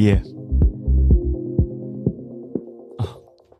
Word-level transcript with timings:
Yeah. 0.00 0.22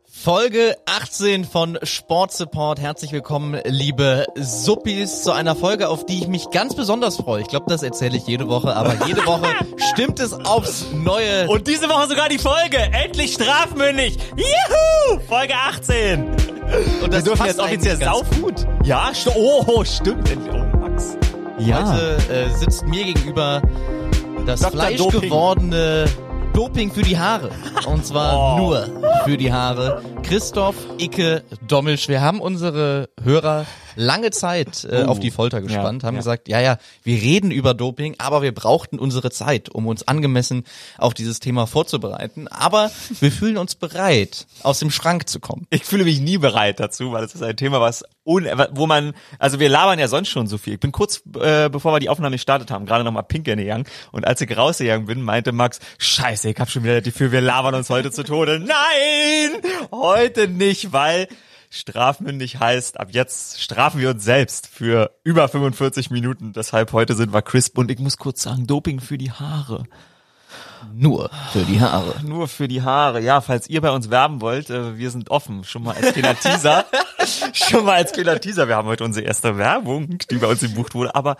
Folge 0.09 0.75
18 0.87 1.45
von 1.45 1.77
Sport 1.83 2.31
Support. 2.31 2.79
Herzlich 2.79 3.11
willkommen, 3.11 3.61
liebe 3.65 4.25
Suppis, 4.35 5.21
zu 5.21 5.33
einer 5.33 5.55
Folge, 5.55 5.87
auf 5.89 6.03
die 6.07 6.17
ich 6.17 6.27
mich 6.27 6.49
ganz 6.49 6.73
besonders 6.75 7.17
freue. 7.17 7.41
Ich 7.41 7.47
glaube, 7.47 7.67
das 7.69 7.83
erzähle 7.83 8.17
ich 8.17 8.25
jede 8.25 8.47
Woche, 8.47 8.75
aber 8.75 9.05
jede 9.05 9.23
Woche 9.27 9.45
stimmt 9.93 10.19
es 10.19 10.33
aufs 10.33 10.87
Neue. 10.91 11.47
Und 11.47 11.67
diese 11.67 11.87
Woche 11.89 12.09
sogar 12.09 12.27
die 12.27 12.39
Folge. 12.39 12.77
Endlich 12.77 13.33
strafmündig. 13.33 14.17
Juhu! 14.35 15.19
Folge 15.27 15.53
18. 15.53 16.23
Und 17.03 17.13
das 17.13 17.23
Wir 17.23 17.33
dürfen 17.33 17.45
jetzt 17.45 17.59
offiziell 17.59 17.97
Saufhut. 17.97 18.65
Ja, 18.83 19.11
st 19.13 19.29
oh, 19.35 19.83
stimmt. 19.83 20.27
Oh, 20.51 20.77
Max. 20.79 21.17
Ja. 21.59 21.93
Heute 21.93 22.17
äh, 22.33 22.49
sitzt 22.57 22.87
mir 22.87 23.03
gegenüber 23.03 23.61
das 24.45 24.65
fleischgewordene 24.65 26.05
Doping 26.05 26.30
für 26.91 27.01
die 27.01 27.17
Haare. 27.17 27.49
Und 27.87 28.05
zwar 28.05 28.55
oh. 28.55 28.57
nur 28.57 28.89
für 29.23 29.37
die 29.37 29.51
Haare. 29.51 30.01
Christoph 30.23 30.75
Icke 30.97 31.43
Dommelsch. 31.67 32.07
Wir 32.07 32.21
haben 32.21 32.39
unsere 32.41 33.09
Hörer 33.23 33.65
lange 33.95 34.31
Zeit 34.31 34.83
äh, 34.83 35.03
uh, 35.03 35.07
auf 35.07 35.19
die 35.19 35.31
Folter 35.31 35.61
gespannt, 35.61 36.03
ja, 36.03 36.07
haben 36.07 36.15
ja. 36.15 36.19
gesagt, 36.19 36.47
ja, 36.47 36.59
ja, 36.59 36.77
wir 37.03 37.21
reden 37.21 37.51
über 37.51 37.73
Doping, 37.73 38.15
aber 38.17 38.41
wir 38.41 38.53
brauchten 38.53 38.99
unsere 38.99 39.31
Zeit, 39.31 39.69
um 39.69 39.87
uns 39.87 40.07
angemessen 40.07 40.63
auf 40.97 41.13
dieses 41.13 41.39
Thema 41.39 41.67
vorzubereiten. 41.67 42.47
Aber 42.47 42.91
wir 43.19 43.31
fühlen 43.31 43.57
uns 43.57 43.75
bereit, 43.75 44.47
aus 44.63 44.79
dem 44.79 44.91
Schrank 44.91 45.29
zu 45.29 45.39
kommen. 45.39 45.67
Ich 45.69 45.85
fühle 45.85 46.03
mich 46.03 46.19
nie 46.19 46.37
bereit 46.37 46.79
dazu, 46.79 47.11
weil 47.11 47.23
es 47.23 47.35
ist 47.35 47.43
ein 47.43 47.57
Thema, 47.57 47.81
was 47.81 48.03
un 48.23 48.47
wo 48.71 48.87
man, 48.87 49.13
also 49.39 49.59
wir 49.59 49.69
labern 49.69 49.99
ja 49.99 50.07
sonst 50.07 50.29
schon 50.29 50.47
so 50.47 50.57
viel. 50.57 50.73
Ich 50.73 50.79
bin 50.79 50.91
kurz, 50.91 51.23
äh, 51.39 51.69
bevor 51.69 51.93
wir 51.93 51.99
die 51.99 52.09
Aufnahme 52.09 52.35
gestartet 52.35 52.71
haben, 52.71 52.85
gerade 52.85 53.03
nochmal 53.03 53.23
pinkeln 53.23 53.57
gegangen 53.57 53.85
und 54.11 54.25
als 54.25 54.41
ich 54.41 54.55
rausgegangen 54.55 55.07
bin, 55.07 55.21
meinte 55.21 55.51
Max, 55.51 55.79
scheiße, 55.97 56.49
ich 56.49 56.59
hab 56.59 56.69
schon 56.69 56.83
wieder 56.83 57.01
die 57.01 57.11
Gefühl, 57.11 57.31
wir 57.31 57.41
labern 57.41 57.75
uns 57.75 57.89
heute 57.89 58.11
zu 58.11 58.23
Tode. 58.23 58.59
Nein! 58.59 59.61
Heute 59.91 60.47
nicht, 60.47 60.93
weil 60.93 61.27
strafmündig 61.71 62.59
heißt, 62.59 62.99
ab 62.99 63.07
jetzt 63.11 63.61
strafen 63.61 63.99
wir 63.99 64.11
uns 64.11 64.23
selbst 64.23 64.67
für 64.67 65.11
über 65.23 65.47
45 65.47 66.11
Minuten. 66.11 66.53
Deshalb 66.53 66.91
heute 66.93 67.15
sind 67.15 67.33
wir 67.33 67.41
crisp 67.41 67.77
und 67.77 67.89
ich 67.89 67.97
muss 67.97 68.17
kurz 68.17 68.43
sagen, 68.43 68.67
Doping 68.67 68.99
für 68.99 69.17
die 69.17 69.31
Haare. 69.31 69.85
Nur 70.93 71.29
für 71.51 71.63
die 71.63 71.79
Haare. 71.79 72.15
Nur 72.23 72.47
für 72.47 72.67
die 72.67 72.81
Haare. 72.81 73.21
Ja, 73.21 73.39
falls 73.39 73.69
ihr 73.69 73.81
bei 73.81 73.91
uns 73.91 74.09
werben 74.09 74.41
wollt, 74.41 74.69
äh, 74.69 74.97
wir 74.97 75.09
sind 75.09 75.31
offen. 75.31 75.63
Schon 75.63 75.83
mal 75.83 75.95
als 75.95 76.13
kleiner 76.13 76.37
Teaser. 76.37 76.85
Schon 77.53 77.85
mal 77.85 77.95
als 77.95 78.11
kleiner 78.11 78.39
Teaser. 78.39 78.67
Wir 78.67 78.75
haben 78.75 78.87
heute 78.87 79.03
unsere 79.03 79.25
erste 79.25 79.57
Werbung, 79.57 80.17
die 80.29 80.37
bei 80.37 80.47
uns 80.47 80.59
gebucht 80.59 80.93
wurde. 80.93 81.15
Aber 81.15 81.37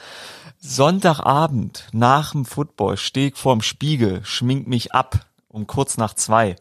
Sonntagabend 0.60 1.88
nach 1.92 2.32
dem 2.32 2.46
Football 2.46 2.98
stehe 2.98 3.30
ich 3.30 3.36
vorm 3.36 3.62
Spiegel, 3.62 4.24
schmink 4.24 4.68
mich 4.68 4.94
ab 4.94 5.26
um 5.50 5.68
kurz 5.68 5.98
nach 5.98 6.14
zwei 6.14 6.56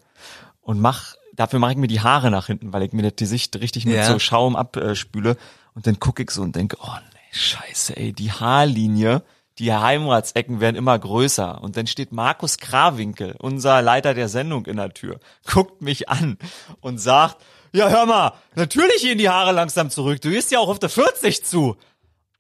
und 0.62 0.80
mach 0.80 1.14
dafür 1.34 1.58
mache 1.58 1.72
ich 1.72 1.78
mir 1.78 1.88
die 1.88 2.00
Haare 2.00 2.30
nach 2.30 2.46
hinten, 2.46 2.72
weil 2.72 2.82
ich 2.82 2.92
mir 2.92 3.10
die 3.10 3.26
Sicht 3.26 3.56
richtig 3.56 3.86
mit 3.86 3.96
ja. 3.96 4.06
so 4.06 4.18
Schaum 4.18 4.56
abspüle. 4.56 5.36
Und 5.74 5.86
dann 5.86 6.00
gucke 6.00 6.22
ich 6.22 6.30
so 6.30 6.42
und 6.42 6.56
denke, 6.56 6.76
oh 6.80 6.96
nee, 7.12 7.18
scheiße, 7.32 7.96
ey, 7.96 8.12
die 8.12 8.32
Haarlinie, 8.32 9.22
die 9.58 9.72
Heimratsecken 9.72 10.60
werden 10.60 10.76
immer 10.76 10.98
größer. 10.98 11.62
Und 11.62 11.76
dann 11.76 11.86
steht 11.86 12.12
Markus 12.12 12.58
Krawinkel, 12.58 13.36
unser 13.38 13.82
Leiter 13.82 14.14
der 14.14 14.28
Sendung 14.28 14.66
in 14.66 14.78
der 14.78 14.92
Tür, 14.92 15.20
guckt 15.46 15.82
mich 15.82 16.08
an 16.08 16.38
und 16.80 16.98
sagt, 16.98 17.36
ja 17.72 17.88
hör 17.88 18.06
mal, 18.06 18.32
natürlich 18.54 19.02
gehen 19.02 19.18
die 19.18 19.28
Haare 19.28 19.52
langsam 19.52 19.90
zurück. 19.90 20.20
Du 20.20 20.30
gehst 20.30 20.50
ja 20.50 20.58
auch 20.58 20.68
auf 20.68 20.78
der 20.78 20.88
40 20.88 21.44
zu. 21.44 21.76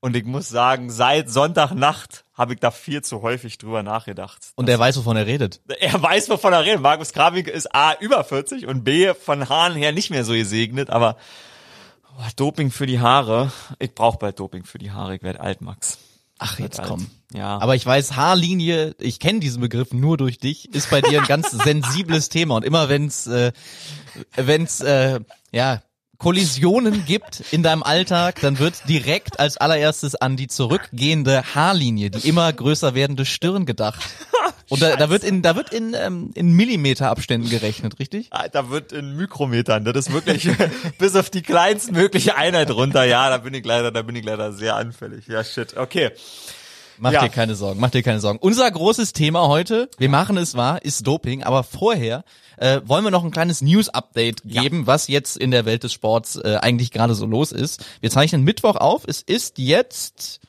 Und 0.00 0.16
ich 0.16 0.24
muss 0.24 0.48
sagen, 0.48 0.90
seit 0.90 1.28
Sonntagnacht 1.28 2.24
habe 2.40 2.54
ich 2.54 2.60
da 2.60 2.70
viel 2.70 3.02
zu 3.02 3.20
häufig 3.20 3.58
drüber 3.58 3.82
nachgedacht. 3.82 4.52
Und 4.54 4.66
er 4.70 4.78
weiß, 4.78 4.96
wovon 4.96 5.14
er 5.14 5.26
redet. 5.26 5.60
Er 5.78 6.02
weiß, 6.02 6.30
wovon 6.30 6.54
er 6.54 6.64
redet. 6.64 6.80
Markus 6.80 7.12
Kravik 7.12 7.48
ist 7.48 7.74
A, 7.74 7.92
über 8.00 8.24
40 8.24 8.66
und 8.66 8.82
B, 8.82 9.12
von 9.12 9.50
Haaren 9.50 9.74
her 9.74 9.92
nicht 9.92 10.08
mehr 10.08 10.24
so 10.24 10.32
gesegnet, 10.32 10.88
aber 10.88 11.18
oh, 12.18 12.24
Doping 12.36 12.70
für 12.70 12.86
die 12.86 12.98
Haare. 12.98 13.52
Ich 13.78 13.94
brauche 13.94 14.16
bald 14.16 14.40
Doping 14.40 14.64
für 14.64 14.78
die 14.78 14.90
Haare. 14.90 15.16
Ich 15.16 15.22
werde 15.22 15.40
alt, 15.40 15.60
Max. 15.60 15.98
Ach, 16.38 16.58
jetzt 16.58 16.82
komm. 16.82 17.10
Ja. 17.34 17.58
Aber 17.58 17.74
ich 17.74 17.84
weiß, 17.84 18.16
Haarlinie, 18.16 18.94
ich 18.98 19.20
kenne 19.20 19.40
diesen 19.40 19.60
Begriff 19.60 19.92
nur 19.92 20.16
durch 20.16 20.38
dich, 20.38 20.74
ist 20.74 20.88
bei 20.88 21.02
dir 21.02 21.20
ein 21.20 21.28
ganz 21.28 21.50
sensibles 21.64 22.30
Thema. 22.30 22.56
Und 22.56 22.64
immer 22.64 22.88
wenn's, 22.88 23.26
äh, 23.26 23.52
wenn's, 24.34 24.80
äh, 24.80 25.20
ja, 25.52 25.82
Kollisionen 26.20 27.06
gibt 27.06 27.42
in 27.50 27.62
deinem 27.62 27.82
Alltag, 27.82 28.40
dann 28.42 28.58
wird 28.58 28.88
direkt 28.88 29.40
als 29.40 29.56
allererstes 29.56 30.14
an 30.14 30.36
die 30.36 30.48
zurückgehende 30.48 31.42
Haarlinie, 31.54 32.10
die 32.10 32.28
immer 32.28 32.52
größer 32.52 32.94
werdende 32.94 33.24
Stirn 33.24 33.64
gedacht. 33.64 34.00
Und 34.68 34.82
da, 34.82 34.96
da 34.96 35.10
wird 35.10 35.24
in 35.24 35.42
da 35.42 35.56
wird 35.56 35.72
in 35.72 35.94
ähm, 35.94 36.30
in 36.34 36.52
Millimeterabständen 36.52 37.50
gerechnet, 37.50 37.98
richtig? 37.98 38.28
Ah, 38.30 38.48
da 38.48 38.70
wird 38.70 38.92
in 38.92 39.16
Mikrometern. 39.16 39.84
Das 39.84 39.96
ist 39.96 40.12
wirklich 40.12 40.48
bis 40.98 41.16
auf 41.16 41.30
die 41.30 41.42
kleinstmögliche 41.42 42.36
Einheit 42.36 42.70
runter. 42.70 43.04
Ja, 43.04 43.30
da 43.30 43.38
bin 43.38 43.54
ich 43.54 43.64
leider, 43.64 43.90
da 43.90 44.02
bin 44.02 44.14
ich 44.14 44.24
leider 44.24 44.52
sehr 44.52 44.76
anfällig. 44.76 45.26
Ja, 45.26 45.42
shit. 45.42 45.76
Okay. 45.76 46.10
Mach 47.00 47.12
ja. 47.12 47.22
dir 47.22 47.30
keine 47.30 47.54
Sorgen, 47.54 47.80
mach 47.80 47.90
dir 47.90 48.02
keine 48.02 48.20
Sorgen. 48.20 48.38
Unser 48.40 48.70
großes 48.70 49.14
Thema 49.14 49.48
heute, 49.48 49.88
wir 49.96 50.10
machen 50.10 50.36
es 50.36 50.54
wahr, 50.54 50.84
ist 50.84 51.06
Doping, 51.06 51.42
aber 51.42 51.64
vorher 51.64 52.24
äh, 52.58 52.82
wollen 52.84 53.04
wir 53.04 53.10
noch 53.10 53.24
ein 53.24 53.30
kleines 53.30 53.62
News-Update 53.62 54.42
geben, 54.44 54.80
ja. 54.80 54.86
was 54.86 55.08
jetzt 55.08 55.38
in 55.38 55.50
der 55.50 55.64
Welt 55.64 55.82
des 55.82 55.94
Sports 55.94 56.36
äh, 56.36 56.58
eigentlich 56.60 56.90
gerade 56.90 57.14
so 57.14 57.24
los 57.24 57.52
ist. 57.52 57.82
Wir 58.00 58.10
zeichnen 58.10 58.44
Mittwoch 58.44 58.76
auf, 58.76 59.04
es 59.06 59.22
ist 59.22 59.58
jetzt 59.58 60.40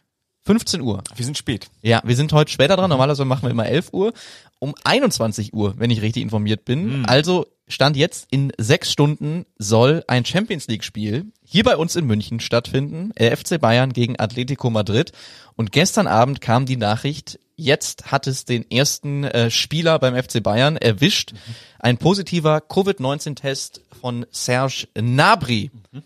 15 0.43 0.81
Uhr. 0.81 1.01
Wir 1.15 1.23
sind 1.23 1.37
spät. 1.37 1.69
Ja, 1.81 2.01
wir 2.03 2.17
sind 2.17 2.33
heute 2.33 2.51
später 2.51 2.75
dran. 2.75 2.89
Normalerweise 2.89 3.23
machen 3.23 3.43
wir 3.43 3.51
immer 3.51 3.67
11 3.67 3.93
Uhr. 3.93 4.11
Um 4.59 4.75
21 4.83 5.53
Uhr, 5.53 5.75
wenn 5.77 5.89
ich 5.89 6.01
richtig 6.01 6.21
informiert 6.21 6.65
bin. 6.65 6.99
Mhm. 6.99 7.05
Also 7.05 7.45
Stand 7.71 7.97
jetzt 7.97 8.27
in 8.31 8.51
sechs 8.57 8.91
Stunden 8.91 9.45
soll 9.57 10.03
ein 10.07 10.25
Champions 10.25 10.67
League 10.67 10.83
Spiel 10.83 11.31
hier 11.43 11.63
bei 11.63 11.77
uns 11.77 11.95
in 11.95 12.05
München 12.05 12.39
stattfinden. 12.39 13.11
Der 13.17 13.35
FC 13.35 13.59
Bayern 13.59 13.93
gegen 13.93 14.19
Atletico 14.19 14.69
Madrid. 14.69 15.11
Und 15.55 15.71
gestern 15.71 16.07
Abend 16.07 16.41
kam 16.41 16.65
die 16.65 16.77
Nachricht, 16.77 17.39
jetzt 17.55 18.11
hat 18.11 18.27
es 18.27 18.45
den 18.45 18.69
ersten 18.69 19.23
äh, 19.23 19.49
Spieler 19.49 19.99
beim 19.99 20.21
FC 20.21 20.41
Bayern 20.43 20.77
erwischt. 20.77 21.33
Mhm. 21.33 21.37
Ein 21.79 21.97
positiver 21.97 22.61
Covid-19-Test 22.61 23.81
von 23.99 24.25
Serge 24.31 24.87
Nabri. 24.99 25.71
Mhm. 25.91 26.03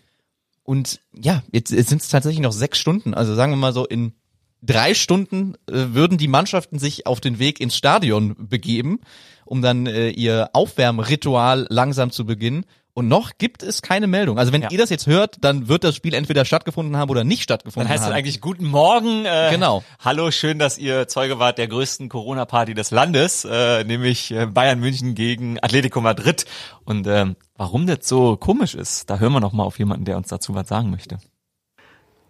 Und 0.62 1.00
ja, 1.12 1.42
jetzt, 1.52 1.70
jetzt 1.70 1.88
sind 1.88 2.02
es 2.02 2.08
tatsächlich 2.08 2.42
noch 2.42 2.52
sechs 2.52 2.78
Stunden. 2.78 3.14
Also 3.14 3.34
sagen 3.34 3.52
wir 3.52 3.56
mal 3.56 3.72
so 3.72 3.86
in 3.86 4.12
drei 4.62 4.94
Stunden 4.94 5.54
äh, 5.68 5.72
würden 5.72 6.18
die 6.18 6.28
Mannschaften 6.28 6.78
sich 6.78 7.06
auf 7.06 7.20
den 7.20 7.38
Weg 7.38 7.60
ins 7.60 7.76
Stadion 7.76 8.48
begeben, 8.48 9.00
um 9.44 9.62
dann 9.62 9.86
äh, 9.86 10.10
ihr 10.10 10.50
Aufwärmritual 10.52 11.66
langsam 11.68 12.10
zu 12.10 12.26
beginnen. 12.26 12.64
Und 12.96 13.08
noch 13.08 13.32
gibt 13.36 13.62
es 13.62 13.82
keine 13.82 14.06
Meldung. 14.06 14.38
Also 14.38 14.54
wenn 14.54 14.62
ja. 14.62 14.70
ihr 14.70 14.78
das 14.78 14.88
jetzt 14.88 15.06
hört, 15.06 15.36
dann 15.42 15.68
wird 15.68 15.84
das 15.84 15.94
Spiel 15.94 16.14
entweder 16.14 16.46
stattgefunden 16.46 16.96
haben 16.96 17.10
oder 17.10 17.24
nicht 17.24 17.42
stattgefunden 17.42 17.90
haben. 17.90 17.94
Dann 17.94 18.00
heißt 18.00 18.04
haben. 18.06 18.12
es 18.12 18.18
eigentlich 18.18 18.40
Guten 18.40 18.64
Morgen. 18.64 19.26
Äh, 19.26 19.50
genau. 19.50 19.84
Hallo, 20.02 20.30
schön, 20.30 20.58
dass 20.58 20.78
ihr 20.78 21.06
Zeuge 21.06 21.38
wart 21.38 21.58
der 21.58 21.68
größten 21.68 22.08
Corona-Party 22.08 22.72
des 22.72 22.92
Landes, 22.92 23.44
äh, 23.44 23.84
nämlich 23.84 24.30
äh, 24.30 24.46
Bayern 24.46 24.80
München 24.80 25.14
gegen 25.14 25.58
Atletico 25.62 26.00
Madrid. 26.00 26.46
Und 26.86 27.06
äh, 27.06 27.26
warum 27.58 27.86
das 27.86 28.08
so 28.08 28.38
komisch 28.38 28.74
ist, 28.74 29.10
da 29.10 29.18
hören 29.18 29.34
wir 29.34 29.40
noch 29.40 29.52
mal 29.52 29.64
auf 29.64 29.78
jemanden, 29.78 30.06
der 30.06 30.16
uns 30.16 30.28
dazu 30.28 30.54
was 30.54 30.66
sagen 30.66 30.88
möchte. 30.90 31.18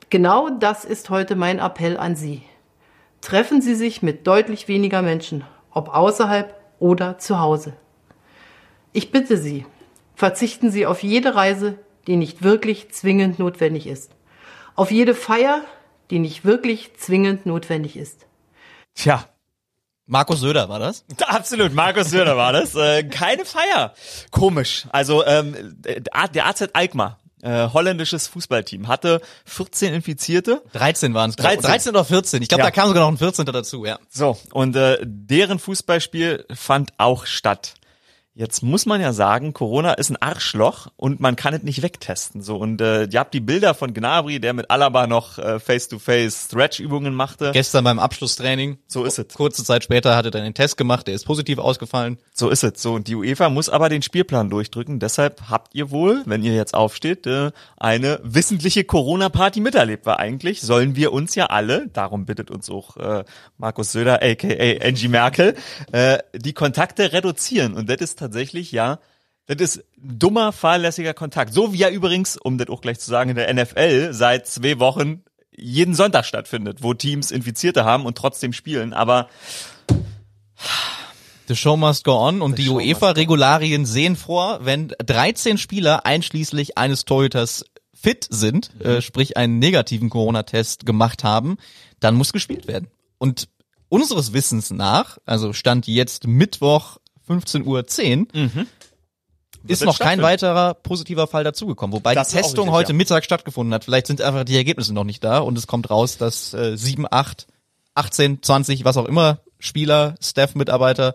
Genau 0.09 0.51
das 0.51 0.85
ist 0.85 1.11
heute 1.11 1.35
mein 1.35 1.59
Appell 1.59 1.97
an 1.97 2.15
Sie. 2.15 2.43
Treffen 3.21 3.61
Sie 3.61 3.75
sich 3.75 4.03
mit 4.03 4.27
deutlich 4.27 4.69
weniger 4.69 5.03
Menschen, 5.03 5.45
ob 5.73 5.89
außerhalb 5.89 6.55
oder 6.79 7.19
zu 7.19 7.41
Hause. 7.41 7.73
Ich 8.93 9.11
bitte 9.11 9.37
Sie, 9.37 9.67
verzichten 10.15 10.71
Sie 10.71 10.87
auf 10.87 11.03
jede 11.03 11.35
Reise, 11.35 11.79
die 12.07 12.17
nicht 12.17 12.45
wirklich 12.45 12.93
zwingend 12.93 13.41
notwendig 13.41 13.89
ist. 13.89 14.13
Auf 14.77 14.93
jede 14.93 15.15
Feier, 15.15 15.63
die 16.11 16.21
nicht 16.21 16.45
wirklich 16.45 16.97
zwingend 16.97 17.45
notwendig 17.45 17.97
ist. 17.97 18.27
Tja, 18.95 19.25
Markus 20.07 20.39
Söder 20.39 20.69
war 20.69 20.79
das? 20.79 21.05
Absolut, 21.27 21.75
Markus 21.75 22.11
Söder 22.11 22.37
war 22.37 22.53
das. 22.53 22.77
Äh, 22.77 23.03
keine 23.03 23.45
Feier. 23.45 23.93
Komisch. 24.31 24.87
Also 24.91 25.27
ähm, 25.27 25.77
der 25.83 26.47
AZ 26.47 26.69
Alkmaar 26.75 27.19
äh, 27.43 27.69
holländisches 27.69 28.29
Fußballteam 28.29 28.89
hatte 28.89 29.21
14 29.45 29.95
Infizierte. 29.95 30.63
13 30.73 31.15
waren 31.15 31.31
es. 31.31 31.37
13. 31.37 31.63
13 31.63 31.91
oder 31.91 32.05
14. 32.05 32.43
Ich 32.43 32.49
glaube, 32.49 32.61
ja. 32.61 32.67
da 32.67 32.71
kam 32.71 32.89
sogar 32.89 33.03
noch 33.03 33.11
ein 33.11 33.19
14. 33.19 33.47
dazu, 33.47 33.85
ja. 33.85 33.99
So, 34.09 34.39
und 34.53 34.75
äh, 34.77 34.99
deren 35.03 35.59
Fußballspiel 35.59 36.47
fand 36.55 36.93
auch 36.99 37.27
statt. 37.27 37.75
Jetzt 38.39 38.63
muss 38.63 38.85
man 38.85 39.01
ja 39.01 39.15
sagen, 39.15 39.55
Corona 39.55 39.95
ist 39.95 40.11
ein 40.11 40.21
Arschloch 40.21 40.89
und 40.97 41.21
man 41.21 41.37
kann 41.37 41.55
es 41.55 41.63
nicht 41.63 41.81
wegtesten. 41.81 42.43
So 42.43 42.59
und 42.59 42.83
äh, 42.83 43.05
ihr 43.05 43.19
habt 43.19 43.33
die 43.33 43.41
Bilder 43.41 43.73
von 43.73 43.95
Gnabry, 43.95 44.41
der 44.41 44.53
mit 44.53 44.71
Alaba 44.71 45.07
noch 45.07 45.39
äh, 45.39 45.59
Face-to-Face 45.59 46.45
Stretch-Übungen 46.45 47.15
machte. 47.15 47.53
Gestern 47.55 47.85
beim 47.85 47.99
Abschlusstraining. 47.99 48.77
So 48.89 49.05
ist 49.05 49.19
es. 49.19 49.29
Kurze 49.29 49.65
Zeit 49.65 49.85
später 49.85 50.15
hat 50.15 50.27
er 50.27 50.31
dann 50.33 50.45
den 50.45 50.53
Test 50.53 50.77
gemacht, 50.77 51.07
der 51.07 51.15
ist 51.15 51.25
positiv 51.25 51.59
ausgefallen. 51.59 52.19
So 52.35 52.51
ist 52.51 52.63
es. 52.63 52.83
So 52.83 52.93
und 52.93 53.09
die 53.09 53.15
UEFA 53.15 53.49
muss 53.49 53.71
aber 53.71 53.89
den 53.89 54.03
Spielplan 54.03 54.51
durchdrücken. 54.51 54.99
Deshalb 54.99 55.49
habt 55.49 55.75
ihr 55.75 55.91
wohl, 55.91 56.21
wenn 56.27 56.43
ihr 56.43 56.55
jetzt 56.55 56.75
aufsteht, 56.75 57.27
äh, 57.27 57.53
eine 57.79 58.21
wissentliche 58.23 58.85
Corona-Party 58.85 59.61
miterlebt. 59.61 60.05
Weil 60.05 60.17
eigentlich 60.17 60.61
sollen 60.61 60.95
wir 60.95 61.15
uns 61.15 61.37
ja 61.37 61.47
alle, 61.47 61.89
darum 61.95 62.27
bittet 62.27 62.51
uns 62.51 62.69
auch 62.69 62.99
äh, 62.99 63.25
Markus 63.57 63.93
Söder, 63.93 64.21
aka 64.23 64.87
Angie 64.87 65.09
Merkel, 65.09 65.55
äh, 65.93 66.19
die 66.35 66.53
Kontakte 66.53 67.15
reduzieren. 67.15 67.73
Und 67.73 67.89
das 67.89 68.03
ist 68.03 68.26
tatsächlich 68.27 68.73
ja, 68.73 68.99
das 69.47 69.77
ist 69.77 69.85
dummer, 69.97 70.53
fahrlässiger 70.53 71.15
Kontakt. 71.15 71.53
So 71.53 71.73
wie 71.73 71.79
ja 71.79 71.89
übrigens, 71.89 72.37
um 72.37 72.59
das 72.59 72.69
auch 72.69 72.81
gleich 72.81 72.99
zu 72.99 73.11
sagen, 73.11 73.31
in 73.31 73.37
der 73.37 73.53
NFL 73.53 74.13
seit 74.13 74.47
zwei 74.47 74.79
Wochen 74.79 75.23
jeden 75.57 75.95
Sonntag 75.95 76.25
stattfindet, 76.27 76.83
wo 76.83 76.95
Teams 76.95 77.31
Infizierte 77.31 77.85
haben 77.85 78.05
und 78.05 78.19
trotzdem 78.19 78.53
spielen. 78.53 78.93
Aber 78.93 79.29
The 81.49 81.55
show 81.55 81.77
must 81.77 82.05
go 82.05 82.17
on 82.27 82.43
und 82.43 82.59
die 82.59 82.65
show 82.65 82.75
must 82.75 82.87
UEFA-Regularien 82.87 83.87
sehen 83.87 84.17
vor, 84.17 84.59
wenn 84.63 84.89
13 84.99 85.59
Spieler 85.59 86.05
einschließlich 86.05 86.77
eines 86.77 87.05
Torhüters 87.05 87.65
fit 87.95 88.27
sind, 88.29 88.73
äh, 88.81 89.01
sprich 89.01 89.37
einen 89.37 89.59
negativen 89.59 90.11
Corona-Test 90.11 90.85
gemacht 90.87 91.25
haben, 91.25 91.57
dann 92.01 92.17
muss 92.17 92.33
gespielt 92.33 92.67
werden. 92.67 92.89
Und 93.19 93.49
unseres 93.89 94.33
Wissens 94.33 94.71
nach, 94.71 95.19
also 95.25 95.53
stand 95.53 95.87
jetzt 95.87 96.27
Mittwoch 96.27 96.99
15.10 97.29 97.65
Uhr, 97.65 97.85
ist 99.69 99.81
Wird 99.81 99.89
noch 99.89 99.99
kein 99.99 100.23
weiterer 100.23 100.75
positiver 100.75 101.27
Fall 101.27 101.45
dazugekommen. 101.45 101.95
Wobei 101.95 102.15
Das 102.15 102.29
die 102.29 102.37
ist 102.37 102.43
Testung 102.45 102.71
heute 102.71 102.93
ja. 102.93 102.97
Mittag 102.97 103.25
stattgefunden 103.25 103.75
hat. 103.75 103.85
Vielleicht 103.85 104.07
sind 104.07 104.21
einfach 104.23 104.45
die 104.45 104.57
Ergebnisse 104.57 104.95
noch 104.95 105.05
nicht 105.05 105.25
da 105.25 105.39
und 105.39 105.59
es 105.59 105.67
kommt 105.67 105.91
raus, 105.91 106.19
dass 106.19 106.55
äh, 106.55 106.77
7, 106.77 107.07
8, 107.11 107.47
18, 107.95 108.43
20, 108.43 108.85
was 108.85 108.97
auch 108.97 109.07
immer 109.07 109.41
Spieler, 109.59 110.15
Staff-Mitarbeiter 110.21 111.15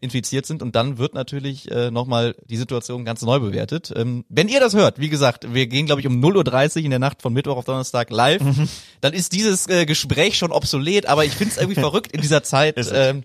infiziert 0.00 0.44
sind 0.44 0.62
und 0.62 0.76
dann 0.76 0.98
wird 0.98 1.14
natürlich 1.14 1.70
äh, 1.70 1.90
nochmal 1.90 2.34
die 2.44 2.58
Situation 2.58 3.06
ganz 3.06 3.22
neu 3.22 3.38
bewertet. 3.38 3.90
Ähm, 3.96 4.26
wenn 4.28 4.48
ihr 4.48 4.60
das 4.60 4.74
hört, 4.74 4.98
wie 4.98 5.08
gesagt, 5.08 5.54
wir 5.54 5.66
gehen 5.66 5.86
glaube 5.86 6.02
ich 6.02 6.06
um 6.06 6.22
0.30 6.22 6.76
Uhr 6.80 6.84
in 6.84 6.90
der 6.90 6.98
Nacht 6.98 7.22
von 7.22 7.32
Mittwoch 7.32 7.56
auf 7.56 7.64
Donnerstag 7.64 8.10
live, 8.10 8.42
Mhm. 8.42 8.68
dann 9.00 9.14
ist 9.14 9.32
dieses 9.32 9.66
äh, 9.68 9.86
Gespräch 9.86 10.36
schon 10.36 10.52
obsolet, 10.52 11.06
aber 11.06 11.24
ich 11.24 11.32
finde 11.32 11.52
es 11.54 11.58
irgendwie 11.58 11.80
verrückt 11.80 12.12
in 12.12 12.20
dieser 12.20 12.42
Zeit. 12.42 12.76
Ist. 12.76 12.92
Ähm, 12.94 13.24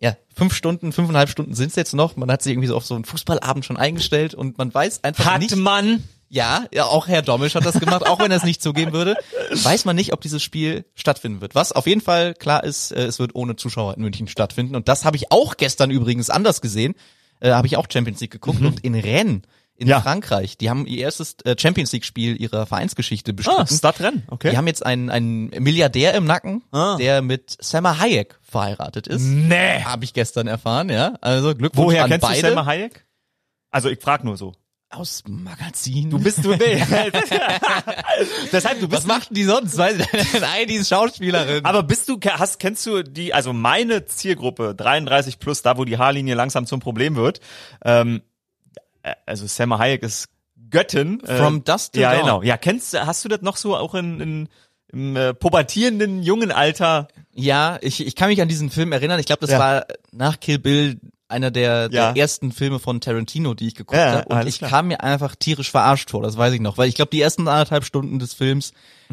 ja, 0.00 0.16
fünf 0.34 0.54
Stunden, 0.54 0.92
fünfeinhalb 0.92 1.28
Stunden 1.28 1.54
sind's 1.54 1.76
jetzt 1.76 1.92
noch. 1.94 2.16
Man 2.16 2.30
hat 2.30 2.42
sich 2.42 2.52
irgendwie 2.52 2.68
so 2.68 2.76
auf 2.76 2.86
so 2.86 2.94
einen 2.94 3.04
Fußballabend 3.04 3.64
schon 3.64 3.76
eingestellt 3.76 4.34
und 4.34 4.56
man 4.58 4.72
weiß 4.72 5.04
einfach 5.04 5.24
hat 5.26 5.40
nicht. 5.40 5.54
man 5.56 6.02
Ja, 6.30 6.64
ja, 6.72 6.84
auch 6.84 7.06
Herr 7.08 7.22
Domisch 7.22 7.54
hat 7.54 7.66
das 7.66 7.78
gemacht, 7.80 8.06
auch 8.06 8.18
wenn 8.20 8.30
er 8.30 8.36
es 8.38 8.44
nicht 8.44 8.62
zugeben 8.62 8.92
würde. 8.92 9.16
Weiß 9.50 9.84
man 9.84 9.96
nicht, 9.96 10.12
ob 10.12 10.20
dieses 10.20 10.42
Spiel 10.42 10.84
stattfinden 10.94 11.40
wird. 11.40 11.54
Was 11.54 11.72
auf 11.72 11.86
jeden 11.86 12.00
Fall 12.00 12.34
klar 12.34 12.62
ist, 12.64 12.92
äh, 12.92 13.02
es 13.04 13.18
wird 13.18 13.34
ohne 13.34 13.56
Zuschauer 13.56 13.94
in 13.96 14.02
München 14.02 14.28
stattfinden. 14.28 14.74
Und 14.76 14.88
das 14.88 15.04
habe 15.04 15.16
ich 15.16 15.32
auch 15.32 15.56
gestern 15.56 15.90
übrigens 15.90 16.30
anders 16.30 16.60
gesehen. 16.60 16.94
Äh, 17.40 17.50
habe 17.50 17.66
ich 17.66 17.76
auch 17.76 17.86
Champions 17.92 18.20
League 18.20 18.30
geguckt 18.30 18.60
und 18.62 18.80
in 18.80 18.94
Rennes 18.94 19.42
in 19.76 19.88
Ja. 19.88 20.02
Frankreich, 20.02 20.58
die 20.58 20.68
haben 20.68 20.86
ihr 20.86 20.98
erstes 20.98 21.36
äh, 21.46 21.56
Champions 21.58 21.90
League 21.92 22.04
Spiel 22.04 22.38
ihrer 22.38 22.66
Vereinsgeschichte 22.66 23.30
Ah, 23.30 23.34
bestritten. 23.34 23.76
Stadtrennen, 23.78 24.22
okay. 24.28 24.50
Die 24.50 24.58
haben 24.58 24.66
jetzt 24.66 24.84
einen, 24.84 25.08
einen 25.08 25.48
Milliardär 25.58 26.12
im 26.14 26.26
Nacken, 26.26 26.62
Ah. 26.70 26.96
der 26.98 27.22
mit 27.22 27.56
Selma 27.60 27.98
Hayek 27.98 28.38
verheiratet 28.50 29.06
ist. 29.06 29.22
nee. 29.22 29.82
Habe 29.82 30.04
ich 30.04 30.12
gestern 30.12 30.46
erfahren, 30.46 30.88
ja. 30.90 31.14
Also 31.20 31.54
Glückwunsch 31.54 31.86
Woher 31.86 32.04
an 32.04 32.10
kennst 32.10 32.26
beide. 32.26 32.40
du 32.40 32.46
Selma 32.48 32.66
Hayek? 32.66 33.06
Also 33.70 33.88
ich 33.88 34.00
frag 34.00 34.24
nur 34.24 34.36
so. 34.36 34.52
Aus 34.92 35.22
Magazin. 35.28 36.10
Du 36.10 36.18
bist 36.18 36.44
du 36.44 36.50
nee. 36.56 36.82
Deshalb 38.52 38.80
du 38.80 38.90
Was 38.90 39.00
bist 39.00 39.06
machten 39.06 39.34
die 39.34 39.44
sonst? 39.44 39.76
Nein, 39.78 40.66
die 40.68 40.74
ist 40.74 40.88
Schauspielerin. 40.88 41.64
aber 41.64 41.82
bist 41.82 42.08
du 42.08 42.18
hast 42.28 42.58
kennst 42.58 42.84
du 42.86 43.02
die 43.02 43.32
also 43.32 43.52
meine 43.52 44.06
Zielgruppe 44.06 44.74
33 44.74 45.38
plus 45.38 45.62
da 45.62 45.76
wo 45.78 45.84
die 45.84 45.98
Haarlinie 45.98 46.34
langsam 46.34 46.66
zum 46.66 46.80
Problem 46.80 47.14
wird. 47.16 47.40
Ähm, 47.84 48.22
äh, 49.02 49.14
also 49.26 49.46
Selma 49.46 49.78
Hayek 49.78 50.02
ist 50.02 50.28
Göttin. 50.70 51.22
äh, 51.24 51.36
From 51.36 51.64
Dusk 51.64 51.92
Till 51.92 52.02
Ja, 52.02 52.12
Dawn. 52.12 52.20
genau. 52.22 52.42
Ja, 52.42 52.56
kennst 52.56 52.92
du 52.94 53.06
hast 53.06 53.24
du 53.24 53.28
das 53.28 53.42
noch 53.42 53.56
so 53.56 53.76
auch 53.76 53.94
in, 53.94 54.20
in 54.20 54.48
im 54.92 55.16
äh, 55.16 55.34
pubertierenden 55.34 56.22
jungen 56.22 56.50
Alter? 56.52 57.08
Ja, 57.32 57.78
ich, 57.80 58.06
ich 58.06 58.16
kann 58.16 58.28
mich 58.28 58.40
an 58.42 58.48
diesen 58.48 58.70
Film 58.70 58.92
erinnern. 58.92 59.18
Ich 59.20 59.26
glaube, 59.26 59.40
das 59.40 59.50
Ja. 59.50 59.58
war 59.58 59.86
nach 60.12 60.40
Kill 60.40 60.58
Bill 60.58 60.98
einer 61.28 61.52
der, 61.52 61.88
Ja. 61.92 62.12
der 62.12 62.20
ersten 62.20 62.50
Filme 62.50 62.80
von 62.80 63.00
Tarantino, 63.00 63.54
die 63.54 63.68
ich 63.68 63.76
geguckt 63.76 63.96
Ja, 63.96 64.12
habe. 64.12 64.34
Und 64.34 64.48
ich 64.48 64.58
klar. 64.58 64.68
kam 64.70 64.88
mir 64.88 65.00
einfach 65.04 65.36
tierisch 65.36 65.70
verarscht 65.70 66.10
vor, 66.10 66.22
das 66.22 66.36
weiß 66.36 66.52
ich 66.54 66.60
noch. 66.60 66.76
Weil 66.76 66.88
ich 66.88 66.96
glaube, 66.96 67.10
die 67.12 67.20
ersten 67.20 67.46
anderthalb 67.46 67.84
Stunden 67.84 68.18
des 68.18 68.34
Films 68.34 68.72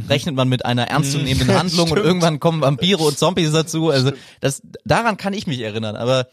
rechnet 0.09 0.33
man 0.35 0.49
mit 0.49 0.65
einer 0.65 0.87
ernstzunehmenden 0.87 1.55
Handlung 1.59 1.91
und 1.91 1.99
Mhm. 1.99 2.05
Irgendwann 2.05 2.39
kommen 2.39 2.61
Vampire 2.61 3.03
und 3.03 3.17
Zombies 3.19 3.51
dazu. 3.51 3.89
Also 3.91 4.11
das 4.41 4.63
daran 4.83 5.17
kann 5.17 5.33
ich 5.33 5.45
mich 5.45 5.59
erinnern. 5.61 5.95
Aber 5.95 6.27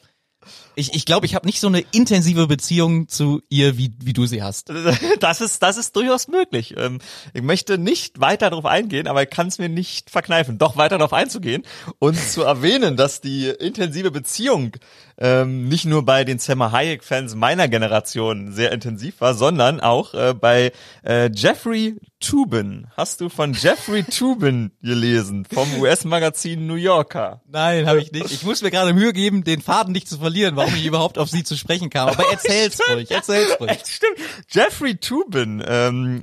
ich 0.75 0.95
ich, 0.95 1.07
glaube, 1.07 1.27
ich 1.27 1.35
habe 1.35 1.47
nicht 1.47 1.61
so 1.61 1.67
eine 1.67 1.85
intensive 1.93 2.47
Beziehung 2.47 3.09
zu 3.09 3.43
ihr, 3.49 3.79
wie, 3.79 3.93
wie 4.01 4.13
du 4.13 4.27
sie 4.27 4.43
hast. 4.43 4.73
Das 5.21 5.41
ist, 5.41 5.63
das 5.63 5.77
ist 5.77 5.97
durchaus 5.97 6.29
möglich. 6.29 6.75
Ähm, 6.77 6.99
Ich 7.33 7.43
möchte 7.43 7.79
nicht 7.79 8.21
weiter 8.21 8.51
darauf 8.51 8.67
eingehen, 8.67 9.07
aber 9.07 9.23
ich 9.23 9.31
kann 9.31 9.47
es 9.49 9.59
mir 9.59 9.69
nicht 9.69 10.11
verkneifen, 10.11 10.59
doch 10.59 10.77
weiter 10.77 10.99
darauf 10.99 11.13
einzugehen 11.13 11.63
und 11.99 12.19
zu 12.19 12.43
erwähnen, 12.43 12.97
dass 12.97 13.21
die 13.21 13.49
intensive 13.49 14.11
Beziehung 14.11 14.73
ähm, 15.19 15.69
nicht 15.69 15.85
nur 15.85 16.05
bei 16.05 16.25
den 16.25 16.39
Selma 16.39 16.73
Hayek-Fans 16.73 17.35
meiner 17.35 17.69
Generation 17.69 18.53
sehr 18.53 18.73
intensiv 18.73 19.21
war, 19.21 19.35
sondern 19.35 19.81
auch 19.81 20.15
äh, 20.15 20.35
bei 20.35 20.73
äh, 21.05 21.31
Jeffrey 21.33 21.97
Tubin. 22.21 22.89
Hast 22.97 23.21
du 23.21 23.29
von 23.29 23.53
Jeffrey 23.53 24.03
Tubin 24.11 24.73
gelesen 24.83 25.45
vom 25.45 25.69
US-Magazin 25.81 26.67
New 26.67 26.75
Yorker? 26.75 27.43
Nein, 27.47 27.87
habe 27.87 28.01
ich 28.01 28.13
nicht. 28.13 28.31
Ich 28.31 28.43
muss 28.45 28.63
mir 28.63 28.71
gerade 28.71 28.93
Mühe 28.93 29.13
geben, 29.13 29.45
den 29.45 29.61
Faden 29.61 29.93
nicht 29.93 30.09
zu 30.09 30.19
verlieren, 30.19 30.57
warum 30.57 30.75
ich 30.75 30.87
überhaupt 30.87 31.19
auf 31.19 31.31
sie 31.31 31.45
zu 31.45 31.57
sprechen 31.57 31.91
kam. 31.91 32.09
Aber 32.09 32.31
erzähl's 32.31 32.81
ruhig, 32.91 33.11
erzähl's 33.11 33.61
ruhig. 33.61 33.79
Stimmt. 33.87 34.19
Jeffrey 34.49 34.97
Tubin, 34.97 35.63
ähm, 35.67 36.21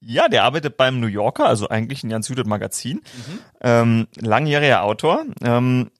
ja, 0.00 0.28
der 0.28 0.44
arbeitet 0.44 0.76
beim 0.76 1.00
New 1.00 1.08
Yorker, 1.08 1.46
also 1.46 1.68
eigentlich 1.68 2.04
ein 2.04 2.10
ganz 2.10 2.28
gutes 2.28 2.46
Magazin. 2.46 3.02
Ähm, 3.60 4.06
langjähriger 4.16 4.84
Autor. 4.84 5.24
Ähm, 5.42 5.90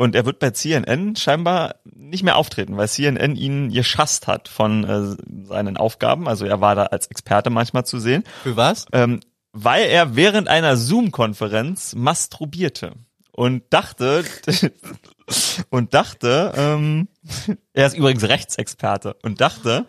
und 0.00 0.14
er 0.14 0.24
wird 0.24 0.38
bei 0.38 0.50
CNN 0.50 1.14
scheinbar 1.14 1.74
nicht 1.84 2.22
mehr 2.22 2.36
auftreten, 2.36 2.78
weil 2.78 2.88
CNN 2.88 3.36
ihn 3.36 3.70
geschasst 3.70 4.26
hat 4.28 4.48
von 4.48 4.84
äh, 4.84 5.44
seinen 5.46 5.76
Aufgaben. 5.76 6.26
Also 6.26 6.46
er 6.46 6.62
war 6.62 6.74
da 6.74 6.84
als 6.84 7.08
Experte 7.08 7.50
manchmal 7.50 7.84
zu 7.84 7.98
sehen, 7.98 8.24
Für 8.42 8.56
was? 8.56 8.86
ähm, 8.92 9.20
weil 9.52 9.90
er 9.90 10.16
während 10.16 10.48
einer 10.48 10.78
Zoom-Konferenz 10.78 11.94
masturbierte 11.94 12.94
und 13.30 13.64
dachte 13.68 14.24
und 15.68 15.92
dachte, 15.92 16.54
ähm, 16.56 17.08
er 17.74 17.86
ist 17.86 17.94
übrigens 17.94 18.26
Rechtsexperte 18.26 19.16
und 19.22 19.42
dachte, 19.42 19.84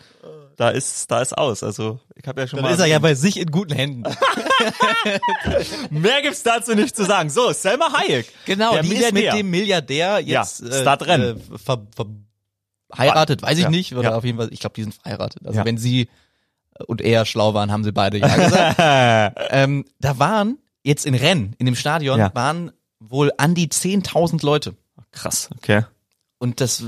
da 0.62 0.70
ist 0.70 1.10
da 1.10 1.22
ist 1.22 1.36
aus. 1.38 1.64
Also 1.64 2.00
ich 2.16 2.28
habe 2.28 2.42
ja 2.42 2.48
schon 2.48 2.58
Dann 2.58 2.66
mal 2.66 2.74
ist 2.74 2.80
er 2.80 2.86
ja 2.86 3.00
bei 3.00 3.16
sich 3.16 3.38
in 3.40 3.50
guten 3.50 3.74
Händen. 3.74 4.04
mehr 5.90 6.22
gibt's 6.22 6.44
dazu 6.44 6.76
nicht 6.76 6.96
zu 6.96 7.04
sagen. 7.06 7.30
So, 7.30 7.52
Selma 7.52 7.92
Hayek. 7.94 8.28
Genau, 8.46 8.74
der 8.74 8.84
die 8.84 8.94
ist 8.94 9.02
mit 9.06 9.14
Milliardär. 9.14 9.36
dem 9.38 9.50
Milliardär 9.50 10.20
jetzt 10.20 10.60
Ja, 10.62 10.82
Stadtrennen. 10.82 11.38
äh, 11.38 11.58
ver, 11.58 11.88
ver, 11.96 12.06
heiratet, 12.96 13.42
weiß 13.42 13.58
ich 13.58 13.64
Ja, 13.64 13.70
nicht, 13.70 13.94
oder 13.96 14.12
ja. 14.12 14.16
auf 14.16 14.24
jeden 14.24 14.38
Fall, 14.38 14.50
ich 14.52 14.60
glaube, 14.60 14.76
die 14.76 14.84
sind 14.84 14.94
verheiratet. 14.94 15.46
Also 15.46 15.60
Ja. 15.60 15.66
wenn 15.66 15.78
sie 15.78 16.10
und 16.88 17.02
er 17.02 17.26
schlau 17.26 17.54
waren, 17.54 17.72
haben 17.72 17.84
sie 17.84 17.92
beide 17.92 18.18
ja 18.20 18.36
gesagt. 18.36 18.76
ähm, 19.52 19.86
da 20.00 20.20
waren 20.20 20.58
jetzt 20.84 21.06
in 21.06 21.16
Rennes, 21.16 21.56
in 21.58 21.66
dem 21.66 21.76
Stadion, 21.76 22.20
waren 22.34 22.72
wohl 23.00 23.32
an 23.38 23.56
die 23.56 23.68
10.000 23.68 24.46
Leute. 24.46 24.76
Krass, 25.12 25.50
okay. 25.58 25.86
Und 26.38 26.62
das 26.62 26.84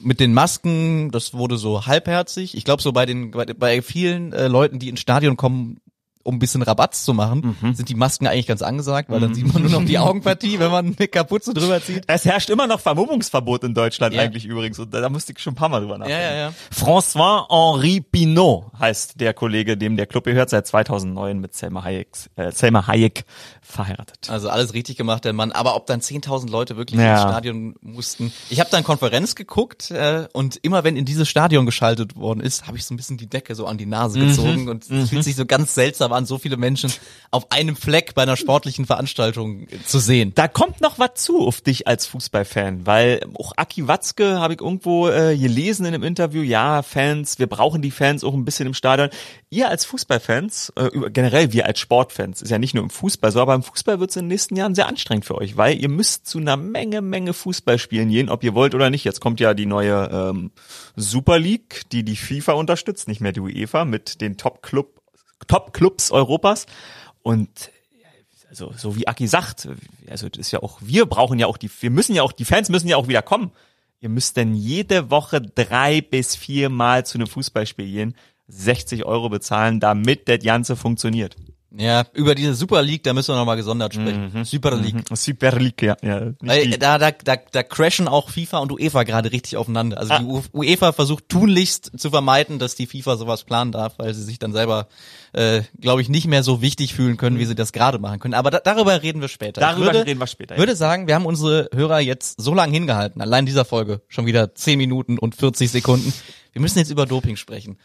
mit 0.00 0.20
den 0.20 0.34
Masken, 0.34 1.10
das 1.10 1.34
wurde 1.34 1.56
so 1.56 1.86
halbherzig. 1.86 2.56
Ich 2.56 2.64
glaube, 2.64 2.82
so 2.82 2.92
bei 2.92 3.06
den 3.06 3.30
bei, 3.30 3.46
bei 3.46 3.82
vielen 3.82 4.32
äh, 4.32 4.48
Leuten, 4.48 4.78
die 4.78 4.88
ins 4.88 5.00
Stadion 5.00 5.36
kommen, 5.36 5.80
um 6.28 6.36
ein 6.36 6.38
bisschen 6.38 6.62
Rabatz 6.62 7.04
zu 7.04 7.14
machen, 7.14 7.56
Mhm. 7.62 7.74
sind 7.74 7.88
die 7.88 7.94
Masken 7.94 8.26
eigentlich 8.26 8.46
ganz 8.46 8.60
angesagt, 8.62 9.08
weil 9.10 9.18
dann 9.20 9.34
sieht 9.34 9.50
man 9.52 9.62
nur 9.62 9.70
noch 9.72 9.84
die 9.84 9.98
Augenpartie, 9.98 10.58
wenn 10.58 10.70
man 10.70 10.94
eine 10.98 11.08
Kapuze 11.08 11.54
drüber 11.54 11.80
zieht. 11.82 12.04
Es 12.06 12.24
herrscht 12.26 12.50
immer 12.50 12.66
noch 12.66 12.80
Vermummungsverbot 12.80 13.64
in 13.64 13.72
Deutschland 13.74 14.14
Ja. 14.14 14.22
eigentlich 14.22 14.44
übrigens. 14.44 14.78
Und 14.78 14.92
da, 14.92 15.00
da 15.00 15.08
musste 15.08 15.32
ich 15.32 15.38
schon 15.38 15.54
ein 15.54 15.56
paar 15.56 15.68
Mal 15.70 15.80
drüber 15.80 15.96
nachdenken. 15.98 16.20
Ja, 16.22 16.36
ja. 16.36 16.52
François-Henri 16.70 18.00
Pinault 18.00 18.66
heißt 18.78 19.20
der 19.20 19.32
Kollege, 19.34 19.76
dem 19.76 19.96
der 19.96 20.06
Club 20.06 20.24
gehört, 20.24 20.50
seit 20.50 20.66
2009 20.66 21.38
mit 21.40 21.54
Selma 21.54 21.82
Hayek, 21.84 22.08
äh, 22.36 22.52
Selma 22.52 22.86
Hayek 22.86 23.24
verheiratet. 23.62 24.28
Also 24.30 24.48
alles 24.50 24.74
richtig 24.74 24.96
gemacht, 24.96 25.24
der 25.24 25.32
Mann. 25.32 25.52
Aber 25.52 25.76
ob 25.76 25.86
dann 25.86 26.00
10.000 26.00 26.50
Leute 26.50 26.76
wirklich 26.76 26.98
ins 27.00 27.20
Stadion 27.20 27.74
mussten. 27.80 28.32
Ich 28.50 28.60
habe 28.60 28.70
dann 28.70 28.84
Konferenz 28.84 29.34
geguckt 29.34 29.90
äh, 29.90 30.26
und 30.32 30.58
immer 30.62 30.84
wenn 30.84 30.96
in 30.96 31.04
dieses 31.04 31.28
Stadion 31.28 31.66
geschaltet 31.66 32.16
worden 32.16 32.40
ist, 32.40 32.66
habe 32.66 32.76
ich 32.76 32.84
so 32.84 32.94
ein 32.94 32.96
bisschen 32.96 33.16
die 33.16 33.28
Decke 33.28 33.54
so 33.54 33.66
an 33.66 33.78
die 33.78 33.86
Nase 33.86 34.18
gezogen 34.20 34.68
und 34.68 34.90
es 34.90 35.10
fühlt 35.10 35.24
sich 35.24 35.36
so 35.36 35.46
ganz 35.46 35.74
seltsam 35.74 36.12
an, 36.12 36.17
so 36.26 36.38
viele 36.38 36.56
Menschen 36.56 36.92
auf 37.30 37.50
einem 37.52 37.76
Fleck 37.76 38.14
bei 38.14 38.22
einer 38.22 38.36
sportlichen 38.36 38.86
Veranstaltung 38.86 39.66
zu 39.86 39.98
sehen. 39.98 40.32
Da 40.34 40.48
kommt 40.48 40.80
noch 40.80 40.98
was 40.98 41.14
zu 41.14 41.46
auf 41.46 41.60
dich 41.60 41.86
als 41.86 42.06
Fußballfan, 42.06 42.86
weil 42.86 43.20
auch 43.34 43.52
Aki 43.56 43.88
Watzke 43.88 44.38
habe 44.38 44.54
ich 44.54 44.60
irgendwo 44.60 45.08
äh, 45.08 45.36
gelesen 45.36 45.86
in 45.86 45.94
einem 45.94 46.02
Interview, 46.02 46.42
ja, 46.42 46.82
Fans, 46.82 47.38
wir 47.38 47.46
brauchen 47.46 47.82
die 47.82 47.90
Fans 47.90 48.24
auch 48.24 48.34
ein 48.34 48.44
bisschen 48.44 48.66
im 48.66 48.74
Stadion. 48.74 49.10
Ihr 49.50 49.68
als 49.68 49.84
Fußballfans, 49.84 50.72
äh, 50.76 51.10
generell 51.10 51.52
wir 51.52 51.66
als 51.66 51.78
Sportfans, 51.78 52.42
ist 52.42 52.50
ja 52.50 52.58
nicht 52.58 52.74
nur 52.74 52.84
im 52.84 52.90
Fußball 52.90 53.32
so, 53.32 53.40
aber 53.40 53.54
im 53.54 53.62
Fußball 53.62 54.00
wird 54.00 54.10
es 54.10 54.16
in 54.16 54.24
den 54.24 54.28
nächsten 54.28 54.56
Jahren 54.56 54.74
sehr 54.74 54.86
anstrengend 54.86 55.24
für 55.24 55.36
euch, 55.36 55.56
weil 55.56 55.78
ihr 55.78 55.88
müsst 55.88 56.26
zu 56.26 56.38
einer 56.38 56.56
Menge, 56.56 57.00
Menge 57.00 57.32
Fußballspielen 57.32 58.08
gehen, 58.08 58.28
ob 58.28 58.44
ihr 58.44 58.54
wollt 58.54 58.74
oder 58.74 58.90
nicht. 58.90 59.04
Jetzt 59.04 59.20
kommt 59.20 59.40
ja 59.40 59.54
die 59.54 59.66
neue 59.66 60.08
ähm, 60.12 60.50
Super 60.96 61.38
League, 61.38 61.82
die 61.92 62.02
die 62.04 62.16
FIFA 62.16 62.52
unterstützt, 62.52 63.08
nicht 63.08 63.20
mehr 63.20 63.32
die 63.32 63.40
UEFA, 63.40 63.84
mit 63.84 64.20
den 64.20 64.36
Top-Club, 64.36 64.97
Top-Clubs 65.46 66.10
Europas. 66.10 66.66
Und 67.22 67.70
also 68.48 68.72
so 68.76 68.96
wie 68.96 69.06
Aki 69.06 69.26
sagt, 69.26 69.68
also 70.08 70.28
das 70.28 70.38
ist 70.38 70.50
ja 70.50 70.62
auch, 70.62 70.78
wir 70.80 71.06
brauchen 71.06 71.38
ja 71.38 71.46
auch 71.46 71.58
die, 71.58 71.70
wir 71.80 71.90
müssen 71.90 72.14
ja 72.14 72.22
auch, 72.22 72.32
die 72.32 72.44
Fans 72.44 72.68
müssen 72.68 72.88
ja 72.88 72.96
auch 72.96 73.08
wieder 73.08 73.22
kommen. 73.22 73.52
Ihr 74.00 74.08
müsst 74.08 74.36
denn 74.36 74.54
jede 74.54 75.10
Woche 75.10 75.40
drei 75.42 76.00
bis 76.00 76.36
vier 76.36 76.68
Mal 76.68 77.04
zu 77.04 77.18
einem 77.18 77.26
Fußballspiel 77.26 77.86
gehen, 77.86 78.14
60 78.46 79.04
Euro 79.04 79.28
bezahlen, 79.28 79.80
damit 79.80 80.28
das 80.28 80.38
Ganze 80.40 80.76
funktioniert. 80.76 81.36
Ja, 81.76 82.06
über 82.14 82.34
diese 82.34 82.54
Super 82.54 82.80
League, 82.82 83.02
da 83.02 83.12
müssen 83.12 83.28
wir 83.34 83.36
nochmal 83.36 83.58
gesondert 83.58 83.92
sprechen. 83.92 84.42
Super 84.46 84.74
League. 84.74 85.04
Super 85.12 85.52
League, 85.58 85.82
ja. 85.82 85.96
ja 86.02 86.32
Weil 86.40 86.66
die. 86.66 86.78
da, 86.78 86.96
da, 86.96 87.10
da, 87.10 87.36
da 87.36 87.62
crashen 87.62 88.08
auch 88.08 88.30
FIFA 88.30 88.58
und 88.60 88.72
UEFA 88.72 89.02
gerade 89.02 89.30
richtig 89.32 89.58
aufeinander. 89.58 89.98
Also 89.98 90.14
die 90.16 90.24
Ah. 90.24 90.26
U- 90.26 90.42
UEFA 90.54 90.92
versucht 90.92 91.28
tunlichst 91.28 91.92
zu 92.00 92.08
vermeiden, 92.08 92.58
dass 92.58 92.74
die 92.74 92.86
FIFA 92.86 93.18
sowas 93.18 93.44
planen 93.44 93.70
darf, 93.72 93.98
weil 93.98 94.14
sie 94.14 94.22
sich 94.22 94.38
dann 94.38 94.54
selber, 94.54 94.88
äh, 95.34 95.60
glaube 95.78 96.00
ich, 96.00 96.08
nicht 96.08 96.26
mehr 96.26 96.42
so 96.42 96.62
wichtig 96.62 96.94
fühlen 96.94 97.18
können, 97.18 97.38
wie 97.38 97.44
sie 97.44 97.54
das 97.54 97.72
gerade 97.72 97.98
machen 97.98 98.18
können. 98.18 98.32
Aber 98.34 98.50
da, 98.50 98.60
darüber 98.60 99.02
reden 99.02 99.20
wir 99.20 99.28
später. 99.28 99.60
Darüber 99.60 99.88
ich 99.88 99.92
würde, 99.92 100.06
reden 100.06 100.20
wir 100.20 100.26
später, 100.26 100.54
ja. 100.54 100.58
würde 100.58 100.74
sagen, 100.74 101.06
wir 101.06 101.14
haben 101.16 101.26
unsere 101.26 101.68
Hörer 101.74 102.00
jetzt 102.00 102.40
so 102.40 102.54
lange 102.54 102.72
hingehalten. 102.72 103.20
Allein 103.20 103.40
in 103.40 103.46
dieser 103.46 103.66
Folge 103.66 104.00
schon 104.08 104.24
wieder 104.24 104.54
10 104.54 104.78
Minuten 104.78 105.18
und 105.18 105.34
40 105.36 105.70
Sekunden. 105.70 106.14
Wir 106.54 106.62
müssen 106.62 106.78
jetzt 106.78 106.90
über 106.90 107.04
Doping 107.04 107.36
sprechen. 107.36 107.76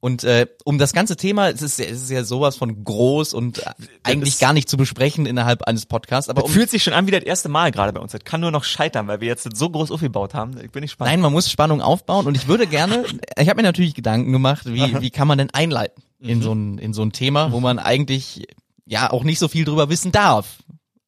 Und 0.00 0.22
äh, 0.22 0.46
um 0.64 0.78
das 0.78 0.92
ganze 0.92 1.16
Thema, 1.16 1.48
es 1.50 1.60
ist, 1.60 1.78
ja- 1.80 1.86
es 1.86 2.02
ist 2.02 2.10
ja 2.10 2.22
sowas 2.22 2.56
von 2.56 2.84
groß 2.84 3.34
und 3.34 3.58
äh, 3.58 3.70
eigentlich 4.04 4.38
gar 4.38 4.52
nicht 4.52 4.68
zu 4.68 4.76
besprechen 4.76 5.26
innerhalb 5.26 5.62
eines 5.64 5.86
Podcasts. 5.86 6.30
Aber 6.30 6.44
um, 6.44 6.50
fühlt 6.50 6.70
sich 6.70 6.84
schon 6.84 6.92
an 6.92 7.08
wie 7.08 7.10
das 7.10 7.24
erste 7.24 7.48
Mal 7.48 7.72
gerade 7.72 7.92
bei 7.92 8.00
uns. 8.00 8.12
Das 8.12 8.22
kann 8.22 8.40
nur 8.40 8.52
noch 8.52 8.62
scheitern, 8.62 9.08
weil 9.08 9.20
wir 9.20 9.26
jetzt 9.26 9.48
so 9.56 9.68
groß 9.70 9.90
aufgebaut 9.90 10.34
haben. 10.34 10.56
Ich 10.64 10.70
bin 10.70 10.82
nicht 10.82 10.92
spannend. 10.92 11.14
Nein, 11.14 11.20
man 11.20 11.32
muss 11.32 11.50
Spannung 11.50 11.82
aufbauen 11.82 12.26
und 12.26 12.36
ich 12.36 12.46
würde 12.46 12.68
gerne, 12.68 13.04
ich 13.36 13.48
habe 13.48 13.56
mir 13.56 13.64
natürlich 13.64 13.94
Gedanken 13.94 14.30
gemacht, 14.30 14.66
wie, 14.66 15.00
wie 15.00 15.10
kann 15.10 15.26
man 15.26 15.38
denn 15.38 15.50
einleiten 15.50 16.00
in 16.20 16.42
so 16.42 16.52
ein, 16.52 16.78
in 16.78 16.92
so 16.92 17.02
ein 17.02 17.10
Thema, 17.10 17.50
wo 17.50 17.58
man 17.58 17.80
eigentlich 17.80 18.46
ja 18.86 19.10
auch 19.10 19.24
nicht 19.24 19.40
so 19.40 19.48
viel 19.48 19.64
drüber 19.64 19.88
wissen 19.88 20.12
darf, 20.12 20.58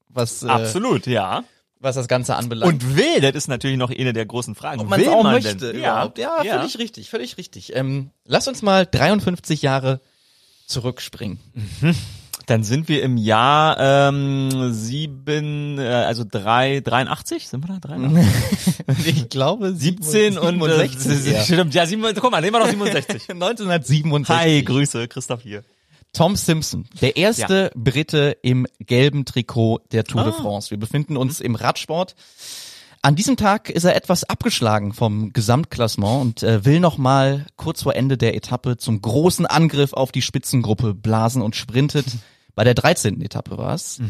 was, 0.08 0.42
äh, 0.42 0.48
Absolut, 0.48 1.06
ja. 1.06 1.44
Was 1.80 1.94
das 1.94 2.08
Ganze 2.08 2.36
anbelangt. 2.36 2.72
Und 2.72 2.96
will, 2.96 3.20
das 3.20 3.34
ist 3.34 3.48
natürlich 3.48 3.78
noch 3.78 3.90
eine 3.90 4.12
der 4.12 4.26
großen 4.26 4.54
Fragen. 4.54 4.80
ob 4.80 4.88
man 4.88 5.00
will 5.00 5.08
auch 5.08 5.22
man 5.22 5.34
möchte 5.34 5.56
denn? 5.56 5.76
überhaupt. 5.76 6.18
Ja, 6.18 6.42
ja. 6.42 6.58
völlig 6.58 6.78
richtig, 6.78 7.10
völlig 7.10 7.38
richtig. 7.38 7.74
Ähm, 7.74 8.10
lass 8.24 8.46
uns 8.46 8.62
mal 8.62 8.86
53 8.86 9.62
Jahre 9.62 10.00
zurückspringen. 10.66 11.40
Dann 12.46 12.64
sind 12.64 12.88
wir 12.88 13.02
im 13.02 13.16
Jahr 13.16 13.76
ähm, 13.78 14.72
sieben, 14.72 15.78
äh, 15.78 15.86
also 15.86 16.24
drei, 16.28 16.80
83, 16.80 17.48
sind 17.48 17.62
wir 17.62 17.74
da? 17.74 17.88
83? 17.88 18.26
ich 19.06 19.28
glaube 19.28 19.72
17 19.72 20.36
und 20.36 20.60
äh, 20.60 20.88
67. 20.88 21.32
ja. 21.32 21.42
stimmt, 21.42 21.74
ja, 21.74 21.86
7, 21.86 22.02
guck 22.20 22.30
mal, 22.30 22.40
nehmen 22.40 22.54
wir 22.54 22.60
noch 22.60 22.68
67. 22.68 23.30
1967. 23.30 24.36
Hi, 24.36 24.62
Grüße, 24.62 25.06
Christoph 25.08 25.42
hier. 25.42 25.62
Tom 26.12 26.36
Simpson, 26.36 26.86
der 27.00 27.16
erste 27.16 27.70
Brite 27.74 28.36
im 28.42 28.66
gelben 28.80 29.24
Trikot 29.24 29.80
der 29.92 30.04
Tour 30.04 30.24
de 30.24 30.32
France. 30.32 30.70
Wir 30.70 30.78
befinden 30.78 31.16
uns 31.16 31.40
im 31.40 31.54
Radsport. 31.54 32.14
An 33.02 33.16
diesem 33.16 33.36
Tag 33.36 33.70
ist 33.70 33.84
er 33.84 33.96
etwas 33.96 34.24
abgeschlagen 34.24 34.92
vom 34.92 35.32
Gesamtklassement 35.32 36.20
und 36.20 36.42
äh, 36.42 36.64
will 36.66 36.80
noch 36.80 36.98
mal 36.98 37.46
kurz 37.56 37.82
vor 37.82 37.94
Ende 37.94 38.18
der 38.18 38.34
Etappe 38.34 38.76
zum 38.76 39.00
großen 39.00 39.46
Angriff 39.46 39.94
auf 39.94 40.12
die 40.12 40.20
Spitzengruppe 40.20 40.94
blasen 40.94 41.40
und 41.40 41.56
sprintet. 41.56 42.04
Bei 42.54 42.64
der 42.64 42.74
13. 42.74 43.22
Etappe 43.22 43.56
war 43.56 43.74
es. 43.74 44.02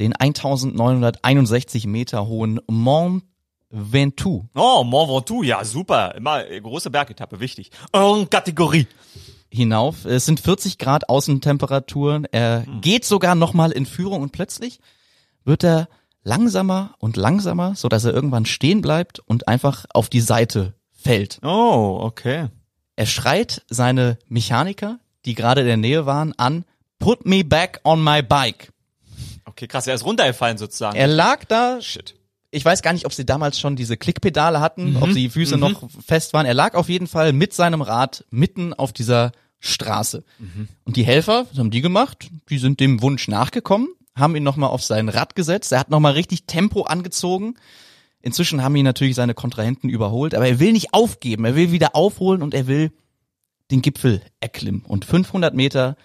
Den 0.00 0.14
1961 0.14 1.86
Meter 1.86 2.26
hohen 2.26 2.60
Mont 2.66 3.22
Ventoux. 3.70 4.44
Oh, 4.54 4.84
Mont 4.84 5.08
Ventoux, 5.08 5.42
ja, 5.44 5.64
super. 5.64 6.14
Immer 6.14 6.46
äh, 6.46 6.60
große 6.60 6.90
Bergetappe, 6.90 7.40
wichtig. 7.40 7.70
En 7.92 8.28
Kategorie. 8.28 8.86
Hinauf. 9.50 10.04
Es 10.04 10.26
sind 10.26 10.40
40 10.40 10.78
Grad 10.78 11.08
Außentemperaturen. 11.08 12.26
Er 12.30 12.64
geht 12.80 13.04
sogar 13.04 13.34
nochmal 13.34 13.72
in 13.72 13.86
Führung 13.86 14.22
und 14.22 14.32
plötzlich 14.32 14.80
wird 15.44 15.64
er 15.64 15.88
langsamer 16.22 16.94
und 16.98 17.16
langsamer, 17.16 17.74
so 17.74 17.88
dass 17.88 18.04
er 18.04 18.12
irgendwann 18.12 18.46
stehen 18.46 18.80
bleibt 18.80 19.20
und 19.20 19.48
einfach 19.48 19.86
auf 19.92 20.08
die 20.08 20.20
Seite 20.20 20.74
fällt. 20.92 21.40
Oh, 21.42 21.98
okay. 22.02 22.48
Er 22.96 23.06
schreit 23.06 23.62
seine 23.68 24.18
Mechaniker, 24.28 24.98
die 25.24 25.34
gerade 25.34 25.62
in 25.62 25.66
der 25.66 25.76
Nähe 25.76 26.06
waren, 26.06 26.34
an, 26.38 26.64
put 26.98 27.26
me 27.26 27.44
back 27.44 27.80
on 27.84 28.02
my 28.02 28.22
bike. 28.22 28.72
Okay, 29.46 29.66
krass, 29.66 29.86
er 29.86 29.94
ist 29.94 30.04
runtergefallen 30.04 30.58
sozusagen. 30.58 30.96
Er 30.96 31.06
lag 31.06 31.44
da, 31.46 31.80
Shit. 31.80 32.14
Ich 32.50 32.64
weiß 32.64 32.82
gar 32.82 32.92
nicht, 32.92 33.06
ob 33.06 33.12
sie 33.12 33.24
damals 33.24 33.60
schon 33.60 33.76
diese 33.76 33.96
Klickpedale 33.96 34.60
hatten, 34.60 34.96
ob 34.96 35.12
die 35.12 35.28
Füße 35.30 35.56
noch 35.56 35.88
fest 36.04 36.32
waren. 36.32 36.46
Er 36.46 36.54
lag 36.54 36.74
auf 36.74 36.88
jeden 36.88 37.06
Fall 37.06 37.32
mit 37.32 37.52
seinem 37.54 37.82
Rad 37.82 38.24
mitten 38.30 38.74
auf 38.74 38.92
dieser 38.92 39.32
Straße. 39.60 40.24
Und 40.84 40.96
die 40.96 41.04
Helfer, 41.04 41.46
was 41.50 41.58
haben 41.58 41.70
die 41.70 41.80
gemacht? 41.82 42.30
Die 42.48 42.58
sind 42.58 42.80
dem 42.80 43.02
Wunsch 43.02 43.28
nachgekommen, 43.28 43.88
haben 44.16 44.34
ihn 44.34 44.42
nochmal 44.42 44.70
auf 44.70 44.82
sein 44.82 45.08
Rad 45.08 45.34
gesetzt. 45.36 45.70
Er 45.72 45.78
hat 45.80 45.90
nochmal 45.90 46.12
richtig 46.12 46.46
Tempo 46.46 46.82
angezogen. 46.82 47.54
Inzwischen 48.22 48.62
haben 48.62 48.76
ihn 48.76 48.84
natürlich 48.84 49.14
seine 49.14 49.34
Kontrahenten 49.34 49.88
überholt, 49.88 50.34
aber 50.34 50.46
er 50.46 50.58
will 50.58 50.72
nicht 50.72 50.92
aufgeben. 50.92 51.44
Er 51.44 51.54
will 51.54 51.72
wieder 51.72 51.94
aufholen 51.94 52.42
und 52.42 52.52
er 52.52 52.66
will 52.66 52.90
den 53.70 53.82
Gipfel 53.82 54.22
erklimmen. 54.40 54.82
Und 54.82 55.04
500 55.04 55.54
Meter 55.54 55.96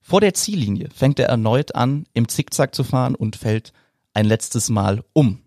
vor 0.00 0.20
der 0.20 0.34
Ziellinie 0.34 0.88
fängt 0.94 1.18
er 1.18 1.28
erneut 1.28 1.74
an, 1.74 2.06
im 2.12 2.28
Zickzack 2.28 2.74
zu 2.74 2.84
fahren 2.84 3.14
und 3.14 3.34
fällt 3.34 3.72
ein 4.12 4.26
letztes 4.26 4.68
Mal 4.68 5.02
um. 5.12 5.40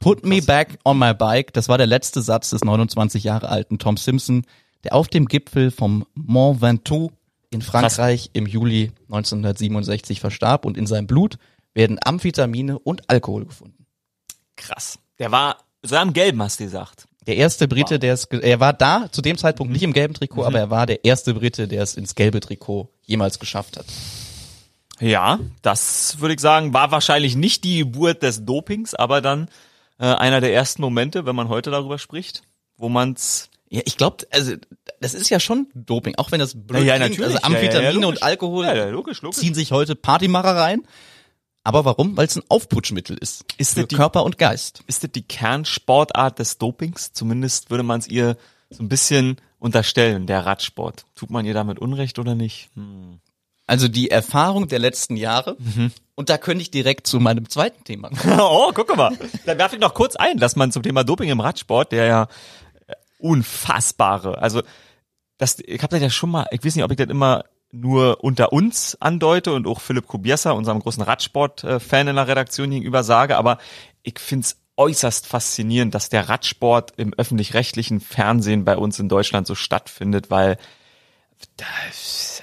Put 0.00 0.24
me 0.24 0.40
back 0.40 0.78
on 0.84 0.98
my 0.98 1.14
bike. 1.14 1.52
Das 1.52 1.68
war 1.68 1.78
der 1.78 1.86
letzte 1.86 2.22
Satz 2.22 2.50
des 2.50 2.64
29 2.64 3.24
Jahre 3.24 3.48
alten 3.48 3.78
Tom 3.78 3.96
Simpson, 3.96 4.44
der 4.84 4.94
auf 4.94 5.08
dem 5.08 5.26
Gipfel 5.26 5.70
vom 5.70 6.06
Mont 6.14 6.60
Ventoux 6.60 7.12
in 7.50 7.62
Frankreich 7.62 8.30
im 8.32 8.46
Juli 8.46 8.92
1967 9.04 10.20
verstarb 10.20 10.64
und 10.64 10.76
in 10.76 10.86
seinem 10.86 11.06
Blut 11.06 11.38
werden 11.74 11.98
Amphetamine 12.04 12.78
und 12.78 13.08
Alkohol 13.08 13.46
gefunden. 13.46 13.86
Krass. 14.56 14.98
Der 15.18 15.30
war 15.30 15.58
so 15.82 15.96
am 15.96 16.12
Gelben, 16.12 16.42
hast 16.42 16.60
du 16.60 16.64
gesagt. 16.64 17.06
Der 17.26 17.36
erste 17.36 17.66
Brite, 17.66 17.98
der 17.98 18.14
es, 18.14 18.24
er 18.24 18.60
war 18.60 18.72
da 18.72 19.08
zu 19.10 19.20
dem 19.20 19.36
Zeitpunkt 19.36 19.72
nicht 19.72 19.82
im 19.82 19.92
gelben 19.92 20.14
Trikot, 20.14 20.44
aber 20.44 20.58
er 20.58 20.70
war 20.70 20.86
der 20.86 21.04
erste 21.04 21.34
Brite, 21.34 21.66
der 21.66 21.82
es 21.82 21.96
ins 21.96 22.14
gelbe 22.14 22.38
Trikot 22.40 22.88
jemals 23.02 23.40
geschafft 23.40 23.76
hat. 23.76 23.86
Ja, 25.00 25.38
das 25.62 26.20
würde 26.20 26.34
ich 26.34 26.40
sagen, 26.40 26.72
war 26.72 26.90
wahrscheinlich 26.90 27.36
nicht 27.36 27.64
die 27.64 27.78
Geburt 27.80 28.22
des 28.22 28.44
Dopings, 28.44 28.94
aber 28.94 29.20
dann 29.20 29.48
äh, 29.98 30.06
einer 30.06 30.40
der 30.40 30.54
ersten 30.54 30.82
Momente, 30.82 31.26
wenn 31.26 31.36
man 31.36 31.48
heute 31.48 31.70
darüber 31.70 31.98
spricht, 31.98 32.42
wo 32.76 32.88
man's 32.88 33.48
Ja, 33.68 33.82
ich 33.84 33.96
glaube, 33.96 34.26
also 34.30 34.52
das 35.00 35.14
ist 35.14 35.28
ja 35.28 35.40
schon 35.40 35.68
Doping, 35.74 36.14
auch 36.16 36.32
wenn 36.32 36.40
das 36.40 36.54
blöd 36.54 36.84
Ja, 36.84 36.96
ja, 36.96 37.04
klingt. 37.06 37.18
natürlich. 37.18 37.34
Also 37.42 37.46
Amphetamine 37.46 37.82
Ja, 37.84 37.92
ja, 37.92 38.00
ja, 38.00 38.06
und. 38.08 38.22
Alkohol 38.22 38.66
logisch, 38.90 39.22
logisch. 39.22 39.38
ziehen 39.40 39.54
sich 39.54 39.72
heute 39.72 39.96
Partymacher 39.96 40.54
rein. 40.56 40.82
Aber 41.64 41.84
warum? 41.84 42.16
Weil 42.16 42.26
es 42.28 42.36
ein 42.36 42.44
Aufputschmittel 42.48 43.18
ist. 43.18 43.44
Ist 43.58 43.74
für 43.74 43.84
die- 43.86 43.96
Körper 43.96 44.22
und 44.24 44.38
Geist. 44.38 44.82
ist 44.86 45.02
das 45.02 45.10
die 45.10 45.22
Kernsportart 45.22 46.38
des 46.38 46.58
Dopings? 46.58 47.12
Zumindest 47.12 47.70
würde 47.70 47.82
man 47.82 47.98
es 47.98 48.06
ihr 48.06 48.36
so 48.70 48.84
ein 48.84 48.88
bisschen 48.88 49.36
unterstellen, 49.58 50.26
der 50.28 50.46
Radsport. 50.46 51.04
Tut 51.16 51.30
man 51.30 51.44
ihr 51.44 51.54
damit 51.54 51.80
Unrecht 51.80 52.18
oder 52.20 52.34
nicht? 52.36 52.70
Hm. 52.74 53.18
Also 53.66 53.88
die 53.88 54.10
Erfahrung 54.10 54.68
der 54.68 54.78
letzten 54.78 55.16
Jahre. 55.16 55.56
Mhm. 55.58 55.92
Und 56.14 56.30
da 56.30 56.38
könnte 56.38 56.62
ich 56.62 56.70
direkt 56.70 57.06
zu 57.06 57.20
meinem 57.20 57.48
zweiten 57.48 57.84
Thema 57.84 58.10
kommen. 58.10 58.40
oh, 58.40 58.70
guck 58.72 58.96
mal. 58.96 59.16
Da 59.44 59.58
werfe 59.58 59.76
ich 59.76 59.80
noch 59.80 59.94
kurz 59.94 60.16
ein, 60.16 60.38
dass 60.38 60.56
man 60.56 60.72
zum 60.72 60.82
Thema 60.82 61.04
Doping 61.04 61.28
im 61.28 61.40
Radsport, 61.40 61.92
der 61.92 62.06
ja 62.06 62.28
äh, 62.86 62.94
unfassbare, 63.18 64.38
also 64.38 64.62
das, 65.38 65.58
ich 65.60 65.82
habe 65.82 65.90
das 65.90 66.00
ja 66.00 66.10
schon 66.10 66.30
mal, 66.30 66.46
ich 66.50 66.64
weiß 66.64 66.76
nicht, 66.76 66.84
ob 66.84 66.90
ich 66.90 66.96
das 66.96 67.08
immer 67.08 67.44
nur 67.72 68.24
unter 68.24 68.52
uns 68.52 68.96
andeute 69.00 69.52
und 69.52 69.66
auch 69.66 69.80
Philipp 69.80 70.06
Kubiesa, 70.06 70.52
unserem 70.52 70.80
großen 70.80 71.02
Radsport-Fan 71.02 72.08
in 72.08 72.16
der 72.16 72.28
Redaktion 72.28 72.70
gegenüber 72.70 73.02
sage, 73.02 73.36
aber 73.36 73.58
ich 74.02 74.18
find's 74.18 74.56
äußerst 74.76 75.26
faszinierend, 75.26 75.94
dass 75.94 76.08
der 76.08 76.28
Radsport 76.28 76.92
im 76.96 77.14
öffentlich-rechtlichen 77.14 78.00
Fernsehen 78.00 78.64
bei 78.64 78.76
uns 78.76 78.98
in 78.98 79.08
Deutschland 79.08 79.46
so 79.46 79.54
stattfindet, 79.54 80.30
weil 80.30 80.58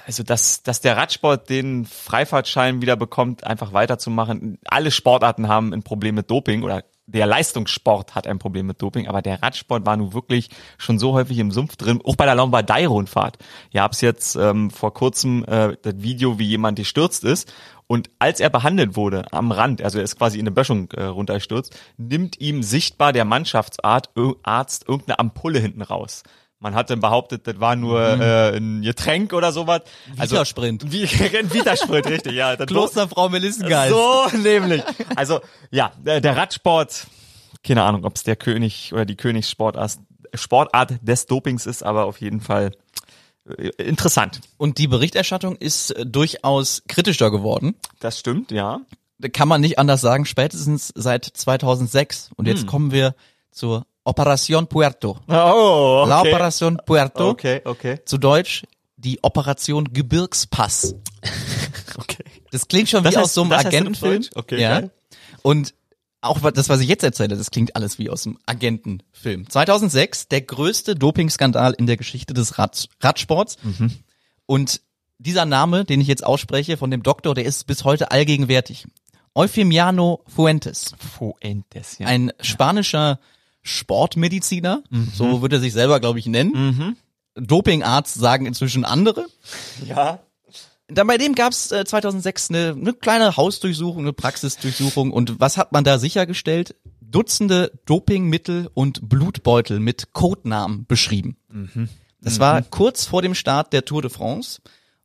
also 0.06 0.22
dass, 0.22 0.62
dass 0.62 0.80
der 0.80 0.96
Radsport 0.96 1.48
den 1.48 1.84
Freifahrtschein 1.84 2.82
wieder 2.82 2.96
bekommt, 2.96 3.44
einfach 3.44 3.72
weiterzumachen. 3.72 4.58
Alle 4.64 4.90
Sportarten 4.90 5.48
haben 5.48 5.72
ein 5.72 5.82
Problem 5.82 6.14
mit 6.16 6.30
Doping 6.30 6.62
oder 6.62 6.84
der 7.06 7.26
Leistungssport 7.26 8.14
hat 8.14 8.26
ein 8.26 8.38
Problem 8.38 8.66
mit 8.66 8.80
Doping, 8.80 9.08
aber 9.08 9.20
der 9.20 9.42
Radsport 9.42 9.84
war 9.84 9.96
nun 9.96 10.14
wirklich 10.14 10.48
schon 10.78 10.98
so 10.98 11.12
häufig 11.12 11.38
im 11.38 11.50
Sumpf 11.50 11.76
drin, 11.76 12.00
auch 12.02 12.16
bei 12.16 12.24
der 12.24 12.34
Lombardei-Rundfahrt. 12.34 13.36
Ihr 13.72 13.82
habt 13.82 14.00
jetzt 14.00 14.36
ähm, 14.36 14.70
vor 14.70 14.94
kurzem 14.94 15.44
äh, 15.44 15.76
das 15.82 15.94
Video, 15.98 16.38
wie 16.38 16.46
jemand 16.46 16.78
gestürzt 16.78 17.24
ist 17.24 17.52
und 17.86 18.08
als 18.18 18.40
er 18.40 18.48
behandelt 18.48 18.96
wurde 18.96 19.30
am 19.32 19.52
Rand, 19.52 19.82
also 19.82 19.98
er 19.98 20.04
ist 20.04 20.16
quasi 20.16 20.38
in 20.38 20.44
eine 20.44 20.52
Böschung 20.52 20.90
äh, 20.92 21.04
runtergestürzt, 21.04 21.78
nimmt 21.98 22.40
ihm 22.40 22.62
sichtbar 22.62 23.12
der 23.12 23.26
Mannschaftsarzt 23.26 24.10
Arzt 24.42 24.88
irgendeine 24.88 25.18
Ampulle 25.18 25.58
hinten 25.58 25.82
raus. 25.82 26.22
Man 26.64 26.74
hat 26.74 26.88
dann 26.88 27.00
behauptet, 27.00 27.46
das 27.46 27.60
war 27.60 27.76
nur 27.76 28.00
äh, 28.00 28.56
ein 28.56 28.80
Getränk 28.80 29.34
oder 29.34 29.52
sowas. 29.52 29.82
Also 30.16 30.36
Vita-Sprint. 30.36 30.90
Wie, 30.90 31.02
ein 31.38 31.52
Vita-Sprint, 31.52 32.06
richtig, 32.06 32.32
ja. 32.32 32.56
Das 32.56 32.66
Klosterfrau 32.66 33.28
Melissengeist. 33.28 33.92
so 33.92 34.26
nämlich. 34.38 34.82
Also 35.14 35.40
ja, 35.70 35.92
der, 36.02 36.34
Radsport, 36.34 37.06
keine 37.62 37.82
Ahnung, 37.82 38.06
ob 38.06 38.16
es 38.16 38.22
der 38.22 38.36
König 38.36 38.94
oder 38.94 39.04
die 39.04 39.14
Königssportart 39.14 39.98
Sportart 40.32 40.94
des 41.02 41.26
Dopings 41.26 41.66
ist, 41.66 41.82
aber 41.82 42.06
auf 42.06 42.22
jeden 42.22 42.40
Fall 42.40 42.72
äh, 43.46 43.68
interessant. 43.82 44.40
Und 44.56 44.78
die 44.78 44.88
Berichterstattung 44.88 45.56
ist 45.56 45.90
äh, 45.90 46.06
durchaus 46.06 46.82
kritischer 46.88 47.30
geworden. 47.30 47.74
Das 48.00 48.18
stimmt, 48.18 48.52
ja. 48.52 48.80
Kann 49.34 49.48
man 49.48 49.60
nicht 49.60 49.78
anders 49.78 50.00
sagen, 50.00 50.24
spätestens 50.24 50.92
seit 50.94 51.26
2006. 51.26 52.30
Und 52.36 52.46
jetzt 52.48 52.62
Hm. 52.62 52.66
kommen 52.68 52.90
wir 52.90 53.14
zur 53.50 53.84
Operación 54.04 54.66
Puerto. 54.66 55.20
Oh, 55.28 56.04
La 56.06 56.20
Operación 56.20 56.78
Puerto. 56.84 57.30
Okay, 57.30 57.62
okay, 57.64 57.98
Zu 58.04 58.18
Deutsch 58.18 58.64
die 58.96 59.18
Operation 59.22 59.84
Gebirgspass. 59.92 60.94
okay. 61.96 62.24
Das 62.50 62.68
klingt 62.68 62.88
schon 62.88 63.02
Das 63.04 63.14
wie 63.14 63.18
heißt- 63.18 63.22
aus 63.22 63.34
so 63.34 63.42
einem 63.42 63.52
Agentenfilm. 63.52 64.24
Okay, 64.34 64.60
ja. 64.60 64.80
geil. 64.80 64.90
Und 65.42 65.74
auch 66.20 66.38
das, 66.52 66.68
was 66.68 66.80
ich 66.80 66.88
jetzt 66.88 67.04
erzähle, 67.04 67.36
das 67.36 67.50
klingt 67.50 67.76
alles 67.76 67.98
wie 67.98 68.08
aus 68.08 68.26
einem 68.26 68.38
Agentenfilm. 68.46 69.48
2006 69.48 70.28
der 70.28 70.40
größte 70.40 70.94
Dopingskandal 70.94 71.74
in 71.74 71.86
der 71.86 71.98
Geschichte 71.98 72.32
des 72.32 72.58
Rad 72.58 72.88
Radsports. 73.00 73.56
Mhm. 73.62 73.90
Und 74.46 74.80
dieser 75.18 75.44
Name, 75.44 75.84
den 75.84 76.00
ich 76.00 76.06
jetzt 76.06 76.24
ausspreche 76.24 76.76
von 76.76 76.90
dem 76.90 77.02
Doktor, 77.02 77.34
der 77.34 77.44
ist 77.44 77.66
bis 77.66 77.84
heute 77.84 78.10
allgegenwärtig. 78.10 78.86
Eufemiano 79.34 80.22
Fuentes, 80.26 80.94
Fuentes, 80.98 81.98
ja. 81.98 82.06
ein 82.06 82.32
spanischer 82.40 83.18
Sportmediziner, 83.64 84.82
Mhm. 84.90 85.08
so 85.14 85.42
würde 85.42 85.56
er 85.56 85.60
sich 85.60 85.72
selber, 85.72 85.98
glaube 86.00 86.18
ich, 86.20 86.26
nennen. 86.26 86.96
Dopingarzt 87.34 88.14
sagen 88.14 88.46
inzwischen 88.46 88.84
andere. 88.84 89.26
ja. 89.86 90.20
Dann 90.88 91.06
bei 91.06 91.16
dem 91.16 91.34
gab's 91.34 91.72
äh, 91.72 91.86
2006 91.86 92.50
eine, 92.50 92.76
eine 92.78 92.92
kleine 92.92 93.38
Hausdurchsuchung, 93.38 94.00
eine 94.02 94.12
Praxisdurchsuchung. 94.12 95.12
Und 95.12 95.40
was 95.40 95.56
hat 95.56 95.72
man 95.72 95.82
da 95.82 95.98
sichergestellt? 95.98 96.76
Dutzende 97.00 97.72
Dopingmittel 97.86 98.68
und 98.74 99.08
Blutbeutel 99.08 99.80
mit 99.80 100.12
Codenamen 100.12 100.84
beschrieben. 100.86 101.38
Das 102.20 102.38
war 102.38 102.60
kurz 102.60 103.06
vor 103.06 103.22
dem 103.22 103.34
Start 103.34 103.72
der 103.72 103.86
Tour 103.86 104.02
de 104.02 104.10
France. 104.10 104.60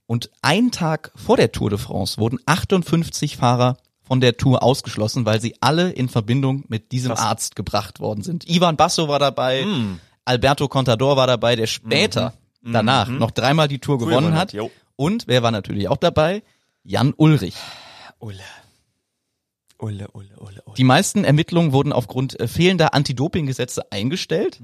Und 0.05 0.29
ein 0.41 0.71
Tag 0.71 1.13
vor 1.15 1.37
der 1.37 1.53
Tour 1.53 1.69
de 1.69 1.79
France 1.79 2.17
wurden 2.17 2.39
58 2.45 3.37
Fahrer 3.37 3.77
von 4.09 4.21
der 4.21 4.37
Tour 4.37 4.63
ausgeschlossen, 4.63 5.27
weil 5.27 5.39
sie 5.39 5.53
alle 5.61 5.91
in 5.91 6.09
Verbindung 6.09 6.63
mit 6.67 6.91
diesem 6.91 7.11
Arzt 7.11 7.55
gebracht 7.55 7.99
worden 7.99 8.23
sind. 8.23 8.49
Ivan 8.49 8.75
Basso 8.75 9.07
war 9.07 9.19
dabei, 9.19 9.67
Alberto 10.25 10.67
Contador 10.67 11.15
war 11.15 11.27
dabei, 11.27 11.55
der 11.55 11.67
später 11.67 12.33
danach 12.63 13.07
noch 13.07 13.29
dreimal 13.29 13.67
die 13.67 13.77
Tour 13.77 13.99
gewonnen 13.99 14.17
gewonnen 14.17 14.35
hat. 14.35 14.51
jo. 14.53 14.71
Und 14.95 15.27
wer 15.27 15.43
war 15.43 15.51
natürlich 15.51 15.89
auch 15.89 15.97
dabei? 15.97 16.41
Jan 16.83 17.13
Ulrich. 17.15 17.53
Ulle. 18.17 18.39
Ulle, 19.77 20.07
Ulle, 20.11 20.35
Ulle, 20.39 20.61
Ulle. 20.65 20.75
Die 20.75 20.83
meisten 20.83 21.23
Ermittlungen 21.23 21.71
wurden 21.71 21.93
aufgrund 21.93 22.39
äh, 22.39 22.47
fehlender 22.47 22.95
Anti-Doping-Gesetze 22.95 23.91
eingestellt. 23.91 24.59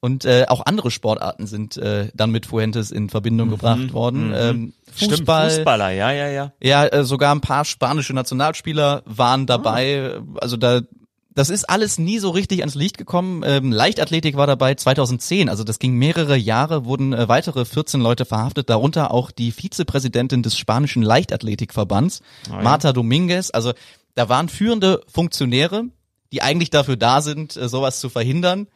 Und 0.00 0.24
äh, 0.24 0.46
auch 0.48 0.64
andere 0.64 0.90
Sportarten 0.90 1.46
sind 1.46 1.76
äh, 1.76 2.08
dann 2.14 2.30
mit 2.30 2.46
Fuentes 2.46 2.90
in 2.90 3.10
Verbindung 3.10 3.50
gebracht 3.50 3.92
worden. 3.92 4.32
Ähm, 4.34 4.72
Stimmt, 4.96 5.12
Fußball, 5.12 5.50
Fußballer, 5.50 5.90
ja, 5.90 6.10
ja, 6.10 6.28
ja. 6.28 6.52
ja, 6.62 6.86
äh, 6.86 7.04
sogar 7.04 7.34
ein 7.34 7.42
paar 7.42 7.66
spanische 7.66 8.14
Nationalspieler 8.14 9.02
waren 9.04 9.46
dabei. 9.46 10.18
Also 10.40 10.56
da, 10.56 10.80
das 11.34 11.50
ist 11.50 11.68
alles 11.68 11.98
nie 11.98 12.18
so 12.18 12.30
richtig 12.30 12.60
ans 12.60 12.74
Licht 12.74 12.96
gekommen. 12.96 13.42
Ähm, 13.44 13.72
Leichtathletik 13.72 14.36
war 14.36 14.46
dabei 14.46 14.74
2010. 14.74 15.50
Also 15.50 15.64
das 15.64 15.78
ging 15.78 15.94
mehrere 15.94 16.36
Jahre, 16.36 16.86
wurden 16.86 17.12
äh, 17.12 17.28
weitere 17.28 17.66
14 17.66 18.00
Leute 18.00 18.24
verhaftet, 18.24 18.70
darunter 18.70 19.12
auch 19.12 19.30
die 19.30 19.52
Vizepräsidentin 19.52 20.42
des 20.42 20.56
spanischen 20.56 21.02
Leichtathletikverbands, 21.02 22.22
Marta 22.50 22.94
Dominguez. 22.94 23.50
Also 23.50 23.74
da 24.14 24.28
waren 24.28 24.48
führende 24.48 25.02
Funktionäre, 25.06 25.84
die 26.32 26.42
eigentlich 26.42 26.70
dafür 26.70 26.96
da 26.96 27.20
sind, 27.20 27.56
äh, 27.56 27.68
sowas 27.68 28.00
zu 28.00 28.08
verhindern, 28.08 28.66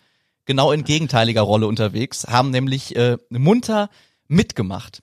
genau 0.47 0.73
in 0.73 0.85
gegenteiliger 0.85 1.43
Rolle 1.43 1.67
unterwegs, 1.67 2.27
haben 2.29 2.51
nämlich 2.51 2.97
äh, 2.97 3.19
munter 3.31 3.91
mitgemacht. 4.29 5.03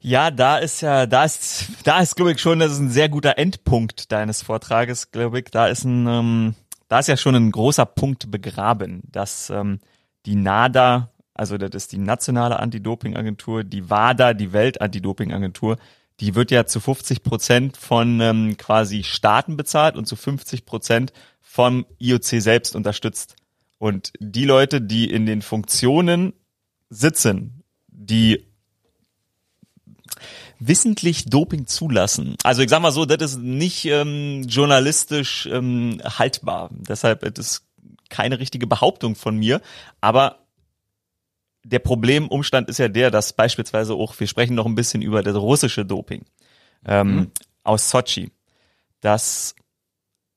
Ja, 0.00 0.30
da 0.30 0.58
ist 0.58 0.82
ja, 0.82 1.06
da 1.06 1.24
ist, 1.24 1.66
da 1.84 2.00
ist, 2.00 2.16
glaube 2.16 2.32
ich, 2.32 2.40
schon, 2.40 2.58
das 2.58 2.72
ist 2.72 2.78
ein 2.78 2.90
sehr 2.90 3.08
guter 3.08 3.38
Endpunkt 3.38 4.12
deines 4.12 4.42
Vortrages, 4.42 5.10
glaube 5.12 5.38
ich. 5.38 5.46
Da 5.46 5.66
ist 5.66 5.84
ein, 5.84 6.06
ähm, 6.06 6.54
da 6.88 6.98
ist 6.98 7.08
ja 7.08 7.16
schon 7.16 7.34
ein 7.34 7.50
großer 7.50 7.86
Punkt 7.86 8.30
begraben, 8.30 9.02
dass 9.10 9.48
ähm, 9.48 9.80
die 10.26 10.36
NADA, 10.36 11.10
also 11.32 11.56
das 11.56 11.70
ist 11.74 11.92
die 11.92 11.98
nationale 11.98 12.58
Anti-Doping-Agentur, 12.58 13.64
die 13.64 13.88
WADA, 13.88 14.34
die 14.34 14.52
Welt-Anti-Doping-Agentur, 14.52 15.78
die 16.20 16.34
wird 16.34 16.50
ja 16.50 16.66
zu 16.66 16.80
50 16.80 17.22
Prozent 17.22 17.76
von 17.76 18.20
ähm, 18.20 18.56
quasi 18.56 19.04
Staaten 19.04 19.56
bezahlt 19.56 19.96
und 19.96 20.06
zu 20.06 20.16
50 20.16 20.66
Prozent 20.66 21.12
vom 21.40 21.86
IOC 21.98 22.24
selbst 22.24 22.76
unterstützt. 22.76 23.36
Und 23.78 24.12
die 24.18 24.44
Leute, 24.44 24.80
die 24.80 25.10
in 25.10 25.26
den 25.26 25.42
Funktionen 25.42 26.32
sitzen, 26.88 27.62
die 27.88 28.46
wissentlich 30.58 31.26
Doping 31.26 31.66
zulassen. 31.66 32.36
Also 32.42 32.62
ich 32.62 32.70
sag 32.70 32.80
mal 32.80 32.92
so, 32.92 33.04
das 33.04 33.32
ist 33.32 33.40
nicht 33.40 33.84
ähm, 33.86 34.44
journalistisch 34.48 35.46
ähm, 35.46 36.00
haltbar. 36.04 36.70
Deshalb 36.72 37.24
ist 37.24 37.64
keine 38.08 38.38
richtige 38.38 38.66
Behauptung 38.66 39.16
von 39.16 39.36
mir. 39.36 39.60
Aber 40.00 40.38
der 41.64 41.78
Problemumstand 41.78 42.68
ist 42.68 42.78
ja 42.78 42.88
der, 42.88 43.10
dass 43.10 43.32
beispielsweise 43.32 43.94
auch, 43.94 44.18
wir 44.18 44.26
sprechen 44.26 44.54
noch 44.54 44.66
ein 44.66 44.74
bisschen 44.74 45.02
über 45.02 45.22
das 45.22 45.34
russische 45.34 45.84
Doping 45.84 46.24
ähm, 46.84 47.30
aus 47.62 47.90
Sochi, 47.90 48.30
dass 49.00 49.56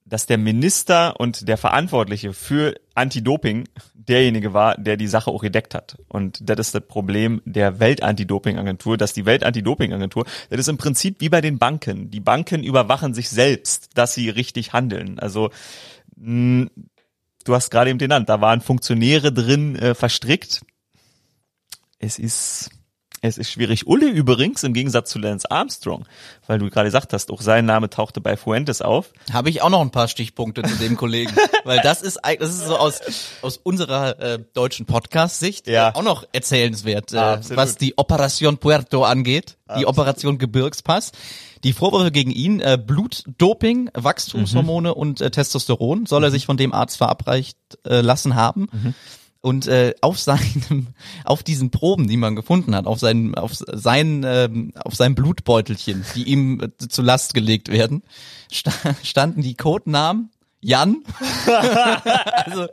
dass 0.09 0.25
der 0.25 0.37
Minister 0.37 1.19
und 1.19 1.47
der 1.47 1.57
Verantwortliche 1.57 2.33
für 2.33 2.75
Anti-Doping 2.95 3.67
derjenige 3.93 4.53
war, 4.53 4.77
der 4.77 4.95
die 4.95 5.07
Sache 5.07 5.29
auch 5.29 5.41
gedeckt 5.41 5.75
hat. 5.75 5.97
Und 6.07 6.49
das 6.49 6.59
ist 6.59 6.75
das 6.75 6.87
Problem 6.87 7.41
der 7.45 7.79
Welt-Anti-Doping-Agentur, 7.79 8.97
dass 8.97 9.13
die 9.13 9.25
Welt-Anti-Doping-Agentur, 9.25 10.25
das 10.49 10.59
ist 10.59 10.69
im 10.69 10.77
Prinzip 10.77 11.19
wie 11.19 11.29
bei 11.29 11.41
den 11.41 11.57
Banken. 11.57 12.09
Die 12.09 12.21
Banken 12.21 12.63
überwachen 12.63 13.13
sich 13.13 13.29
selbst, 13.29 13.89
dass 13.95 14.13
sie 14.13 14.29
richtig 14.29 14.73
handeln. 14.73 15.19
Also 15.19 15.49
mh, 16.15 16.67
du 17.43 17.55
hast 17.55 17.69
gerade 17.69 17.89
eben 17.89 17.99
genannt, 17.99 18.29
da 18.29 18.39
waren 18.39 18.61
Funktionäre 18.61 19.33
drin 19.33 19.75
äh, 19.75 19.93
verstrickt. 19.93 20.61
Es 21.99 22.17
ist 22.19 22.69
es 23.21 23.37
ist 23.37 23.51
schwierig. 23.51 23.87
Ulle 23.87 24.07
übrigens, 24.07 24.63
im 24.63 24.73
Gegensatz 24.73 25.09
zu 25.09 25.19
Lance 25.19 25.49
Armstrong, 25.49 26.05
weil 26.45 26.59
du 26.59 26.69
gerade 26.69 26.87
gesagt 26.87 27.13
hast, 27.13 27.31
auch 27.31 27.41
sein 27.41 27.65
Name 27.65 27.89
tauchte 27.89 28.21
bei 28.21 28.37
Fuentes 28.37 28.81
auf. 28.81 29.11
Habe 29.33 29.49
ich 29.49 29.61
auch 29.61 29.69
noch 29.69 29.81
ein 29.81 29.91
paar 29.91 30.07
Stichpunkte 30.07 30.61
zu 30.63 30.75
dem 30.75 30.95
Kollegen, 30.97 31.33
weil 31.63 31.79
das 31.81 32.01
ist 32.01 32.19
das 32.39 32.49
ist 32.49 32.65
so 32.67 32.77
aus 32.77 32.99
aus 33.41 33.57
unserer 33.57 34.19
äh, 34.19 34.39
deutschen 34.53 34.85
Podcast-Sicht 34.85 35.67
Ja. 35.67 35.89
äh, 35.89 35.93
auch 35.95 36.03
noch 36.03 36.25
erzählenswert, 36.31 37.13
äh, 37.13 37.17
Absolut. 37.17 37.57
was 37.57 37.77
die 37.77 37.97
Operation 37.97 38.57
Puerto 38.57 39.03
angeht, 39.03 39.57
die 39.77 39.85
Operation 39.85 40.37
Gebirgspass. 40.37 41.11
Die 41.63 41.73
Vorwürfe 41.73 42.11
gegen 42.11 42.29
ihn, 42.29 42.59
äh, 42.59 42.77
Blutdoping, 42.79 43.89
Wachstumshormone 43.95 44.93
und 44.93 45.21
äh, 45.21 45.31
Testosteron, 45.31 46.05
soll 46.05 46.23
er 46.23 46.29
sich 46.29 46.45
von 46.45 46.55
dem 46.55 46.71
Arzt 46.71 46.97
verabreicht 46.97 47.57
äh, 47.83 48.01
lassen 48.01 48.35
haben. 48.35 48.93
Und 49.41 49.67
äh, 49.67 49.93
auf 50.01 50.19
seinem, 50.19 50.87
auf 51.25 51.43
diesen 51.43 51.71
Proben, 51.71 52.07
die 52.07 52.17
man 52.17 52.35
gefunden 52.35 52.75
hat, 52.75 52.85
auf 52.87 52.99
seinen, 52.99 53.35
auf 53.35 53.51
seinen, 53.53 54.23
ähm, 54.23 54.73
auf 54.83 54.95
seinem 54.95 55.15
Blutbeutelchen, 55.15 56.05
die 56.15 56.23
ihm 56.23 56.61
äh, 56.61 56.87
zu 56.87 57.01
Last 57.01 57.33
gelegt 57.33 57.69
werden, 57.69 58.03
sta 58.51 58.71
standen 59.03 59.41
die 59.41 59.55
Codenamen 59.55 60.31
Jan. 60.59 61.03
also 61.45 62.67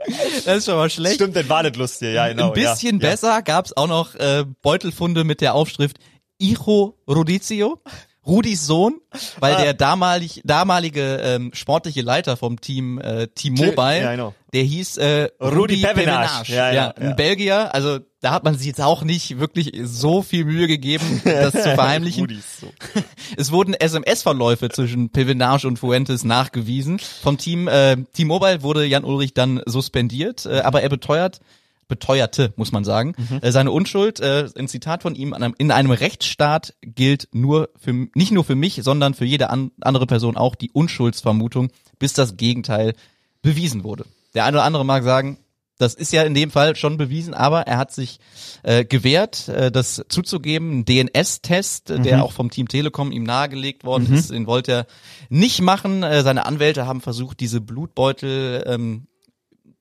das 0.45 0.59
ist 0.59 0.65
schon 0.65 0.77
mal 0.77 0.91
schlecht. 0.91 1.17
Stimmt, 1.17 1.37
dann 1.37 1.49
war 1.49 1.63
das 1.63 1.77
lustig, 1.77 2.15
ja, 2.15 2.29
genau. 2.29 2.49
Ein 2.49 2.55
bisschen 2.55 2.99
ja. 2.99 3.11
besser 3.11 3.43
gab's 3.43 3.73
auch 3.77 3.87
noch 3.87 4.15
äh, 4.15 4.45
Beutelfunde 4.63 5.25
mit 5.25 5.41
der 5.41 5.55
Aufschrift 5.55 5.99
Hijo 6.41 6.97
Rodizio 7.07 7.81
Rudis 8.27 8.67
Sohn, 8.67 8.95
weil 9.41 9.55
Ah. 9.55 9.63
der 9.63 9.75
damalig, 9.75 10.41
damalige 10.45 11.17
ähm, 11.23 11.51
sportliche 11.53 12.03
Leiter 12.03 12.37
vom 12.37 12.61
Team 12.61 12.99
äh, 12.99 13.27
T-Mobile, 13.29 14.01
Ja, 14.03 14.13
I 14.13 14.17
know. 14.17 14.35
der 14.53 14.63
hieß 14.63 14.97
äh, 14.97 15.29
Rudi 15.43 15.57
Rudi 15.57 15.77
Pevenage. 15.83 16.45
Pevenage. 16.45 16.53
Ja, 16.55 16.73
ja, 16.73 16.89
ein 16.93 17.09
ja. 17.11 17.15
Belgier. 17.15 17.75
Also 17.75 17.99
da 18.21 18.31
hat 18.33 18.43
man 18.45 18.57
sich 18.57 18.67
jetzt 18.67 18.81
auch 18.81 19.03
nicht 19.03 19.39
wirklich 19.39 19.73
so 19.85 20.23
viel 20.23 20.47
Mühe 20.47 20.67
gegeben, 20.67 21.21
das 21.25 21.53
zu 21.53 21.61
verheimlichen. 21.75 22.23
Rudis, 22.23 22.61
so. 22.61 22.73
Es 23.37 23.53
wurden 23.53 23.75
SMS-Verläufe 23.75 24.71
zwischen 24.71 25.11
Pevenage 25.11 25.67
und 25.69 25.79
Fuentes 25.79 26.25
nachgewiesen. 26.25 26.99
Vom 27.23 27.37
Team 27.37 27.69
äh, 27.69 27.97
T-Mobile 28.15 28.63
wurde 28.63 28.87
Jan 28.87 29.05
Ulrich 29.05 29.35
dann 29.35 29.61
suspendiert, 29.67 30.47
äh, 30.47 30.61
aber 30.61 30.83
er 30.83 30.89
beteuert, 30.89 31.41
beteuerte, 31.89 32.53
muss 32.57 32.73
man 32.73 32.85
sagen, 32.85 33.15
äh, 33.41 33.53
seine 33.53 33.71
Unschuld. 33.71 34.21
Äh, 34.21 34.49
ein 34.57 34.69
Zitat 34.69 35.03
von 35.03 35.15
ihm, 35.15 35.35
in 35.59 35.71
einem 35.71 35.91
Rechtsstaat 35.91 36.75
gilt 36.83 37.29
nur 37.33 37.71
für, 37.77 37.93
nicht 38.15 38.33
nur 38.33 38.45
für 38.45 38.55
mich, 38.55 38.81
sondern 38.83 39.15
für 39.15 39.25
jede 39.25 39.51
an, 39.51 39.71
andere 39.81 40.07
Person 40.07 40.37
auch 40.37 40.55
die 40.55 40.71
Unschuldsvermutung, 40.71 41.71
bis 41.99 42.13
das 42.13 42.37
Gegenteil 42.37 42.95
bewiesen 43.43 43.85
wurde. 43.85 44.07
Der 44.35 44.45
eine 44.45 44.57
oder 44.57 44.65
andere 44.65 44.85
mag 44.85 45.05
sagen, 45.05 45.39
das 45.79 45.95
ist 45.95 46.13
ja 46.13 46.23
in 46.23 46.35
dem 46.35 46.51
Fall 46.51 46.77
schon 46.77 46.97
bewiesen, 46.97 47.35
aber 47.35 47.63
er 47.63 47.79
hat 47.79 47.93
sich 47.93 48.21
äh, 48.63 48.85
gewehrt, 48.85 49.49
äh, 49.49 49.73
das 49.73 50.05
zuzugeben. 50.09 50.81
Ein 50.81 50.85
DNS-Test, 50.85 51.91
äh, 51.91 52.01
der 52.01 52.25
auch 52.25 52.33
vom 52.33 52.51
Team 52.51 52.69
Telekom 52.69 53.11
ihm 53.11 53.25
nahegelegt 53.25 53.85
worden 53.85 54.13
ist, 54.13 54.31
den 54.31 54.47
wollte 54.47 54.73
er 54.73 54.87
nicht 55.31 55.61
machen. 55.61 56.03
Äh, 56.03 56.23
seine 56.23 56.47
Anwälte 56.47 56.87
haben 56.87 57.01
versucht, 57.01 57.41
diese 57.41 57.61
Blutbeutel 57.61 58.63
ähm, 58.67 59.09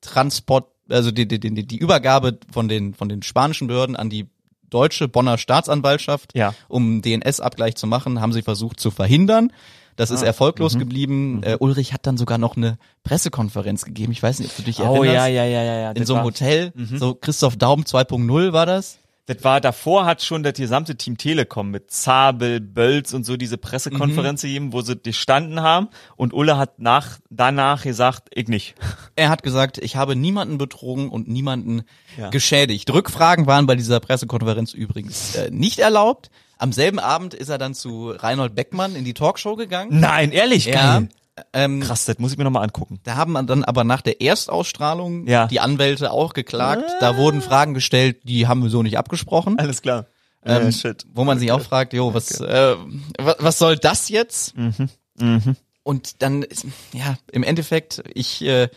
Transport, 0.00 0.73
also 0.88 1.10
die, 1.10 1.26
die, 1.26 1.38
die, 1.40 1.66
die 1.66 1.76
Übergabe 1.78 2.38
von 2.52 2.68
den 2.68 2.94
von 2.94 3.08
den 3.08 3.22
spanischen 3.22 3.66
Behörden 3.68 3.96
an 3.96 4.10
die 4.10 4.26
deutsche 4.70 5.06
Bonner 5.08 5.38
Staatsanwaltschaft, 5.38 6.36
Ja. 6.36 6.54
um 6.68 7.00
DNS-Abgleich 7.02 7.76
zu 7.76 7.86
machen, 7.86 8.20
haben 8.20 8.32
sie 8.32 8.42
versucht 8.42 8.80
zu 8.80 8.90
verhindern. 8.90 9.52
Das 9.96 10.10
Ah, 10.10 10.14
ist 10.14 10.22
erfolglos 10.22 10.74
mhm. 10.74 10.78
geblieben. 10.80 11.42
Äh, 11.44 11.56
Ulrich 11.60 11.92
hat 11.92 12.04
dann 12.06 12.16
sogar 12.16 12.36
noch 12.38 12.56
eine 12.56 12.78
Pressekonferenz 13.04 13.84
gegeben. 13.84 14.10
Ich 14.10 14.20
weiß 14.22 14.40
nicht, 14.40 14.50
ob 14.50 14.56
du 14.56 14.62
dich 14.62 14.80
Oh 14.80 14.96
erinnerst. 14.96 15.14
ja, 15.14 15.26
ja, 15.28 15.44
ja, 15.44 15.62
ja, 15.62 15.78
ja. 15.78 15.90
In 15.92 16.04
so 16.04 16.14
einem 16.16 16.24
Hotel, 16.24 16.72
Mhm. 16.74 16.98
so 16.98 17.14
Christoph 17.14 17.56
Daum 17.56 17.82
2.0 17.84 18.52
war 18.52 18.66
das. 18.66 18.98
Das 19.26 19.42
war 19.42 19.60
davor 19.62 20.04
hat 20.04 20.22
schon 20.22 20.42
das 20.42 20.52
gesamte 20.52 20.96
Team 20.96 21.16
Telekom 21.16 21.70
mit 21.70 21.90
Zabel, 21.90 22.60
Bölz 22.60 23.14
und 23.14 23.24
so 23.24 23.38
diese 23.38 23.56
Pressekonferenz 23.56 24.42
Mhm. 24.42 24.46
gegeben, 24.46 24.72
wo 24.74 24.82
sie 24.82 24.96
gestanden 24.96 25.62
haben 25.62 25.88
und 26.16 26.34
Ulle 26.34 26.58
hat 26.58 26.78
nach 26.78 27.18
danach 27.30 27.82
gesagt, 27.84 28.28
ich 28.34 28.48
nicht. 28.48 28.74
Er 29.16 29.30
hat 29.30 29.42
gesagt, 29.42 29.78
ich 29.78 29.96
habe 29.96 30.14
niemanden 30.14 30.58
betrogen 30.58 31.08
und 31.08 31.26
niemanden 31.28 31.84
Ja. 32.18 32.28
geschädigt. 32.30 32.92
Rückfragen 32.92 33.46
waren 33.46 33.66
bei 33.66 33.76
dieser 33.76 33.98
Pressekonferenz 34.00 34.74
übrigens 34.74 35.36
äh, 35.36 35.50
nicht 35.50 35.78
erlaubt. 35.78 36.30
Am 36.58 36.72
selben 36.72 36.98
Abend 36.98 37.32
ist 37.32 37.48
er 37.48 37.58
dann 37.58 37.74
zu 37.74 38.10
Reinhold 38.10 38.54
Beckmann 38.54 38.94
in 38.94 39.04
die 39.04 39.14
Talkshow 39.14 39.56
gegangen. 39.56 40.00
Nein, 40.00 40.32
ehrlich, 40.32 40.66
Ja, 40.66 40.98
geil. 40.98 41.08
Ähm, 41.52 41.80
Krass, 41.80 42.04
das 42.04 42.18
muss 42.18 42.32
ich 42.32 42.38
mir 42.38 42.44
nochmal 42.44 42.62
angucken. 42.64 43.00
Da 43.02 43.16
haben 43.16 43.34
dann 43.46 43.64
aber 43.64 43.84
nach 43.84 44.00
der 44.02 44.20
Erstausstrahlung 44.20 45.26
Ja. 45.26 45.46
die 45.46 45.60
Anwälte 45.60 46.10
auch 46.12 46.32
geklagt. 46.32 46.84
Da 47.00 47.16
wurden 47.16 47.42
Fragen 47.42 47.74
gestellt, 47.74 48.18
die 48.24 48.46
haben 48.46 48.62
wir 48.62 48.70
so 48.70 48.82
nicht 48.82 48.98
abgesprochen. 48.98 49.58
Alles 49.58 49.82
klar. 49.82 50.06
Ähm, 50.44 50.68
äh, 50.68 50.72
shit. 50.72 51.04
Wo 51.12 51.24
man 51.24 51.38
sich 51.38 51.50
auch 51.52 51.60
fragt, 51.62 51.92
jo, 51.92 52.12
was, 52.14 52.40
äh, 52.40 52.76
was, 53.18 53.36
was 53.40 53.58
soll 53.58 53.76
das 53.76 54.08
jetzt? 54.10 54.54
Mhm. 54.56 55.56
Und 55.82 56.22
dann, 56.22 56.42
ist- 56.42 56.66
ja, 56.92 57.16
im 57.32 57.42
Endeffekt, 57.42 58.02
ich, 58.14 58.42
äh, 58.42 58.68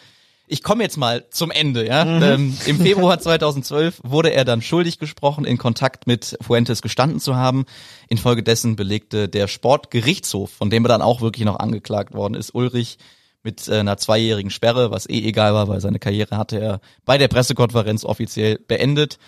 ich 0.47 0.63
komme 0.63 0.83
jetzt 0.83 0.97
mal 0.97 1.25
zum 1.29 1.51
Ende, 1.51 1.85
ja. 1.85 2.05
Mhm. 2.05 2.23
Ähm, 2.23 2.57
Im 2.65 2.79
Februar 2.79 3.19
2012 3.19 3.99
wurde 4.03 4.31
er 4.31 4.45
dann 4.45 4.61
schuldig 4.61 4.97
gesprochen, 4.97 5.43
in 5.45 5.57
Kontakt 5.57 6.07
mit 6.07 6.37
Fuentes 6.41 6.81
gestanden 6.81 7.19
zu 7.19 7.35
haben. 7.35 7.65
Infolgedessen 8.07 8.75
belegte 8.77 9.27
der 9.27 9.47
Sportgerichtshof, 9.47 10.49
von 10.51 10.69
dem 10.69 10.85
er 10.85 10.89
dann 10.89 11.01
auch 11.01 11.21
wirklich 11.21 11.45
noch 11.45 11.59
angeklagt 11.59 12.13
worden 12.13 12.33
ist, 12.33 12.55
Ulrich 12.55 12.97
mit 13.43 13.67
äh, 13.67 13.79
einer 13.79 13.97
zweijährigen 13.97 14.49
Sperre, 14.49 14.89
was 14.91 15.07
eh 15.07 15.21
egal 15.25 15.53
war, 15.53 15.67
weil 15.67 15.79
seine 15.79 15.99
Karriere 15.99 16.37
hatte 16.37 16.59
er 16.59 16.81
bei 17.05 17.17
der 17.17 17.27
Pressekonferenz 17.27 18.03
offiziell 18.03 18.57
beendet. 18.57 19.19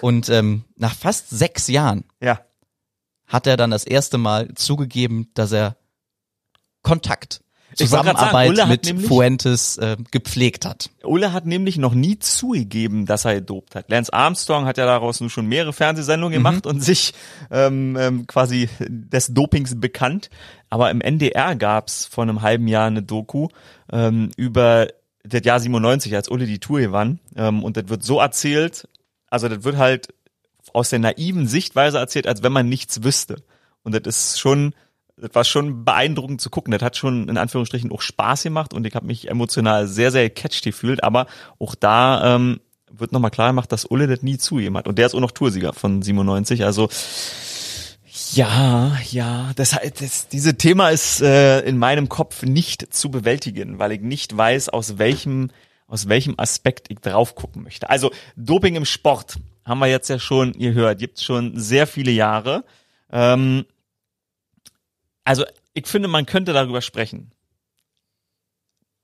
Und 0.00 0.28
ähm, 0.28 0.64
nach 0.76 0.94
fast 0.94 1.30
sechs 1.30 1.68
Jahren 1.68 2.04
Ja. 2.22 2.40
hat 3.26 3.46
er 3.46 3.56
dann 3.56 3.70
das 3.70 3.84
erste 3.84 4.18
Mal 4.18 4.54
zugegeben, 4.54 5.30
dass 5.34 5.52
er 5.52 5.76
Kontakt, 6.82 7.40
Sagen, 7.78 8.08
Zusammenarbeit 8.08 8.58
hat 8.60 8.68
mit 8.68 8.84
nämlich- 8.86 9.06
Fuentes 9.06 9.76
äh, 9.78 9.96
gepflegt 10.10 10.64
hat. 10.64 10.90
Ulle 11.04 11.32
hat 11.32 11.46
nämlich 11.46 11.76
noch 11.78 11.94
nie 11.94 12.18
zugegeben, 12.18 13.06
dass 13.06 13.24
er 13.24 13.34
gedopt 13.36 13.74
hat. 13.74 13.90
Lance 13.90 14.12
Armstrong 14.12 14.66
hat 14.66 14.78
ja 14.78 14.86
daraus 14.86 15.20
nun 15.20 15.30
schon 15.30 15.46
mehrere 15.46 15.72
Fernsehsendungen 15.72 16.32
gemacht 16.34 16.66
und 16.66 16.80
sich 16.82 17.12
ähm, 17.50 17.96
ähm, 17.98 18.26
quasi 18.26 18.68
des 18.88 19.28
Dopings 19.28 19.78
bekannt. 19.80 20.30
Aber 20.70 20.90
im 20.90 21.00
NDR 21.00 21.54
gab's 21.56 22.06
vor 22.06 22.22
einem 22.22 22.42
halben 22.42 22.66
Jahr 22.66 22.86
eine 22.86 23.02
Doku 23.02 23.48
ähm, 23.92 24.30
über 24.36 24.88
das 25.22 25.42
Jahr 25.44 25.60
97, 25.60 26.14
als 26.14 26.28
Ulle 26.30 26.46
die 26.46 26.58
Tour 26.60 26.80
gewann. 26.80 27.20
Ähm, 27.36 27.62
und 27.62 27.76
das 27.76 27.88
wird 27.88 28.02
so 28.02 28.20
erzählt, 28.20 28.88
also 29.28 29.48
das 29.48 29.64
wird 29.64 29.76
halt 29.76 30.08
aus 30.72 30.90
der 30.90 30.98
naiven 30.98 31.46
Sichtweise 31.46 31.98
erzählt, 31.98 32.26
als 32.26 32.42
wenn 32.42 32.52
man 32.52 32.68
nichts 32.68 33.02
wüsste. 33.02 33.36
Und 33.82 33.94
das 33.94 34.16
ist 34.16 34.40
schon, 34.40 34.74
das 35.16 35.30
war 35.34 35.44
schon 35.44 35.84
beeindruckend 35.84 36.40
zu 36.40 36.50
gucken. 36.50 36.72
Das 36.72 36.82
hat 36.82 36.96
schon 36.96 37.28
in 37.28 37.38
Anführungsstrichen 37.38 37.90
auch 37.90 38.02
Spaß 38.02 38.42
gemacht 38.42 38.74
und 38.74 38.86
ich 38.86 38.94
habe 38.94 39.06
mich 39.06 39.28
emotional 39.28 39.86
sehr, 39.88 40.10
sehr 40.10 40.28
gecatcht 40.28 40.64
gefühlt. 40.64 41.02
Aber 41.02 41.26
auch 41.58 41.74
da 41.74 42.34
ähm, 42.34 42.60
wird 42.90 43.12
nochmal 43.12 43.30
klar 43.30 43.48
gemacht, 43.48 43.72
dass 43.72 43.86
Ulle 43.90 44.06
das 44.06 44.22
nie 44.22 44.38
zugegeben 44.38 44.76
hat. 44.76 44.88
Und 44.88 44.98
der 44.98 45.06
ist 45.06 45.14
auch 45.14 45.20
noch 45.20 45.32
Toursieger 45.32 45.72
von 45.72 46.02
97. 46.02 46.64
Also 46.64 46.88
ja, 48.32 48.96
ja, 49.10 49.52
das, 49.56 49.76
das, 49.98 50.28
diese 50.28 50.56
Thema 50.56 50.90
ist 50.90 51.20
äh, 51.20 51.60
in 51.60 51.78
meinem 51.78 52.08
Kopf 52.08 52.42
nicht 52.42 52.92
zu 52.94 53.10
bewältigen, 53.10 53.78
weil 53.78 53.92
ich 53.92 54.00
nicht 54.00 54.36
weiß, 54.36 54.68
aus 54.68 54.98
welchem 54.98 55.50
aus 55.88 56.08
welchem 56.08 56.34
Aspekt 56.36 56.90
ich 56.90 56.98
drauf 56.98 57.36
gucken 57.36 57.62
möchte. 57.62 57.88
Also 57.88 58.10
Doping 58.34 58.74
im 58.74 58.84
Sport 58.84 59.38
haben 59.64 59.78
wir 59.78 59.86
jetzt 59.86 60.08
ja 60.08 60.18
schon 60.18 60.52
gehört, 60.52 60.98
gibt's 60.98 61.22
schon 61.22 61.56
sehr 61.58 61.86
viele 61.86 62.10
Jahre. 62.10 62.64
Ähm, 63.12 63.66
also 65.26 65.44
ich 65.74 65.86
finde, 65.86 66.08
man 66.08 66.24
könnte 66.24 66.52
darüber 66.54 66.80
sprechen. 66.80 67.32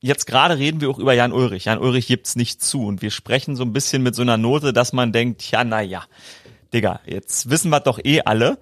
Jetzt 0.00 0.26
gerade 0.26 0.58
reden 0.58 0.80
wir 0.80 0.90
auch 0.90 0.98
über 0.98 1.12
Jan 1.12 1.32
Ulrich. 1.32 1.66
Jan 1.66 1.78
Ulrich 1.78 2.08
gibt's 2.08 2.34
nicht 2.34 2.62
zu 2.62 2.86
und 2.86 3.02
wir 3.02 3.10
sprechen 3.10 3.54
so 3.54 3.62
ein 3.62 3.72
bisschen 3.72 4.02
mit 4.02 4.14
so 4.16 4.22
einer 4.22 4.36
Note, 4.36 4.72
dass 4.72 4.92
man 4.92 5.12
denkt, 5.12 5.48
ja, 5.50 5.62
na 5.62 5.80
ja, 5.80 6.04
Digga, 6.74 7.00
jetzt 7.06 7.50
wissen 7.50 7.70
wir 7.70 7.80
doch 7.80 8.00
eh 8.02 8.22
alle. 8.22 8.58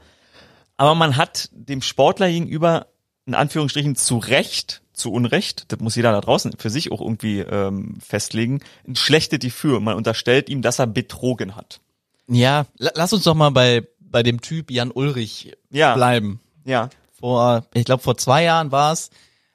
Aber 0.76 0.94
man 0.94 1.16
hat 1.16 1.48
dem 1.52 1.80
Sportler 1.82 2.28
gegenüber 2.28 2.88
in 3.26 3.34
Anführungsstrichen 3.34 3.96
zu 3.96 4.18
Recht, 4.18 4.82
zu 4.92 5.12
Unrecht, 5.12 5.70
das 5.72 5.78
muss 5.80 5.94
jeder 5.96 6.12
da 6.12 6.20
draußen 6.20 6.52
für 6.58 6.68
sich 6.68 6.90
auch 6.92 7.00
irgendwie 7.00 7.40
ähm, 7.40 7.98
festlegen, 8.00 8.60
ein 8.86 8.96
schlechtes 8.96 9.38
Gefühl. 9.38 9.80
Man 9.80 9.96
unterstellt 9.96 10.48
ihm, 10.50 10.60
dass 10.62 10.78
er 10.78 10.86
betrogen 10.86 11.56
hat. 11.56 11.80
Ja, 12.26 12.66
la- 12.76 12.92
lass 12.94 13.12
uns 13.14 13.24
doch 13.24 13.34
mal 13.34 13.50
bei, 13.50 13.86
bei 14.00 14.22
dem 14.22 14.40
Typ 14.42 14.70
Jan 14.70 14.90
Ulrich 14.90 15.52
Ja. 15.70 15.94
bleiben. 15.94 16.40
Ja, 16.64 16.90
Vor, 17.20 17.66
ich 17.74 17.84
glaube, 17.84 18.02
vor 18.02 18.16
zwei 18.16 18.42
Jahren 18.44 18.72
war 18.72 18.92
es, 18.92 19.10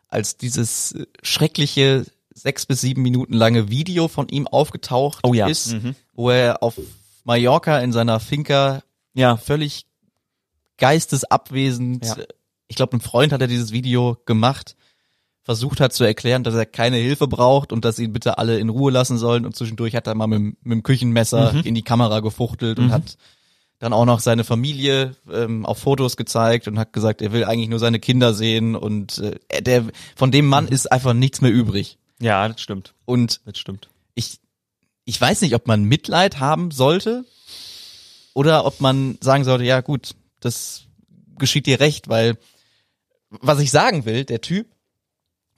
als 0.07 0.37
dieses 0.37 0.95
schreckliche 1.23 2.05
sechs 2.33 2.65
bis 2.65 2.81
sieben 2.81 3.01
Minuten 3.01 3.33
lange 3.33 3.69
Video 3.69 4.07
von 4.07 4.27
ihm 4.29 4.47
aufgetaucht 4.47 5.19
Oh 5.23 5.33
ja. 5.33 5.47
ist, 5.47 5.73
Mhm. 5.73 5.95
wo 6.13 6.29
er 6.29 6.61
auf 6.63 6.79
Mallorca 7.23 7.79
in 7.79 7.91
seiner 7.91 8.19
Finca 8.19 8.83
ja, 9.13 9.37
völlig 9.37 9.85
geistesabwesend, 10.77 12.05
Ja. 12.05 12.17
ich 12.67 12.75
glaube, 12.75 12.97
ein 12.97 13.01
Freund 13.01 13.31
hat 13.33 13.41
er 13.41 13.47
dieses 13.47 13.71
Video 13.71 14.17
gemacht, 14.25 14.75
versucht 15.43 15.79
hat 15.79 15.93
zu 15.93 16.03
erklären, 16.03 16.43
dass 16.43 16.53
er 16.55 16.65
keine 16.65 16.97
Hilfe 16.97 17.27
braucht 17.27 17.71
und 17.71 17.85
dass 17.85 17.99
ihn 17.99 18.11
bitte 18.13 18.37
alle 18.37 18.59
in 18.59 18.69
Ruhe 18.69 18.91
lassen 18.91 19.17
sollen 19.17 19.45
und 19.45 19.55
zwischendurch 19.55 19.95
hat 19.95 20.07
er 20.07 20.15
mal 20.15 20.27
mit, 20.27 20.37
dem- 20.39 20.57
mit 20.63 20.71
dem 20.73 20.83
Küchenmesser 20.83 21.53
Mhm. 21.53 21.61
in 21.61 21.75
die 21.75 21.83
Kamera 21.83 22.19
gefuchtelt 22.19 22.79
und 22.79 22.91
hat 22.91 23.17
dann 23.79 23.93
auch 23.93 24.05
noch 24.05 24.19
seine 24.21 24.43
Familie 24.43 25.15
ähm, 25.31 25.65
auf 25.65 25.79
Fotos 25.79 26.15
gezeigt 26.17 26.67
und 26.67 26.79
hat 26.79 26.93
gesagt, 26.93 27.21
er 27.21 27.31
will 27.33 27.43
eigentlich 27.43 27.69
nur 27.69 27.79
seine 27.79 27.99
Kinder 27.99 28.33
sehen 28.33 28.75
und 28.75 29.17
äh, 29.19 29.37
er- 29.49 29.61
der 29.61 29.85
von 30.15 30.31
dem. 30.31 30.45
Mann 30.45 30.67
ist 30.67 30.91
einfach 30.91 31.13
nichts 31.13 31.41
mehr 31.41 31.51
übrig. 31.51 31.97
ja, 32.19 32.47
das 32.47 32.61
stimmt. 32.61 32.93
Und 33.05 33.41
Das 33.45 33.57
stimmt. 33.57 33.89
ich, 34.13 34.39
ich 35.03 35.19
weiß 35.19 35.41
nicht, 35.41 35.55
ob 35.55 35.67
man 35.67 35.83
Mitleid 35.83 36.39
haben 36.39 36.71
sollte 36.71 37.25
oder 38.33 38.65
ob 38.65 38.79
man 38.81 39.17
sagen 39.21 39.43
sollte, 39.43 39.65
ja 39.65 39.81
gut, 39.81 40.15
das 40.39 40.83
geschieht 41.37 41.65
dir 41.67 41.79
recht, 41.79 42.07
weil 42.07 42.37
was 43.29 43.59
ich 43.59 43.71
sagen 43.71 44.05
will, 44.05 44.23
der 44.23 44.39
Typ 44.41 44.67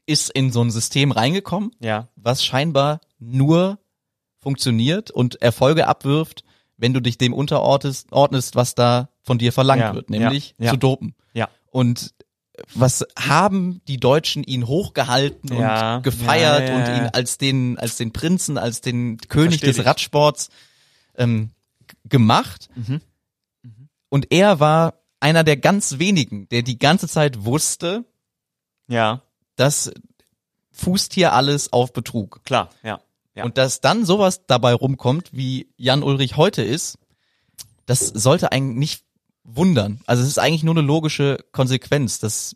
ist 0.08 0.30
in 0.32 0.52
so 0.52 0.62
ein 0.64 0.72
System 0.72 1.12
reingekommen, 1.12 1.72
Ja, 1.80 2.08
was 2.16 2.44
scheinbar 2.44 3.02
nur 3.20 3.78
funktioniert 4.40 5.12
und 5.12 5.42
Erfolge 5.42 5.88
abwirft, 5.88 6.44
wenn 6.78 6.94
du 6.94 7.00
dich 7.02 7.18
dem 7.18 7.34
unterordnest, 7.34 8.12
ordnest, 8.12 8.56
was 8.56 8.76
da 8.76 9.10
von 9.24 9.38
dir 9.38 9.52
verlangt 9.52 9.82
Ja, 9.82 9.94
wird, 9.96 10.10
nämlich 10.10 10.56
ja, 10.58 10.72
zu 10.72 10.78
dopen. 10.78 11.16
ja. 11.34 11.50
Und 11.72 12.14
was 12.74 13.06
haben 13.20 13.82
die 13.88 14.00
Deutschen 14.00 14.44
ihn 14.44 14.66
hochgehalten 14.66 15.52
und 15.52 16.04
gefeiert 16.04 16.70
und 16.72 16.88
ihn 16.98 17.10
als 17.14 17.38
den, 17.38 17.78
als 17.78 17.98
den 17.98 18.12
Prinzen, 18.14 18.58
als 18.58 18.82
den 18.82 19.18
König 19.18 19.60
Versteh 19.60 19.78
des. 19.78 19.86
Radsports 19.86 20.50
ähm, 21.18 21.52
gemacht. 22.06 22.70
Mhm. 22.76 23.02
Und 24.10 24.32
er 24.32 24.60
war 24.60 24.96
einer 25.20 25.44
der 25.44 25.58
ganz 25.58 26.00
wenigen, 26.00 26.50
der 26.50 26.64
die 26.64 26.80
ganze 26.80 27.08
Zeit 27.08 27.46
wusste, 27.46 28.06
Ja, 28.88 29.22
das 29.56 29.92
fußt 30.72 31.14
hier 31.14 31.34
alles 31.34 31.74
auf 31.74 31.94
Betrug. 31.94 32.42
klar, 32.44 32.70
ja. 32.84 33.00
Ja. 33.38 33.44
Und 33.46 33.58
dass 33.58 33.82
dann 33.82 34.06
sowas 34.06 34.46
dabei 34.48 34.74
rumkommt, 34.74 35.30
wie 35.32 35.70
Jan 35.78 36.04
Ulrich 36.04 36.36
heute 36.38 36.64
ist, 36.64 36.98
das 37.86 38.00
sollte 38.08 38.52
eigentlich 38.52 38.78
nicht 38.78 39.04
wundern. 39.44 40.02
Also 40.06 40.24
es 40.24 40.30
ist 40.30 40.40
eigentlich 40.40 40.64
nur 40.64 40.74
eine 40.74 40.86
logische 40.86 41.38
Konsequenz. 41.52 42.20
Das, 42.20 42.56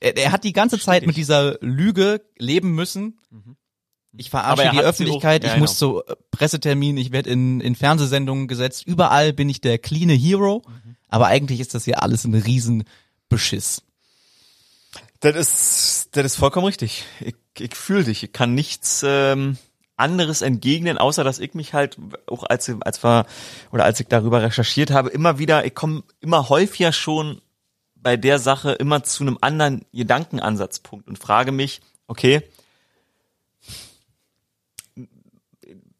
er, 0.00 0.16
er 0.16 0.32
hat 0.32 0.44
die 0.44 0.52
ganze 0.54 0.78
Zeit 0.78 1.06
mit 1.06 1.16
dieser 1.16 1.58
Lüge 1.60 2.22
leben 2.38 2.74
müssen. 2.74 3.18
Ich 4.18 4.32
Aber 4.32 4.56
verarsche 4.56 4.62
er 4.62 4.70
die 4.72 4.80
Öffentlichkeit, 4.80 5.44
auch- 5.44 5.48
ja, 5.48 5.54
ich 5.54 5.60
muss 5.60 5.76
zu 5.78 6.02
äh, 6.06 6.14
Presseterminen, 6.30 6.96
ich 6.96 7.12
werde 7.12 7.28
in, 7.28 7.60
in 7.60 7.74
Fernsehsendungen 7.74 8.48
gesetzt. 8.48 8.86
Überall 8.86 9.34
bin 9.34 9.50
ich 9.50 9.60
der 9.60 9.78
cleane 9.78 10.14
Hero. 10.14 10.62
Mhm. 10.66 10.96
Aber 11.08 11.26
eigentlich 11.26 11.60
ist 11.60 11.74
das 11.74 11.84
hier 11.84 12.02
alles 12.02 12.24
ein 12.24 12.34
Riesenbeschiss. 12.34 13.82
Das 15.20 15.36
ist, 15.36 16.08
das 16.12 16.24
ist 16.24 16.36
vollkommen 16.36 16.66
richtig. 16.66 17.04
Ich, 17.20 17.34
ich 17.58 17.74
fühle 17.74 18.04
dich. 18.04 18.22
Ich 18.22 18.32
kann 18.32 18.54
nichts 18.54 19.02
ähm, 19.06 19.56
anderes 19.96 20.42
entgegnen, 20.42 20.98
außer 20.98 21.24
dass 21.24 21.38
ich 21.38 21.54
mich 21.54 21.72
halt 21.72 21.96
auch 22.26 22.44
als 22.44 22.70
als 22.80 23.02
wir 23.02 23.26
oder 23.72 23.84
als 23.84 24.00
ich 24.00 24.08
darüber 24.08 24.42
recherchiert 24.42 24.90
habe, 24.90 25.08
immer 25.08 25.38
wieder, 25.38 25.64
ich 25.64 25.74
komme 25.74 26.02
immer 26.20 26.48
häufiger 26.48 26.92
schon 26.92 27.40
bei 27.94 28.16
der 28.16 28.38
Sache 28.38 28.72
immer 28.72 29.02
zu 29.02 29.24
einem 29.24 29.38
anderen 29.40 29.84
Gedankenansatzpunkt 29.92 31.08
und 31.08 31.18
frage 31.18 31.50
mich, 31.50 31.80
okay, 32.06 32.42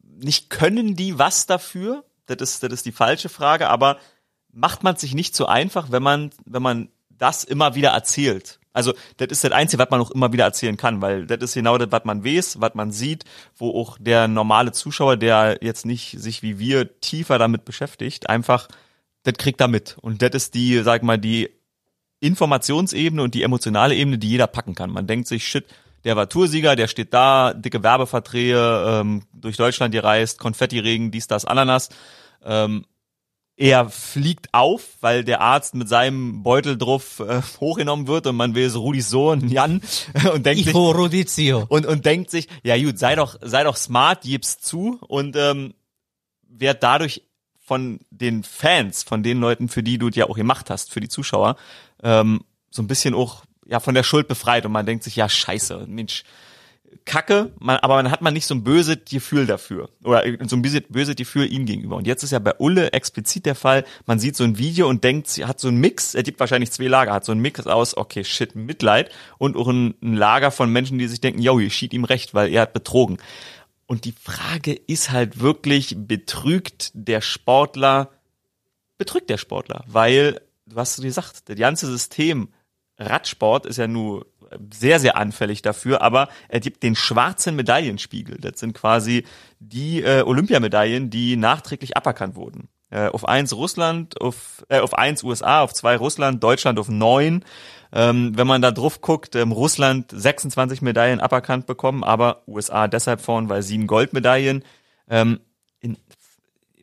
nicht 0.04 0.50
können 0.50 0.94
die 0.94 1.18
was 1.18 1.46
dafür? 1.46 2.04
Das 2.26 2.36
ist, 2.40 2.62
das 2.62 2.72
ist 2.72 2.86
die 2.86 2.92
falsche 2.92 3.28
Frage, 3.28 3.68
aber 3.68 3.98
macht 4.52 4.82
man 4.82 4.96
sich 4.96 5.14
nicht 5.14 5.34
so 5.34 5.46
einfach, 5.46 5.90
wenn 5.90 6.02
man, 6.02 6.30
wenn 6.44 6.62
man 6.62 6.88
das 7.10 7.44
immer 7.44 7.74
wieder 7.74 7.90
erzählt? 7.90 8.58
Also, 8.76 8.92
das 9.16 9.28
ist 9.28 9.42
das 9.42 9.52
Einzige, 9.52 9.82
was 9.82 9.90
man 9.90 10.02
auch 10.02 10.10
immer 10.10 10.32
wieder 10.34 10.44
erzählen 10.44 10.76
kann, 10.76 11.00
weil 11.00 11.26
das 11.26 11.38
ist 11.40 11.54
genau 11.54 11.78
das, 11.78 11.90
was 11.90 12.04
man 12.04 12.24
weiß, 12.24 12.60
was 12.60 12.74
man 12.74 12.92
sieht, 12.92 13.24
wo 13.56 13.70
auch 13.70 13.96
der 13.98 14.28
normale 14.28 14.72
Zuschauer, 14.72 15.16
der 15.16 15.58
jetzt 15.62 15.86
nicht 15.86 16.20
sich 16.20 16.42
wie 16.42 16.58
wir 16.58 17.00
tiefer 17.00 17.38
damit 17.38 17.64
beschäftigt, 17.64 18.28
einfach, 18.28 18.68
das 19.22 19.34
kriegt 19.38 19.62
er 19.62 19.68
mit. 19.68 19.96
Und 20.02 20.20
das 20.20 20.30
ist 20.32 20.54
die, 20.54 20.82
sag 20.82 21.02
mal, 21.02 21.16
die 21.16 21.48
Informationsebene 22.20 23.22
und 23.22 23.34
die 23.34 23.42
emotionale 23.42 23.94
Ebene, 23.94 24.18
die 24.18 24.28
jeder 24.28 24.46
packen 24.46 24.74
kann. 24.74 24.90
Man 24.90 25.06
denkt 25.06 25.26
sich, 25.26 25.48
shit, 25.48 25.64
der 26.04 26.16
war 26.16 26.28
Toursieger, 26.28 26.76
der 26.76 26.86
steht 26.86 27.14
da, 27.14 27.54
dicke 27.54 27.82
Werbeverträge, 27.82 29.00
ähm, 29.00 29.22
durch 29.32 29.56
Deutschland 29.56 29.92
gereist, 29.92 30.38
Konfettiregen, 30.38 31.10
dies, 31.10 31.26
das, 31.26 31.46
Ananas. 31.46 31.88
Ähm, 32.44 32.84
er 33.56 33.88
fliegt 33.88 34.52
auf, 34.52 34.82
weil 35.00 35.24
der 35.24 35.40
Arzt 35.40 35.74
mit 35.74 35.88
seinem 35.88 36.42
Beutel 36.42 36.76
drauf 36.76 37.20
äh, 37.20 37.40
hochgenommen 37.58 38.06
wird 38.06 38.26
und 38.26 38.36
man 38.36 38.54
will 38.54 38.68
so 38.68 38.80
Rudis 38.80 39.08
Sohn, 39.08 39.48
Jan, 39.48 39.80
und 40.32 40.44
denkt 40.44 40.64
sich, 40.64 40.74
Rodizio. 40.74 41.64
und, 41.68 41.86
und 41.86 42.04
denkt 42.04 42.30
sich, 42.30 42.48
ja 42.62 42.76
gut, 42.76 42.98
sei 42.98 43.14
doch, 43.14 43.36
sei 43.40 43.64
doch 43.64 43.76
smart, 43.76 44.22
gib's 44.22 44.58
zu 44.58 44.98
und 45.08 45.36
ähm, 45.36 45.74
werd 46.42 46.82
dadurch 46.82 47.22
von 47.58 48.00
den 48.10 48.44
Fans, 48.44 49.02
von 49.02 49.22
den 49.22 49.40
Leuten, 49.40 49.68
für 49.68 49.82
die 49.82 49.98
du 49.98 50.08
es 50.08 50.16
ja 50.16 50.26
auch 50.26 50.36
gemacht 50.36 50.68
hast, 50.68 50.92
für 50.92 51.00
die 51.00 51.08
Zuschauer, 51.08 51.56
ähm, 52.02 52.42
so 52.70 52.82
ein 52.82 52.86
bisschen 52.86 53.14
auch 53.14 53.44
ja 53.66 53.80
von 53.80 53.94
der 53.94 54.02
Schuld 54.02 54.28
befreit 54.28 54.66
und 54.66 54.72
man 54.72 54.86
denkt 54.86 55.02
sich, 55.02 55.16
ja 55.16 55.28
scheiße, 55.28 55.86
Mensch, 55.88 56.24
Kacke, 57.04 57.52
man, 57.58 57.78
aber 57.78 57.96
man 57.96 58.10
hat 58.10 58.22
man 58.22 58.34
nicht 58.34 58.46
so 58.46 58.54
ein 58.54 58.64
böses 58.64 58.98
Gefühl 59.08 59.46
dafür 59.46 59.88
oder 60.04 60.24
so 60.46 60.56
ein 60.56 60.62
böses, 60.62 61.16
Gefühl 61.16 61.52
ihm 61.52 61.66
gegenüber. 61.66 61.96
Und 61.96 62.06
jetzt 62.06 62.22
ist 62.22 62.30
ja 62.30 62.38
bei 62.38 62.54
Ulle 62.58 62.92
explizit 62.92 63.46
der 63.46 63.54
Fall, 63.54 63.84
man 64.06 64.18
sieht 64.18 64.36
so 64.36 64.44
ein 64.44 64.58
Video 64.58 64.88
und 64.88 65.04
denkt, 65.04 65.28
sie 65.28 65.44
hat 65.44 65.60
so 65.60 65.68
einen 65.68 65.78
Mix, 65.78 66.14
er 66.14 66.22
gibt 66.22 66.40
wahrscheinlich 66.40 66.72
zwei 66.72 66.86
Lager, 66.86 67.12
hat 67.12 67.24
so 67.24 67.32
einen 67.32 67.40
Mix 67.40 67.66
aus, 67.66 67.96
okay, 67.96 68.24
shit, 68.24 68.54
Mitleid 68.54 69.10
und 69.38 69.56
auch 69.56 69.68
ein, 69.68 69.94
ein 70.02 70.14
Lager 70.14 70.50
von 70.50 70.70
Menschen, 70.70 70.98
die 70.98 71.08
sich 71.08 71.20
denken, 71.20 71.40
yo, 71.40 71.58
ihr 71.58 71.70
schied 71.70 71.92
ihm 71.92 72.04
recht, 72.04 72.34
weil 72.34 72.52
er 72.52 72.62
hat 72.62 72.72
betrogen. 72.72 73.18
Und 73.86 74.04
die 74.04 74.14
Frage 74.20 74.72
ist 74.72 75.10
halt 75.10 75.40
wirklich, 75.40 75.94
betrügt 75.96 76.90
der 76.94 77.20
Sportler, 77.20 78.10
betrügt 78.98 79.30
der 79.30 79.38
Sportler? 79.38 79.84
Weil, 79.86 80.40
du 80.66 80.76
hast 80.76 81.00
gesagt, 81.00 81.48
das 81.48 81.56
ganze 81.56 81.86
System 81.86 82.48
Radsport 82.98 83.66
ist 83.66 83.76
ja 83.76 83.86
nur 83.86 84.26
sehr, 84.72 85.00
sehr 85.00 85.16
anfällig 85.16 85.62
dafür, 85.62 86.02
aber 86.02 86.28
er 86.48 86.60
gibt 86.60 86.82
den 86.82 86.94
schwarzen 86.94 87.56
Medaillenspiegel. 87.56 88.38
Das 88.40 88.60
sind 88.60 88.74
quasi 88.74 89.24
die 89.58 90.02
äh, 90.02 90.22
Olympiamedaillen, 90.22 91.10
die 91.10 91.36
nachträglich 91.36 91.96
aberkannt 91.96 92.36
wurden. 92.36 92.68
Äh, 92.90 93.08
auf 93.08 93.26
eins 93.28 93.52
Russland, 93.52 94.20
auf, 94.20 94.64
äh, 94.68 94.78
auf 94.78 94.94
eins 94.94 95.24
USA, 95.24 95.62
auf 95.62 95.72
zwei 95.72 95.96
Russland, 95.96 96.42
Deutschland 96.42 96.78
auf 96.78 96.88
neun. 96.88 97.44
Ähm, 97.92 98.32
wenn 98.36 98.46
man 98.46 98.62
da 98.62 98.70
drauf 98.70 99.00
guckt, 99.00 99.34
ähm, 99.34 99.52
Russland 99.52 100.12
26 100.12 100.82
Medaillen 100.82 101.20
aberkannt 101.20 101.66
bekommen, 101.66 102.04
aber 102.04 102.42
USA 102.46 102.88
deshalb 102.88 103.20
vorn, 103.20 103.48
weil 103.48 103.62
sieben 103.62 103.86
Goldmedaillen. 103.86 104.64
Ähm, 105.08 105.40
in, 105.80 105.96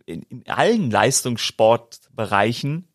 in, 0.06 0.24
in 0.24 0.44
allen 0.48 0.92
Leistungssportbereichen 0.92 2.88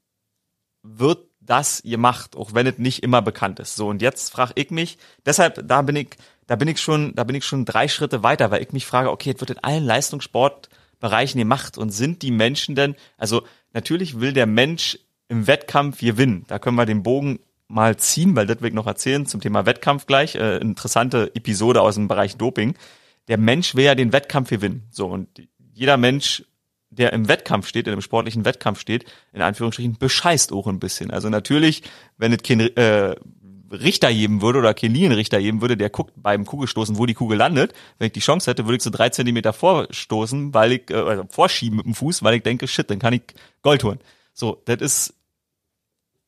wird 0.82 1.27
das 1.48 1.82
gemacht, 1.82 2.36
auch 2.36 2.54
wenn 2.54 2.66
es 2.66 2.78
nicht 2.78 3.02
immer 3.02 3.22
bekannt 3.22 3.58
ist. 3.58 3.76
So 3.76 3.88
und 3.88 4.02
jetzt 4.02 4.30
frage 4.30 4.52
ich 4.56 4.70
mich, 4.70 4.98
deshalb 5.24 5.66
da 5.66 5.82
bin 5.82 5.96
ich, 5.96 6.10
da 6.46 6.56
bin 6.56 6.68
ich 6.68 6.80
schon, 6.80 7.14
da 7.14 7.24
bin 7.24 7.36
ich 7.36 7.44
schon 7.44 7.64
drei 7.64 7.88
Schritte 7.88 8.22
weiter, 8.22 8.50
weil 8.50 8.62
ich 8.62 8.72
mich 8.72 8.86
frage, 8.86 9.10
okay, 9.10 9.32
es 9.34 9.40
wird 9.40 9.50
in 9.50 9.64
allen 9.64 9.84
Leistungssportbereichen 9.84 11.38
gemacht 11.38 11.78
und 11.78 11.90
sind 11.90 12.22
die 12.22 12.30
Menschen 12.30 12.74
denn, 12.74 12.96
also 13.16 13.42
natürlich 13.72 14.20
will 14.20 14.32
der 14.32 14.46
Mensch 14.46 14.98
im 15.28 15.46
Wettkampf 15.46 16.00
gewinnen. 16.00 16.44
Da 16.48 16.58
können 16.58 16.76
wir 16.76 16.86
den 16.86 17.02
Bogen 17.02 17.38
mal 17.68 17.96
ziehen, 17.96 18.34
weil 18.34 18.46
das 18.46 18.60
will 18.60 18.68
ich 18.68 18.74
noch 18.74 18.86
erzählen 18.86 19.26
zum 19.26 19.40
Thema 19.40 19.66
Wettkampf 19.66 20.06
gleich. 20.06 20.34
Äh, 20.34 20.56
interessante 20.58 21.34
Episode 21.34 21.82
aus 21.82 21.94
dem 21.94 22.08
Bereich 22.08 22.36
Doping. 22.36 22.74
Der 23.28 23.38
Mensch 23.38 23.74
will 23.74 23.84
ja 23.84 23.94
den 23.94 24.12
Wettkampf 24.12 24.48
gewinnen. 24.50 24.86
So 24.90 25.06
und 25.06 25.28
jeder 25.74 25.98
Mensch 25.98 26.44
der 26.98 27.12
im 27.12 27.28
Wettkampf 27.28 27.66
steht, 27.66 27.86
in 27.86 27.92
einem 27.92 28.02
sportlichen 28.02 28.44
Wettkampf 28.44 28.80
steht, 28.80 29.04
in 29.32 29.42
Anführungsstrichen, 29.42 29.96
bescheißt 29.98 30.52
auch 30.52 30.66
ein 30.66 30.78
bisschen. 30.78 31.10
Also 31.10 31.28
natürlich, 31.28 31.82
wenn 32.16 32.32
es 32.32 32.42
kein 32.42 32.60
äh, 32.60 33.14
Richter 33.70 34.12
geben 34.12 34.40
würde 34.42 34.58
oder 34.60 34.74
kein 34.74 34.92
Linienrichter 34.92 35.40
geben 35.40 35.60
würde, 35.60 35.76
der 35.76 35.90
guckt 35.90 36.14
beim 36.16 36.44
Kugelstoßen, 36.44 36.96
wo 36.98 37.06
die 37.06 37.14
Kugel 37.14 37.38
landet. 37.38 37.72
Wenn 37.98 38.06
ich 38.06 38.12
die 38.12 38.20
Chance 38.20 38.50
hätte, 38.50 38.64
würde 38.64 38.76
ich 38.76 38.82
so 38.82 38.90
drei 38.90 39.10
Zentimeter 39.10 39.52
vorstoßen, 39.52 40.54
weil 40.54 40.72
ich, 40.72 40.90
äh, 40.90 40.94
also 40.94 41.24
vorschieben 41.28 41.76
mit 41.76 41.86
dem 41.86 41.94
Fuß, 41.94 42.22
weil 42.22 42.36
ich 42.36 42.42
denke, 42.42 42.66
shit, 42.66 42.90
dann 42.90 42.98
kann 42.98 43.12
ich 43.12 43.22
Gold 43.62 43.84
holen. 43.84 44.00
So, 44.32 44.62
das 44.64 44.80
ist, 44.80 45.14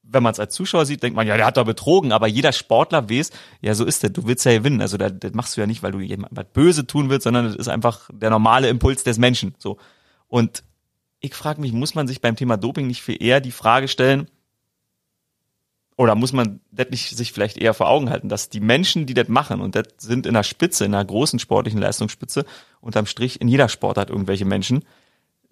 wenn 0.03 0.23
man 0.23 0.33
es 0.33 0.41
als 0.41 0.55
Zuschauer 0.55 0.87
sieht, 0.87 1.03
denkt 1.03 1.17
man, 1.17 1.27
ja, 1.27 1.37
der 1.37 1.47
hat 1.47 1.57
da 1.57 1.63
betrogen, 1.63 2.13
aber 2.13 2.27
jeder 2.27 2.53
Sportler 2.53 3.09
weiß, 3.09 3.31
ja, 3.61 3.75
so 3.75 3.85
ist 3.85 4.03
das, 4.03 4.13
du 4.13 4.27
willst 4.27 4.45
ja 4.45 4.53
gewinnen. 4.53 4.81
Also 4.81 4.97
das, 4.97 5.13
das 5.19 5.33
machst 5.33 5.57
du 5.57 5.61
ja 5.61 5.67
nicht, 5.67 5.83
weil 5.83 5.93
du 5.93 6.01
jemandem 6.01 6.37
was 6.37 6.47
Böse 6.53 6.87
tun 6.87 7.09
willst, 7.11 7.25
sondern 7.25 7.47
das 7.47 7.57
ist 7.57 7.69
einfach 7.69 8.11
der 8.13 8.31
normale 8.31 8.69
Impuls 8.69 9.05
des 9.05 9.19
Menschen. 9.19 9.55
So. 9.59 9.79
Und 10.31 10.65
ich 11.21 11.35
frage 11.35 11.61
mich, 11.61 11.73
muss 11.73 11.95
man 11.95 12.09
sich 12.09 12.23
beim 12.23 12.37
Thema 12.37 12.57
Doping 12.57 12.87
nicht 12.87 13.03
viel 13.03 13.23
eher 13.23 13.43
die 13.43 13.51
Frage 13.51 13.89
stellen, 13.89 14.31
oder 15.97 16.15
muss 16.15 16.33
man 16.33 16.61
das 16.71 16.89
nicht 16.89 17.15
sich 17.15 17.31
vielleicht 17.31 17.59
eher 17.59 17.75
vor 17.75 17.91
Augen 17.91 18.09
halten, 18.09 18.31
dass 18.31 18.49
die 18.49 18.61
Menschen, 18.61 19.05
die 19.05 19.13
das 19.13 19.29
machen, 19.29 19.61
und 19.61 19.75
das 19.75 19.85
sind 19.99 20.25
in 20.25 20.33
der 20.33 20.45
Spitze, 20.45 20.87
in 20.87 20.95
einer 20.95 21.05
großen 21.05 21.39
sportlichen 21.39 21.79
Leistungsspitze, 21.79 22.47
unterm 22.81 23.05
Strich 23.05 23.39
in 23.43 23.49
jeder 23.49 23.69
Sportart 23.69 24.09
irgendwelche 24.09 24.47
Menschen, 24.47 24.87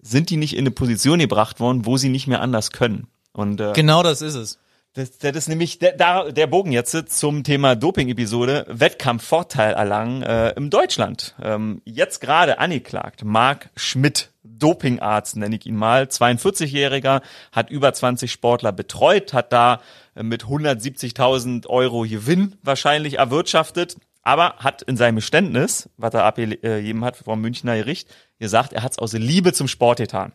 sind 0.01 0.31
die 0.31 0.37
nicht 0.37 0.53
in 0.53 0.61
eine 0.61 0.71
Position 0.71 1.19
gebracht 1.19 1.59
worden, 1.59 1.85
wo 1.85 1.97
sie 1.97 2.09
nicht 2.09 2.25
mehr 2.25 2.41
anders 2.41 2.71
können. 2.71 3.05
Und 3.31 3.61
äh, 3.61 3.73
Genau 3.75 4.01
das 4.01 4.23
ist 4.23 4.33
es. 4.33 4.59
Das, 4.93 5.17
das 5.19 5.35
ist 5.35 5.49
nämlich 5.49 5.79
der, 5.79 5.93
da, 5.93 6.31
der 6.31 6.47
Bogen 6.47 6.71
jetzt 6.71 7.11
zum 7.11 7.43
Thema 7.43 7.75
Doping-Episode, 7.75 8.65
Wettkampfvorteil 8.67 9.73
erlangen 9.73 10.23
äh, 10.23 10.51
im 10.51 10.69
Deutschland. 10.69 11.35
Ähm, 11.41 11.81
jetzt 11.85 12.19
gerade 12.21 12.59
angeklagt, 12.59 13.23
Marc 13.23 13.69
Schmidt, 13.75 14.31
Dopingarzt 14.43 15.37
nenne 15.37 15.55
ich 15.55 15.65
ihn 15.65 15.75
mal, 15.75 16.03
42-Jähriger, 16.03 17.21
hat 17.51 17.69
über 17.69 17.93
20 17.93 18.31
Sportler 18.31 18.71
betreut, 18.71 19.33
hat 19.33 19.53
da 19.53 19.81
äh, 20.15 20.23
mit 20.23 20.45
170.000 20.45 21.67
Euro 21.67 22.01
Gewinn 22.01 22.55
wahrscheinlich 22.63 23.19
erwirtschaftet, 23.19 23.97
aber 24.23 24.55
hat 24.57 24.81
in 24.81 24.97
seinem 24.97 25.17
Geständnis, 25.17 25.89
was 25.97 26.13
er 26.13 26.25
abgegeben 26.25 27.05
hat 27.05 27.17
vom 27.17 27.39
Münchner 27.41 27.77
Gericht, 27.77 28.09
gesagt, 28.39 28.73
er 28.73 28.83
hat 28.83 28.93
es 28.93 28.99
aus 28.99 29.13
Liebe 29.13 29.53
zum 29.53 29.67
Sport 29.67 29.99
getan. 29.99 30.33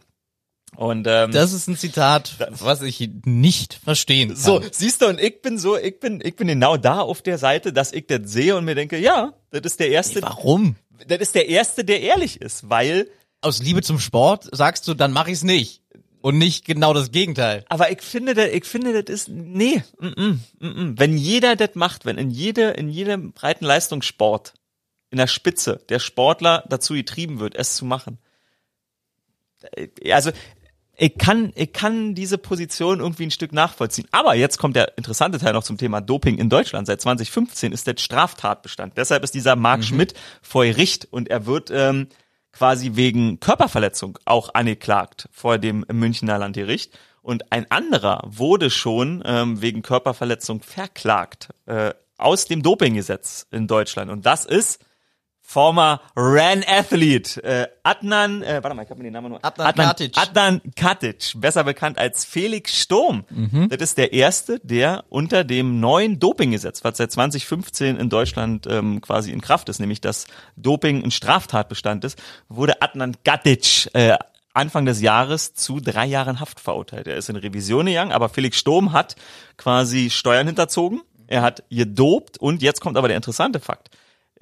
Und 0.76 1.06
ähm, 1.08 1.30
Das 1.30 1.52
ist 1.52 1.68
ein 1.68 1.76
Zitat, 1.76 2.36
was 2.50 2.82
ich 2.82 3.08
nicht 3.24 3.74
verstehen 3.74 4.30
kann. 4.30 4.36
so, 4.36 4.62
siehst 4.72 5.02
du, 5.02 5.06
und 5.06 5.20
ich 5.20 5.40
bin 5.42 5.58
so, 5.58 5.76
ich 5.76 6.00
bin, 6.00 6.20
ich 6.24 6.34
bin 6.36 6.48
genau 6.48 6.76
da 6.76 7.00
auf 7.00 7.22
der 7.22 7.38
Seite, 7.38 7.72
dass 7.72 7.92
ich 7.92 8.06
das 8.06 8.20
sehe 8.24 8.56
und 8.56 8.64
mir 8.64 8.74
denke, 8.74 8.98
ja, 8.98 9.32
das 9.50 9.62
ist 9.64 9.80
der 9.80 9.90
erste, 9.90 10.22
Warum? 10.22 10.76
das 11.06 11.18
ist 11.20 11.34
der 11.34 11.48
erste, 11.48 11.84
der 11.84 12.00
ehrlich 12.00 12.40
ist, 12.40 12.68
weil, 12.68 13.08
Aus 13.40 13.62
Liebe 13.62 13.82
zum 13.82 13.98
Sport 14.00 14.48
sagst 14.52 14.88
du, 14.88 14.94
dann 14.94 15.12
mach 15.12 15.28
ich's 15.28 15.42
nicht. 15.44 15.82
Und 16.22 16.38
nicht 16.38 16.64
genau 16.64 16.94
das 16.94 17.10
Gegenteil. 17.10 17.66
aber 17.68 17.92
ich 17.92 18.00
finde, 18.00 18.32
das, 18.32 18.48
ich 18.48 18.64
finde, 18.64 19.02
das 19.04 19.14
ist, 19.14 19.28
nee, 19.28 19.82
mm, 20.00 20.06
mm, 20.06 20.40
mm, 20.58 20.66
mm. 20.66 20.94
wenn 20.98 21.18
jeder 21.18 21.54
das 21.54 21.74
macht, 21.74 22.06
wenn 22.06 22.16
in 22.16 22.30
jede, 22.30 22.70
in 22.70 22.88
jedem 22.88 23.32
breiten 23.32 23.66
Leistungssport, 23.66 24.54
in 25.10 25.18
der 25.18 25.26
Spitze, 25.26 25.80
der 25.90 25.98
Sportler 25.98 26.64
dazu 26.70 26.94
getrieben 26.94 27.40
wird, 27.40 27.54
es 27.54 27.76
zu 27.76 27.84
machen. 27.84 28.16
Äh, 29.72 30.12
Also, 30.12 30.30
ich 30.96 31.18
kann, 31.18 31.52
ich 31.54 31.72
kann 31.72 32.14
diese 32.14 32.38
Position 32.38 33.00
irgendwie 33.00 33.24
ein 33.26 33.30
Stück 33.30 33.52
nachvollziehen. 33.52 34.06
Aber 34.12 34.34
jetzt 34.34 34.58
kommt 34.58 34.76
der 34.76 34.96
interessante 34.96 35.38
Teil 35.38 35.52
noch 35.52 35.64
zum 35.64 35.76
Thema 35.76 36.00
Doping 36.00 36.38
in 36.38 36.48
Deutschland. 36.48 36.86
Seit 36.86 37.00
2015 37.00 37.72
ist 37.72 37.86
der 37.86 37.96
Straftatbestand. 37.98 38.96
Deshalb 38.96 39.24
ist 39.24 39.34
dieser 39.34 39.56
Marc 39.56 39.84
Schmidt 39.84 40.14
vor 40.42 40.64
Gericht 40.64 41.08
und 41.10 41.28
er 41.28 41.46
wird 41.46 41.70
ähm, 41.72 42.08
quasi 42.52 42.92
wegen 42.94 43.40
Körperverletzung 43.40 44.18
auch 44.24 44.54
angeklagt 44.54 45.28
vor 45.32 45.58
dem 45.58 45.84
Münchner 45.92 46.38
Landgericht. 46.38 46.96
Und 47.22 47.50
ein 47.50 47.70
anderer 47.70 48.22
wurde 48.26 48.70
schon 48.70 49.22
ähm, 49.24 49.60
wegen 49.62 49.82
Körperverletzung 49.82 50.62
verklagt 50.62 51.48
äh, 51.66 51.92
aus 52.18 52.44
dem 52.46 52.62
Dopinggesetz 52.62 53.46
in 53.50 53.66
Deutschland. 53.66 54.10
Und 54.10 54.26
das 54.26 54.44
ist 54.44 54.78
former 55.44 56.00
Ran 56.16 56.64
Athlete 56.66 57.44
äh, 57.44 57.68
Adnan, 57.82 58.42
äh, 58.42 58.60
warte 58.62 58.74
mal, 58.74 58.82
ich 58.82 58.90
habe 58.90 58.98
mir 58.98 59.04
den 59.04 59.12
Namen 59.12 59.28
nur 59.28 59.44
Adnan 59.44 59.74
Katic. 59.74 60.16
Adnan 60.16 60.62
Katic, 60.74 61.32
besser 61.36 61.64
bekannt 61.64 61.98
als 61.98 62.24
Felix 62.24 62.76
Sturm. 62.76 63.24
Das 63.68 63.80
ist 63.80 63.98
der 63.98 64.14
erste, 64.14 64.58
der 64.60 65.04
unter 65.10 65.44
dem 65.44 65.80
neuen 65.80 66.18
Dopinggesetz, 66.18 66.82
was 66.82 66.96
seit 66.96 67.12
2015 67.12 67.96
in 67.96 68.08
Deutschland 68.08 68.66
ähm, 68.68 69.02
quasi 69.02 69.30
in 69.30 69.42
Kraft 69.42 69.68
ist, 69.68 69.80
nämlich 69.80 70.00
dass 70.00 70.26
Doping 70.56 71.04
ein 71.04 71.10
Straftatbestand 71.10 72.04
ist, 72.04 72.20
wurde 72.48 72.80
Adnan 72.80 73.14
Katic 73.22 73.90
äh, 73.92 74.16
Anfang 74.54 74.86
des 74.86 75.02
Jahres 75.02 75.52
zu 75.52 75.80
drei 75.80 76.06
Jahren 76.06 76.40
Haft 76.40 76.58
verurteilt. 76.58 77.06
Er 77.06 77.16
ist 77.16 77.28
in 77.28 77.36
Revision 77.36 77.86
gegangen, 77.86 78.12
aber 78.12 78.28
Felix 78.28 78.56
Sturm 78.56 78.92
hat 78.92 79.14
quasi 79.56 80.10
Steuern 80.10 80.46
hinterzogen. 80.46 81.02
Er 81.26 81.42
hat 81.42 81.64
gedopt 81.70 82.38
und 82.38 82.62
jetzt 82.62 82.80
kommt 82.80 82.96
aber 82.96 83.08
der 83.08 83.16
interessante 83.16 83.60
Fakt 83.60 83.90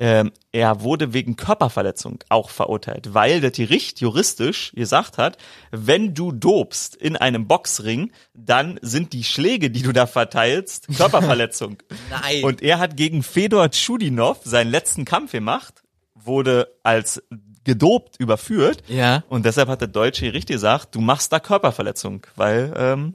ähm, 0.04 0.32
er 0.50 0.80
wurde 0.82 1.12
wegen 1.12 1.36
Körperverletzung 1.36 2.18
auch 2.28 2.50
verurteilt, 2.50 3.14
weil 3.14 3.40
das 3.40 3.52
Gericht 3.52 4.00
juristisch 4.00 4.72
gesagt 4.74 5.16
hat, 5.16 5.38
wenn 5.70 6.12
du 6.12 6.32
dobst 6.32 6.96
in 6.96 7.16
einem 7.16 7.46
Boxring, 7.46 8.10
dann 8.34 8.80
sind 8.82 9.12
die 9.12 9.22
Schläge, 9.22 9.70
die 9.70 9.82
du 9.82 9.92
da 9.92 10.06
verteilst, 10.08 10.88
Körperverletzung. 10.96 11.76
Nein. 12.10 12.42
Und 12.42 12.62
er 12.62 12.80
hat 12.80 12.96
gegen 12.96 13.22
Fedor 13.22 13.70
Tschudinov 13.70 14.40
seinen 14.42 14.72
letzten 14.72 15.04
Kampf 15.04 15.30
gemacht, 15.30 15.84
wurde 16.16 16.66
als 16.82 17.22
gedopt 17.64 18.16
überführt 18.18 18.82
Ja. 18.88 19.22
und 19.28 19.46
deshalb 19.46 19.68
hat 19.68 19.82
der 19.82 19.88
deutsche 19.88 20.24
Gericht 20.26 20.48
gesagt, 20.48 20.96
du 20.96 21.00
machst 21.00 21.32
da 21.32 21.38
Körperverletzung, 21.38 22.26
weil 22.34 22.74
ähm, 22.76 23.14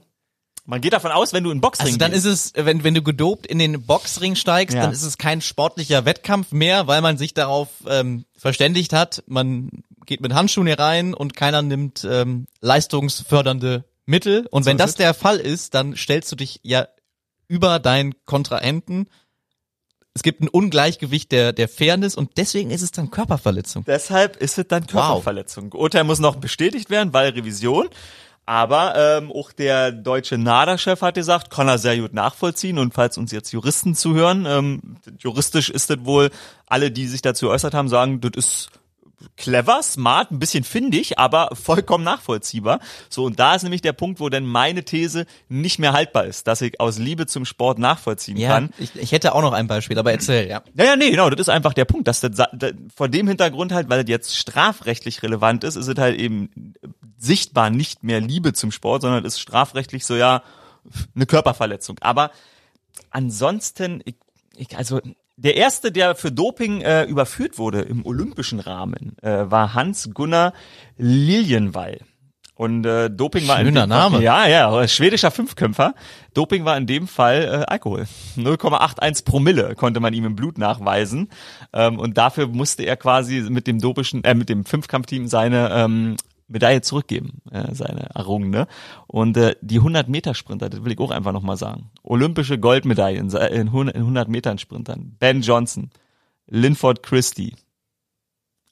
man 0.68 0.82
geht 0.82 0.92
davon 0.92 1.10
aus, 1.12 1.32
wenn 1.32 1.44
du 1.44 1.50
in 1.50 1.62
Boxring 1.62 1.86
Also 1.86 1.98
dann 1.98 2.12
gehst, 2.12 2.26
ist 2.26 2.54
es, 2.56 2.66
wenn, 2.66 2.84
wenn 2.84 2.92
du 2.92 3.02
gedopt 3.02 3.46
in 3.46 3.58
den 3.58 3.82
Boxring 3.86 4.36
steigst, 4.36 4.76
Ja. 4.76 4.82
dann 4.82 4.92
ist 4.92 5.02
es 5.02 5.16
kein 5.16 5.40
sportlicher 5.40 6.04
Wettkampf 6.04 6.52
mehr, 6.52 6.86
weil 6.86 7.00
man 7.00 7.16
sich 7.16 7.32
darauf 7.32 7.68
ähm, 7.88 8.26
verständigt 8.36 8.92
hat, 8.92 9.24
man 9.26 9.70
geht 10.04 10.20
mit 10.20 10.34
Handschuhen 10.34 10.66
hier 10.66 10.78
rein 10.78 11.14
und 11.14 11.34
keiner 11.34 11.62
nimmt 11.62 12.06
ähm, 12.08 12.46
leistungsfördernde 12.60 13.84
Mittel. 14.04 14.46
Und 14.50 14.66
wenn 14.66 14.76
ist 14.76 14.82
das 14.82 14.94
der 14.94 15.14
Fall 15.14 15.38
ist, 15.38 15.72
dann 15.74 15.96
stellst 15.96 16.30
du 16.32 16.36
dich 16.36 16.60
ja 16.62 16.86
über 17.46 17.78
deinen 17.78 18.14
Kontrahenten. 18.26 19.08
Es 20.12 20.22
gibt 20.22 20.42
ein 20.42 20.48
Ungleichgewicht 20.48 21.32
der, 21.32 21.54
der 21.54 21.68
Fairness 21.68 22.14
und 22.14 22.36
deswegen 22.36 22.70
ist 22.70 22.82
es 22.82 22.92
dann 22.92 23.10
Körperverletzung. 23.10 23.84
Deshalb 23.86 24.36
ist 24.36 24.58
es 24.58 24.66
dann 24.68 24.86
Körperverletzung. 24.86 25.72
Urteil 25.72 26.04
muss 26.04 26.18
noch 26.18 26.36
bestätigt 26.36 26.90
werden, 26.90 27.14
weil 27.14 27.30
Revision. 27.30 27.88
Aber 28.48 28.94
ähm, 28.96 29.30
auch 29.30 29.52
der 29.52 29.92
deutsche 29.92 30.38
NADA-Chef 30.38 31.02
hat 31.02 31.16
gesagt, 31.16 31.50
kann 31.50 31.68
er 31.68 31.76
sehr 31.76 31.98
gut 31.98 32.14
nachvollziehen. 32.14 32.78
Und 32.78 32.94
falls 32.94 33.18
uns 33.18 33.30
jetzt 33.30 33.52
Juristen 33.52 33.94
zuhören, 33.94 34.46
ähm, 34.48 34.80
juristisch 35.18 35.68
ist 35.68 35.90
das 35.90 35.98
wohl, 36.04 36.30
alle, 36.66 36.90
die 36.90 37.06
sich 37.08 37.20
dazu 37.20 37.50
äußert 37.50 37.74
haben, 37.74 37.88
sagen, 37.90 38.22
das 38.22 38.30
ist 38.36 38.70
clever, 39.36 39.82
smart, 39.82 40.30
ein 40.30 40.38
bisschen 40.38 40.62
findig, 40.64 41.18
aber 41.18 41.50
vollkommen 41.60 42.04
nachvollziehbar. 42.04 42.78
So, 43.10 43.24
und 43.24 43.38
da 43.40 43.54
ist 43.56 43.64
nämlich 43.64 43.82
der 43.82 43.92
Punkt, 43.92 44.20
wo 44.20 44.28
dann 44.28 44.46
meine 44.46 44.84
These 44.84 45.26
nicht 45.48 45.78
mehr 45.80 45.92
haltbar 45.92 46.24
ist, 46.24 46.46
dass 46.46 46.60
ich 46.60 46.80
aus 46.80 46.98
Liebe 46.98 47.26
zum 47.26 47.44
Sport 47.44 47.78
nachvollziehen 47.80 48.36
Ja, 48.36 48.50
kann. 48.54 48.70
ich, 48.78 48.94
ich 48.94 49.10
hätte 49.10 49.34
auch 49.34 49.42
noch 49.42 49.52
ein 49.52 49.66
Beispiel, 49.66 49.98
aber 49.98 50.12
erzähl, 50.12 50.48
ja. 50.48 50.62
Ja, 50.74 50.84
ja, 50.84 50.96
nee, 50.96 51.10
genau, 51.10 51.28
das 51.30 51.40
ist 51.40 51.48
einfach 51.48 51.74
der 51.74 51.84
Punkt, 51.84 52.06
dass 52.06 52.20
das, 52.20 52.30
sa- 52.36 52.48
da- 52.52 52.70
vor 52.94 53.08
dem 53.08 53.26
Hintergrund 53.26 53.72
halt, 53.72 53.88
weil 53.90 54.02
das 54.04 54.08
jetzt 54.08 54.36
strafrechtlich 54.36 55.20
relevant 55.24 55.64
ist, 55.64 55.74
ist 55.74 55.88
es 55.88 55.98
halt 55.98 56.16
eben 56.18 56.74
sichtbar 57.18 57.70
nicht 57.70 58.04
mehr 58.04 58.20
Liebe 58.20 58.52
zum 58.52 58.72
Sport, 58.72 59.02
sondern 59.02 59.24
es 59.24 59.34
ist 59.34 59.40
strafrechtlich 59.40 60.06
so, 60.06 60.14
ja, 60.14 60.42
eine 61.14 61.26
Körperverletzung. 61.26 61.98
Aber 62.00 62.30
ansonsten, 63.10 64.00
ich, 64.04 64.14
ich, 64.56 64.76
also 64.76 65.00
der 65.36 65.56
erste, 65.56 65.92
der 65.92 66.14
für 66.14 66.32
Doping 66.32 66.80
äh, 66.80 67.04
überführt 67.04 67.58
wurde 67.58 67.80
im 67.82 68.06
olympischen 68.06 68.60
Rahmen, 68.60 69.16
äh, 69.22 69.50
war 69.50 69.74
Hans 69.74 70.10
Gunnar 70.14 70.52
Lilienwall. 70.96 71.98
Und 72.54 72.84
äh, 72.86 73.08
Doping 73.08 73.46
war 73.46 73.60
in 73.60 73.66
Schöner 73.66 73.86
dem 73.86 73.90
Fall- 73.90 74.10
Name. 74.10 74.20
Ja, 74.20 74.48
ja, 74.48 74.88
schwedischer 74.88 75.30
Fünfkämpfer. 75.30 75.94
Doping 76.34 76.64
war 76.64 76.76
in 76.76 76.88
dem 76.88 77.06
Fall 77.06 77.44
äh, 77.44 77.72
Alkohol. 77.72 78.08
0,81 78.36 79.24
Promille 79.24 79.76
konnte 79.76 80.00
man 80.00 80.12
ihm 80.12 80.24
im 80.24 80.34
Blut 80.34 80.58
nachweisen. 80.58 81.28
Ähm, 81.72 82.00
und 82.00 82.18
dafür 82.18 82.48
musste 82.48 82.82
er 82.82 82.96
quasi 82.96 83.42
mit 83.42 83.68
dem 83.68 83.78
dopischen, 83.80 84.24
äh, 84.24 84.34
mit 84.34 84.48
dem 84.48 84.64
Fünfkampfteam 84.64 85.28
seine 85.28 85.70
ähm, 85.72 86.16
Medaille 86.48 86.80
zurückgeben, 86.80 87.42
äh, 87.50 87.74
seine 87.74 88.10
errungene. 88.14 88.66
Und 89.06 89.36
äh, 89.36 89.54
die 89.60 89.78
100 89.78 90.08
Meter 90.08 90.34
Sprinter, 90.34 90.68
das 90.68 90.84
will 90.84 90.92
ich 90.92 90.98
auch 90.98 91.10
einfach 91.10 91.32
nochmal 91.32 91.56
sagen. 91.56 91.90
Olympische 92.02 92.58
Goldmedaillen 92.58 93.30
in 93.30 93.68
100 93.68 93.94
in 93.94 94.02
100 94.02 94.28
Metern 94.28 94.58
Sprintern. 94.58 95.16
Ben 95.18 95.42
Johnson, 95.42 95.90
Linford 96.46 97.02
Christie, 97.02 97.54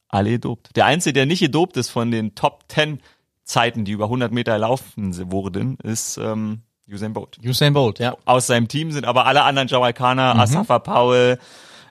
alle 0.09 0.31
gedopt. 0.31 0.71
Der 0.75 0.87
einzige, 0.87 1.13
der 1.13 1.27
nicht 1.27 1.41
gedopt 1.41 1.77
ist 1.77 1.91
von 1.91 2.11
den 2.11 2.35
Top 2.35 2.65
10 2.69 3.01
Zeiten, 3.45 3.85
die 3.85 3.93
über 3.93 4.05
100 4.05 4.33
Meter 4.33 4.59
laufen 4.59 5.31
wurden, 5.31 5.79
ist 5.83 6.19
ähm, 6.19 6.63
Usain 6.91 7.13
Bolt. 7.13 7.39
Usain 7.45 7.75
Bolt, 7.75 7.99
ja. 7.99 8.17
Aus 8.25 8.49
seinem 8.49 8.69
Team 8.69 8.91
sind 8.91 9.05
aber 9.05 9.27
alle 9.27 9.43
anderen 9.43 9.69
Jamaikaner, 9.69 10.37
Asafa 10.37 10.79
Powell, 10.81 11.39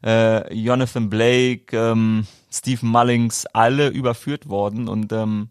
äh, 0.04 0.54
Jonathan 0.54 1.10
Blake, 1.10 1.76
ähm, 1.76 2.28
Steve 2.52 2.86
Mullings, 2.86 3.46
alle 3.48 3.88
überführt 3.88 4.50
worden 4.50 4.88
und 4.88 5.12
ähm, 5.14 5.50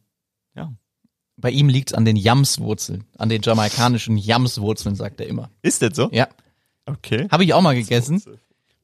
ja. 0.54 0.72
Bei 1.36 1.50
ihm 1.50 1.68
liegt's 1.68 1.92
an 1.94 2.04
den 2.04 2.16
Yamswurzeln, 2.16 3.04
an 3.18 3.28
den 3.28 3.42
jamaikanischen 3.42 4.16
Yamswurzeln, 4.16 4.94
sagt 4.94 5.20
er 5.20 5.26
immer. 5.26 5.50
Ist 5.62 5.82
das 5.82 5.96
so? 5.96 6.08
Ja, 6.12 6.28
Okay. 6.86 7.28
habe 7.30 7.44
ich 7.44 7.54
auch 7.54 7.62
mal 7.62 7.74
gegessen. 7.74 8.22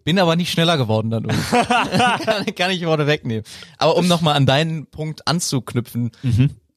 Bin 0.05 0.19
aber 0.19 0.35
nicht 0.35 0.51
schneller 0.51 0.79
geworden 0.79 1.11
dann. 1.11 1.27
kann, 1.51 2.47
kann 2.55 2.71
ich 2.71 2.83
vorne 2.85 3.07
wegnehmen. 3.07 3.45
Aber 3.77 3.97
um 3.97 4.09
nochmal 4.09 4.35
an 4.37 4.47
deinen 4.47 4.87
Punkt 4.87 5.29
anzuknüpfen, 5.29 6.11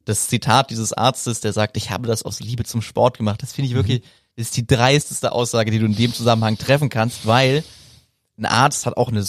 das 0.05 0.27
Zitat 0.27 0.69
dieses 0.69 0.91
Arztes, 0.91 1.39
der 1.39 1.53
sagt, 1.53 1.77
ich 1.77 1.89
habe 1.91 2.07
das 2.07 2.23
aus 2.23 2.41
Liebe 2.41 2.65
zum 2.65 2.81
Sport 2.81 3.17
gemacht, 3.17 3.41
das 3.41 3.53
finde 3.53 3.69
ich 3.69 3.75
wirklich, 3.75 4.01
das 4.35 4.47
ist 4.47 4.57
die 4.57 4.67
dreisteste 4.67 5.31
Aussage, 5.31 5.71
die 5.71 5.79
du 5.79 5.85
in 5.85 5.95
dem 5.95 6.13
Zusammenhang 6.13 6.57
treffen 6.57 6.89
kannst, 6.89 7.25
weil 7.25 7.63
ein 8.37 8.45
Arzt 8.45 8.85
hat 8.85 8.97
auch 8.97 9.07
eine 9.09 9.23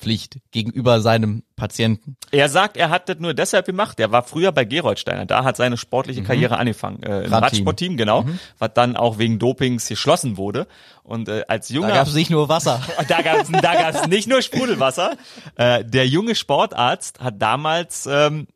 Sorgfaltspflicht 0.00 0.38
gegenüber 0.50 1.00
seinem 1.00 1.42
Patienten. 1.56 2.16
Er 2.30 2.48
sagt, 2.48 2.76
er 2.76 2.90
hat 2.90 3.08
das 3.08 3.18
nur 3.18 3.34
deshalb 3.34 3.66
gemacht. 3.66 4.00
Er 4.00 4.10
war 4.10 4.22
früher 4.22 4.52
bei 4.52 4.64
Gerold 4.64 4.98
Steiner. 4.98 5.26
Da 5.26 5.44
hat 5.44 5.56
seine 5.56 5.76
sportliche 5.76 6.22
Karriere 6.22 6.58
angefangen. 6.58 7.02
Äh, 7.02 7.24
Im. 7.24 7.32
Radsportteam, 7.32 7.96
genau. 7.96 8.24
Was 8.58 8.72
dann 8.74 8.96
auch 8.96 9.18
wegen 9.18 9.38
Dopings 9.38 9.88
geschlossen 9.88 10.36
wurde. 10.36 10.66
Und 11.02 11.28
äh, 11.28 11.44
als 11.48 11.68
Da 11.68 11.74
junger... 11.74 11.92
gab 11.92 12.06
es 12.06 12.14
nicht 12.14 12.30
nur 12.30 12.48
Wasser. 12.48 12.82
Da 13.08 13.22
gab's 13.22 13.50
da 13.50 13.74
gab's 13.74 14.06
nicht 14.06 14.28
nur 14.28 14.42
Sprudelwasser. 14.42 15.16
Äh, 15.56 15.84
der 15.84 16.06
junge 16.06 16.34
Sportarzt 16.34 17.20
hat 17.20 17.40
damals 17.40 18.06
ähm, 18.06 18.46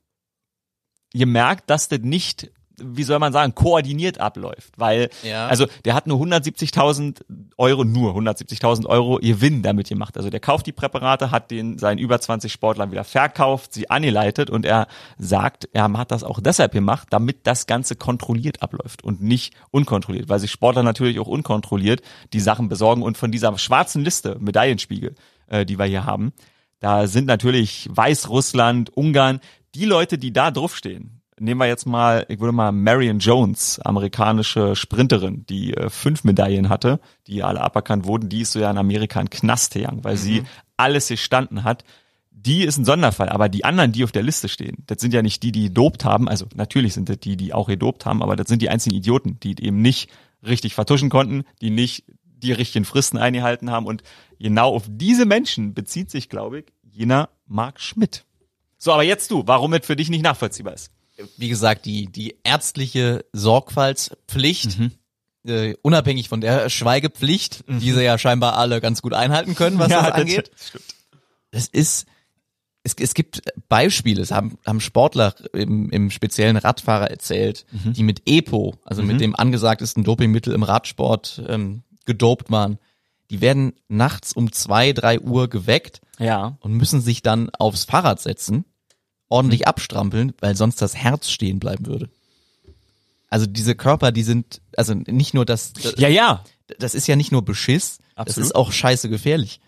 gemerkt, 1.13 1.71
dass 1.71 1.89
das 1.89 2.01
nicht, 2.01 2.51
wie 2.79 3.03
soll 3.05 3.19
man 3.19 3.33
sagen, 3.33 3.55
koordiniert 3.55 4.19
abläuft. 4.19 4.73
Weil, 4.77 5.11
Ja. 5.23 5.47
also 5.47 5.67
der 5.85 5.95
hat 5.95 6.07
nur 6.07 6.19
170.000 6.19 7.21
Euro, 7.57 7.85
nur 7.85 8.15
170.000 8.15 8.87
Euro 8.87 9.17
Gewinn 9.17 9.63
damit 9.63 9.89
gemacht. 9.89 10.17
Also 10.17 10.31
der 10.31 10.41
kauft 10.41 10.67
die 10.67 10.73
Präparate, 10.73 11.31
hat 11.31 11.51
den 11.51 11.79
seinen 11.79 11.99
über 11.99 12.21
20 12.21 12.53
Sportlern 12.53 12.91
wieder 12.91 13.05
verkauft, 13.05 13.73
sie 13.75 13.91
angeleitet 13.91 14.51
und 14.51 14.65
er 14.67 14.87
sagt, 15.19 15.69
er 15.73 15.93
hat 15.93 16.11
das 16.11 16.25
auch 16.25 16.41
deshalb 16.41 16.73
gemacht, 16.73 17.09
damit 17.11 17.47
das 17.47 17.67
Ganze 17.67 17.97
kontrolliert 17.97 18.63
abläuft 18.63 19.05
und 19.05 19.23
nicht 19.23 19.55
unkontrolliert, 19.71 20.29
weil 20.29 20.39
sich 20.41 20.51
Sportler 20.51 20.83
natürlich 20.83 21.19
auch 21.21 21.27
unkontrolliert 21.29 22.03
die 22.33 22.41
Sachen 22.41 22.69
besorgen 22.69 23.03
und 23.03 23.17
von 23.19 23.31
dieser 23.31 23.57
schwarzen 23.59 24.03
Liste, 24.05 24.37
Medaillenspiegel, 24.41 25.15
äh, 25.49 25.65
die 25.67 25.79
wir 25.79 25.85
hier 25.87 26.05
haben, 26.07 26.33
da 26.81 27.07
sind 27.07 27.27
natürlich 27.27 27.89
Weißrussland, 27.91 28.91
Ungarn, 28.97 29.41
die 29.75 29.85
Leute, 29.87 30.19
die 30.19 30.33
da 30.33 30.51
draufstehen. 30.51 31.21
Nehmen 31.41 31.61
wir 31.61 31.67
jetzt 31.67 31.87
mal, 31.87 32.25
ich 32.29 32.39
würde 32.39 32.53
mal 32.53 32.71
Marion 32.71 33.19
Jones, 33.19 33.81
amerikanische 33.81 34.77
Sprinterin, 34.77 35.45
die 35.47 35.75
äh, 35.75 35.91
fünf 35.91 36.23
Medaillen 36.23 36.69
hatte, 36.69 37.01
die 37.27 37.43
alle 37.43 37.61
aberkannt 37.61 38.05
wurden, 38.05 38.29
die 38.29 38.43
ist 38.43 38.53
so 38.53 38.61
ja 38.61 38.71
in 38.71 38.79
Amerika 38.79 39.21
in 39.21 39.31
Knast 39.31 39.75
gegangen, 39.75 40.05
weil 40.05 40.17
sie 40.17 40.45
alles 40.77 41.09
gestanden 41.09 41.65
hat. 41.65 41.85
Die 42.31 42.63
ist 42.63 42.77
ein 42.77 42.85
Sonderfall, 42.85 43.31
aber 43.31 43.49
die 43.49 43.65
anderen, 43.65 43.91
die 43.91 44.05
auf 44.05 44.13
der 44.13 44.23
Liste 44.23 44.49
stehen, 44.49 44.85
das 44.87 45.01
sind 45.01 45.15
ja 45.15 45.23
nicht 45.23 45.43
die, 45.43 45.51
die 45.51 45.65
gedopt 45.65 46.05
haben, 46.05 46.29
also 46.29 46.47
natürlich 46.55 46.95
sind 46.95 47.09
das 47.09 47.19
die, 47.19 47.37
die 47.37 47.53
auch 47.53 47.69
gedopt 47.69 48.07
haben, 48.07 48.23
aber 48.23 48.37
das 48.37 48.49
sind 48.49 48.63
die 48.63 48.69
einzigen 48.69 48.95
Idioten, 48.95 49.41
die 49.41 49.57
eben 49.61 49.81
nicht 49.81 50.11
richtig 50.47 50.75
vertuschen 50.75 51.11
konnten, 51.11 51.45
die 51.63 51.71
nicht 51.71 52.05
die 52.23 52.53
richtigen 52.53 52.85
Fristen 52.85 53.17
eingehalten 53.17 53.71
haben 53.71 53.87
und 53.87 54.03
genau 54.39 54.75
auf 54.75 54.85
diese 54.89 55.25
Menschen 55.25 55.75
bezieht 55.75 56.11
sich, 56.11 56.29
glaube 56.29 56.61
ich, 56.61 56.67
jener 56.83 57.31
Mark 57.47 57.81
Schmidt. 57.81 58.25
So, 58.77 58.93
aber 58.93 59.03
jetzt 59.03 59.31
du, 59.31 59.45
warum 59.47 59.73
es 59.73 59.87
für 59.87 59.97
dich 59.97 60.11
nicht 60.11 60.23
nachvollziehbar 60.23 60.75
ist. 60.75 60.93
Wie 61.37 61.49
gesagt, 61.49 61.85
die, 61.87 62.07
die 62.07 62.37
ärztliche 62.45 63.25
Sorgfaltspflicht, 63.33 64.79
äh, 65.47 65.75
unabhängig 65.83 66.29
von 66.29 66.41
der 66.41 66.69
Schweigepflicht, 66.71 67.65
die 67.69 67.93
sie 67.93 68.03
ja 68.03 68.19
scheinbar 68.19 68.57
alle 68.57 68.81
ganz 68.81 69.03
gut 69.03 69.13
einhalten 69.15 69.55
können, 69.55 69.79
was 69.79 69.89
das 69.91 70.13
angeht. 70.13 70.51
stimmt. 70.57 70.85
Das 71.51 71.69
ist, 71.69 72.07
es, 72.83 72.95
es 72.99 73.15
gibt 73.15 73.43
Beispiele, 73.69 74.21
es 74.21 74.33
haben, 74.33 74.59
haben 74.67 74.81
Sportler 74.81 75.35
im, 75.53 75.91
im 75.91 76.11
speziellen 76.11 76.57
Radfahrer 76.57 77.11
erzählt, 77.11 77.65
die 77.71 78.03
mit 78.03 78.23
EPO, 78.27 78.75
also 78.85 79.03
mit 79.03 79.21
dem 79.21 79.37
angesagtesten 79.37 80.03
Dopingmittel 80.05 80.53
im 80.53 80.63
Radsport, 80.65 81.43
ähm, 81.47 81.83
gedopt 82.07 82.51
waren. 82.51 82.79
Die 83.31 83.41
werden 83.41 83.73
nachts 83.89 84.33
um 84.35 84.53
zwei, 84.53 84.93
drei 84.93 85.19
Uhr 85.21 85.49
geweckt 85.49 86.01
Ja. 86.19 86.59
und 86.61 86.73
müssen 86.75 87.01
sich 87.01 87.23
dann 87.23 87.49
aufs 87.51 87.85
Fahrrad 87.85 88.21
setzen, 88.21 88.65
ordentlich 89.29 89.67
abstrampeln, 89.67 90.33
weil 90.41 90.57
sonst 90.57 90.81
das 90.83 90.95
Herz 90.95 91.31
stehen 91.31 91.59
bleiben 91.59 91.87
würde. 91.87 92.11
Also 93.29 93.47
diese 93.47 93.75
Körper, 93.75 94.13
die 94.13 94.23
sind, 94.23 94.61
also 94.77 94.95
nicht 94.95 95.35
nur 95.35 95.45
das, 95.45 95.73
Ja, 95.97 96.09
ja. 96.09 96.45
das 96.79 96.95
ist 96.95 97.09
ja 97.09 97.17
nicht 97.17 97.33
nur 97.33 97.45
Beschiss, 97.45 97.99
das 97.99 98.29
Absolut. 98.29 98.47
ist 98.47 98.55
auch 98.55 98.73
scheiße 98.73 99.09
gefährlich. 99.09 99.61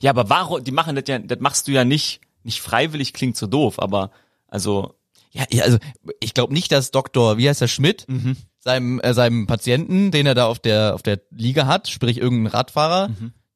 Ja, 0.00 0.10
aber 0.10 0.28
warum, 0.28 0.64
die 0.64 0.72
machen 0.72 0.96
das 0.96 1.04
ja, 1.06 1.18
das 1.18 1.38
machst 1.40 1.68
du 1.68 1.72
ja 1.72 1.84
nicht, 1.84 2.20
nicht 2.42 2.60
freiwillig, 2.60 3.12
klingt 3.12 3.36
so 3.36 3.46
doof, 3.46 3.78
aber, 3.78 4.10
also, 4.48 4.94
Ja, 5.30 5.44
ja 5.50 5.64
also 5.64 5.78
ich 6.20 6.34
glaube 6.34 6.52
nicht, 6.52 6.72
dass 6.72 6.90
Doktor, 6.90 7.38
wie 7.38 7.48
heißt 7.48 7.60
der 7.60 7.68
Schmidt, 7.68 8.06
seinem 8.58 8.98
äh, 9.00 9.14
seinem 9.14 9.46
Patienten, 9.46 10.10
den 10.10 10.26
er 10.26 10.34
da 10.34 10.46
auf 10.46 10.58
der 10.58 10.94
auf 10.94 11.02
der 11.02 11.20
Liga 11.30 11.66
hat, 11.66 11.88
sprich 11.88 12.18
irgendein 12.18 12.52
Radfahrer, 12.52 13.10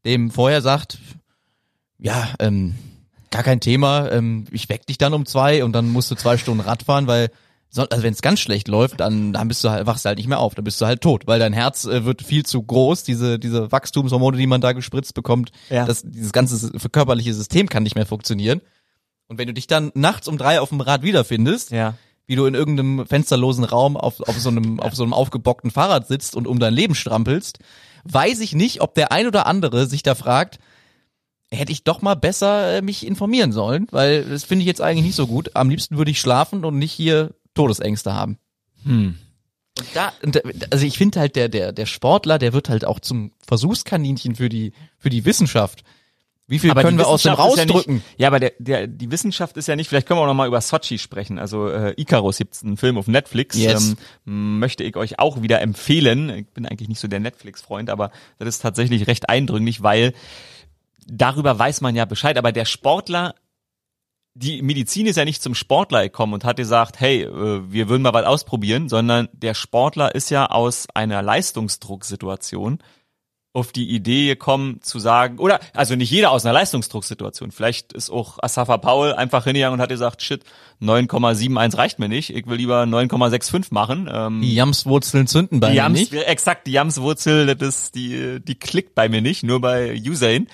dem 0.04 0.30
vorher 0.30 0.62
sagt, 0.62 0.98
ja, 1.98 2.28
ähm, 2.38 2.74
gar 3.32 3.42
kein 3.42 3.58
Thema, 3.60 4.10
ähm, 4.12 4.44
ich 4.52 4.68
weck 4.68 4.86
dich 4.86 4.98
dann 4.98 5.12
um 5.14 5.26
zwei 5.26 5.64
und 5.64 5.72
dann 5.72 5.88
musst 5.90 6.10
du 6.10 6.14
zwei 6.14 6.36
Stunden 6.38 6.60
Rad 6.60 6.84
fahren, 6.84 7.06
weil 7.08 7.30
so, 7.74 7.82
also 7.88 8.02
wenn 8.04 8.12
es 8.12 8.20
ganz 8.22 8.38
schlecht 8.38 8.68
läuft, 8.68 9.00
dann 9.00 9.32
dann 9.32 9.48
bist 9.48 9.64
du 9.64 9.70
halt 9.70 9.86
wachst 9.86 10.04
du 10.04 10.08
halt 10.08 10.18
nicht 10.18 10.28
mehr 10.28 10.38
auf, 10.38 10.54
dann 10.54 10.64
bist 10.64 10.80
du 10.80 10.86
halt 10.86 11.00
tot, 11.00 11.26
weil 11.26 11.40
dein 11.40 11.54
Herz 11.54 11.86
äh, 11.86 12.04
wird 12.04 12.22
viel 12.22 12.44
zu 12.44 12.62
groß, 12.62 13.02
diese 13.02 13.38
diese 13.38 13.72
Wachstumshormone, 13.72 14.36
die 14.36 14.46
man 14.46 14.60
da 14.60 14.72
gespritzt 14.72 15.14
bekommt, 15.14 15.50
Ja. 15.70 15.86
das 15.86 16.02
dieses 16.02 16.32
ganze 16.32 16.70
körperliche 16.90 17.32
System 17.34 17.68
kann 17.68 17.82
nicht 17.82 17.94
mehr 17.96 18.06
funktionieren. 18.06 18.60
Und 19.28 19.38
wenn 19.38 19.46
du 19.48 19.54
dich 19.54 19.66
dann 19.66 19.90
nachts 19.94 20.28
um 20.28 20.36
drei 20.36 20.60
auf 20.60 20.68
dem 20.68 20.82
Rad 20.82 21.02
wiederfindest, 21.02 21.70
ja. 21.70 21.94
wie 22.26 22.36
du 22.36 22.44
in 22.44 22.54
irgendeinem 22.54 23.06
fensterlosen 23.06 23.64
Raum 23.64 23.96
auf, 23.96 24.20
auf 24.20 24.38
so 24.38 24.50
einem, 24.50 24.78
auf 24.78 24.94
so 24.94 25.02
einem 25.04 25.14
aufgebockten 25.14 25.70
Fahrrad 25.70 26.06
sitzt 26.06 26.36
und 26.36 26.46
um 26.46 26.58
dein 26.58 26.74
Leben 26.74 26.94
strampelst, 26.94 27.58
weiß 28.04 28.40
ich 28.40 28.54
nicht, 28.54 28.82
ob 28.82 28.94
der 28.94 29.10
ein 29.12 29.26
oder 29.26 29.46
andere 29.46 29.86
sich 29.86 30.02
da 30.02 30.14
fragt, 30.14 30.58
hätte 31.52 31.72
ich 31.72 31.84
doch 31.84 32.02
mal 32.02 32.14
besser 32.14 32.78
äh, 32.78 32.82
mich 32.82 33.06
informieren 33.06 33.52
sollen, 33.52 33.86
weil 33.90 34.24
das 34.24 34.44
finde 34.44 34.62
ich 34.62 34.66
jetzt 34.66 34.80
eigentlich 34.80 35.04
nicht 35.04 35.16
so 35.16 35.26
gut. 35.26 35.50
Am 35.54 35.70
liebsten 35.70 35.98
würde 35.98 36.10
ich 36.10 36.20
schlafen 36.20 36.64
und 36.64 36.78
nicht 36.78 36.92
hier 36.92 37.34
Todesängste 37.54 38.14
haben. 38.14 38.38
Hm. 38.84 39.16
Und 39.78 39.86
da, 39.94 40.12
und, 40.22 40.36
da- 40.36 40.40
also 40.70 40.84
ich 40.86 40.98
finde 40.98 41.20
halt 41.20 41.36
der, 41.36 41.48
der, 41.48 41.72
der 41.72 41.86
Sportler, 41.86 42.38
der 42.38 42.52
wird 42.52 42.68
halt 42.68 42.84
auch 42.84 43.00
zum 43.00 43.32
Versuchskaninchen 43.46 44.34
für 44.34 44.48
die, 44.48 44.72
für 44.98 45.10
die 45.10 45.24
Wissenschaft. 45.24 45.84
Wie 46.48 46.58
viel 46.58 46.74
können 46.74 46.98
die 46.98 47.04
wir 47.04 47.06
aus 47.06 47.22
dem 47.22 47.32
ist 47.32 47.38
ja 47.38 47.42
rausdrücken? 47.44 47.94
Nicht, 47.94 48.06
ja, 48.18 48.26
aber 48.26 48.40
der, 48.40 48.52
der, 48.58 48.86
die 48.86 49.10
Wissenschaft 49.10 49.56
ist 49.56 49.68
ja 49.68 49.76
nicht, 49.76 49.88
vielleicht 49.88 50.06
können 50.06 50.18
wir 50.18 50.22
auch 50.24 50.26
noch 50.26 50.34
mal 50.34 50.48
über 50.48 50.60
Sochi 50.60 50.98
sprechen. 50.98 51.38
Also 51.38 51.68
äh, 51.68 51.94
Icarus 51.96 52.36
gibt's 52.38 52.62
einen 52.62 52.76
Film 52.76 52.98
auf 52.98 53.06
Netflix. 53.06 53.56
Yes. 53.56 53.96
Ähm, 54.26 54.58
möchte 54.58 54.84
ich 54.84 54.96
euch 54.96 55.18
auch 55.18 55.40
wieder 55.40 55.62
empfehlen. 55.62 56.28
Ich 56.30 56.48
bin 56.48 56.66
eigentlich 56.66 56.88
nicht 56.90 57.00
so 57.00 57.08
der 57.08 57.20
Netflix-Freund, 57.20 57.88
aber 57.88 58.10
das 58.38 58.48
ist 58.48 58.58
tatsächlich 58.60 59.06
recht 59.06 59.30
eindringlich, 59.30 59.82
weil 59.82 60.12
darüber 61.06 61.58
weiß 61.58 61.80
man 61.80 61.94
ja 61.96 62.04
Bescheid. 62.04 62.36
Aber 62.38 62.52
der 62.52 62.64
Sportler, 62.64 63.34
die 64.34 64.62
Medizin 64.62 65.06
ist 65.06 65.16
ja 65.16 65.24
nicht 65.24 65.42
zum 65.42 65.54
Sportler 65.54 66.02
gekommen 66.04 66.34
und 66.34 66.44
hat 66.44 66.56
gesagt, 66.56 67.00
hey, 67.00 67.22
äh, 67.22 67.62
wir 67.70 67.88
würden 67.88 68.02
mal 68.02 68.14
was 68.14 68.24
ausprobieren, 68.26 68.88
sondern 68.88 69.28
der 69.32 69.54
Sportler 69.54 70.14
ist 70.14 70.30
ja 70.30 70.46
aus 70.46 70.86
einer 70.94 71.22
Leistungsdrucksituation 71.22 72.78
auf 73.54 73.70
die 73.70 73.90
Idee 73.90 74.28
gekommen 74.28 74.80
zu 74.80 74.98
sagen, 74.98 75.38
oder 75.38 75.60
also 75.74 75.94
nicht 75.94 76.10
jeder 76.10 76.30
aus 76.30 76.46
einer 76.46 76.54
Leistungsdrucksituation. 76.54 77.50
Vielleicht 77.50 77.92
ist 77.92 78.08
auch 78.08 78.38
Asafa 78.40 78.78
Paul 78.78 79.12
einfach 79.12 79.44
hingegangen 79.44 79.74
und 79.74 79.82
hat 79.82 79.90
gesagt, 79.90 80.22
shit, 80.22 80.42
9,71 80.80 81.76
reicht 81.76 81.98
mir 81.98 82.08
nicht, 82.08 82.34
ich 82.34 82.46
will 82.46 82.56
lieber 82.56 82.84
9,65 82.84 83.66
machen. 83.70 84.08
Ähm, 84.10 84.40
Die 84.40 84.54
Jamswurzeln 84.54 85.26
zünden 85.26 85.60
bei 85.60 85.66
die 85.66 85.72
mir 85.72 85.76
Jams, 85.82 86.00
nicht. 86.00 86.14
exakt, 86.14 86.66
die 86.66 86.72
Jamswurzel, 86.72 87.54
das 87.54 87.68
ist 87.68 87.94
die, 87.94 88.40
die 88.42 88.54
klickt 88.54 88.94
bei 88.94 89.10
mir 89.10 89.20
nicht, 89.20 89.42
nur 89.42 89.60
bei 89.60 90.00
Usain. 90.02 90.48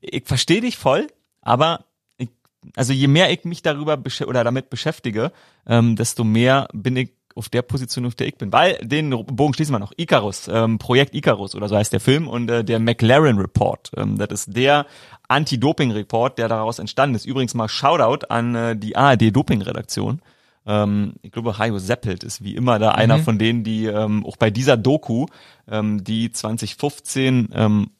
Ich, 0.00 0.24
verstehe 0.24 0.60
dich 0.60 0.76
voll, 0.76 1.08
aber 1.40 1.84
ich, 2.18 2.28
also 2.74 2.92
je 2.92 3.08
mehr 3.08 3.30
ich 3.32 3.44
mich 3.44 3.62
darüber 3.62 3.98
oder 4.26 4.44
damit 4.44 4.70
beschäftige, 4.70 5.32
ähm, 5.66 5.96
desto 5.96 6.24
mehr 6.24 6.68
bin 6.72 6.96
ich 6.96 7.10
auf 7.36 7.50
der 7.50 7.62
Position, 7.62 8.06
auf 8.06 8.14
der 8.14 8.26
ich 8.26 8.36
bin. 8.36 8.52
Weil 8.52 8.78
den 8.82 9.10
Bogen 9.10 9.54
schließen 9.54 9.74
wir 9.74 9.78
noch. 9.78 9.92
Icarus, 9.96 10.48
ähm, 10.48 10.78
Projekt 10.78 11.14
Icarus 11.14 11.54
oder 11.54 11.68
so 11.68 11.76
heißt 11.76 11.92
der 11.92 12.00
Film 12.00 12.28
und 12.28 12.50
äh, 12.50 12.64
der 12.64 12.80
McLaren 12.80 13.38
Report. 13.38 13.90
Ähm, 13.96 14.16
das 14.18 14.30
ist 14.30 14.56
der 14.56 14.86
Anti-Doping-Report, 15.28 16.38
der 16.38 16.48
daraus 16.48 16.78
entstanden 16.78 17.14
ist. 17.14 17.26
Übrigens 17.26 17.54
mal 17.54 17.68
Shoutout 17.68 18.26
an 18.28 18.54
äh, 18.54 18.76
die 18.76 18.96
ARD-Doping-Redaktion. 18.96 20.22
Ähm, 20.66 21.14
ich 21.22 21.30
glaube, 21.30 21.58
Hajo 21.58 21.78
Seppelt 21.78 22.24
ist 22.24 22.42
wie 22.42 22.56
immer 22.56 22.78
da 22.78 22.92
einer 22.92 23.18
von 23.18 23.38
denen, 23.38 23.64
die 23.64 23.84
ähm, 23.86 24.24
auch 24.24 24.36
bei 24.36 24.50
dieser 24.50 24.76
Doku, 24.76 25.26
ähm, 25.70 26.02
die 26.02 26.32
2015 26.32 27.50
ähm, 27.52 27.90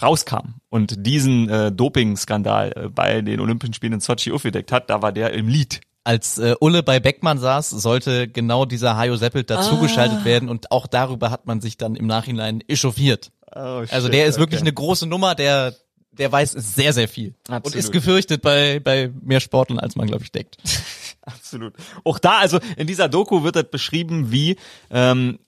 rauskam 0.00 0.60
und 0.70 1.06
diesen 1.06 1.48
äh, 1.48 1.72
Doping-Skandal 1.72 2.72
äh, 2.76 2.88
bei 2.88 3.22
den 3.22 3.40
Olympischen 3.40 3.74
Spielen 3.74 3.94
in 3.94 4.00
Sochi 4.00 4.32
aufgedeckt 4.32 4.72
hat, 4.72 4.90
da 4.90 5.02
war 5.02 5.12
der 5.12 5.32
im 5.32 5.48
Lied. 5.48 5.80
Als 6.02 6.38
äh, 6.38 6.54
Ulle 6.60 6.82
bei 6.82 7.00
Beckmann 7.00 7.38
saß, 7.38 7.70
sollte 7.70 8.28
genau 8.28 8.66
dieser 8.66 8.96
Hajo 8.96 9.16
Seppelt 9.16 9.48
dazugeschaltet 9.48 10.24
werden 10.24 10.48
und 10.50 10.70
auch 10.70 10.86
darüber 10.86 11.30
hat 11.30 11.46
man 11.46 11.60
sich 11.60 11.78
dann 11.78 11.96
im 11.96 12.06
Nachhinein 12.06 12.62
echauffiert. 12.68 13.30
Also 13.46 14.08
der 14.08 14.26
ist 14.26 14.38
wirklich 14.38 14.60
eine 14.60 14.72
große 14.72 15.06
Nummer, 15.06 15.34
der 15.34 15.74
der 16.18 16.30
weiß 16.30 16.52
sehr, 16.52 16.92
sehr 16.92 17.08
viel. 17.08 17.34
Und 17.48 17.54
Absolut. 17.54 17.78
ist 17.78 17.92
gefürchtet 17.92 18.42
bei, 18.42 18.80
bei 18.80 19.10
mehr 19.20 19.40
Sportlern, 19.40 19.78
als 19.78 19.96
man, 19.96 20.06
glaube 20.06 20.24
ich, 20.24 20.32
denkt. 20.32 20.56
Absolut. 21.22 21.74
Auch 22.04 22.18
da, 22.18 22.38
also 22.38 22.58
in 22.76 22.86
dieser 22.86 23.08
Doku 23.08 23.42
wird 23.42 23.56
das 23.56 23.70
beschrieben, 23.70 24.30
wie 24.30 24.56
ähm, 24.90 25.38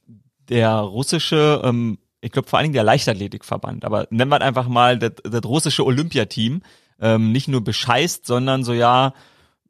der 0.48 0.72
russische, 0.72 1.60
ähm, 1.64 1.98
ich 2.26 2.32
glaube 2.32 2.48
vor 2.48 2.58
allen 2.58 2.64
Dingen 2.64 2.74
der 2.74 2.84
Leichtathletikverband, 2.84 3.84
aber 3.84 4.08
nennen 4.10 4.30
wir 4.30 4.40
einfach 4.40 4.66
mal 4.66 4.98
das, 4.98 5.12
das 5.22 5.44
russische 5.44 5.86
Olympiateam, 5.86 6.60
ähm, 7.00 7.32
nicht 7.32 7.46
nur 7.46 7.62
bescheißt, 7.62 8.26
sondern 8.26 8.64
so 8.64 8.72
ja, 8.72 9.14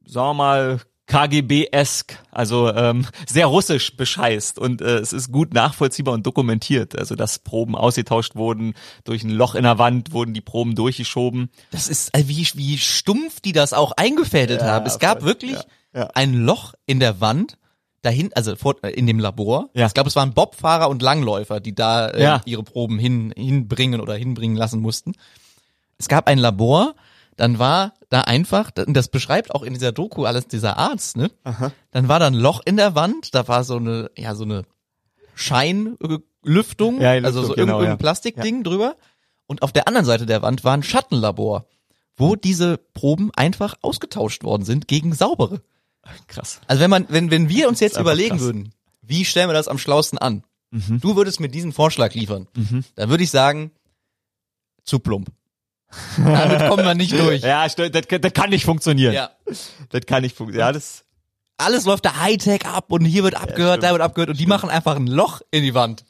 sagen 0.07 0.29
wir 0.29 0.35
mal, 0.35 0.81
KGB-esk, 1.07 2.19
also 2.33 2.73
ähm, 2.73 3.07
sehr 3.29 3.47
russisch 3.47 3.97
bescheißt 3.97 4.59
und 4.59 4.81
äh, 4.81 4.99
es 4.99 5.13
ist 5.13 5.31
gut 5.31 5.55
nachvollziehbar 5.55 6.15
und 6.15 6.27
dokumentiert. 6.27 6.99
Also 6.99 7.15
dass 7.15 7.39
Proben 7.39 7.77
ausgetauscht 7.77 8.35
wurden, 8.35 8.75
durch 9.05 9.23
ein 9.23 9.31
Loch 9.31 9.55
in 9.55 9.63
der 9.63 9.79
Wand 9.79 10.13
wurden 10.13 10.35
die 10.35 10.41
Proben 10.41 10.75
durchgeschoben. 10.75 11.51
Das 11.71 11.89
ist, 11.89 12.17
äh, 12.17 12.25
wie, 12.27 12.49
wie 12.55 12.79
stumpf 12.79 13.41
die 13.41 13.53
das 13.53 13.73
auch 13.73 13.93
eingefädelt 13.93 14.63
haben. 14.63 14.87
Es 14.87 14.99
gab 14.99 15.21
voll. 15.21 15.29
wirklich 15.29 15.59
Ja, 15.93 16.01
ja. 16.01 16.11
ein 16.15 16.35
Loch 16.35 16.75
in 16.87 16.99
der 16.99 17.21
Wand, 17.21 17.57
dahin, 18.07 18.31
also 18.35 18.57
vor, 18.57 18.77
äh, 18.83 18.91
in 18.91 19.07
dem 19.07 19.19
Labor. 19.19 19.69
Ja. 19.75 19.87
Ich 19.87 19.95
glaube, 19.95 20.09
es 20.09 20.17
waren 20.17 20.33
Bobfahrer 20.33 20.89
und 20.89 21.03
Langläufer, 21.03 21.61
die 21.61 21.75
da 21.75 22.09
äh, 22.09 22.23
Ja. 22.23 22.41
ihre 22.47 22.63
Proben 22.63 22.99
hin, 22.99 23.33
hinbringen 23.37 24.01
oder 24.01 24.15
hinbringen 24.15 24.57
lassen 24.57 24.81
mussten. 24.81 25.13
Es 25.99 26.09
gab 26.09 26.27
ein 26.29 26.39
Labor, 26.39 26.95
dann 27.37 27.59
war 27.59 27.93
da 28.09 28.23
einfach, 28.23 28.71
und 28.87 28.95
das 28.95 29.09
beschreibt 29.09 29.55
auch 29.55 29.63
in 29.63 29.75
dieser 29.75 29.93
Doku 29.93 30.25
alles 30.25 30.47
dieser 30.47 30.79
Arzt, 30.79 31.17
ne? 31.19 31.31
Dann 31.91 32.09
war 32.09 32.19
da 32.19 32.27
ein 32.29 32.35
Loch 32.35 32.63
in 32.65 32.77
der 32.79 32.95
Wand, 32.95 33.35
da 33.35 33.47
war 33.49 33.65
so 33.65 33.77
eine, 33.77 34.11
ja, 34.17 34.35
so 34.35 34.45
eine 34.45 34.63
Scheinlüftung, 35.35 37.01
Ja, 37.01 37.11
also 37.13 37.43
so 37.43 37.55
genau, 37.55 37.75
irgendein 37.75 37.91
ja. 37.93 37.97
Plastikding 37.97 38.63
drüber. 38.65 38.97
Und 39.47 39.63
auf 39.63 39.73
der 39.73 39.87
anderen 39.87 40.07
Seite 40.07 40.27
der 40.27 40.43
Wand 40.43 40.65
war 40.65 40.75
ein 40.75 40.83
Schattenlabor, 40.83 41.67
wo 42.17 42.37
diese 42.37 42.79
Proben 42.79 43.31
einfach 43.37 43.75
ausgetauscht 43.83 44.43
worden 44.45 44.65
sind 44.65 44.89
gegen 44.89 45.13
saubere. 45.15 45.61
Krass. 46.29 46.61
Also 46.67 46.83
wenn 46.83 46.91
man, 46.91 47.07
wenn, 47.09 47.31
wenn 47.31 47.49
wir 47.49 47.69
uns 47.69 47.81
jetzt 47.81 47.97
überlegen 47.99 48.37
krass. 48.37 48.41
würden, 48.43 48.73
wie 49.03 49.25
stellen 49.25 49.49
wir 49.49 49.55
das 49.55 49.69
am 49.69 49.79
schlausten 49.79 50.19
an? 50.19 50.43
Du 50.71 51.17
würdest 51.17 51.41
mir 51.41 51.49
diesen 51.49 51.73
Vorschlag 51.73 52.15
liefern. 52.15 52.49
Dann 52.97 53.09
würde 53.09 53.23
ich 53.25 53.31
sagen, 53.31 53.71
zu 54.85 54.99
plump. 54.99 55.31
Damit 56.17 56.69
kommen 56.69 56.85
wir 56.85 56.95
nicht 56.95 57.13
durch. 57.13 57.43
Ja, 57.43 57.67
das, 57.67 57.77
das 57.77 58.33
kann 58.33 58.51
nicht 58.51 58.65
funktionieren. 58.65 59.15
Ja. 59.15 59.31
Das 59.91 60.07
kann 60.07 60.23
nicht 60.23 60.37
funktionieren. 60.37 60.67
Ja, 60.67 60.73
das 60.73 61.05
Alles 61.59 61.85
läuft 61.85 62.05
da 62.05 62.17
Hightech 62.21 62.67
ab 62.67 62.91
und 62.91 63.05
hier 63.05 63.23
wird 63.23 63.35
abgehört, 63.35 63.75
stimmt. 63.75 63.85
da 63.85 63.93
wird 63.93 64.03
abgehört 64.03 64.31
und 64.31 64.41
die 64.41 64.47
machen 64.47 64.69
einfach 64.71 64.97
ein 64.97 65.07
Loch 65.07 65.41
in 65.51 65.63
die 65.63 65.75
Wand. 65.75 66.05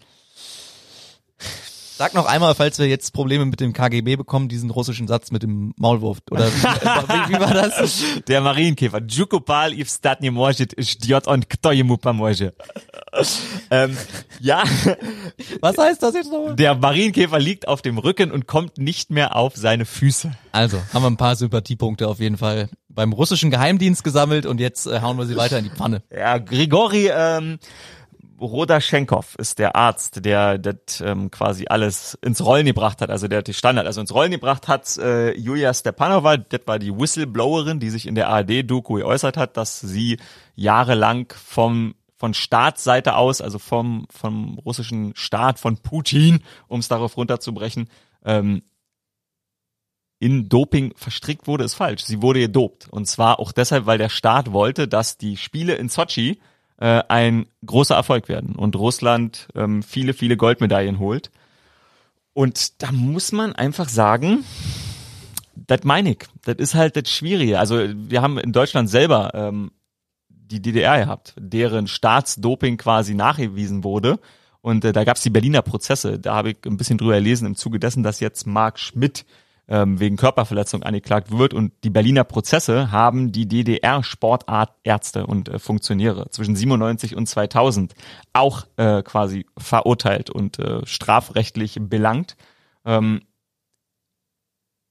Sag 1.98 2.16
noch 2.16 2.26
einmal, 2.26 2.56
falls 2.56 2.80
wir 2.80 2.88
jetzt 2.88 3.14
Probleme 3.14 3.46
mit 3.46 3.60
dem 3.60 3.74
KGB 3.74 4.16
bekommen, 4.16 4.50
diesen 4.50 4.72
russischen 4.72 5.08
Satz 5.08 5.30
mit 5.30 5.44
dem 5.44 5.72
Maulwurf. 5.78 6.18
Oder 6.32 6.48
wie, 6.48 7.34
wie 7.36 7.40
war 7.40 7.54
das? 7.54 8.02
Der 8.28 8.42
Marienkäfer. 8.42 9.02
Djukopal 9.02 9.72
i 9.74 9.86
wstat 9.86 10.20
nie 10.22 10.32
может, 10.32 10.74
ждет 10.80 11.28
он, 11.28 11.44
кто 11.48 11.72
ему 11.72 11.98
поможет. 11.98 12.56
ähm, 13.70 13.96
ja, 14.40 14.64
Was 15.62 15.78
heißt 15.78 16.02
das 16.02 16.16
jetzt 16.16 16.32
nochmal? 16.32 16.56
der 16.56 16.74
Marienkäfer 16.74 17.38
liegt 17.38 17.68
auf 17.68 17.84
dem 17.84 18.00
Rücken 18.00 18.32
und 18.32 18.48
kommt 18.48 18.80
nicht 18.80 19.12
mehr 19.12 19.36
auf 19.36 19.56
seine 19.56 19.86
Füße. 19.86 20.32
Also, 20.54 20.82
haben 20.94 21.04
wir 21.04 21.10
ein 21.12 21.18
paar 21.18 21.36
Sympathiepunkte 21.36 22.08
auf 22.08 22.20
jeden 22.20 22.38
Fall 22.38 22.70
beim 22.90 23.14
russischen 23.14 23.52
Geheimdienst 23.52 24.04
gesammelt 24.04 24.48
und 24.48 24.60
jetzt 24.60 24.88
äh, 24.88 25.02
hauen 25.02 25.18
wir 25.18 25.26
sie 25.28 25.36
weiter 25.36 25.60
in 25.60 25.66
die 25.66 25.70
Pfanne. 25.70 26.02
Ja, 26.10 26.40
Grigori 26.40 27.10
ähm, 27.14 27.60
Rodaschenkov 28.41 29.35
ist 29.39 29.59
der 29.59 29.77
Arzt, 29.77 30.25
der 30.25 30.59
das 30.59 31.01
ähm, 31.01 31.31
quasi 31.31 31.67
alles 31.69 32.19
ins 32.23 32.45
Rollen 32.45 32.67
gebracht 32.67 33.01
hat, 33.01 33.11
also 33.11 33.29
der 33.29 33.43
die 33.43 33.55
Standard, 33.55 33.87
also 33.87 34.01
ins 34.01 34.15
Rollen 34.15 34.31
gebracht 34.31 34.69
hat. 34.69 34.97
Äh, 34.99 35.37
Julia 35.37 35.73
Stepanova, 35.73 36.37
das 36.37 36.61
war 36.67 36.79
die 36.79 36.97
Whistleblowerin, 36.97 37.81
die 37.81 37.91
sich 37.91 38.07
in 38.07 38.15
der 38.15 38.29
ARD-Doku 38.29 38.95
geäußert 38.95 39.37
hat, 39.37 39.57
dass 39.57 39.81
sie 39.81 40.19
jahrelang 40.55 41.33
vom 41.33 41.95
von 42.19 42.33
Staatsseite 42.33 43.17
aus, 43.17 43.43
also 43.43 43.59
vom 43.59 44.07
vom 44.11 44.59
russischen 44.59 45.15
Staat, 45.17 45.59
von 45.59 45.79
Putin, 45.79 46.41
um 46.67 46.81
es 46.81 46.89
darauf 46.89 47.17
runterzubrechen, 47.17 47.91
ähm, 48.25 48.63
in 50.19 50.49
Doping 50.49 50.95
verstrickt 50.97 51.47
wurde, 51.47 51.65
ist 51.65 51.75
falsch. 51.75 52.05
Sie 52.05 52.23
wurde 52.23 52.41
gedopt. 52.41 52.89
Und 52.91 53.07
zwar 53.07 53.39
auch 53.39 53.53
deshalb, 53.53 53.87
weil 53.87 53.99
der 53.99 54.09
Staat 54.09 54.53
wollte, 54.53 54.89
dass 54.89 55.19
die 55.19 55.37
Spiele 55.37 55.75
in 55.75 55.89
Sochi 55.91 56.41
äh, 56.79 57.03
ein 57.09 57.47
großer 57.65 57.95
Erfolg 57.95 58.29
werden 58.29 58.55
und 58.57 58.77
Russland 58.77 59.49
ähm, 59.55 59.83
viele, 59.83 60.15
viele 60.15 60.37
Goldmedaillen 60.37 60.99
holt. 60.99 61.31
Und 62.33 62.83
da 62.83 62.93
muss 62.93 63.33
man 63.33 63.55
einfach 63.55 63.89
sagen, 63.89 64.45
das 65.55 65.85
meine 65.85 66.11
ich. 66.11 66.19
Das 66.45 66.57
ist 66.57 66.75
halt 66.75 66.97
das 66.97 67.11
Schwierige. 67.11 67.59
Also 67.59 67.79
wir 67.95 68.21
haben 68.21 68.39
in 68.39 68.53
Deutschland 68.53 68.91
selber 68.91 69.33
ähm, 69.35 69.71
die 70.29 70.61
DDR 70.61 70.99
gehabt, 70.99 71.35
deren 71.39 71.87
Staatsdoping 71.87 72.77
quasi 72.77 73.15
nachgewiesen 73.15 73.85
wurde. 73.85 74.19
Und 74.61 74.85
äh, 74.85 74.93
da 74.93 75.05
gab 75.05 75.17
es 75.17 75.23
die 75.23 75.31
Berliner 75.31 75.63
Prozesse. 75.63 76.19
Da 76.19 76.35
habe 76.35 76.51
ich 76.51 76.59
ein 76.67 76.77
bisschen 76.77 76.99
drüber 76.99 77.15
gelesen 77.15 77.47
im 77.47 77.57
Zuge 77.57 77.81
dessen, 77.81 78.03
dass 78.03 78.21
jetzt 78.21 78.47
Marc 78.47 78.79
Schmidt 78.79 79.25
ähm, 79.69 79.99
wegen 80.01 80.17
Körperverletzung 80.17 80.83
angeklagt 80.83 81.37
wird. 81.37 81.55
Und 81.55 81.73
die 81.85 81.91
Berliner 81.91 82.25
Prozesse 82.25 82.91
haben 82.93 83.33
die 83.33 83.47
DDR-Sportärzte 83.47 85.27
und 85.27 85.49
äh, 85.49 85.59
Funktionäre 85.59 86.31
zwischen 86.31 86.57
97 86.57 87.17
und 87.17 87.27
2000 87.27 87.95
auch 88.33 88.67
äh, 88.77 89.03
quasi 89.03 89.47
verurteilt 89.59 90.31
und 90.31 90.59
äh, 90.59 90.85
strafrechtlich 90.87 91.79
belangt. 91.81 92.37
Ähm, 92.85 93.23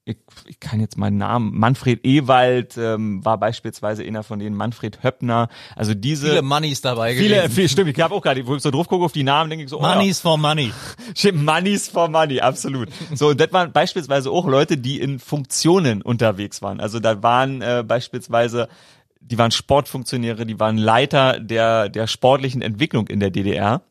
ich, 0.05 0.17
ich 0.45 0.59
kann 0.59 0.79
jetzt 0.79 0.97
meinen 0.97 1.17
Namen, 1.17 1.57
Manfred 1.57 2.05
Ewald 2.05 2.77
ähm, 2.77 3.25
war 3.25 3.39
beispielsweise 3.39 4.03
einer 4.03 4.21
von 4.21 4.37
denen, 4.37 4.55
Manfred 4.55 5.03
Höppner, 5.03 5.49
also 5.75 5.95
diese... 5.95 6.29
Viele 6.29 6.41
Moneys 6.43 6.81
dabei 6.81 7.15
Viele, 7.15 7.37
gewesen. 7.37 7.51
viel, 7.51 7.69
stimmt, 7.69 7.89
ich 7.89 7.99
habe 7.99 8.13
auch 8.13 8.21
gerade, 8.21 8.45
wo 8.45 8.55
ich 8.55 8.61
so 8.61 8.69
drauf 8.69 8.87
gucke 8.87 9.03
auf 9.03 9.13
die 9.13 9.23
Namen, 9.23 9.49
denke 9.49 9.65
ich 9.65 9.71
so, 9.71 9.79
oh, 9.79 9.83
ja. 9.83 9.95
Moneys 9.95 10.19
for 10.19 10.37
money. 10.37 10.71
Stimmt, 11.15 11.43
Moneys 11.43 11.87
for 11.87 12.07
Money, 12.07 12.39
absolut. 12.39 12.89
So, 13.15 13.29
und 13.29 13.39
das 13.39 13.51
waren 13.51 13.71
beispielsweise 13.71 14.29
auch 14.29 14.47
Leute, 14.47 14.77
die 14.77 14.99
in 14.99 15.17
Funktionen 15.17 16.03
unterwegs 16.03 16.61
waren. 16.61 16.79
Also 16.79 16.99
da 16.99 17.23
waren 17.23 17.63
äh, 17.63 17.83
beispielsweise, 17.85 18.67
die 19.21 19.39
waren 19.39 19.49
Sportfunktionäre, 19.49 20.45
die 20.45 20.59
waren 20.59 20.77
Leiter 20.77 21.39
der, 21.39 21.89
der 21.89 22.05
sportlichen 22.05 22.61
Entwicklung 22.61 23.07
in 23.07 23.19
der 23.19 23.31
DDR. 23.31 23.81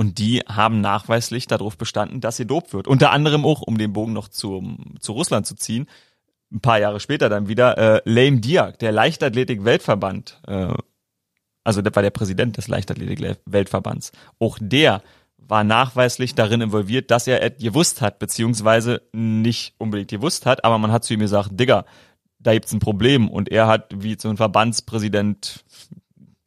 Und 0.00 0.16
die 0.18 0.38
haben 0.48 0.80
nachweislich 0.80 1.46
darauf 1.46 1.76
bestanden, 1.76 2.22
dass 2.22 2.38
sie 2.38 2.46
dopt 2.46 2.72
wird. 2.72 2.88
Unter 2.88 3.10
anderem 3.10 3.44
auch, 3.44 3.60
um 3.60 3.76
den 3.76 3.92
Bogen 3.92 4.14
noch 4.14 4.28
zu, 4.28 4.78
zu 4.98 5.12
Russland 5.12 5.46
zu 5.46 5.56
ziehen, 5.56 5.90
ein 6.50 6.60
paar 6.60 6.78
Jahre 6.78 7.00
später 7.00 7.28
dann 7.28 7.48
wieder, 7.48 7.76
äh, 7.76 8.00
Lame 8.06 8.40
Diak, 8.40 8.78
der 8.78 8.92
Leichtathletik-Weltverband, 8.92 10.40
äh, 10.46 10.72
also 11.64 11.82
das 11.82 11.94
war 11.94 12.02
der 12.02 12.12
Präsident 12.12 12.56
des 12.56 12.66
Leichtathletik-Weltverbands, 12.68 14.12
auch 14.38 14.56
der 14.58 15.02
war 15.36 15.64
nachweislich 15.64 16.34
darin 16.34 16.62
involviert, 16.62 17.10
dass 17.10 17.26
er 17.26 17.50
gewusst 17.50 18.00
hat, 18.00 18.18
beziehungsweise 18.18 19.02
nicht 19.12 19.74
unbedingt 19.76 20.10
gewusst 20.10 20.46
hat, 20.46 20.64
aber 20.64 20.78
man 20.78 20.92
hat 20.92 21.04
zu 21.04 21.12
ihm 21.12 21.20
gesagt, 21.20 21.60
Digga, 21.60 21.84
da 22.38 22.54
gibt's 22.54 22.72
ein 22.72 22.80
Problem 22.80 23.28
und 23.28 23.50
er 23.50 23.66
hat, 23.66 23.92
wie 23.94 24.16
so 24.18 24.30
ein 24.30 24.38
Verbandspräsident 24.38 25.62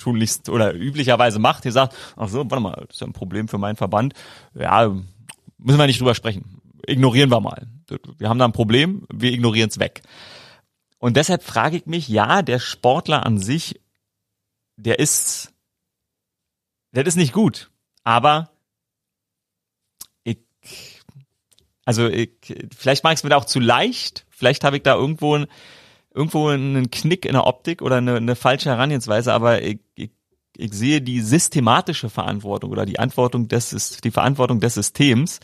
tunlichst 0.03 0.49
oder 0.49 0.73
üblicherweise 0.73 1.39
macht, 1.39 1.63
gesagt, 1.63 1.95
ach 2.17 2.27
so, 2.27 2.39
warte 2.39 2.59
mal, 2.59 2.83
das 2.87 2.95
ist 2.95 3.01
ja 3.01 3.07
ein 3.07 3.13
Problem 3.13 3.47
für 3.47 3.57
meinen 3.57 3.77
Verband. 3.77 4.13
Ja, 4.53 4.93
müssen 5.57 5.79
wir 5.79 5.87
nicht 5.87 6.01
drüber 6.01 6.15
sprechen. 6.15 6.61
Ignorieren 6.85 7.31
wir 7.31 7.39
mal. 7.39 7.67
Wir 8.17 8.27
haben 8.27 8.39
da 8.39 8.45
ein 8.45 8.51
Problem, 8.51 9.05
wir 9.11 9.31
ignorieren 9.31 9.69
es 9.69 9.79
weg. 9.79 10.01
Und 10.99 11.15
deshalb 11.15 11.43
frage 11.43 11.77
ich 11.77 11.85
mich, 11.85 12.07
ja, 12.09 12.41
der 12.41 12.59
Sportler 12.59 13.25
an 13.25 13.39
sich, 13.39 13.79
der 14.75 14.99
ist, 14.99 15.53
der 16.91 17.05
ist 17.05 17.15
nicht 17.15 17.33
gut, 17.33 17.71
aber 18.03 18.49
ich, 20.23 20.39
also 21.85 22.07
ich, 22.07 22.31
vielleicht 22.75 23.03
mag 23.03 23.13
ich 23.13 23.19
es 23.19 23.23
mir 23.23 23.29
da 23.29 23.37
auch 23.37 23.45
zu 23.45 23.59
leicht, 23.59 24.25
vielleicht 24.29 24.63
habe 24.63 24.77
ich 24.77 24.83
da 24.83 24.95
irgendwo 24.95 25.37
ein, 25.37 25.47
irgendwo 26.13 26.49
einen 26.49 26.91
Knick 26.91 27.25
in 27.25 27.33
der 27.33 27.47
Optik 27.47 27.81
oder 27.81 27.97
eine, 27.97 28.15
eine 28.15 28.35
falsche 28.35 28.69
Herangehensweise, 28.69 29.33
aber 29.33 29.61
ich, 29.61 29.79
ich, 29.95 30.11
ich 30.55 30.73
sehe 30.73 31.01
die 31.01 31.21
systematische 31.21 32.09
Verantwortung 32.09 32.71
oder 32.71 32.85
die 32.85 32.99
Antwortung 32.99 33.47
des, 33.47 33.99
die 34.03 34.11
Verantwortung 34.11 34.59
des 34.59 34.75
Systems, 34.75 35.39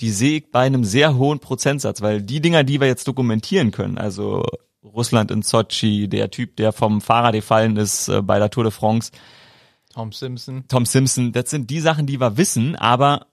die 0.00 0.10
sehe 0.10 0.38
ich 0.38 0.50
bei 0.50 0.60
einem 0.60 0.84
sehr 0.84 1.16
hohen 1.16 1.40
Prozentsatz, 1.40 2.00
weil 2.00 2.22
die 2.22 2.40
Dinger, 2.40 2.64
die 2.64 2.80
wir 2.80 2.86
jetzt 2.86 3.06
dokumentieren 3.06 3.70
können, 3.70 3.98
also 3.98 4.44
Russland 4.82 5.30
in 5.30 5.42
Sochi, 5.42 6.08
der 6.08 6.30
Typ, 6.30 6.56
der 6.56 6.72
vom 6.72 7.02
Fahrrad 7.02 7.34
gefallen 7.34 7.76
ist 7.76 8.08
äh, 8.08 8.22
bei 8.22 8.38
der 8.38 8.50
Tour 8.50 8.64
de 8.64 8.72
France, 8.72 9.12
Tom 9.92 10.12
Simpson. 10.12 10.64
Tom 10.68 10.86
Simpson, 10.86 11.32
das 11.32 11.50
sind 11.50 11.68
die 11.68 11.80
Sachen, 11.80 12.06
die 12.06 12.20
wir 12.20 12.36
wissen, 12.36 12.76
aber 12.76 13.26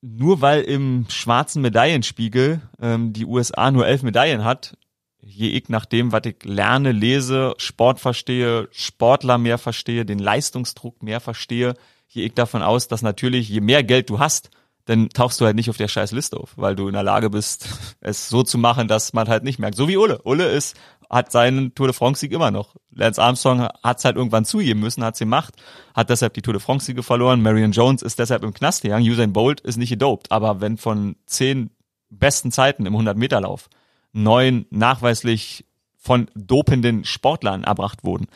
nur 0.00 0.40
weil 0.40 0.62
im 0.62 1.06
schwarzen 1.08 1.62
Medaillenspiegel 1.62 2.60
ähm, 2.80 3.12
die 3.12 3.24
USA 3.24 3.70
nur 3.70 3.86
elf 3.86 4.02
Medaillen 4.02 4.44
hat, 4.44 4.76
je 5.24 5.50
ich 5.50 5.68
nach 5.68 5.86
dem, 5.86 6.12
was 6.12 6.22
ich 6.26 6.36
lerne, 6.44 6.92
lese, 6.92 7.54
Sport 7.58 8.00
verstehe, 8.00 8.68
Sportler 8.70 9.38
mehr 9.38 9.58
verstehe, 9.58 10.04
den 10.04 10.18
Leistungsdruck 10.18 11.02
mehr 11.02 11.20
verstehe, 11.20 11.74
gehe 12.08 12.26
ich 12.26 12.34
davon 12.34 12.62
aus, 12.62 12.88
dass 12.88 13.02
natürlich 13.02 13.48
je 13.48 13.60
mehr 13.60 13.82
Geld 13.82 14.10
du 14.10 14.18
hast, 14.18 14.50
dann 14.86 15.08
tauchst 15.08 15.40
du 15.40 15.46
halt 15.46 15.56
nicht 15.56 15.70
auf 15.70 15.78
der 15.78 15.88
scheiß 15.88 16.12
Liste 16.12 16.36
auf, 16.36 16.52
weil 16.56 16.76
du 16.76 16.88
in 16.88 16.92
der 16.94 17.02
Lage 17.02 17.30
bist, 17.30 17.68
es 18.00 18.28
so 18.28 18.42
zu 18.42 18.58
machen, 18.58 18.88
dass 18.88 19.12
man 19.12 19.28
halt 19.28 19.44
nicht 19.44 19.58
merkt. 19.58 19.76
So 19.76 19.88
wie 19.88 19.96
Ulle. 19.96 20.20
Ulle 20.24 20.46
ist, 20.46 20.76
hat 21.08 21.32
seinen 21.32 21.74
Tour 21.74 21.86
de 21.86 21.94
France-Sieg 21.94 22.32
immer 22.32 22.50
noch. 22.50 22.76
Lance 22.90 23.22
Armstrong 23.22 23.68
hat 23.82 23.98
es 23.98 24.04
halt 24.04 24.16
irgendwann 24.16 24.44
zugeben 24.44 24.80
müssen, 24.80 25.04
hat 25.04 25.16
sie 25.16 25.24
gemacht, 25.24 25.54
hat 25.94 26.10
deshalb 26.10 26.34
die 26.34 26.42
Tour 26.42 26.54
de 26.54 26.60
France-Siege 26.60 27.02
verloren. 27.02 27.40
Marion 27.40 27.72
Jones 27.72 28.02
ist 28.02 28.18
deshalb 28.18 28.42
im 28.42 28.52
Knast 28.52 28.82
gegangen. 28.82 29.08
Usain 29.08 29.32
Bolt 29.32 29.60
ist 29.60 29.76
nicht 29.76 29.90
gedopt. 29.90 30.30
Aber 30.30 30.60
wenn 30.60 30.76
von 30.76 31.16
zehn 31.26 31.70
besten 32.10 32.52
Zeiten 32.52 32.86
im 32.86 32.94
100-Meter-Lauf 32.94 33.68
neun 34.14 34.64
nachweislich 34.70 35.66
von 35.98 36.30
dopenden 36.34 37.04
Sportlern 37.04 37.64
erbracht 37.64 38.04
wurden. 38.04 38.26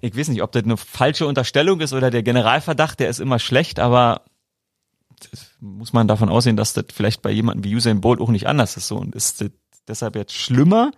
Ich 0.00 0.16
weiß 0.16 0.28
nicht, 0.28 0.42
ob 0.42 0.52
das 0.52 0.64
eine 0.64 0.76
falsche 0.76 1.26
Unterstellung 1.26 1.80
ist 1.80 1.92
oder 1.92 2.10
der 2.10 2.22
Generalverdacht, 2.22 3.00
der 3.00 3.08
ist 3.08 3.20
immer 3.20 3.38
schlecht, 3.38 3.78
aber 3.78 4.22
muss 5.60 5.92
man 5.92 6.08
davon 6.08 6.28
ausgehen, 6.28 6.56
dass 6.56 6.72
das 6.72 6.86
vielleicht 6.92 7.22
bei 7.22 7.30
jemandem 7.30 7.64
wie 7.64 7.76
Usain 7.76 8.00
Bolt 8.00 8.20
auch 8.20 8.30
nicht 8.30 8.48
anders 8.48 8.76
ist 8.76 8.88
so 8.88 8.96
und 8.96 9.14
ist 9.14 9.40
das 9.40 9.50
deshalb 9.86 10.16
jetzt 10.16 10.34
schlimmer, 10.34 10.92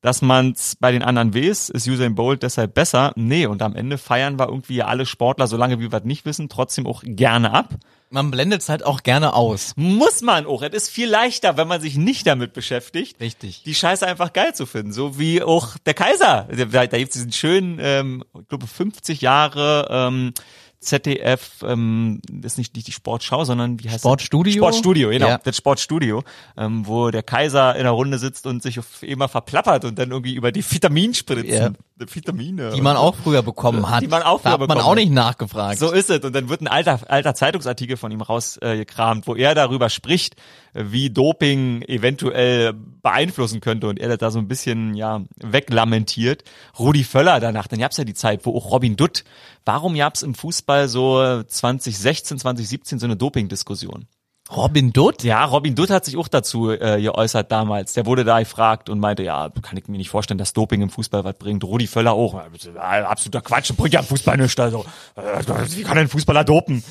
dass 0.00 0.22
man 0.22 0.52
es 0.52 0.76
bei 0.76 0.92
den 0.92 1.02
anderen 1.02 1.34
weiß, 1.34 1.68
ist 1.68 1.86
Usain 1.88 2.14
Bolt 2.14 2.42
deshalb 2.42 2.74
besser? 2.74 3.12
Nee, 3.16 3.46
und 3.46 3.62
am 3.62 3.76
Ende 3.76 3.98
feiern 3.98 4.38
wir 4.38 4.48
irgendwie 4.48 4.82
alle 4.82 5.06
Sportler, 5.06 5.46
solange 5.46 5.78
wir 5.78 5.92
es 5.92 6.04
nicht 6.04 6.24
wissen, 6.24 6.48
trotzdem 6.48 6.86
auch 6.86 7.02
gerne 7.04 7.52
ab. 7.52 7.74
Man 8.12 8.32
blendet 8.32 8.62
es 8.62 8.68
halt 8.68 8.84
auch 8.84 9.04
gerne 9.04 9.34
aus. 9.34 9.72
Muss 9.76 10.20
man 10.20 10.44
auch. 10.44 10.62
Es 10.62 10.72
ist 10.72 10.90
viel 10.90 11.08
leichter, 11.08 11.56
wenn 11.56 11.68
man 11.68 11.80
sich 11.80 11.96
nicht 11.96 12.26
damit 12.26 12.54
beschäftigt, 12.54 13.20
Richtig. 13.20 13.62
die 13.62 13.74
Scheiße 13.74 14.04
einfach 14.04 14.32
geil 14.32 14.52
zu 14.52 14.66
finden. 14.66 14.92
So 14.92 15.18
wie 15.18 15.42
auch 15.42 15.78
der 15.86 15.94
Kaiser. 15.94 16.48
Da, 16.50 16.64
da 16.64 16.98
gibt 16.98 17.10
es 17.10 17.14
diesen 17.14 17.32
schönen, 17.32 17.78
ähm, 17.80 18.24
ich 18.40 18.48
glaube 18.48 18.66
50 18.66 19.20
Jahre 19.20 19.86
ähm, 19.90 20.32
ZDF, 20.80 21.62
ähm, 21.62 22.20
das 22.30 22.52
ist 22.52 22.58
nicht, 22.58 22.74
nicht 22.74 22.86
die 22.88 22.92
Sportschau, 22.92 23.44
sondern 23.44 23.78
wie 23.82 23.90
heißt 23.90 24.00
Sportstudio? 24.00 24.52
Das? 24.64 24.74
Sportstudio, 24.76 25.10
genau, 25.10 25.28
Ja. 25.28 25.38
das 25.38 25.56
Sportstudio, 25.56 26.22
ähm, 26.56 26.86
wo 26.86 27.10
der 27.10 27.22
Kaiser 27.22 27.76
in 27.76 27.82
der 27.82 27.92
Runde 27.92 28.18
sitzt 28.18 28.46
und 28.46 28.62
sich 28.62 28.78
auf 28.78 29.02
immer 29.02 29.28
verplappert 29.28 29.84
und 29.84 29.98
dann 29.98 30.10
irgendwie 30.10 30.34
über 30.34 30.52
die 30.52 30.64
Vitaminspritzen, 30.68 31.48
Ja. 31.52 31.70
Die 32.00 32.14
Vitamine. 32.14 32.70
Die 32.70 32.80
man 32.80 32.96
auch 32.96 33.14
früher 33.14 33.42
bekommen 33.42 33.88
hat. 33.88 34.02
Die 34.02 34.08
man 34.08 34.22
auch 34.22 34.40
da 34.40 34.50
früher 34.50 34.52
hat 34.52 34.60
man 34.60 34.68
bekommen 34.68 34.84
auch 34.84 34.94
nicht 34.94 35.12
nachgefragt. 35.12 35.78
So 35.78 35.90
ist 35.90 36.10
es. 36.10 36.24
Und 36.24 36.34
dann 36.34 36.48
wird 36.48 36.60
ein 36.60 36.68
alter, 36.68 37.00
alter 37.08 37.34
Zeitungsartikel 37.34 37.96
von 37.96 38.10
ihm 38.10 38.20
rausgekramt, 38.20 38.74
äh, 38.74 38.78
gekramt, 38.78 39.26
wo 39.26 39.34
er 39.34 39.54
darüber 39.54 39.90
spricht, 39.90 40.36
wie 40.74 41.10
Doping 41.10 41.82
eventuell 41.82 42.72
beeinflussen 42.72 43.60
könnte 43.60 43.88
und 43.88 43.98
er 43.98 44.08
das 44.08 44.18
da 44.18 44.30
so 44.30 44.38
ein 44.38 44.48
bisschen 44.48 44.94
ja 44.94 45.22
weglamentiert. 45.36 46.44
Rudi 46.78 47.04
Völler 47.04 47.40
danach, 47.40 47.66
dann 47.66 47.80
gab's 47.80 47.96
ja 47.96 48.04
die 48.04 48.14
Zeit, 48.14 48.46
wo 48.46 48.56
auch 48.56 48.70
Robin 48.70 48.96
Dutt, 48.96 49.24
warum 49.64 49.94
gab's 49.94 50.22
im 50.22 50.34
Fußball 50.34 50.88
so 50.88 51.42
2016, 51.42 52.38
2017 52.38 52.98
so 52.98 53.06
eine 53.06 53.16
Doping-Diskussion? 53.16 54.06
Robin 54.54 54.92
Dutt? 54.92 55.22
Ja, 55.22 55.44
Robin 55.44 55.74
Dutt 55.74 55.90
hat 55.90 56.04
sich 56.04 56.16
auch 56.16 56.28
dazu 56.28 56.70
äh, 56.70 57.00
geäußert 57.00 57.52
damals. 57.52 57.92
Der 57.92 58.06
wurde 58.06 58.24
da 58.24 58.40
gefragt 58.40 58.88
und 58.88 58.98
meinte, 58.98 59.22
ja, 59.22 59.50
kann 59.62 59.76
ich 59.76 59.86
mir 59.86 59.96
nicht 59.96 60.10
vorstellen, 60.10 60.38
dass 60.38 60.52
Doping 60.52 60.82
im 60.82 60.90
Fußball 60.90 61.22
was 61.24 61.36
bringt. 61.36 61.62
Rudi 61.62 61.86
Völler 61.86 62.12
auch. 62.12 62.34
Absoluter 62.34 63.42
Quatsch, 63.42 63.72
bringt 63.76 63.94
ja 63.94 64.00
im 64.00 64.06
Fußball 64.06 64.36
nichts. 64.36 64.58
Also, 64.58 64.84
äh, 65.16 65.42
wie 65.76 65.82
kann 65.82 65.98
ein 65.98 66.08
Fußballer 66.08 66.44
dopen? 66.44 66.82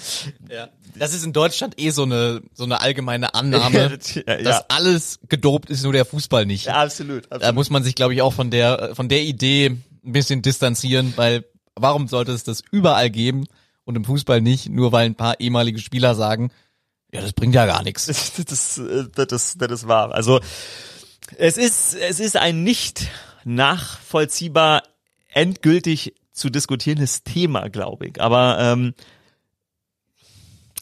Ja. 0.50 0.70
Das 0.96 1.14
ist 1.14 1.24
in 1.24 1.34
Deutschland 1.34 1.80
eh 1.80 1.92
so 1.92 2.04
eine, 2.04 2.42
so 2.54 2.64
eine 2.64 2.82
allgemeine 2.82 3.34
Annahme, 3.36 4.00
Ja, 4.14 4.22
ja. 4.28 4.42
dass 4.42 4.70
alles 4.70 5.20
gedopt 5.30 5.70
ist, 5.70 5.84
nur 5.84 5.94
der 5.94 6.06
Fußball 6.06 6.46
nicht. 6.46 6.66
Ja, 6.66 6.76
absolut. 6.82 7.26
absolut. 7.26 7.44
Da 7.44 7.52
muss 7.52 7.70
man 7.70 7.84
sich, 7.84 7.96
glaube 7.96 8.14
ich, 8.14 8.22
auch 8.22 8.34
von 8.34 8.52
der, 8.52 8.96
von 8.96 9.08
der 9.08 9.22
Idee 9.22 9.68
ein 9.68 10.12
bisschen 10.12 10.42
distanzieren, 10.42 11.14
weil 11.16 11.46
warum 11.76 12.08
sollte 12.08 12.32
es 12.32 12.44
das 12.44 12.64
überall 12.72 13.10
geben 13.10 13.46
und 13.86 13.96
im 13.96 14.06
Fußball 14.06 14.42
nicht, 14.42 14.70
nur 14.70 14.92
weil 14.92 15.06
ein 15.06 15.16
paar 15.16 15.40
ehemalige 15.40 15.80
Spieler 15.80 16.16
sagen, 16.16 16.52
ja, 17.12 17.22
das 17.22 17.34
bringt 17.34 17.56
ja 17.56 17.66
gar 17.66 17.84
nichts. 17.84 18.06
das, 18.06 18.34
das, 18.46 18.78
äh, 18.78 19.06
das, 19.14 19.32
ist, 19.32 19.62
das 19.62 19.72
ist 19.72 19.88
wahr. 19.88 20.14
Also 20.14 20.40
es 21.38 21.58
ist, 21.58 21.96
es 21.96 22.20
ist 22.20 22.38
ein 22.38 22.64
nicht 22.64 23.08
nachvollziehbar 23.44 24.84
endgültig 25.30 26.14
zu 26.32 26.50
diskutierendes 26.50 27.24
Thema, 27.24 27.70
glaube 27.70 28.08
ich. 28.08 28.22
Aber 28.22 28.58
ähm, 28.60 28.94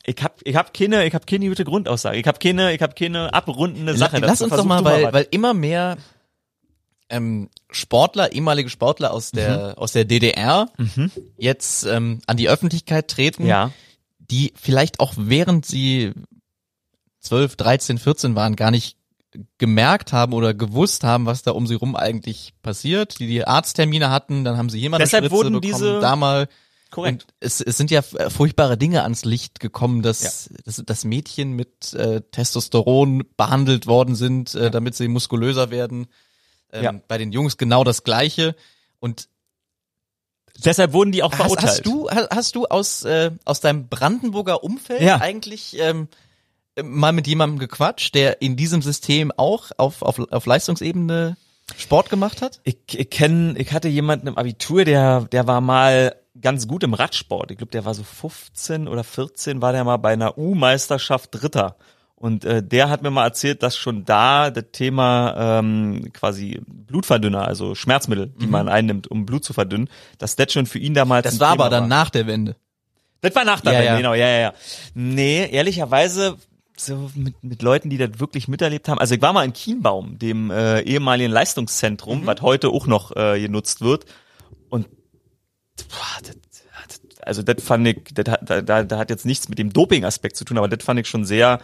ich 0.05 0.23
hab, 0.23 0.39
ich 0.43 0.55
hab 0.55 0.73
keine, 0.73 1.05
ich 1.05 1.13
hab 1.13 1.27
keine 1.27 1.47
gute 1.49 1.65
Grundaussage. 1.65 2.17
Ich 2.17 2.27
hab 2.27 2.39
keine, 2.39 2.73
ich 2.73 2.81
hab 2.81 2.95
keine 2.95 3.33
abrundende 3.33 3.95
Sache. 3.95 4.19
Lass 4.19 4.39
dazu. 4.39 4.45
uns 4.45 4.55
doch 4.55 4.65
mal, 4.65 4.83
weil, 4.85 5.03
was. 5.03 5.13
weil 5.13 5.27
immer 5.31 5.53
mehr 5.53 5.97
ähm, 7.09 7.49
Sportler, 7.71 8.31
ehemalige 8.31 8.69
Sportler 8.69 9.11
aus 9.11 9.31
der 9.31 9.77
aus 9.77 9.93
der 9.93 10.05
DDR 10.05 10.69
jetzt 11.37 11.85
ähm, 11.85 12.19
an 12.27 12.37
die 12.37 12.49
Öffentlichkeit 12.49 13.07
treten, 13.07 13.45
ja, 13.45 13.71
die 14.31 14.53
vielleicht 14.59 14.99
auch 14.99 15.13
während 15.17 15.65
sie 15.65 16.11
12, 17.21 17.55
13, 17.55 17.97
14 17.97 18.35
waren, 18.35 18.55
gar 18.55 18.71
nicht 18.71 18.97
gemerkt 19.57 20.13
haben 20.13 20.33
oder 20.33 20.53
gewusst 20.53 21.03
haben, 21.03 21.25
was 21.25 21.43
da 21.43 21.51
um 21.51 21.67
sie 21.67 21.75
rum 21.75 21.95
eigentlich 21.95 22.53
passiert, 22.61 23.19
die 23.19 23.27
die 23.27 23.45
Arzttermine 23.45 24.09
hatten, 24.09 24.43
dann 24.43 24.57
haben 24.57 24.69
sie 24.69 24.79
eine 24.95 25.03
Deshalb 25.03 25.25
Spritze 25.25 25.35
wurden 25.35 25.61
bekommen, 25.61 25.73
diese- 25.83 25.99
da 25.99 26.15
mal 26.15 26.47
korrekt. 26.89 27.23
und 27.25 27.33
es, 27.39 27.59
es 27.61 27.77
sind 27.77 27.91
ja 27.91 27.99
f- 27.99 28.15
furchtbare 28.33 28.77
Dinge 28.77 29.03
ans 29.03 29.25
Licht 29.25 29.59
gekommen, 29.59 30.01
dass, 30.01 30.49
dass, 30.65 30.81
dass 30.85 31.03
Mädchen 31.03 31.51
mit 31.53 31.93
äh, 31.93 32.21
Testosteron 32.31 33.23
behandelt 33.35 33.85
worden 33.85 34.15
sind, 34.15 34.55
äh, 34.55 34.71
damit 34.71 34.95
sie 34.95 35.07
muskulöser 35.09 35.69
werden. 35.69 36.07
Ähm, 36.71 36.83
Ja. 36.83 36.93
Bei 37.07 37.17
den 37.17 37.31
Jungs 37.31 37.57
genau 37.57 37.83
das 37.83 38.03
Gleiche. 38.03 38.55
Und 38.99 39.27
Deshalb 40.65 40.93
wurden 40.93 41.11
die 41.11 41.23
auch 41.23 41.31
hast, 41.31 41.41
verurteilt. 41.41 41.69
hast 41.69 41.85
du 41.85 42.09
hast, 42.09 42.55
du 42.55 42.65
aus 42.65 43.03
äh, 43.03 43.31
aus 43.45 43.59
deinem 43.59 43.87
Brandenburger 43.87 44.63
Umfeld 44.63 45.01
Ja. 45.01 45.17
eigentlich 45.21 45.77
ähm, 45.79 46.07
mal 46.81 47.11
mit 47.11 47.27
jemandem 47.27 47.59
gequatscht, 47.59 48.15
der 48.15 48.41
in 48.41 48.55
diesem 48.55 48.81
System 48.81 49.31
auch 49.35 49.71
auf 49.77 50.01
auf, 50.01 50.19
auf 50.31 50.45
Leistungsebene 50.45 51.37
Sport 51.75 52.09
gemacht 52.09 52.41
hat? 52.41 52.61
Ich, 52.63 52.77
ich 52.93 53.09
kenn, 53.09 53.55
ich 53.57 53.73
hatte 53.73 53.87
jemanden 53.89 54.27
im 54.27 54.37
Abitur, 54.37 54.85
der, 54.85 55.21
der 55.31 55.47
war 55.47 55.59
mal 55.61 56.15
ganz 56.39 56.67
gut 56.67 56.83
im 56.83 56.93
Radsport. 56.93 57.51
Ich 57.51 57.57
glaube, 57.57 57.71
der 57.71 57.83
war 57.85 57.93
so 57.93 58.03
15 58.03 58.87
oder 58.87 59.03
14, 59.03 59.61
war 59.61 59.73
der 59.73 59.83
mal 59.83 59.97
bei 59.97 60.13
einer 60.13 60.37
U-Meisterschaft 60.37 61.29
Dritter. 61.33 61.75
Und 62.19 62.45
äh, 62.45 62.63
der 62.63 62.89
hat 62.89 63.03
mir 63.03 63.11
mal 63.11 63.25
erzählt, 63.25 63.61
dass 63.61 63.77
schon 63.77 64.03
da 64.03 64.49
das 64.49 64.65
Thema 64.71 65.59
ähm, 65.59 66.11
quasi 66.13 66.59
Blutverdünner, 66.65 67.47
also 67.47 67.75
Schmerzmittel, 67.75 68.33
die 68.41 68.47
man 68.47 68.67
einnimmt, 68.69 69.05
um 69.07 69.27
Blut 69.27 69.45
zu 69.45 69.53
verdünnen, 69.53 69.87
dass 70.17 70.35
das 70.35 70.51
schon 70.51 70.65
für 70.65 70.79
ihn 70.79 70.95
damals 70.95 71.25
Das 71.25 71.39
war 71.39 71.51
Thema 71.51 71.65
aber 71.65 71.69
dann 71.69 71.87
nach 71.87 72.09
der 72.09 72.25
Wende. 72.25 72.55
Das 73.21 73.35
war 73.35 73.45
nach 73.45 73.61
der 73.61 73.73
Ja, 73.73 73.79
Wende, 73.79 73.91
ja. 73.91 73.97
genau, 73.97 74.13
ja, 74.15 74.27
ja, 74.27 74.39
ja. 74.39 74.53
Nee, 74.95 75.47
ehrlicherweise, 75.51 76.37
so 76.75 77.11
mit, 77.13 77.43
mit 77.43 77.61
Leuten, 77.61 77.91
die 77.91 77.97
das 77.97 78.19
wirklich 78.19 78.47
miterlebt 78.47 78.89
haben. 78.89 78.97
Also 78.97 79.13
ich 79.13 79.21
war 79.21 79.33
mal 79.33 79.45
in 79.45 79.53
Kienbaum, 79.53 80.17
dem 80.17 80.49
äh, 80.49 80.81
ehemaligen 80.81 81.31
Leistungszentrum, 81.31 82.25
was 82.25 82.41
heute 82.41 82.69
auch 82.69 82.87
noch 82.87 83.15
äh, 83.15 83.39
genutzt 83.39 83.81
wird. 83.81 84.05
Und 84.69 84.87
boah, 85.89 86.21
das, 86.23 86.35
das, 86.87 87.21
also 87.21 87.43
das 87.43 87.63
fand 87.63 87.87
ich, 87.87 88.03
das 88.11 88.31
hat, 88.31 88.49
da, 88.49 88.61
da, 88.61 88.83
da 88.83 88.97
hat 88.97 89.11
jetzt 89.11 89.25
nichts 89.25 89.49
mit 89.49 89.59
dem 89.59 89.71
Doping-Aspekt 89.71 90.35
zu 90.35 90.45
tun, 90.45 90.57
aber 90.57 90.67
das 90.67 90.83
fand 90.83 90.99
ich 90.99 91.07
schon 91.07 91.25
sehr, 91.25 91.59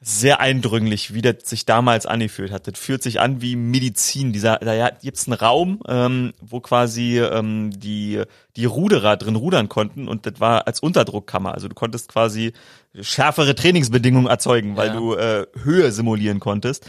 sehr 0.00 0.38
eindrücklich, 0.40 1.12
wie 1.12 1.22
das 1.22 1.36
sich 1.44 1.66
damals 1.66 2.06
angefühlt 2.06 2.52
hat. 2.52 2.68
Das 2.68 2.78
fühlt 2.78 3.02
sich 3.02 3.18
an 3.18 3.42
wie 3.42 3.56
Medizin. 3.56 4.32
Dieser, 4.32 4.58
da 4.58 4.90
gibt's 4.90 5.26
einen 5.26 5.34
Raum, 5.34 5.80
ähm, 5.88 6.34
wo 6.40 6.60
quasi 6.60 7.18
ähm, 7.18 7.72
die 7.74 8.22
die 8.56 8.64
Ruderer 8.64 9.16
drin 9.16 9.36
rudern 9.36 9.68
konnten 9.68 10.08
und 10.08 10.26
das 10.26 10.40
war 10.40 10.66
als 10.66 10.80
Unterdruckkammer. 10.80 11.52
Also 11.54 11.68
du 11.68 11.74
konntest 11.74 12.08
quasi 12.08 12.52
schärfere 13.00 13.54
Trainingsbedingungen 13.54 14.28
erzeugen, 14.28 14.76
weil 14.76 14.88
Ja. 14.88 14.94
du 14.94 15.14
äh, 15.14 15.46
Höhe 15.62 15.90
simulieren 15.92 16.40
konntest. 16.40 16.88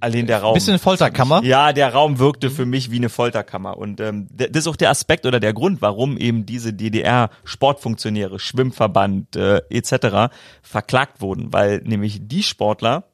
Allein 0.00 0.26
der 0.26 0.42
Raum. 0.42 0.54
Bisschen 0.54 0.78
Folterkammer. 0.78 1.42
Ja, 1.42 1.72
der 1.72 1.92
Raum 1.92 2.18
wirkte 2.18 2.50
für 2.50 2.66
mich 2.66 2.90
wie 2.90 2.96
eine 2.96 3.08
Folterkammer. 3.08 3.78
Und 3.78 4.00
ähm, 4.00 4.28
das 4.30 4.50
ist 4.50 4.66
auch 4.66 4.76
der 4.76 4.90
Aspekt 4.90 5.24
oder 5.24 5.40
der 5.40 5.54
Grund, 5.54 5.80
warum 5.80 6.18
eben 6.18 6.44
diese 6.44 6.74
DDR-Sportfunktionäre, 6.74 8.38
Schwimmverband 8.38 9.36
äh, 9.36 9.62
etc. 9.70 10.32
verklagt 10.62 11.22
wurden, 11.22 11.52
weil 11.52 11.78
nämlich 11.84 12.20
die 12.22 12.42
Sportler, 12.42 13.04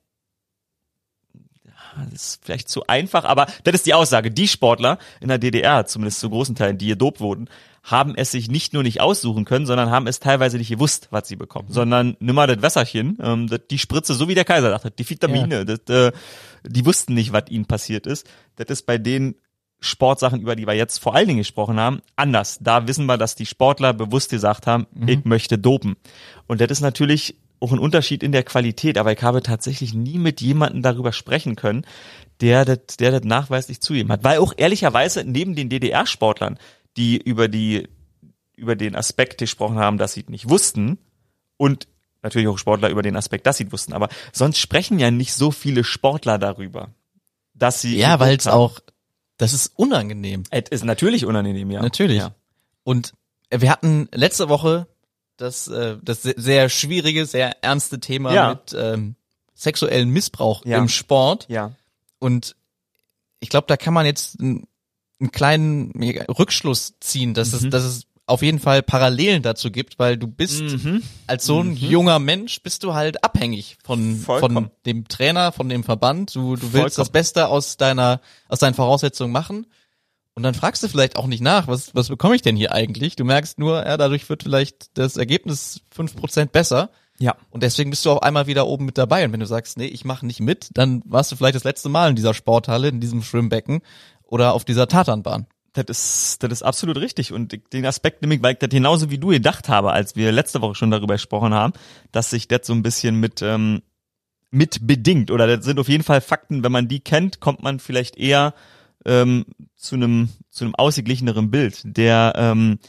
das 2.10 2.12
ist 2.12 2.44
vielleicht 2.44 2.68
zu 2.68 2.86
einfach, 2.88 3.24
aber 3.24 3.46
das 3.62 3.74
ist 3.74 3.86
die 3.86 3.94
Aussage, 3.94 4.32
die 4.32 4.48
Sportler 4.48 4.98
in 5.20 5.28
der 5.28 5.38
DDR, 5.38 5.86
zumindest 5.86 6.18
zu 6.18 6.28
großen 6.28 6.56
Teilen, 6.56 6.76
die 6.76 6.88
gedopt 6.88 7.20
wurden, 7.20 7.48
haben 7.84 8.14
es 8.16 8.30
sich 8.30 8.48
nicht 8.48 8.72
nur 8.72 8.82
nicht 8.82 9.02
aussuchen 9.02 9.44
können, 9.44 9.66
sondern 9.66 9.90
haben 9.90 10.06
es 10.06 10.18
teilweise 10.18 10.56
nicht 10.56 10.70
gewusst, 10.70 11.08
was 11.10 11.28
sie 11.28 11.36
bekommen, 11.36 11.68
sondern 11.70 12.16
nimm 12.18 12.34
mal 12.34 12.46
das 12.46 12.62
Wässerchen, 12.62 13.18
ähm, 13.22 13.46
das, 13.46 13.60
die 13.70 13.78
Spritze, 13.78 14.14
so 14.14 14.26
wie 14.26 14.34
der 14.34 14.46
Kaiser 14.46 14.70
dachte, 14.70 14.90
die 14.90 15.08
Vitamine, 15.08 15.66
das, 15.66 15.80
äh, 15.94 16.12
die 16.66 16.86
wussten 16.86 17.12
nicht, 17.12 17.32
was 17.32 17.44
ihnen 17.50 17.66
passiert 17.66 18.06
ist. 18.06 18.26
Das 18.56 18.68
ist 18.68 18.86
bei 18.86 18.96
den 18.96 19.34
Sportsachen, 19.80 20.40
über 20.40 20.56
die 20.56 20.66
wir 20.66 20.72
jetzt 20.72 20.98
vor 20.98 21.14
allen 21.14 21.28
Dingen 21.28 21.38
gesprochen 21.38 21.78
haben, 21.78 22.00
anders. 22.16 22.58
Da 22.62 22.88
wissen 22.88 23.04
wir, 23.04 23.18
dass 23.18 23.34
die 23.34 23.44
Sportler 23.44 23.92
bewusst 23.92 24.30
gesagt 24.30 24.66
haben, 24.66 24.86
ich 25.06 25.24
möchte 25.26 25.58
dopen. 25.58 25.96
Und 26.46 26.62
das 26.62 26.70
ist 26.70 26.80
natürlich 26.80 27.36
auch 27.60 27.72
ein 27.72 27.78
Unterschied 27.78 28.22
in 28.22 28.32
der 28.32 28.44
Qualität, 28.44 28.96
aber 28.96 29.12
ich 29.12 29.22
habe 29.22 29.42
tatsächlich 29.42 29.92
nie 29.92 30.18
mit 30.18 30.40
jemandem 30.40 30.80
darüber 30.80 31.12
sprechen 31.12 31.54
können, 31.54 31.84
der 32.40 32.64
das, 32.64 32.96
der 32.98 33.10
das 33.10 33.24
nachweislich 33.24 33.80
zugeben 33.82 34.10
hat. 34.10 34.24
Weil 34.24 34.38
auch 34.38 34.54
ehrlicherweise 34.56 35.22
neben 35.24 35.54
den 35.54 35.68
DDR-Sportlern, 35.68 36.58
die 36.96 37.16
über 37.16 37.48
die, 37.48 37.88
über 38.56 38.76
den 38.76 38.94
Aspekt 38.94 39.38
gesprochen 39.38 39.78
haben, 39.78 39.98
dass 39.98 40.12
sie 40.14 40.20
es 40.22 40.28
nicht 40.28 40.48
wussten 40.48 40.98
und 41.56 41.88
natürlich 42.22 42.48
auch 42.48 42.58
Sportler 42.58 42.88
über 42.90 43.02
den 43.02 43.16
Aspekt, 43.16 43.46
dass 43.46 43.58
sie 43.58 43.64
es 43.64 43.72
wussten, 43.72 43.92
aber 43.92 44.08
sonst 44.32 44.58
sprechen 44.58 44.98
ja 44.98 45.10
nicht 45.10 45.34
so 45.34 45.50
viele 45.50 45.84
Sportler 45.84 46.38
darüber, 46.38 46.94
dass 47.54 47.80
sie 47.80 47.96
Ja, 47.98 48.18
weil 48.20 48.36
es 48.36 48.46
auch, 48.46 48.80
das 49.36 49.52
ist 49.52 49.72
unangenehm. 49.76 50.44
Es 50.50 50.70
ist 50.70 50.84
natürlich 50.84 51.26
unangenehm, 51.26 51.70
ja. 51.70 51.82
Natürlich. 51.82 52.18
Ja. 52.18 52.34
Und 52.84 53.12
äh, 53.50 53.60
wir 53.60 53.70
hatten 53.70 54.08
letzte 54.12 54.48
Woche 54.48 54.86
das, 55.36 55.68
äh, 55.68 55.98
das 56.02 56.22
se- 56.22 56.34
sehr 56.36 56.68
schwierige, 56.68 57.26
sehr 57.26 57.62
ernste 57.64 57.98
Thema 58.00 58.32
Ja. 58.32 58.50
mit 58.50 58.74
ähm, 58.78 59.16
sexuellen 59.54 60.08
Missbrauch 60.10 60.64
Ja. 60.64 60.78
im 60.78 60.88
Sport. 60.88 61.46
Ja. 61.48 61.72
Und 62.20 62.56
ich 63.40 63.48
glaube, 63.50 63.66
da 63.66 63.76
kann 63.76 63.92
man 63.94 64.06
jetzt 64.06 64.38
einen, 65.20 65.26
einen 65.26 65.30
kleinen 65.32 65.92
Rückschluss 66.28 66.94
ziehen, 67.00 67.34
dass, 67.34 67.52
Mhm. 67.52 67.58
es, 67.68 67.70
dass 67.70 67.82
es 67.84 68.02
auf 68.26 68.40
jeden 68.42 68.58
Fall 68.58 68.82
Parallelen 68.82 69.42
dazu 69.42 69.70
gibt, 69.70 69.98
weil 69.98 70.16
du 70.16 70.26
bist 70.26 70.62
Mhm. 70.62 71.02
als 71.26 71.44
so 71.44 71.60
ein 71.60 71.76
junger 71.76 72.18
Mensch 72.18 72.62
bist 72.62 72.82
du 72.82 72.94
halt 72.94 73.22
abhängig 73.22 73.76
von 73.84 74.16
Vollkommen. 74.16 74.54
von 74.54 74.70
dem 74.86 75.06
Trainer, 75.08 75.52
von 75.52 75.68
dem 75.68 75.84
Verband. 75.84 76.34
Du 76.34 76.56
du 76.56 76.62
willst 76.62 76.72
Vollkommen. 76.72 76.94
das 76.96 77.10
Beste 77.10 77.48
aus 77.48 77.76
deiner 77.76 78.20
aus 78.48 78.60
deinen 78.60 78.74
Voraussetzungen 78.74 79.32
machen. 79.32 79.66
Und 80.36 80.42
dann 80.42 80.54
fragst 80.54 80.82
du 80.82 80.88
vielleicht 80.88 81.16
auch 81.16 81.26
nicht 81.26 81.42
nach, 81.42 81.68
was 81.68 81.94
was 81.94 82.08
bekomme 82.08 82.34
ich 82.34 82.42
denn 82.42 82.56
hier 82.56 82.72
eigentlich? 82.72 83.14
Du 83.14 83.24
merkst 83.24 83.58
nur, 83.58 83.84
ja, 83.86 83.96
dadurch 83.98 84.28
wird 84.30 84.42
vielleicht 84.42 84.96
das 84.98 85.16
Ergebnis 85.18 85.82
fünf 85.94 86.16
Prozent 86.16 86.50
besser. 86.50 86.90
Ja. 87.20 87.36
Und 87.50 87.62
deswegen 87.62 87.90
bist 87.90 88.04
du 88.04 88.10
auf 88.10 88.22
einmal 88.24 88.48
wieder 88.48 88.66
oben 88.66 88.86
mit 88.86 88.98
dabei. 88.98 89.24
Und 89.24 89.32
wenn 89.32 89.38
du 89.38 89.46
sagst, 89.46 89.76
nee, 89.76 89.86
ich 89.86 90.04
mache 90.04 90.26
nicht 90.26 90.40
mit, 90.40 90.70
dann 90.72 91.02
warst 91.06 91.30
du 91.30 91.36
vielleicht 91.36 91.54
das 91.54 91.62
letzte 91.62 91.88
Mal 91.88 92.10
in 92.10 92.16
dieser 92.16 92.34
Sporthalle, 92.34 92.88
in 92.88 92.98
diesem 93.00 93.22
Schwimmbecken 93.22 93.82
oder 94.34 94.52
auf 94.52 94.64
dieser 94.64 94.88
Tatanbahn. 94.88 95.46
Das 95.74 95.84
ist, 95.88 96.42
das 96.42 96.50
ist 96.50 96.62
absolut 96.64 96.96
richtig. 96.96 97.32
Und 97.32 97.56
den 97.72 97.86
Aspekt 97.86 98.20
nehme 98.20 98.34
ich, 98.34 98.42
weil 98.42 98.54
ich 98.54 98.58
das 98.58 98.68
genauso 98.68 99.08
wie 99.08 99.18
du 99.18 99.28
gedacht 99.28 99.68
habe, 99.68 99.92
als 99.92 100.16
wir 100.16 100.32
letzte 100.32 100.60
Woche 100.60 100.74
schon 100.74 100.90
darüber 100.90 101.14
gesprochen 101.14 101.54
haben, 101.54 101.72
dass 102.10 102.30
sich 102.30 102.48
das 102.48 102.66
so 102.66 102.72
ein 102.72 102.82
bisschen 102.82 103.20
mit, 103.20 103.42
ähm, 103.42 103.82
mit 104.50 104.88
bedingt. 104.88 105.30
Oder 105.30 105.46
das 105.46 105.64
sind 105.64 105.78
auf 105.78 105.88
jeden 105.88 106.02
Fall 106.02 106.20
Fakten, 106.20 106.64
wenn 106.64 106.72
man 106.72 106.88
die 106.88 106.98
kennt, 106.98 107.38
kommt 107.38 107.62
man 107.62 107.78
vielleicht 107.78 108.16
eher 108.16 108.54
ähm, 109.04 109.46
zu 109.76 109.94
einem 109.94 110.30
zu 110.50 110.64
einem 110.64 110.74
ausgeglicheneren 110.74 111.52
Bild. 111.52 111.82
Der 111.84 112.32
ähm, 112.36 112.80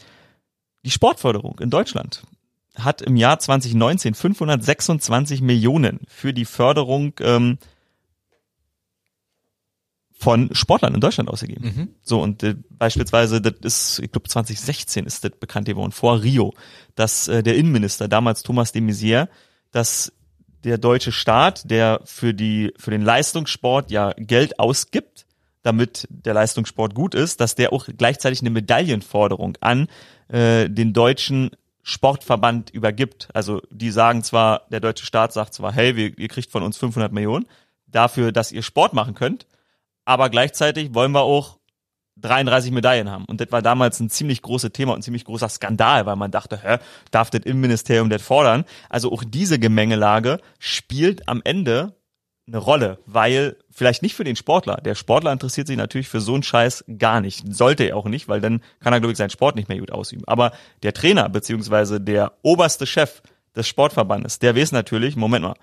die 0.84 0.90
Sportförderung 0.90 1.60
in 1.60 1.70
Deutschland 1.70 2.24
hat 2.76 3.02
im 3.02 3.14
Jahr 3.14 3.38
2019 3.38 4.14
526 4.14 5.42
Millionen 5.42 6.00
für 6.08 6.32
die 6.32 6.44
Förderung 6.44 7.12
ähm, 7.20 7.58
von 10.18 10.54
Sportlern 10.54 10.94
in 10.94 11.00
Deutschland 11.00 11.28
ausgegeben. 11.28 11.68
So 12.02 12.22
und 12.22 12.42
äh, 12.42 12.56
beispielsweise, 12.70 13.40
das 13.40 13.54
ist, 13.60 13.98
ich 13.98 14.10
glaube 14.10 14.28
2016 14.28 15.04
ist 15.04 15.24
das 15.24 15.32
bekannt 15.32 15.66
geworden, 15.66 15.92
vor 15.92 16.22
Rio, 16.22 16.54
dass 16.94 17.28
äh, 17.28 17.42
der 17.42 17.56
Innenminister, 17.56 18.08
damals 18.08 18.42
Thomas 18.42 18.72
de 18.72 18.82
Maizière, 18.82 19.28
dass 19.72 20.12
der 20.64 20.78
deutsche 20.78 21.12
Staat, 21.12 21.70
der 21.70 22.00
für 22.04 22.32
die 22.32 22.72
für 22.78 22.90
den 22.90 23.02
Leistungssport 23.02 23.90
ja 23.90 24.14
Geld 24.16 24.58
ausgibt, 24.58 25.26
damit 25.62 26.06
der 26.10 26.32
Leistungssport 26.32 26.94
gut 26.94 27.14
ist, 27.14 27.40
dass 27.40 27.54
der 27.54 27.72
auch 27.72 27.86
gleichzeitig 27.96 28.40
eine 28.40 28.50
Medaillenforderung 28.50 29.58
an 29.60 29.88
äh, 30.28 30.70
den 30.70 30.92
deutschen 30.92 31.50
Sportverband 31.82 32.70
übergibt. 32.70 33.28
Also 33.32 33.60
die 33.70 33.90
sagen 33.90 34.24
zwar, 34.24 34.62
der 34.70 34.80
deutsche 34.80 35.06
Staat 35.06 35.32
sagt 35.32 35.54
zwar, 35.54 35.72
hey, 35.72 35.94
wir, 35.94 36.18
ihr 36.18 36.28
kriegt 36.28 36.50
von 36.50 36.62
uns 36.62 36.76
500 36.78 37.12
Millionen 37.12 37.46
dafür, 37.86 38.32
dass 38.32 38.50
ihr 38.50 38.62
Sport 38.62 38.92
machen 38.92 39.14
könnt, 39.14 39.46
aber 40.06 40.30
gleichzeitig 40.30 40.94
wollen 40.94 41.12
wir 41.12 41.22
auch 41.22 41.58
33 42.18 42.72
Medaillen 42.72 43.10
haben. 43.10 43.26
Und 43.26 43.40
das 43.40 43.52
war 43.52 43.60
damals 43.60 44.00
ein 44.00 44.08
ziemlich 44.08 44.40
großes 44.40 44.72
Thema 44.72 44.94
und 44.94 45.02
ziemlich 45.02 45.24
großer 45.24 45.50
Skandal, 45.50 46.06
weil 46.06 46.16
man 46.16 46.30
dachte, 46.30 46.58
hä, 46.62 46.78
darf 47.10 47.28
das 47.28 47.42
Innenministerium 47.42 48.08
das 48.08 48.22
fordern? 48.22 48.64
Also 48.88 49.12
auch 49.12 49.22
diese 49.26 49.58
Gemengelage 49.58 50.40
spielt 50.58 51.28
am 51.28 51.42
Ende 51.44 51.94
eine 52.46 52.58
Rolle, 52.58 53.00
weil 53.06 53.56
vielleicht 53.70 54.02
nicht 54.02 54.14
für 54.14 54.24
den 54.24 54.36
Sportler. 54.36 54.76
Der 54.76 54.94
Sportler 54.94 55.32
interessiert 55.32 55.66
sich 55.66 55.76
natürlich 55.76 56.08
für 56.08 56.20
so 56.20 56.34
einen 56.34 56.44
Scheiß 56.44 56.84
gar 56.96 57.20
nicht. 57.20 57.42
Sollte 57.52 57.84
er 57.84 57.96
auch 57.96 58.06
nicht, 58.06 58.28
weil 58.28 58.40
dann 58.40 58.62
kann 58.80 58.92
er, 58.92 59.00
glaube 59.00 59.12
ich, 59.12 59.18
seinen 59.18 59.30
Sport 59.30 59.56
nicht 59.56 59.68
mehr 59.68 59.78
gut 59.78 59.90
ausüben. 59.90 60.22
Aber 60.26 60.52
der 60.82 60.94
Trainer 60.94 61.28
beziehungsweise 61.28 62.00
der 62.00 62.32
oberste 62.42 62.86
Chef 62.86 63.20
des 63.56 63.66
Sportverbandes, 63.66 64.38
der 64.38 64.54
weiß 64.54 64.72
natürlich, 64.72 65.16
Moment 65.16 65.44
mal, 65.44 65.56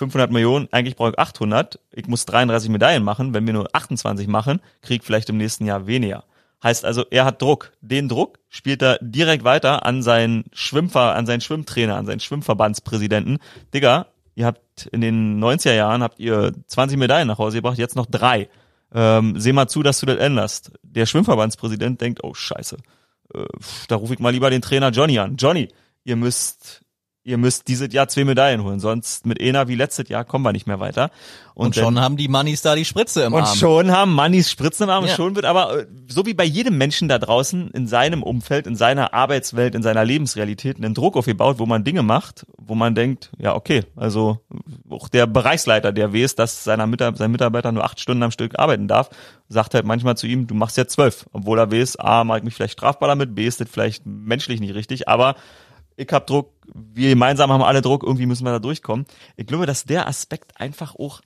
500 0.00 0.30
Millionen, 0.30 0.66
eigentlich 0.72 0.96
brauche 0.96 1.10
ich 1.10 1.18
800, 1.18 1.78
ich 1.92 2.06
muss 2.06 2.24
33 2.24 2.70
Medaillen 2.70 3.04
machen, 3.04 3.34
wenn 3.34 3.46
wir 3.46 3.52
nur 3.52 3.68
28 3.74 4.28
machen, 4.28 4.60
krieg 4.80 5.04
vielleicht 5.04 5.28
im 5.28 5.36
nächsten 5.36 5.66
Jahr 5.66 5.86
weniger. 5.86 6.24
Heißt 6.62 6.86
also, 6.86 7.04
er 7.10 7.26
hat 7.26 7.42
Druck. 7.42 7.72
Den 7.82 8.08
Druck 8.08 8.38
spielt 8.48 8.80
er 8.80 8.98
direkt 9.02 9.44
weiter 9.44 9.84
an 9.84 10.02
seinen 10.02 10.44
Schwimmver, 10.52 11.14
an 11.14 11.26
seinen 11.26 11.42
Schwimmtrainer, 11.42 11.96
an 11.96 12.06
seinen 12.06 12.20
Schwimmverbandspräsidenten. 12.20 13.38
Digga, 13.74 14.06
ihr 14.34 14.46
habt 14.46 14.86
in 14.90 15.02
den 15.02 15.42
90er 15.42 15.74
Jahren 15.74 16.02
habt 16.02 16.18
ihr 16.18 16.52
20 16.66 16.98
Medaillen 16.98 17.28
nach 17.28 17.38
Hause 17.38 17.58
gebracht, 17.58 17.78
jetzt 17.78 17.96
noch 17.96 18.06
drei. 18.06 18.48
Ähm, 18.94 19.38
seh 19.38 19.52
mal 19.52 19.68
zu, 19.68 19.82
dass 19.82 20.00
du 20.00 20.06
das 20.06 20.16
änderst. 20.16 20.72
Der 20.82 21.04
Schwimmverbandspräsident 21.04 22.00
denkt, 22.00 22.24
oh 22.24 22.32
scheiße, 22.32 22.78
äh, 23.34 23.44
da 23.88 23.96
rufe 23.96 24.14
ich 24.14 24.18
mal 24.18 24.32
lieber 24.32 24.48
den 24.48 24.62
Trainer 24.62 24.90
Johnny 24.90 25.18
an. 25.18 25.36
Johnny, 25.36 25.68
ihr 26.04 26.16
müsst 26.16 26.82
ihr 27.22 27.36
müsst 27.36 27.68
dieses 27.68 27.92
Jahr 27.92 28.08
zwei 28.08 28.24
Medaillen 28.24 28.64
holen, 28.64 28.80
sonst 28.80 29.26
mit 29.26 29.40
Ena 29.40 29.68
wie 29.68 29.74
letztes 29.74 30.08
Jahr 30.08 30.24
kommen 30.24 30.42
wir 30.44 30.52
nicht 30.52 30.66
mehr 30.66 30.80
weiter. 30.80 31.10
Und, 31.54 31.74
schon 31.74 32.00
haben 32.00 32.16
die 32.16 32.28
Mannis 32.28 32.62
da 32.62 32.74
die 32.74 32.86
Spritze 32.86 33.24
im 33.24 33.34
und 33.34 33.42
Arm. 33.42 33.56
schon 33.56 33.90
haben 33.92 34.14
Mannis 34.14 34.50
Spritzen 34.50 34.84
im 34.84 34.90
Arm, 34.90 35.04
Ja. 35.04 35.14
schon 35.14 35.36
wird 35.36 35.44
aber, 35.44 35.80
äh, 35.80 35.86
so 36.08 36.24
wie 36.24 36.32
bei 36.32 36.44
jedem 36.44 36.78
Menschen 36.78 37.08
da 37.08 37.18
draußen, 37.18 37.70
in 37.72 37.86
seinem 37.86 38.22
Umfeld, 38.22 38.66
in 38.66 38.74
seiner 38.74 39.12
Arbeitswelt, 39.12 39.74
in 39.74 39.82
seiner 39.82 40.02
Lebensrealität, 40.04 40.78
einen 40.78 40.94
Druck 40.94 41.16
aufgebaut, 41.16 41.58
wo 41.58 41.66
man 41.66 41.84
Dinge 41.84 42.02
macht, 42.02 42.46
wo 42.56 42.74
man 42.74 42.94
denkt, 42.94 43.30
ja, 43.38 43.54
okay, 43.54 43.84
also 43.96 44.38
auch 44.88 45.08
der 45.10 45.26
Bereichsleiter, 45.26 45.92
der 45.92 46.14
weiß, 46.14 46.36
dass 46.36 46.64
seiner 46.64 46.86
Mitar 46.86 47.14
sein 47.16 47.30
Mitarbeiter 47.30 47.70
nur 47.70 47.84
acht 47.84 48.00
Stunden 48.00 48.22
am 48.22 48.30
Stück 48.30 48.58
arbeiten 48.58 48.88
darf, 48.88 49.10
sagt 49.48 49.74
halt 49.74 49.84
manchmal 49.84 50.16
zu 50.16 50.26
ihm, 50.26 50.46
du 50.46 50.54
machst 50.54 50.78
jetzt 50.78 50.94
zwölf, 50.94 51.26
obwohl 51.32 51.58
er 51.58 51.70
weiß, 51.70 51.96
A, 51.96 52.24
mache 52.24 52.38
ich 52.38 52.44
mich 52.44 52.54
vielleicht 52.54 52.72
strafbar 52.74 53.08
damit, 53.10 53.34
B, 53.34 53.44
ist 53.46 53.60
das 53.60 53.68
vielleicht 53.70 54.06
menschlich 54.06 54.60
nicht 54.60 54.74
richtig, 54.74 55.06
aber 55.08 55.34
ich 55.96 56.08
hab 56.12 56.26
Druck, 56.26 56.52
wir 56.74 57.10
gemeinsam 57.10 57.52
haben 57.52 57.62
alle 57.62 57.82
Druck, 57.82 58.02
irgendwie 58.02 58.26
müssen 58.26 58.44
wir 58.44 58.52
da 58.52 58.58
durchkommen. 58.58 59.06
Ich 59.36 59.46
glaube, 59.46 59.66
dass 59.66 59.84
der 59.84 60.06
Aspekt 60.08 60.60
einfach 60.60 60.94
auch 60.94 61.20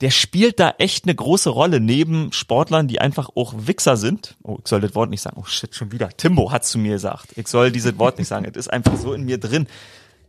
der 0.00 0.10
spielt 0.10 0.60
da 0.60 0.74
echt 0.78 1.04
eine 1.04 1.14
große 1.14 1.50
Rolle 1.50 1.80
neben 1.80 2.32
Sportlern, 2.32 2.86
die 2.86 3.00
einfach 3.00 3.30
auch 3.34 3.54
Wichser 3.56 3.96
sind. 3.96 4.36
Oh, 4.42 4.58
ich 4.62 4.68
soll 4.68 4.80
das 4.80 4.94
Wort 4.94 5.10
nicht 5.10 5.22
sagen. 5.22 5.36
Oh 5.40 5.44
shit, 5.44 5.74
schon 5.74 5.90
wieder. 5.90 6.08
Timbo 6.10 6.52
hat's 6.52 6.70
zu 6.70 6.78
mir 6.78 6.92
gesagt. 6.92 7.36
Ich 7.36 7.48
soll 7.48 7.72
dieses 7.72 7.98
Wort 7.98 8.18
nicht 8.18 8.28
sagen. 8.28 8.44
Es 8.44 8.56
ist 8.56 8.72
einfach 8.72 8.96
so 8.96 9.12
in 9.12 9.24
mir 9.24 9.38
drin. 9.38 9.66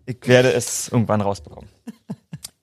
Ich 0.08 0.18
werde 0.26 0.52
es 0.52 0.90
irgendwann 0.90 1.22
rausbekommen. 1.22 1.70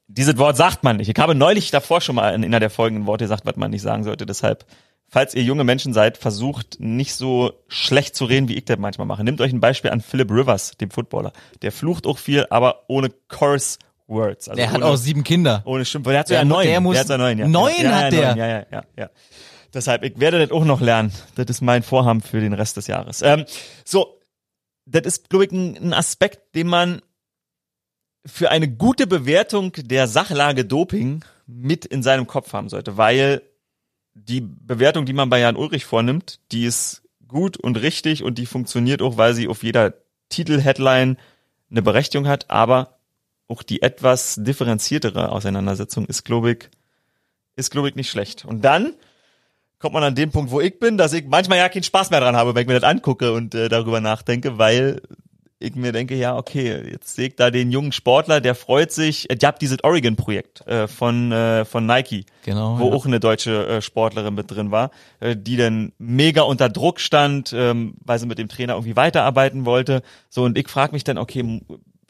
Dieses 0.08 0.36
Wort 0.38 0.56
sagt 0.56 0.82
man 0.82 0.96
nicht. 0.96 1.08
Ich 1.08 1.18
habe 1.18 1.36
neulich 1.36 1.70
davor 1.70 2.00
schon 2.00 2.16
mal 2.16 2.34
in 2.34 2.44
einer 2.44 2.58
der 2.58 2.70
folgenden 2.70 3.06
Worte 3.06 3.24
gesagt, 3.24 3.46
was 3.46 3.56
man 3.56 3.70
nicht 3.70 3.82
sagen 3.82 4.02
sollte. 4.02 4.26
Deshalb, 4.26 4.64
falls 5.08 5.34
ihr 5.34 5.42
junge 5.42 5.64
Menschen 5.64 5.92
seid, 5.92 6.18
versucht 6.18 6.78
nicht 6.80 7.14
so 7.14 7.52
schlecht 7.68 8.16
zu 8.16 8.24
reden, 8.24 8.48
wie 8.48 8.54
ich 8.54 8.64
das 8.64 8.78
manchmal 8.78 9.06
mache. 9.06 9.24
Nehmt 9.24 9.40
euch 9.40 9.52
ein 9.52 9.60
Beispiel 9.60 9.90
an 9.90 10.00
Philip 10.00 10.30
Rivers, 10.30 10.72
dem 10.80 10.90
Footballer. 10.90 11.32
Der 11.62 11.72
flucht 11.72 12.06
auch 12.06 12.18
viel, 12.18 12.46
aber 12.50 12.84
ohne 12.88 13.10
Curse 13.28 13.78
Words. 14.08 14.48
Also 14.48 14.56
Der 14.56 14.70
hat 14.70 14.76
ohne, 14.76 14.86
auch 14.86 14.96
sieben 14.96 15.24
Kinder. 15.24 15.62
ohne 15.64 15.84
Schimpfwörter. 15.84 16.12
Der 16.12 16.20
hat 16.20 16.28
sogar 16.28 16.44
mu- 16.44 16.54
neun. 16.54 16.66
der 16.66 16.80
muss- 16.80 16.92
der 16.94 17.00
hat 17.00 17.06
sogar 17.08 17.18
neun, 17.18 17.38
ja. 17.38 17.48
neun 17.48 17.72
ja, 17.82 17.90
hat 17.92 18.12
ja, 18.12 18.20
der. 18.20 18.28
Neun, 18.28 18.38
ja, 18.38 18.46
ja, 18.48 18.66
ja, 18.70 18.84
ja. 18.96 19.10
Deshalb, 19.74 20.04
ich 20.04 20.18
werde 20.20 20.38
das 20.38 20.50
auch 20.52 20.64
noch 20.64 20.80
lernen. 20.80 21.12
Das 21.34 21.46
ist 21.46 21.60
mein 21.60 21.82
Vorhaben 21.82 22.20
für 22.22 22.40
den 22.40 22.52
Rest 22.52 22.76
des 22.76 22.86
Jahres. 22.86 23.20
Ähm, 23.22 23.44
so, 23.84 24.20
das 24.86 25.02
ist, 25.04 25.28
glaube 25.28 25.44
ich, 25.46 25.52
ein 25.52 25.92
Aspekt, 25.92 26.54
den 26.54 26.68
man 26.68 27.02
für 28.24 28.50
eine 28.50 28.68
gute 28.68 29.06
Bewertung 29.06 29.72
der 29.76 30.06
Sachlage 30.08 30.64
Doping 30.64 31.24
mit 31.46 31.84
in 31.84 32.02
seinem 32.02 32.26
Kopf 32.26 32.52
haben 32.52 32.68
sollte, 32.68 32.96
weil 32.96 33.42
die 34.16 34.40
Bewertung, 34.40 35.04
die 35.04 35.12
man 35.12 35.28
bei 35.28 35.40
Jan 35.40 35.56
Ulrich 35.56 35.84
vornimmt, 35.84 36.40
die 36.50 36.64
ist 36.64 37.02
gut 37.28 37.56
und 37.56 37.76
richtig 37.76 38.22
und 38.22 38.38
die 38.38 38.46
funktioniert 38.46 39.02
auch, 39.02 39.16
weil 39.16 39.34
sie 39.34 39.48
auf 39.48 39.62
jeder 39.62 39.94
Titel-Headline 40.30 41.18
eine 41.70 41.82
Berechtigung 41.82 42.26
hat, 42.26 42.50
aber 42.50 42.98
auch 43.48 43.62
die 43.62 43.82
etwas 43.82 44.36
differenziertere 44.38 45.30
Auseinandersetzung 45.30 46.06
ist, 46.06 46.24
glaube 46.24 46.52
ich, 46.52 46.70
ist, 47.56 47.70
glaube 47.70 47.88
ich, 47.88 47.94
nicht 47.94 48.10
schlecht. 48.10 48.44
Und 48.44 48.64
dann 48.64 48.94
kommt 49.78 49.94
man 49.94 50.02
an 50.02 50.14
den 50.14 50.30
Punkt, 50.30 50.50
wo 50.50 50.60
ich 50.60 50.78
bin, 50.78 50.96
dass 50.96 51.12
ich 51.12 51.26
manchmal 51.26 51.58
ja 51.58 51.68
keinen 51.68 51.82
Spaß 51.82 52.10
mehr 52.10 52.20
dran 52.20 52.36
habe, 52.36 52.54
wenn 52.54 52.62
ich 52.62 52.68
mir 52.68 52.80
das 52.80 52.90
angucke 52.90 53.32
und 53.32 53.54
äh, 53.54 53.68
darüber 53.68 54.00
nachdenke, 54.00 54.58
weil 54.58 55.02
ich 55.58 55.74
mir 55.74 55.92
denke, 55.92 56.14
ja, 56.16 56.36
okay, 56.36 56.90
jetzt 56.90 57.14
sehe 57.14 57.28
ich 57.28 57.36
da 57.36 57.50
den 57.50 57.70
jungen 57.70 57.92
Sportler, 57.92 58.40
der 58.40 58.54
freut 58.54 58.92
sich. 58.92 59.30
Ihr 59.30 59.38
habt 59.46 59.62
dieses 59.62 59.82
Oregon-Projekt 59.82 60.66
äh, 60.66 60.86
von, 60.86 61.32
äh, 61.32 61.64
von 61.64 61.86
Nike, 61.86 62.26
Genau, 62.44 62.78
wo 62.78 62.88
ja. 62.88 62.94
auch 62.94 63.06
eine 63.06 63.20
deutsche 63.20 63.66
äh, 63.66 63.82
Sportlerin 63.82 64.34
mit 64.34 64.50
drin 64.50 64.70
war, 64.70 64.90
äh, 65.20 65.34
die 65.34 65.56
dann 65.56 65.92
mega 65.98 66.42
unter 66.42 66.68
Druck 66.68 67.00
stand, 67.00 67.54
ähm, 67.56 67.94
weil 68.04 68.18
sie 68.18 68.26
mit 68.26 68.38
dem 68.38 68.48
Trainer 68.48 68.74
irgendwie 68.74 68.96
weiterarbeiten 68.96 69.64
wollte. 69.64 70.02
So, 70.28 70.44
und 70.44 70.58
ich 70.58 70.68
frage 70.68 70.92
mich 70.92 71.04
dann, 71.04 71.16
okay, 71.16 71.62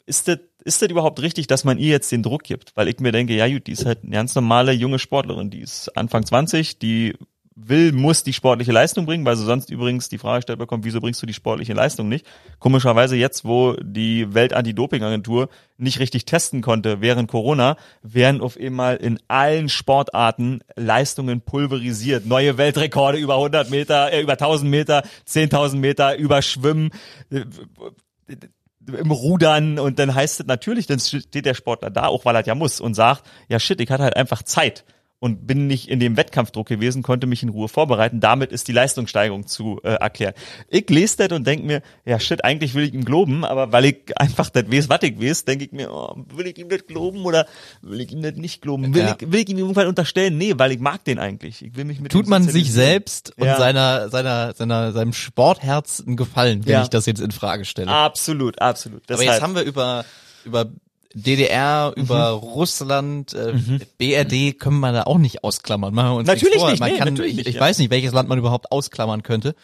ist 0.05 0.27
das, 0.27 0.39
ist 0.63 0.81
das 0.81 0.89
überhaupt 0.89 1.21
richtig, 1.21 1.47
dass 1.47 1.63
man 1.63 1.77
ihr 1.77 1.89
jetzt 1.89 2.11
den 2.11 2.23
Druck 2.23 2.43
gibt? 2.43 2.75
Weil 2.75 2.89
ich 2.89 2.99
mir 2.99 3.13
denke, 3.13 3.33
ja 3.33 3.47
gut, 3.47 3.67
die 3.67 3.71
ist 3.71 3.85
halt 3.85 3.99
eine 4.03 4.11
ganz 4.11 4.35
normale 4.35 4.73
junge 4.73 4.99
Sportlerin, 4.99 5.49
die 5.49 5.61
ist 5.61 5.95
Anfang 5.95 6.25
20, 6.25 6.79
die 6.79 7.15
will, 7.59 7.91
muss 7.91 8.23
die 8.23 8.33
sportliche 8.33 8.71
Leistung 8.71 9.05
bringen, 9.05 9.25
weil 9.25 9.35
sie 9.35 9.43
sonst 9.43 9.71
übrigens 9.71 10.09
die 10.09 10.19
Frage 10.19 10.39
gestellt 10.39 10.59
bekommt, 10.59 10.85
wieso 10.85 11.01
bringst 11.01 11.21
du 11.21 11.25
die 11.25 11.33
sportliche 11.33 11.73
Leistung 11.73 12.07
nicht? 12.07 12.25
Komischerweise 12.59 13.15
jetzt, 13.15 13.45
wo 13.45 13.73
die 13.81 14.33
Welt-Anti-Doping-Agentur 14.33 15.49
nicht 15.77 15.99
richtig 15.99 16.25
testen 16.25 16.61
konnte 16.61 17.01
während 17.01 17.29
Corona, 17.29 17.75
werden 18.03 18.41
auf 18.41 18.57
einmal 18.57 18.97
in 18.97 19.19
allen 19.27 19.69
Sportarten 19.69 20.61
Leistungen 20.75 21.41
pulverisiert. 21.41 22.27
Neue 22.27 22.57
Weltrekorde 22.57 23.17
über 23.17 23.35
100 23.35 23.71
Meter, 23.71 24.13
äh, 24.13 24.21
über 24.21 24.33
1000 24.33 24.69
Meter, 24.69 25.03
10.000 25.25 25.77
Meter, 25.77 26.15
über 26.15 26.43
Schwimmen, 26.43 26.91
äh, 27.31 27.45
im 28.87 29.11
Rudern 29.11 29.79
und 29.79 29.99
dann 29.99 30.15
heißt 30.15 30.39
es 30.39 30.45
natürlich, 30.47 30.85
dann 30.87 30.99
steht 30.99 31.45
der 31.45 31.55
Sportler 31.55 31.89
da, 31.89 32.05
auch 32.05 32.23
weil 32.23 32.35
er 32.35 32.45
ja 32.45 32.55
muss 32.55 32.79
und 32.79 32.93
sagt, 32.93 33.23
ja 33.49 33.59
shit, 33.59 33.81
ich 33.81 33.91
hatte 33.91 34.03
halt 34.03 34.15
einfach 34.15 34.43
Zeit 34.43 34.85
und 35.19 35.47
bin 35.47 35.65
nicht 35.65 35.89
in 35.89 35.99
dem 35.99 36.15
Wettkampfdruck 36.15 36.67
gewesen, 36.67 37.01
konnte 37.01 37.25
mich 37.25 37.41
in 37.41 37.49
Ruhe 37.49 37.67
vorbereiten. 37.67 38.19
Damit 38.19 38.51
ist 38.51 38.67
die 38.67 38.71
Leistungssteigerung 38.71 39.47
zu 39.47 39.79
äh, 39.83 39.93
erklären. 39.93 40.33
Ich 40.69 40.87
lese 40.91 41.17
das 41.27 41.35
und 41.35 41.47
denke 41.47 41.65
mir, 41.65 41.81
ja 42.05 42.19
shit, 42.19 42.43
eigentlich 42.45 42.75
will 42.75 42.83
ich 42.83 42.93
ihm 42.93 43.03
globen, 43.03 43.43
aber 43.43 43.71
weil 43.71 43.85
ich 43.85 43.97
einfach 44.19 44.49
das 44.51 44.71
weiß, 44.71 44.89
was 44.89 44.99
ich 45.01 45.19
weiß, 45.19 45.45
denke 45.45 45.65
ich 45.65 45.71
mir, 45.71 45.91
oh, 45.91 46.15
will 46.35 46.45
ich 46.45 46.57
ihm 46.59 46.69
das 46.69 46.85
globen 46.85 47.25
oder 47.25 47.47
will 47.81 47.99
ich 48.01 48.11
ihm 48.11 48.21
das 48.21 48.35
nicht 48.35 48.61
globen? 48.61 48.93
Will, 48.93 49.01
Ja. 49.01 49.15
ich, 49.19 49.31
will 49.31 49.39
ich 49.39 49.49
ihm 49.49 49.57
irgendwann 49.57 49.87
unterstellen? 49.87 50.37
Nee, 50.37 50.53
weil 50.57 50.71
ich 50.71 50.79
mag 50.79 51.03
den 51.03 51.17
eigentlich. 51.17 51.63
Ich 51.65 51.75
will 51.75 51.85
mich 51.85 51.99
mit 51.99 52.11
Tut 52.11 52.27
man 52.27 52.43
sich 52.43 52.71
selbst 52.71 53.33
und 53.37 53.47
Ja. 53.47 53.57
seiner, 53.57 54.09
seiner, 54.09 54.53
seiner, 54.53 54.91
seinem 54.91 55.13
Sportherz 55.13 56.03
einen 56.05 56.15
Gefallen, 56.15 56.63
wenn 56.65 56.73
Ja. 56.73 56.83
ich 56.83 56.89
das 56.89 57.07
jetzt 57.07 57.21
in 57.21 57.31
Frage 57.31 57.65
stelle. 57.65 57.89
Absolut, 57.91 58.61
absolut. 58.61 59.01
Aber 59.09 59.17
Deshalb- 59.17 59.31
jetzt 59.33 59.41
haben 59.41 59.55
wir 59.55 59.63
über, 59.63 60.05
über 60.45 60.69
DDR, 61.13 61.93
Mhm. 61.95 62.03
über 62.03 62.29
Russland, 62.29 63.33
äh, 63.33 63.53
BRD 63.97 64.53
können 64.53 64.79
wir 64.79 64.91
da 64.91 65.03
auch 65.03 65.17
nicht 65.17 65.43
ausklammern. 65.43 65.93
Machen 65.93 66.09
wir 66.09 66.15
uns 66.15 66.27
Natürlich 66.27 66.63
nicht, 66.63 66.79
Man 66.79 66.91
nee, 66.91 66.97
kann, 66.97 67.15
ich, 67.15 67.35
nicht, 67.35 67.47
ich 67.47 67.55
ja. 67.55 67.61
weiß 67.61 67.79
nicht, 67.79 67.89
welches 67.91 68.13
Land 68.13 68.29
man 68.29 68.37
überhaupt 68.37 68.71
ausklammern 68.71 69.23
könnte. 69.23 69.55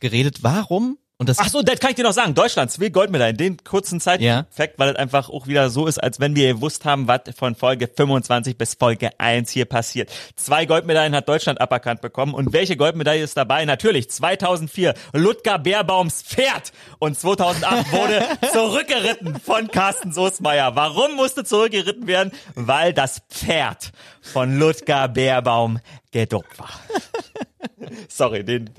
Geredet, 0.00 0.42
warum 0.42 0.98
Und 1.20 1.28
das 1.28 1.40
Ach 1.40 1.48
so, 1.48 1.62
das 1.62 1.80
kann 1.80 1.90
ich 1.90 1.96
dir 1.96 2.04
noch 2.04 2.12
sagen. 2.12 2.36
Deutschland, 2.36 2.70
zwei 2.70 2.90
Goldmedaillen. 2.90 3.36
Den 3.36 3.56
kurzen 3.64 4.00
Zeit 4.00 4.20
Ja. 4.20 4.46
Weil 4.76 4.90
es 4.90 4.96
einfach 4.96 5.28
auch 5.30 5.48
wieder 5.48 5.68
so 5.68 5.88
ist, 5.88 5.98
als 6.00 6.20
wenn 6.20 6.36
wir 6.36 6.54
gewusst 6.54 6.84
haben, 6.84 7.08
was 7.08 7.22
von 7.36 7.56
Folge 7.56 7.88
25 7.88 8.56
bis 8.56 8.74
Folge 8.74 9.10
1 9.18 9.50
hier 9.50 9.64
passiert. 9.64 10.12
Zwei 10.36 10.64
Goldmedaillen 10.64 11.16
hat 11.16 11.28
Deutschland 11.28 11.60
aberkannt 11.60 12.02
bekommen. 12.02 12.34
Und 12.34 12.52
welche 12.52 12.76
Goldmedaille 12.76 13.24
ist 13.24 13.36
dabei? 13.36 13.64
Natürlich 13.64 14.08
2004 14.10 14.94
Ludger 15.12 15.58
Beerbaums 15.58 16.22
Pferd. 16.22 16.70
Und 17.00 17.18
2008 17.18 17.92
wurde 17.92 18.22
zurückgeritten 18.52 19.40
von 19.40 19.66
Carsten 19.72 20.12
Soßmeier. 20.12 20.76
Warum 20.76 21.16
musste 21.16 21.42
zurückgeritten 21.42 22.06
werden? 22.06 22.30
Weil 22.54 22.92
das 22.92 23.22
Pferd 23.28 23.90
von 24.22 24.56
Ludger 24.56 25.08
Beerbaum 25.08 25.80
gedopt 26.12 26.60
war. 26.60 26.70
Sorry, 28.08 28.44
den, 28.44 28.70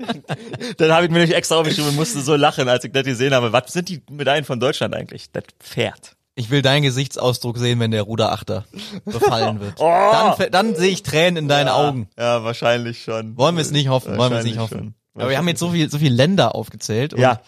den, 0.78 0.92
habe 0.92 1.06
ich 1.06 1.10
mir 1.10 1.20
nicht 1.20 1.32
extra 1.32 1.56
aufgeschrieben 1.56 1.90
und 1.90 1.96
musste 1.96 2.20
so 2.20 2.36
lachen, 2.36 2.68
als 2.68 2.84
ich 2.84 2.92
das 2.92 3.04
gesehen 3.04 3.34
habe. 3.34 3.52
Was 3.52 3.72
sind 3.72 3.88
die 3.88 4.02
Medaillen 4.10 4.44
von 4.44 4.60
Deutschland 4.60 4.94
eigentlich? 4.94 5.30
Das 5.32 5.44
Pferd. 5.58 6.16
Ich 6.34 6.50
will 6.50 6.62
deinen 6.62 6.82
Gesichtsausdruck 6.82 7.58
sehen, 7.58 7.80
wenn 7.80 7.90
der 7.90 8.02
Ruderachter 8.02 8.64
befallen 9.04 9.60
wird. 9.60 9.74
Oh! 9.80 10.34
Dann, 10.38 10.50
dann 10.50 10.74
sehe 10.74 10.90
ich 10.90 11.02
Tränen 11.02 11.36
in 11.36 11.48
deinen 11.48 11.68
Augen. 11.68 12.08
Ja, 12.18 12.44
wahrscheinlich 12.44 13.02
schon. 13.02 13.36
Wollen 13.36 13.56
wir 13.56 13.62
es 13.62 13.72
nicht 13.72 13.88
hoffen, 13.88 14.16
wollen 14.16 14.30
wir 14.32 14.38
es 14.38 14.44
nicht 14.44 14.58
hoffen. 14.58 14.78
schon. 14.78 14.94
Aber 15.14 15.30
wir 15.30 15.38
haben 15.38 15.48
jetzt 15.48 15.60
so 15.60 15.70
viel, 15.70 15.90
so 15.90 15.98
viele 15.98 16.14
Länder 16.14 16.54
aufgezählt. 16.54 17.14
Und 17.14 17.20
Ja. 17.20 17.40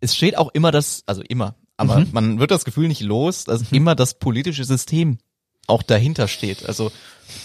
Es 0.00 0.16
steht 0.16 0.36
auch 0.38 0.50
immer 0.54 0.70
das, 0.70 1.02
also 1.06 1.22
immer, 1.22 1.54
aber 1.76 2.04
man 2.12 2.38
wird 2.38 2.50
das 2.50 2.64
Gefühl 2.64 2.88
nicht 2.88 3.02
los, 3.02 3.44
dass 3.44 3.72
immer 3.72 3.94
das 3.94 4.14
politische 4.14 4.64
System 4.64 5.18
auch 5.70 5.82
dahinter 5.82 6.28
steht. 6.28 6.66
Also 6.66 6.92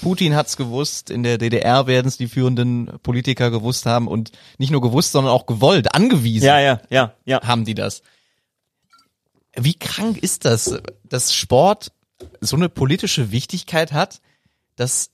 Putin 0.01 0.35
hat's 0.35 0.57
gewusst, 0.57 1.09
in 1.09 1.23
der 1.23 1.37
DDR 1.37 1.87
werden 1.87 2.07
es 2.07 2.17
die 2.17 2.27
führenden 2.27 2.89
Politiker 3.03 3.51
gewusst 3.51 3.85
haben 3.85 4.07
und 4.07 4.31
nicht 4.57 4.71
nur 4.71 4.81
gewusst, 4.81 5.11
sondern 5.11 5.31
auch 5.33 5.45
gewollt, 5.45 5.93
angewiesen 5.93 6.45
Ja, 6.45 6.59
ja, 6.59 6.81
ja, 6.89 7.13
ja. 7.25 7.41
haben 7.43 7.65
die 7.65 7.75
das. 7.75 8.01
Wie 9.55 9.75
krank 9.75 10.17
ist 10.17 10.43
das, 10.45 10.79
dass 11.07 11.33
Sport 11.33 11.91
so 12.41 12.55
eine 12.55 12.67
politische 12.67 13.31
Wichtigkeit 13.31 13.93
hat, 13.93 14.21
dass 14.75 15.11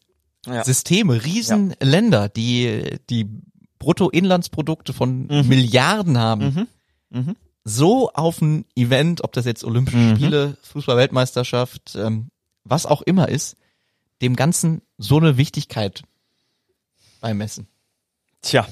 Ja. 0.48 0.64
Systeme, 0.64 1.24
Riesenländer, 1.24 2.28
die 2.30 2.98
die 3.12 3.28
Bruttoinlandsprodukte 3.78 4.94
von 4.94 5.28
Milliarden 5.28 6.18
haben, 6.18 6.68
so 7.64 8.12
auf 8.12 8.42
ein 8.42 8.66
Event, 8.76 9.24
ob 9.24 9.34
das 9.34 9.46
jetzt 9.46 9.64
Olympische 9.64 10.16
Spiele, 10.16 10.58
Fußball-Weltmeisterschaft, 10.64 11.96
ähm, 11.96 12.31
was 12.64 12.86
auch 12.86 13.02
immer 13.02 13.30
ist, 13.30 13.58
dem 14.22 14.36
Ganzen 14.36 14.82
so 14.98 15.18
eine 15.18 15.38
Wichtigkeit 15.38 16.04
beimessen. 17.20 17.68
Tja, 18.42 18.68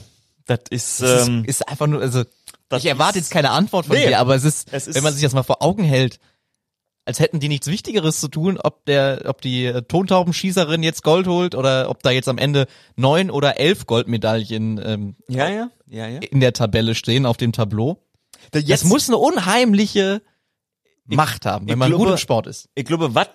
das 0.46 0.60
ist, 0.70 1.02
Das 1.02 1.28
ähm, 1.28 1.44
ist, 1.44 1.62
ist 1.62 1.68
einfach 1.68 1.88
nur, 1.88 2.02
also 2.02 2.24
ich 2.78 2.86
erwarte 2.86 3.18
jetzt 3.20 3.32
keine 3.32 3.52
Antwort 3.52 3.88
von 3.88 3.96
Nee, 3.96 4.08
dir, 4.08 4.20
aber 4.20 4.36
es 4.36 4.44
ist, 4.44 4.72
es 4.72 4.88
ist- 4.88 4.96
wenn 4.96 5.04
man 5.04 5.14
sich 5.14 5.24
das 5.24 5.34
mal 5.34 5.44
vor 5.44 5.62
Augen 5.64 5.84
hält, 5.84 6.20
als 7.06 7.20
hätten 7.20 7.40
die 7.40 7.48
nichts 7.48 7.66
Wichtigeres 7.68 8.20
zu 8.20 8.28
tun, 8.28 8.60
ob 8.62 8.86
der, 8.86 9.24
ob 9.26 9.42
die 9.42 9.66
äh, 9.66 9.82
Tontaubenschießerin 9.82 10.84
jetzt 10.84 11.02
Gold 11.04 11.26
holt 11.26 11.56
oder 11.56 11.90
ob 11.90 12.04
da 12.04 12.12
jetzt 12.12 12.28
am 12.28 12.38
Ende 12.38 12.68
neun 12.96 13.32
oder 13.32 13.60
elf 13.60 13.88
Goldmedaillen 13.88 14.80
ähm, 14.84 15.16
ja, 15.28 15.48
ja, 15.50 15.70
ja, 15.88 16.08
ja. 16.08 16.20
in 16.20 16.40
der 16.40 16.54
Tabelle 16.54 16.94
stehen 16.94 17.26
auf 17.26 17.38
dem 17.38 17.52
Tableau. 17.52 17.98
Da 18.52 18.62
Das 18.62 18.84
muss 18.84 19.08
eine 19.10 19.18
unheimliche 19.18 20.22
Macht 21.06 21.48
haben, 21.48 21.68
wenn 21.68 21.80
man 21.80 21.90
gut 21.92 22.02
glaube- 22.02 22.12
im 22.14 22.18
Sport 22.20 22.46
ist. 22.46 22.70
ich 22.76 22.86
glaube, 22.86 23.16
was, 23.16 23.28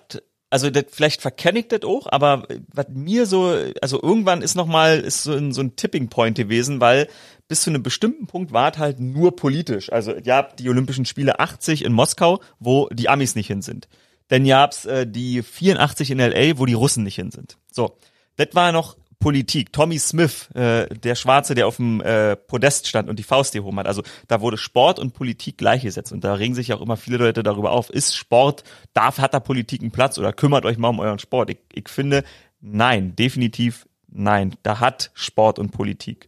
also 0.55 0.69
das, 0.69 0.85
vielleicht 0.87 1.21
verkenne 1.21 1.59
ich 1.59 1.67
das 1.67 1.83
auch, 1.83 2.07
aber 2.09 2.47
was 2.71 2.85
mir 2.87 3.25
so, 3.25 3.53
also 3.81 4.01
irgendwann 4.01 4.41
ist 4.41 4.55
noch 4.55 4.67
mal 4.67 5.01
ist 5.01 5.23
so 5.23 5.33
ein, 5.33 5.51
so 5.51 5.59
ein 5.59 5.75
Tipping 5.75 6.07
Point 6.07 6.37
gewesen, 6.37 6.79
weil 6.79 7.09
bis 7.49 7.63
zu 7.63 7.71
einem 7.71 7.83
bestimmten 7.83 8.25
Punkt 8.25 8.53
war 8.53 8.71
es 8.71 8.77
halt 8.77 9.01
nur 9.01 9.35
politisch. 9.35 9.91
Also 9.91 10.13
habt 10.13 10.61
die 10.61 10.69
Olympischen 10.69 11.03
Spiele 11.03 11.41
80 11.41 11.83
in 11.83 11.91
Moskau, 11.91 12.39
wo 12.57 12.87
die 12.87 13.09
Amis 13.09 13.35
nicht 13.35 13.47
hin 13.47 13.61
sind. 13.61 13.89
Dann 14.29 14.45
gab's 14.45 14.85
äh, 14.85 15.05
die 15.05 15.43
84 15.43 16.11
in 16.11 16.19
LA, 16.19 16.57
wo 16.57 16.65
die 16.65 16.73
Russen 16.73 17.03
nicht 17.03 17.15
hin 17.15 17.31
sind. 17.31 17.57
So, 17.69 17.97
das 18.37 18.47
war 18.53 18.71
noch 18.71 18.95
Politik. 19.25 19.73
Tommy 19.73 19.97
Smith, 19.97 20.51
äh, 20.53 20.85
der 20.87 21.15
Schwarze, 21.15 21.55
der 21.55 21.65
auf 21.65 21.77
dem 21.77 21.99
äh, 21.99 22.35
Podest 22.35 22.87
stand 22.87 23.09
und 23.09 23.17
die 23.17 23.23
Faust 23.23 23.53
gehoben 23.53 23.79
hat. 23.79 23.87
Also 23.87 24.03
da 24.27 24.39
wurde 24.39 24.55
Sport 24.55 24.99
und 24.99 25.15
Politik 25.15 25.57
gleichgesetzt. 25.57 26.11
Und 26.11 26.23
da 26.23 26.35
regen 26.35 26.53
sich 26.53 26.71
auch 26.73 26.81
immer 26.81 26.95
viele 26.95 27.17
Leute 27.17 27.41
darüber 27.41 27.71
auf. 27.71 27.89
Ist 27.89 28.15
Sport, 28.15 28.63
darf, 28.93 29.17
hat 29.17 29.33
da 29.33 29.39
Politik 29.39 29.81
einen 29.81 29.89
Platz 29.89 30.19
oder 30.19 30.31
kümmert 30.31 30.63
euch 30.63 30.77
mal 30.77 30.89
um 30.89 30.99
euren 30.99 31.17
Sport? 31.17 31.49
Ich, 31.49 31.57
ich 31.73 31.89
finde, 31.89 32.23
nein, 32.61 33.15
definitiv 33.15 33.87
nein. 34.07 34.57
Da 34.61 34.79
hat 34.79 35.09
Sport 35.15 35.57
und 35.57 35.71
Politik 35.71 36.27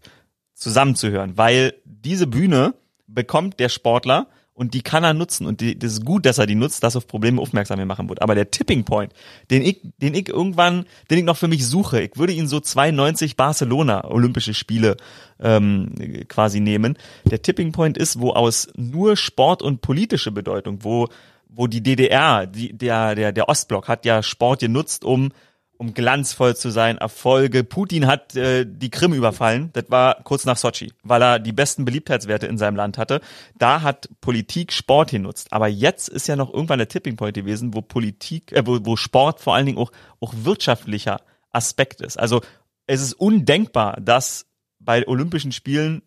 zusammenzuhören, 0.55 1.37
weil 1.37 1.75
diese 1.85 2.25
Bühne 2.25 2.73
bekommt 3.05 3.59
der 3.59 3.69
Sportler 3.69 4.25
und 4.57 4.73
die 4.73 4.81
kann 4.81 5.03
er 5.03 5.13
nutzen 5.13 5.45
und 5.45 5.61
die, 5.61 5.77
das 5.77 5.93
ist 5.93 6.05
gut, 6.05 6.25
dass 6.25 6.39
er 6.39 6.47
die 6.47 6.55
nutzt, 6.55 6.83
dass 6.83 6.95
auf 6.95 7.05
Probleme 7.05 7.39
aufmerksam 7.39 7.85
machen 7.85 8.09
wird. 8.09 8.23
Aber 8.23 8.33
der 8.33 8.49
Tipping 8.49 8.85
Point, 8.85 9.13
den 9.51 9.61
ich, 9.61 9.81
den 9.99 10.15
ich 10.15 10.29
irgendwann, 10.29 10.85
den 11.11 11.19
ich 11.19 11.23
noch 11.23 11.37
für 11.37 11.47
mich 11.47 11.67
suche, 11.67 12.01
ich 12.01 12.17
würde 12.17 12.33
ihn 12.33 12.47
so 12.47 12.59
92 12.59 13.37
Barcelona 13.37 14.05
Olympische 14.05 14.55
Spiele 14.55 14.97
ähm, 15.39 15.93
quasi 16.27 16.59
nehmen. 16.59 16.97
Der 17.25 17.43
Tipping 17.43 17.71
Point 17.71 17.99
ist, 17.99 18.19
wo 18.19 18.31
aus 18.31 18.67
nur 18.75 19.15
Sport 19.15 19.61
und 19.61 19.81
politische 19.81 20.31
Bedeutung, 20.31 20.79
wo 20.83 21.07
wo 21.49 21.67
die 21.67 21.81
DDR, 21.81 22.47
die, 22.47 22.73
der 22.73 23.13
der 23.13 23.31
der 23.31 23.49
Ostblock 23.49 23.87
hat 23.87 24.05
ja 24.05 24.23
Sport 24.23 24.61
genutzt, 24.61 25.05
um 25.05 25.31
um 25.77 25.93
glanzvoll 25.93 26.55
zu 26.55 26.69
sein, 26.69 26.97
Erfolge. 26.97 27.63
Putin 27.63 28.07
hat 28.07 28.35
äh, 28.35 28.65
die 28.67 28.89
Krim 28.89 29.13
überfallen. 29.13 29.69
Das 29.73 29.85
war 29.89 30.23
kurz 30.23 30.45
nach 30.45 30.57
Sochi, 30.57 30.91
weil 31.03 31.21
er 31.21 31.39
die 31.39 31.51
besten 31.51 31.85
Beliebtheitswerte 31.85 32.47
in 32.47 32.57
seinem 32.57 32.75
Land 32.75 32.97
hatte. 32.97 33.21
Da 33.57 33.81
hat 33.81 34.09
Politik 34.21 34.73
Sport 34.73 35.11
genutzt. 35.11 35.47
Aber 35.51 35.67
jetzt 35.67 36.09
ist 36.09 36.27
ja 36.27 36.35
noch 36.35 36.53
irgendwann 36.53 36.79
der 36.79 36.87
Tipping 36.87 37.15
Point 37.15 37.35
gewesen, 37.35 37.73
wo 37.73 37.81
Politik, 37.81 38.51
äh, 38.51 38.65
wo, 38.65 38.79
wo 38.81 38.95
Sport 38.95 39.39
vor 39.39 39.55
allen 39.55 39.65
Dingen 39.65 39.77
auch, 39.77 39.91
auch 40.19 40.33
wirtschaftlicher 40.35 41.21
Aspekt 41.51 42.01
ist. 42.01 42.17
Also 42.17 42.41
es 42.87 43.01
ist 43.01 43.13
undenkbar, 43.13 43.99
dass 44.01 44.45
bei 44.79 45.07
Olympischen 45.07 45.51
Spielen 45.51 46.01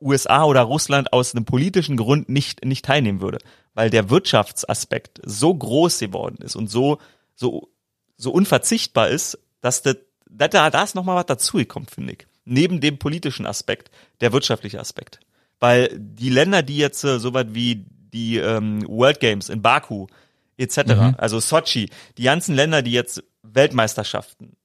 USA 0.00 0.44
oder 0.44 0.62
Russland 0.62 1.12
aus 1.12 1.34
einem 1.34 1.44
politischen 1.44 1.96
Grund 1.96 2.28
nicht, 2.28 2.64
nicht 2.64 2.84
teilnehmen 2.84 3.20
würde, 3.20 3.38
weil 3.74 3.90
der 3.90 4.10
Wirtschaftsaspekt 4.10 5.20
so 5.24 5.54
groß 5.54 5.98
geworden 5.98 6.38
ist 6.40 6.56
und 6.56 6.68
so, 6.68 6.98
so, 7.34 7.68
so 8.18 8.32
unverzichtbar 8.32 9.08
ist, 9.08 9.38
dass 9.60 9.82
das, 9.82 9.96
da, 10.28 10.48
da 10.48 10.82
ist 10.82 10.94
noch 10.94 11.04
mal 11.04 11.16
was 11.16 11.26
dazugekommen, 11.26 11.88
finde 11.88 12.12
ich. 12.12 12.26
Neben 12.44 12.80
dem 12.80 12.98
politischen 12.98 13.46
Aspekt, 13.46 13.90
der 14.20 14.32
wirtschaftliche 14.32 14.80
Aspekt. 14.80 15.20
Weil 15.60 15.90
die 15.96 16.30
Länder, 16.30 16.62
die 16.62 16.76
jetzt 16.76 17.04
äh, 17.04 17.18
so 17.18 17.32
weit 17.34 17.54
wie 17.54 17.84
die 18.12 18.36
ähm, 18.36 18.84
World 18.86 19.20
Games 19.20 19.48
in 19.48 19.62
Baku 19.62 20.06
etc., 20.56 21.14
also 21.18 21.40
Sochi, 21.40 21.88
die 22.16 22.22
ganzen 22.24 22.54
Länder, 22.54 22.82
die 22.82 22.92
jetzt 22.92 23.22
Weltmeisterschaften, 23.42 24.56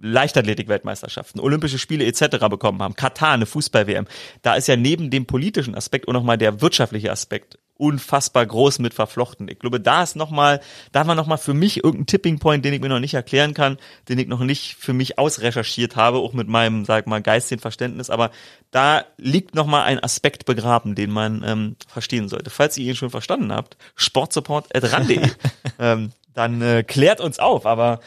Leichtathletik-Weltmeisterschaften, 0.00 1.40
Olympische 1.40 1.78
Spiele 1.78 2.04
etc. 2.04 2.38
bekommen 2.48 2.82
haben, 2.82 2.94
Katar, 2.94 3.32
eine 3.32 3.46
Fußball-WM, 3.46 4.06
da 4.42 4.54
ist 4.54 4.68
ja 4.68 4.76
neben 4.76 5.10
dem 5.10 5.26
politischen 5.26 5.74
Aspekt 5.74 6.08
auch 6.08 6.12
nochmal 6.12 6.38
der 6.38 6.60
wirtschaftliche 6.60 7.10
Aspekt 7.10 7.58
unfassbar 7.78 8.44
groß 8.44 8.80
mit 8.80 8.92
verflochten. 8.92 9.48
Ich 9.48 9.58
glaube, 9.58 9.80
da 9.80 10.02
ist 10.02 10.16
nochmal, 10.16 10.60
da 10.92 11.06
war 11.06 11.14
nochmal 11.14 11.38
für 11.38 11.54
mich 11.54 11.82
irgendein 11.82 12.06
Tipping 12.06 12.38
Point, 12.38 12.64
den 12.64 12.74
ich 12.74 12.80
mir 12.80 12.88
noch 12.88 13.00
nicht 13.00 13.14
erklären 13.14 13.54
kann, 13.54 13.78
den 14.08 14.18
ich 14.18 14.26
noch 14.26 14.40
nicht 14.40 14.74
für 14.74 14.92
mich 14.92 15.18
ausrecherchiert 15.18 15.96
habe, 15.96 16.18
auch 16.18 16.32
mit 16.32 16.48
meinem, 16.48 16.84
sag 16.84 17.06
mal, 17.06 17.22
geistigen 17.22 17.60
Verständnis, 17.60 18.10
aber 18.10 18.30
da 18.70 19.04
liegt 19.16 19.54
nochmal 19.54 19.84
ein 19.84 20.02
Aspekt 20.02 20.44
begraben, 20.44 20.94
den 20.94 21.10
man 21.10 21.42
ähm, 21.44 21.76
verstehen 21.86 22.28
sollte. 22.28 22.50
Falls 22.50 22.76
ihr 22.76 22.90
ihn 22.90 22.96
schon 22.96 23.10
verstanden 23.10 23.52
habt, 23.52 23.76
sportsupport.ran.de, 23.94 25.30
ähm, 25.78 26.12
dann 26.34 26.60
äh, 26.60 26.82
klärt 26.82 27.20
uns 27.20 27.38
auf, 27.38 27.64
aber 27.64 28.00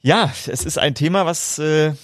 ja, 0.00 0.32
es 0.46 0.64
ist 0.64 0.78
ein 0.78 0.94
Thema, 0.94 1.26
was 1.26 1.58
äh, 1.58 1.94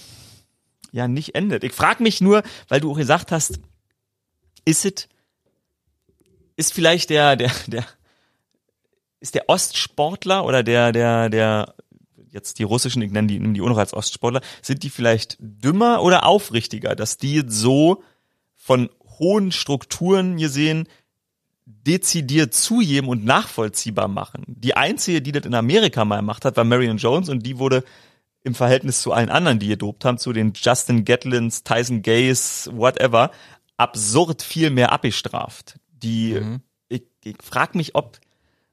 ja 0.91 1.07
nicht 1.07 1.35
endet. 1.35 1.63
Ich 1.65 1.73
frage 1.73 2.03
mich 2.03 2.21
nur, 2.21 2.43
weil 2.69 2.81
du 2.81 2.93
auch 2.93 2.97
gesagt 2.97 3.31
hast, 3.31 3.61
ist 4.65 4.85
es, 4.85 5.09
ist 6.61 6.75
vielleicht 6.75 7.11
der, 7.11 7.37
der, 7.37 7.51
der, 7.67 7.85
ist 9.19 9.35
der 9.35 9.49
Ostsportler 9.49 10.45
oder 10.45 10.63
der, 10.63 10.93
der, 10.93 11.31
der, 11.31 11.75
jetzt 12.31 12.59
die 12.59 12.63
russischen, 12.63 13.03
ich 13.03 13.11
nenne 13.11 13.29
die, 13.29 13.41
nehme 13.41 13.55
die 13.55 13.63
auch 13.63 13.77
als 13.77 13.95
Ostsportler, 13.95 14.43
sind 14.63 14.83
die 14.83 14.91
vielleicht 14.91 15.37
dümmer 15.41 16.03
oder 16.03 16.27
aufrichtiger, 16.27 16.95
dass 16.95 17.17
die 17.17 17.43
so 17.47 18.03
von 18.57 18.91
hohen 19.19 19.53
Strukturen 19.53 20.37
gesehen 20.37 20.87
dezidiert 21.65 22.53
zugeben 22.53 23.09
und 23.09 23.25
nachvollziehbar 23.25 24.09
machen. 24.09 24.45
Die 24.47 24.77
einzige, 24.77 25.23
die 25.23 25.33
das 25.33 25.47
in 25.47 25.55
Amerika 25.55 26.05
mal 26.05 26.17
gemacht 26.17 26.45
hat, 26.45 26.57
war 26.57 26.65
Marion 26.65 26.99
Jones 26.99 27.29
und 27.29 27.47
die 27.47 27.59
wurde 27.59 27.85
im 28.43 28.55
Verhältnis 28.55 29.03
zu 29.03 29.13
allen 29.13 29.31
anderen, 29.31 29.59
die 29.59 29.69
gedopt 29.69 30.05
haben, 30.05 30.19
zu 30.19 30.33
den 30.33 30.53
Justin 30.55 31.05
Gatlins, 31.05 31.63
Tyson 31.63 32.03
Gays, 32.03 32.69
whatever, 32.73 33.31
absurd 33.77 34.43
viel 34.43 34.71
mehr 34.71 34.93
abgestraft. 34.93 35.79
Die, 36.03 36.41
ich, 36.89 37.03
ich 37.25 37.37
frage 37.43 37.77
mich, 37.77 37.95
ob, 37.95 38.19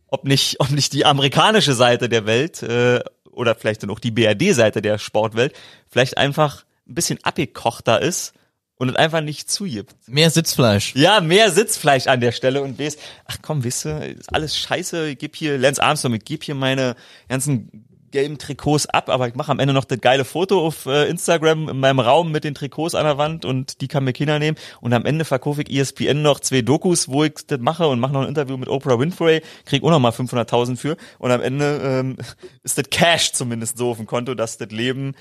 ob 0.08 0.26
nicht, 0.26 0.60
ob 0.60 0.72
nicht 0.72 0.94
die 0.94 1.06
amerikanische 1.06 1.74
Seite 1.74 2.10
der 2.10 2.26
Welt 2.26 2.64
äh, 2.64 3.02
oder 3.32 3.56
vielleicht 3.56 3.84
dann 3.84 3.90
auch 3.90 4.00
die 4.00 4.12
BRD-Seite 4.12 4.82
der 4.82 4.98
Sportwelt 4.98 5.54
vielleicht 5.88 6.18
einfach 6.18 6.66
ein 6.88 6.96
bisschen 6.96 7.20
abgekochter 7.24 8.02
ist 8.02 8.34
und 8.78 8.90
es 8.90 8.96
einfach 8.96 9.22
nicht 9.22 9.50
zugibt. 9.50 9.96
Mehr 10.08 10.30
Sitzfleisch. 10.30 10.96
Ja, 10.96 11.20
mehr 11.20 11.52
Sitzfleisch 11.52 12.08
an 12.08 12.22
der 12.22 12.32
Stelle 12.32 12.62
und 12.62 12.80
weiß, 12.80 12.98
ach 13.26 13.38
komm, 13.42 13.64
wisst 13.64 13.86
ihr, 13.86 14.02
ist 14.04 14.34
alles 14.34 14.58
scheiße, 14.58 15.10
ich 15.10 15.18
geb 15.18 15.36
hier, 15.36 15.58
Lance 15.58 15.82
Armstrong, 15.82 16.14
ich 16.16 16.26
geb 16.26 16.44
hier 16.44 16.56
meine 16.56 16.96
ganzen 17.28 17.86
gelben 18.18 18.40
Trikots 18.40 18.88
ab, 18.88 19.10
aber 19.10 19.28
ich 19.28 19.36
mache 19.36 19.52
am 19.52 19.60
Ende 19.60 19.76
noch 19.76 19.86
das 19.86 20.02
geile 20.02 20.26
Foto 20.26 20.66
auf 20.66 20.88
äh, 20.88 21.08
Instagram 21.08 21.70
in 21.70 21.80
meinem 21.80 22.00
Raum 22.00 22.32
mit 22.32 22.46
den 22.46 22.56
Trikots 22.56 22.96
an 22.96 23.04
der 23.06 23.20
Wand 23.20 23.46
und 23.46 23.80
die 23.80 23.88
kann 23.88 24.06
mir 24.06 24.12
Kinder 24.12 24.40
nehmen. 24.40 24.58
Und 24.82 24.92
am 24.94 25.06
Ende 25.06 25.24
verkaufe 25.24 25.62
ich 25.62 25.70
ESPN 25.70 26.24
noch 26.24 26.40
zwei 26.40 26.64
Dokus, 26.64 27.10
wo 27.10 27.26
ich 27.26 27.34
das 27.46 27.60
mache 27.60 27.88
und 27.88 28.00
mache 28.00 28.14
noch 28.14 28.24
ein 28.24 28.28
Interview 28.28 28.58
mit 28.58 28.70
Oprah 28.70 28.98
Winfrey, 28.98 29.44
krieg 29.66 29.84
auch 29.84 29.92
noch 29.92 30.00
mal 30.00 30.10
500.000 30.10 30.78
für. 30.78 30.98
Und 31.20 31.30
am 31.30 31.42
Ende 31.42 31.80
ähm, 31.84 32.18
ist 32.64 32.80
das 32.80 32.90
Cash 32.90 33.34
zumindest 33.34 33.78
so 33.78 33.92
auf 33.92 33.98
dem 33.98 34.08
Konto, 34.08 34.34
dass 34.34 34.58
das 34.58 34.72
Leben 34.72 35.14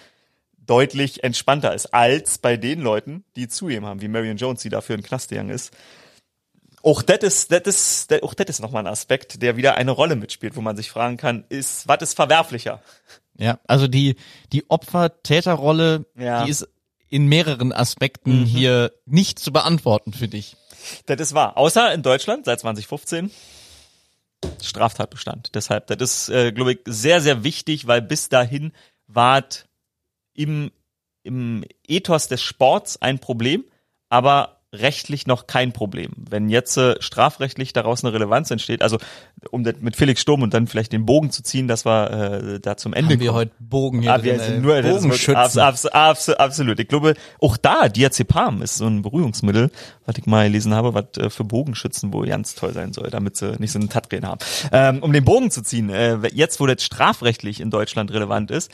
deutlich 0.56 1.22
entspannter 1.22 1.74
ist 1.74 1.92
als 1.92 2.38
bei 2.38 2.56
den 2.56 2.80
Leuten, 2.80 3.24
die 3.36 3.46
zu 3.46 3.68
ihm 3.68 3.84
haben, 3.84 4.00
wie 4.00 4.08
Marion 4.08 4.38
Jones, 4.38 4.62
die 4.62 4.70
dafür 4.70 4.94
in 4.94 5.02
den 5.02 5.06
Knast 5.06 5.28
gegangen 5.28 5.50
ist. 5.50 5.70
Auch 6.86 7.02
das 7.02 7.18
ist, 7.18 7.50
das 7.50 7.62
ist, 7.64 8.10
das, 8.12 8.22
auch 8.22 8.32
das 8.32 8.46
ist 8.48 8.60
nochmal 8.60 8.84
ein 8.84 8.92
Aspekt, 8.92 9.42
der 9.42 9.56
wieder 9.56 9.74
eine 9.74 9.90
Rolle 9.90 10.14
mitspielt, 10.14 10.54
wo 10.54 10.60
man 10.60 10.76
sich 10.76 10.88
fragen 10.88 11.16
kann, 11.16 11.44
ist, 11.48 11.88
was 11.88 12.00
ist 12.00 12.14
verwerflicher? 12.14 12.80
Ja, 13.36 13.58
also 13.66 13.88
die, 13.88 14.14
die 14.52 14.70
Opfer-Täter-Rolle, 14.70 16.06
Ja. 16.16 16.44
die 16.44 16.50
ist 16.50 16.68
in 17.08 17.26
mehreren 17.26 17.72
Aspekten 17.72 18.44
hier 18.44 18.92
nicht 19.04 19.40
zu 19.40 19.52
beantworten 19.52 20.12
für 20.12 20.28
dich. 20.28 20.56
Das 21.06 21.20
ist 21.20 21.34
wahr. 21.34 21.56
Außer 21.56 21.92
in 21.92 22.02
Deutschland 22.04 22.44
seit 22.44 22.60
2015 22.60 23.32
Straftatbestand. 24.62 25.56
Deshalb, 25.56 25.88
das 25.88 25.98
ist, 26.00 26.28
äh, 26.28 26.52
glaube 26.52 26.74
ich, 26.74 26.78
sehr, 26.86 27.20
sehr 27.20 27.42
wichtig, 27.42 27.88
weil 27.88 28.00
bis 28.00 28.28
dahin 28.28 28.72
war 29.08 29.42
im, 30.34 30.70
im 31.24 31.64
Ethos 31.86 32.28
des 32.28 32.42
Sports 32.42 33.02
ein 33.02 33.18
Problem, 33.18 33.64
aber 34.08 34.55
rechtlich 34.80 35.26
noch 35.26 35.46
kein 35.46 35.72
Problem. 35.72 36.10
Wenn 36.16 36.48
jetzt 36.48 36.76
äh, 36.76 36.94
strafrechtlich 37.00 37.72
daraus 37.72 38.04
eine 38.04 38.12
Relevanz 38.12 38.50
entsteht, 38.50 38.82
also 38.82 38.98
um 39.50 39.64
das 39.64 39.74
mit 39.80 39.96
Felix 39.96 40.20
Sturm 40.20 40.42
und 40.42 40.54
dann 40.54 40.66
vielleicht 40.66 40.92
den 40.92 41.06
Bogen 41.06 41.30
zu 41.30 41.42
ziehen, 41.42 41.68
dass 41.68 41.84
wir 41.84 42.10
äh, 42.10 42.60
da 42.60 42.76
zum 42.76 42.92
Ende 42.94 43.14
Haben 43.14 43.20
wir 43.20 43.26
kommen. 43.28 43.38
heute 43.38 43.52
Bogen 43.58 44.02
hier 44.02 44.12
Ah, 44.14 44.22
wir 44.22 44.34
drin, 44.36 44.44
sind 44.46 44.62
nur 44.62 44.80
das 44.82 45.02
Bogenschützen. 45.02 45.36
abs, 45.36 45.56
abs, 45.56 45.86
abs, 45.86 46.28
absolut. 46.30 46.78
Ich 46.80 46.88
glaube, 46.88 47.14
auch 47.40 47.56
da 47.56 47.88
Diazepam 47.88 48.62
ist 48.62 48.76
so 48.76 48.86
ein 48.86 49.02
Berührungsmittel, 49.02 49.70
was 50.04 50.16
ich 50.18 50.26
mal 50.26 50.46
gelesen 50.46 50.74
habe, 50.74 50.94
was 50.94 51.04
äh, 51.18 51.30
für 51.30 51.44
Bogenschützen 51.44 52.12
wohl 52.12 52.26
ganz 52.26 52.54
toll 52.54 52.72
sein 52.72 52.92
soll, 52.92 53.10
damit 53.10 53.36
sie 53.36 53.56
nicht 53.58 53.72
so 53.72 53.78
einen 53.78 53.88
Tatdrehen 53.88 54.26
haben. 54.26 54.38
Ähm, 54.72 55.02
um 55.02 55.12
den 55.12 55.24
Bogen 55.24 55.50
zu 55.50 55.62
ziehen, 55.62 55.90
äh, 55.90 56.18
jetzt 56.32 56.60
wo 56.60 56.66
das 56.66 56.82
strafrechtlich 56.84 57.60
in 57.60 57.70
Deutschland 57.70 58.12
relevant 58.12 58.50
ist, 58.50 58.70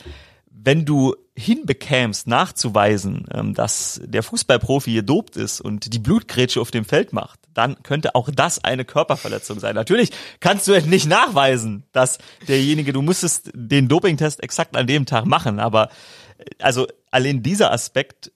wenn 0.51 0.85
du 0.85 1.15
hinbekämst, 1.35 2.27
nachzuweisen, 2.27 3.25
ähm, 3.33 3.53
dass 3.53 3.99
der 4.03 4.21
Fußballprofi 4.21 4.93
gedopt 4.93 5.35
ist 5.35 5.61
und 5.61 5.93
die 5.93 5.99
Blutgrätsche 5.99 6.61
auf 6.61 6.69
dem 6.69 6.85
Feld 6.85 7.11
macht, 7.11 7.39
dann 7.53 7.81
könnte 7.81 8.13
auch 8.15 8.29
das 8.31 8.63
eine 8.63 8.85
Körperverletzung 8.85 9.59
sein. 9.59 9.75
Natürlich 9.75 10.11
kannst 10.39 10.67
du 10.67 10.79
nicht 10.81 11.07
nachweisen, 11.07 11.83
dass 11.91 12.19
derjenige, 12.47 12.93
du 12.93 13.01
müsstest 13.01 13.49
den 13.53 13.87
Dopingtest 13.87 14.43
exakt 14.43 14.77
an 14.77 14.85
dem 14.85 15.05
Tag 15.05 15.25
machen, 15.25 15.59
aber 15.59 15.89
äh, 16.37 16.45
also 16.59 16.87
allein 17.09 17.41
dieser 17.41 17.71
Aspekt 17.71 18.31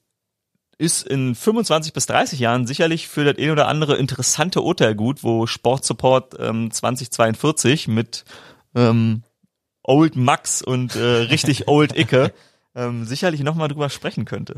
ist 0.80 1.08
in 1.08 1.36
25 1.36 1.94
bis 1.94 2.06
30 2.06 2.40
Jahren 2.40 2.68
sicherlich 2.68 3.08
für 3.08 3.24
das 3.24 3.38
ein 3.38 3.52
oder 3.52 3.68
andere 3.68 3.98
interessante 3.98 4.62
Urteil 4.62 4.96
gut, 4.96 5.24
wo 5.24 5.48
Sportsupport 5.48 6.36
ähm, 6.40 6.72
2042 6.72 7.88
mit 7.88 8.26
ähm, 8.76 9.24
Old 9.84 10.16
Max 10.16 10.62
und 10.62 10.96
äh, 10.96 11.00
richtig 11.00 11.68
Old 11.68 11.98
Icke 11.98 12.34
ähm, 12.78 13.04
sicherlich 13.06 13.42
nochmal 13.42 13.68
drüber 13.68 13.90
sprechen 13.90 14.24
könnte. 14.24 14.56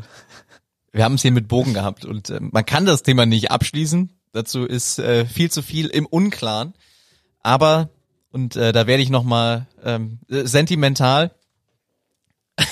Wir 0.92 1.04
haben 1.04 1.14
es 1.14 1.22
hier 1.22 1.32
mit 1.32 1.48
Bogen 1.48 1.74
gehabt 1.74 2.04
und 2.04 2.30
äh, 2.30 2.38
man 2.40 2.66
kann 2.66 2.84
das 2.84 3.02
Thema 3.02 3.26
nicht 3.26 3.50
abschließen. 3.50 4.12
Dazu 4.32 4.64
ist 4.64 4.98
äh, 4.98 5.24
viel 5.24 5.50
zu 5.50 5.62
viel 5.62 5.86
im 5.86 6.06
Unklaren. 6.06 6.74
Aber, 7.42 7.88
und 8.30 8.54
äh, 8.56 8.72
da 8.72 8.86
werde 8.86 9.02
ich 9.02 9.10
nochmal 9.10 9.66
ähm, 9.82 10.18
äh, 10.28 10.44
sentimental. 10.44 11.34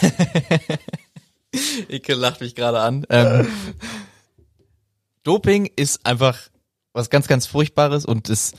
Icke 1.88 2.14
lacht 2.14 2.40
mich 2.42 2.55
gerade 2.55 2.80
an. 2.80 3.07
Ähm, 3.09 3.49
Doping 5.22 5.70
ist 5.76 6.05
einfach 6.05 6.38
was 6.92 7.09
ganz, 7.11 7.26
ganz 7.26 7.46
Furchtbares 7.46 8.05
und 8.05 8.28
es 8.28 8.53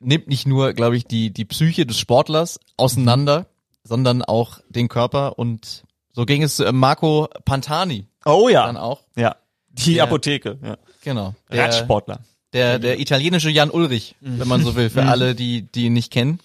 nimmt 0.00 0.28
nicht 0.28 0.46
nur, 0.46 0.74
glaube 0.74 0.96
ich, 0.96 1.06
die, 1.06 1.30
die 1.30 1.44
Psyche 1.44 1.86
des 1.86 1.98
Sportlers 1.98 2.60
auseinander, 2.76 3.46
sondern 3.88 4.22
auch 4.22 4.60
den 4.68 4.88
Körper 4.88 5.38
und 5.38 5.84
so 6.12 6.26
ging 6.26 6.42
es 6.42 6.60
äh, 6.60 6.72
Marco 6.72 7.28
Pantani 7.44 8.06
Oh 8.24 8.48
ja. 8.48 8.66
dann 8.66 8.76
auch. 8.76 9.00
Ja. 9.16 9.36
Die 9.70 9.94
Der- 9.94 10.04
Apotheke. 10.04 10.58
Ja. 10.62 10.76
Genau. 11.02 11.34
Der, 11.50 11.64
Radsportler. 11.64 12.20
der, 12.52 12.78
der 12.78 13.00
italienische 13.00 13.48
Jan 13.50 13.70
Ulrich, 13.70 14.16
wenn 14.20 14.48
man 14.48 14.62
so 14.64 14.74
will, 14.76 14.90
für 14.90 15.04
alle, 15.04 15.34
die, 15.34 15.62
die 15.62 15.84
ihn 15.86 15.92
nicht 15.94 16.12
kennen. 16.12 16.40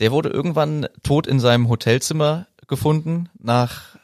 Der 0.00 0.10
wurde 0.12 0.30
irgendwann 0.30 0.88
tot 1.02 1.26
in 1.26 1.38
seinem 1.40 1.68
Hotelzimmer 1.68 2.46
gefunden, 2.66 3.28
nach 3.38 3.96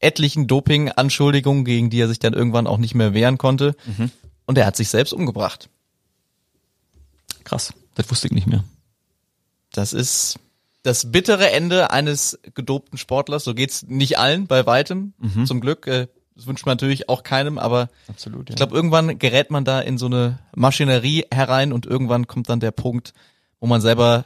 etlichen 0.00 0.46
Doping-Anschuldigungen, 0.46 1.64
gegen 1.64 1.88
die 1.90 2.00
er 2.00 2.08
sich 2.08 2.18
dann 2.18 2.34
irgendwann 2.34 2.66
auch 2.66 2.78
nicht 2.78 2.94
mehr 2.94 3.14
wehren 3.14 3.38
konnte. 3.38 3.74
Und 4.46 4.58
er 4.58 4.66
hat 4.66 4.76
sich 4.76 4.88
selbst 4.88 5.12
umgebracht. 5.12 5.68
Krass. 7.44 7.72
Das 7.94 8.10
wusste 8.10 8.26
ich 8.28 8.32
nicht 8.32 8.46
mehr. 8.46 8.64
Das 9.72 9.92
ist 9.92 10.38
das 10.82 11.12
bittere 11.12 11.50
Ende 11.50 11.90
eines 11.90 12.38
gedopten 12.54 12.96
Sportlers. 12.98 13.44
So 13.44 13.54
geht's 13.54 13.82
nicht 13.86 14.18
allen, 14.18 14.46
bei 14.46 14.64
weitem. 14.66 15.14
Zum 15.44 15.60
Glück. 15.60 15.86
Äh, 15.86 16.08
Das 16.34 16.46
wünscht 16.46 16.64
man 16.64 16.74
natürlich 16.74 17.08
auch 17.08 17.22
keinem, 17.22 17.58
aber 17.58 17.88
Absolut. 18.08 18.48
Ja. 18.48 18.52
ich 18.54 18.56
glaube, 18.56 18.74
irgendwann 18.74 19.18
gerät 19.18 19.50
man 19.50 19.64
da 19.64 19.80
in 19.80 19.98
so 19.98 20.06
eine 20.06 20.38
Maschinerie 20.54 21.26
herein 21.30 21.72
und 21.72 21.84
irgendwann 21.86 22.26
kommt 22.26 22.48
dann 22.48 22.60
der 22.60 22.70
Punkt, 22.70 23.12
wo 23.60 23.66
man 23.66 23.80
selber 23.82 24.24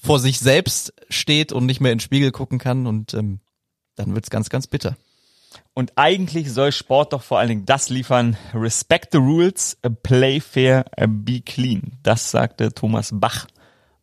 vor 0.00 0.20
sich 0.20 0.38
selbst 0.38 0.92
steht 1.10 1.50
und 1.52 1.66
nicht 1.66 1.80
mehr 1.80 1.90
in 1.90 1.96
den 1.98 2.02
Spiegel 2.02 2.30
gucken 2.30 2.58
kann 2.60 2.86
und 2.86 3.14
ähm, 3.14 3.40
dann 3.96 4.14
wird's 4.14 4.30
ganz, 4.30 4.48
ganz 4.48 4.68
bitter. 4.68 4.96
Und 5.74 5.92
eigentlich 5.96 6.52
soll 6.52 6.70
Sport 6.70 7.12
doch 7.12 7.22
vor 7.22 7.38
allen 7.40 7.48
Dingen 7.48 7.66
das 7.66 7.88
liefern, 7.88 8.36
respect 8.54 9.08
the 9.12 9.18
rules, 9.18 9.76
play 10.04 10.38
fair, 10.40 10.84
be 11.08 11.40
clean. 11.40 11.98
Das 12.04 12.30
sagte 12.30 12.72
Thomas 12.72 13.10
Bach 13.12 13.46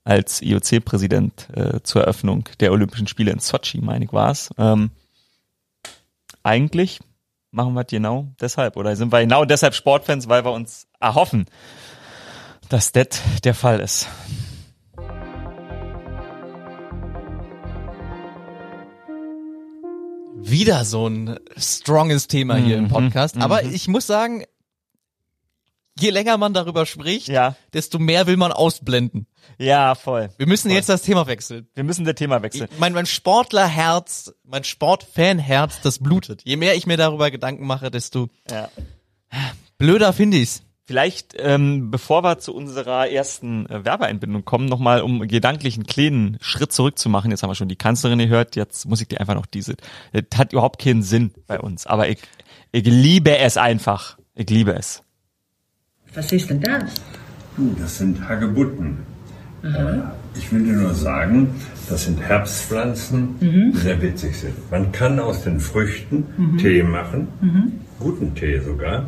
als 0.06 0.42
IOC-Präsident 0.42 1.48
äh, 1.54 1.82
zur 1.84 2.04
Eröffnung 2.04 2.48
der 2.60 2.72
Olympischen 2.72 3.08
Spiele 3.08 3.32
in 3.32 3.40
Sochi, 3.40 3.82
meine 3.82 4.06
ich 4.06 4.14
war's. 4.14 4.52
Ähm, 4.58 4.92
eigentlich 6.44 7.00
machen 7.52 7.74
wir 7.74 7.84
genau 7.84 8.28
deshalb 8.40 8.78
oder 8.78 8.96
sind 8.96 9.12
wir 9.12 9.20
genau 9.22 9.46
deshalb 9.46 9.74
Sportfans, 9.74 10.30
weil 10.30 10.46
wir 10.46 10.52
uns 10.52 10.88
erhoffen, 11.00 11.46
dass 12.70 12.92
das 12.92 13.08
der 13.44 13.56
Fall 13.56 13.80
ist. 13.80 14.08
Wieder 20.38 20.86
so 20.86 21.08
ein 21.08 21.40
stronges 21.58 22.28
Thema 22.28 22.56
hier 22.56 22.78
im 22.78 22.84
Mhm, 22.86 22.90
Podcast. 22.90 23.38
Aber 23.38 23.64
ich 23.64 23.88
muss 23.88 24.06
sagen, 24.06 24.44
je 26.00 26.10
länger 26.10 26.38
man 26.38 26.54
darüber 26.54 26.86
spricht, 26.86 27.28
Ja, 27.28 27.56
desto 27.74 28.00
mehr 28.00 28.28
will 28.28 28.38
man 28.38 28.52
ausblenden. 28.52 29.28
ja, 29.58 29.96
voll. 29.96 30.30
Wir 30.38 30.48
müssen 30.48 30.70
jetzt 30.72 30.90
das 30.90 31.02
Thema 31.04 31.28
wechseln. 31.28 31.68
Wir 31.74 31.84
müssen 31.84 32.06
das 32.06 32.16
Thema 32.16 32.42
wechseln. 32.42 32.68
Mein, 32.80 32.94
mein 32.94 33.06
Sportlerherz, 33.06 34.34
mein 34.44 34.64
Sportfanherz, 34.64 35.82
das 35.82 36.00
blutet. 36.00 36.42
Je 36.44 36.58
mehr 36.58 36.76
ich 36.76 36.86
mir 36.88 36.98
darüber 36.98 37.32
Gedanken 37.32 37.66
mache, 37.66 37.92
desto 37.92 38.30
Ja. 38.50 38.70
blöder 39.78 40.14
finde 40.14 40.38
ich's. 40.38 40.62
Vielleicht, 40.88 41.34
ähm, 41.40 41.90
bevor 41.90 42.24
wir 42.24 42.38
zu 42.38 42.54
unserer 42.54 43.10
ersten 43.10 43.66
äh, 43.72 43.84
Werbeeinbindung 43.84 44.46
kommen, 44.46 44.68
nochmal, 44.68 45.02
um 45.02 45.28
gedanklich 45.28 45.74
einen 45.76 45.88
kleinen 45.88 46.38
Schritt 46.42 46.72
zurück 46.74 47.00
zu 47.00 47.10
machen. 47.10 47.32
Jetzt 47.32 47.42
haben 47.42 47.50
wir 47.50 47.56
schon 47.56 47.70
die 47.70 47.76
Kanzlerin 47.76 48.20
gehört, 48.20 48.56
jetzt 48.56 48.86
muss 48.86 49.02
ich 49.02 49.08
dir 49.08 49.20
einfach 49.20 49.34
noch 49.34 49.48
diese. 49.48 49.78
Das 50.14 50.38
hat 50.38 50.54
überhaupt 50.54 50.80
keinen 50.80 51.02
Sinn 51.02 51.34
bei 51.48 51.60
uns, 51.60 51.88
aber 51.88 52.08
ich, 52.10 52.20
ich 52.72 52.86
liebe 52.86 53.36
es 53.36 53.58
einfach. 53.58 54.20
Ich 54.36 54.48
liebe 54.52 54.74
es. 54.76 55.02
Was 56.16 56.32
ist 56.32 56.50
denn 56.50 56.62
das? 56.62 56.84
Das 57.80 57.98
sind 57.98 58.28
Hagebutten. 58.28 58.98
Äh, 59.64 59.68
Ich 60.38 60.52
will 60.52 60.64
dir 60.64 60.74
nur 60.74 60.94
sagen, 60.94 61.50
das 61.90 62.04
sind 62.06 62.20
Herbstpflanzen, 62.22 63.36
die 63.40 63.78
sehr 63.78 64.02
witzig 64.02 64.38
sind. 64.38 64.54
Man 64.72 64.92
kann 64.92 65.20
aus 65.20 65.44
den 65.44 65.60
Früchten 65.60 66.58
Tee 66.58 66.84
machen, 66.84 67.28
guten 68.00 68.36
Tee 68.36 68.60
sogar. 68.60 69.06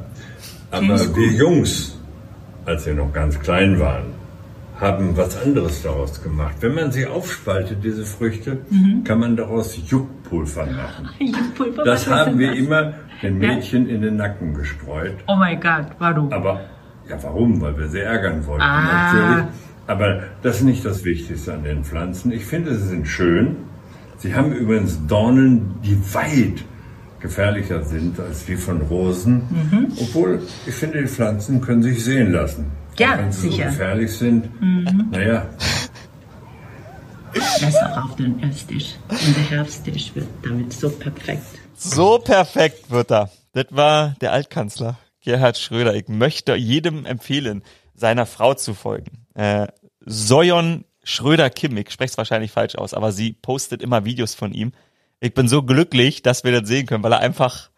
Aber 0.72 0.98
wir 1.16 1.32
Jungs, 1.34 1.98
als 2.66 2.86
wir 2.86 2.94
noch 2.94 3.12
ganz 3.14 3.38
klein 3.40 3.78
waren, 3.80 4.06
haben 4.80 5.18
was 5.18 5.36
anderes 5.42 5.82
daraus 5.84 6.22
gemacht. 6.22 6.56
Wenn 6.62 6.76
man 6.76 6.92
sie 6.92 7.06
aufspaltet, 7.08 7.84
diese 7.84 8.06
Früchte, 8.06 8.60
kann 9.04 9.20
man 9.20 9.36
daraus 9.36 9.78
Juckpulver 9.90 10.66
machen. 10.68 11.10
Pulver, 11.58 11.84
Das 11.84 12.08
haben 12.08 12.38
wir 12.40 12.50
das? 12.52 12.58
immer 12.60 12.94
den 13.22 13.38
Mädchen 13.40 13.90
in 13.90 14.02
den 14.02 14.16
Nacken 14.18 14.54
gestreut. 14.54 15.16
Oh 15.28 15.36
mein 15.36 15.60
Gott, 15.60 15.88
warum? 16.00 16.32
Aber 16.32 16.62
ja, 17.10 17.18
warum? 17.24 17.62
Weil 17.62 17.78
wir 17.78 17.88
sie 17.88 18.00
ärgern 18.00 18.46
wollten 18.46 18.62
Ah. 18.64 19.14
natürlich. 19.14 19.46
Aber 19.88 20.24
das 20.44 20.58
ist 20.58 20.64
nicht 20.64 20.84
das 20.86 21.04
Wichtigste 21.06 21.54
an 21.54 21.64
den 21.64 21.84
Pflanzen. 21.84 22.32
Ich 22.32 22.46
finde, 22.46 22.76
sie 22.76 22.88
sind 22.88 23.08
schön. 23.08 23.56
Sie 24.18 24.36
haben 24.36 24.52
übrigens 24.52 25.00
Dornen, 25.08 25.76
die 25.84 25.98
weit 26.14 26.64
gefährlicher 27.20 27.84
sind 27.84 28.20
als 28.20 28.46
die 28.46 28.56
von 28.58 28.82
Rosen. 28.82 29.44
Obwohl, 30.00 30.42
ich 30.66 30.74
finde, 30.76 31.02
die 31.02 31.08
Pflanzen 31.08 31.62
können 31.62 31.84
sich 31.84 32.04
sehen 32.04 32.32
lassen. 32.32 32.66
Ja, 32.98 33.18
wenn 33.18 33.32
sie 33.32 33.50
sicher. 33.50 33.66
so 33.66 33.70
gefährlich 33.70 34.12
sind, 34.12 34.50
naja, 35.12 35.46
Messer 37.62 38.04
auf 38.04 38.16
den 38.16 38.42
Esstisch. 38.42 38.96
Und 39.10 39.36
der 39.38 39.58
Herbsttisch 39.58 40.12
wird 40.16 40.28
damit 40.44 40.74
so 40.74 40.90
perfekt. 40.90 41.44
So 41.76 42.18
perfekt 42.20 42.90
wird 42.90 43.12
er. 43.12 43.30
Das 43.54 43.66
war 43.72 44.16
der 44.22 44.32
Altkanzler 44.34 44.98
Gerhard 45.28 45.58
Schröder. 45.58 45.94
Ich 45.94 46.08
möchte 46.08 46.56
jedem 46.56 47.06
empfehlen, 47.06 47.62
seiner 47.94 48.26
Frau 48.26 48.54
zu 48.54 48.74
folgen. 48.74 49.28
Äh, 49.34 49.68
Soyon 50.06 50.86
Schröder-Kim, 51.04 51.76
ich 51.76 51.92
spreche 51.92 52.12
es 52.12 52.18
wahrscheinlich 52.18 52.52
falsch 52.52 52.76
aus, 52.76 52.94
aber 52.94 53.12
sie 53.12 53.34
postet 53.34 53.82
immer 53.82 54.06
Videos 54.06 54.36
von 54.36 54.54
ihm. 54.54 54.72
Ich 55.20 55.34
bin 55.34 55.50
so 55.50 55.64
glücklich, 55.64 56.22
dass 56.22 56.46
wir 56.46 56.58
das 56.58 56.70
sehen 56.70 56.86
können, 56.86 57.04
weil 57.04 57.12
er 57.12 57.20
einfach, 57.20 57.72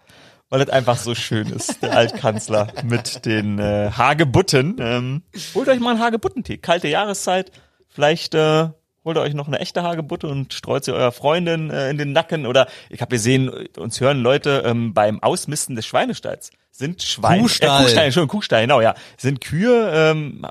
weil 0.50 0.62
es 0.62 0.70
einfach 0.70 0.98
so 0.98 1.16
schön 1.16 1.48
ist, 1.48 1.82
der 1.82 1.98
Altkanzler 1.98 2.68
mit 2.84 3.26
den 3.26 3.58
äh, 3.58 3.90
Hagebutten. 3.98 4.76
Ähm, 4.80 5.24
holt 5.56 5.70
euch 5.70 5.80
mal 5.80 5.96
einen 5.96 6.02
Hagebuttentee. 6.02 6.58
Kalte 6.58 6.88
Jahreszeit. 6.88 7.52
Vielleicht 7.88 8.36
äh, 8.36 8.70
holt 9.04 9.18
ihr 9.18 9.22
euch 9.22 9.34
noch 9.34 9.48
eine 9.48 9.58
echte 9.58 9.82
Hagebutte 9.82 10.28
und 10.28 10.54
streut 10.54 10.86
sie 10.86 10.92
eurer 10.92 11.12
Freundin 11.12 11.72
äh, 11.72 11.90
in 11.90 11.98
den 11.98 12.12
Nacken. 12.12 12.46
Oder 12.46 12.68
ich 12.92 13.02
habe 13.02 13.10
gesehen, 13.10 13.50
uns 13.76 14.00
hören 14.00 14.22
Leute 14.22 14.62
ähm, 14.68 14.94
beim 14.94 15.24
Ausmisten 15.24 15.76
des 15.76 15.88
Schweinestalls. 15.88 16.52
Sind 16.72 17.02
Schweine, 17.04 17.42
Kuhstall. 17.42 17.82
Äh, 17.82 17.84
Kuhstall, 17.84 18.06
Entschuldigung, 18.06 18.40
Kuhstall, 18.40 18.62
genau, 18.62 18.82
ja. 18.82 18.96
Sind 19.18 19.42
Kühe, 19.42 19.92
ähm, 19.94 20.46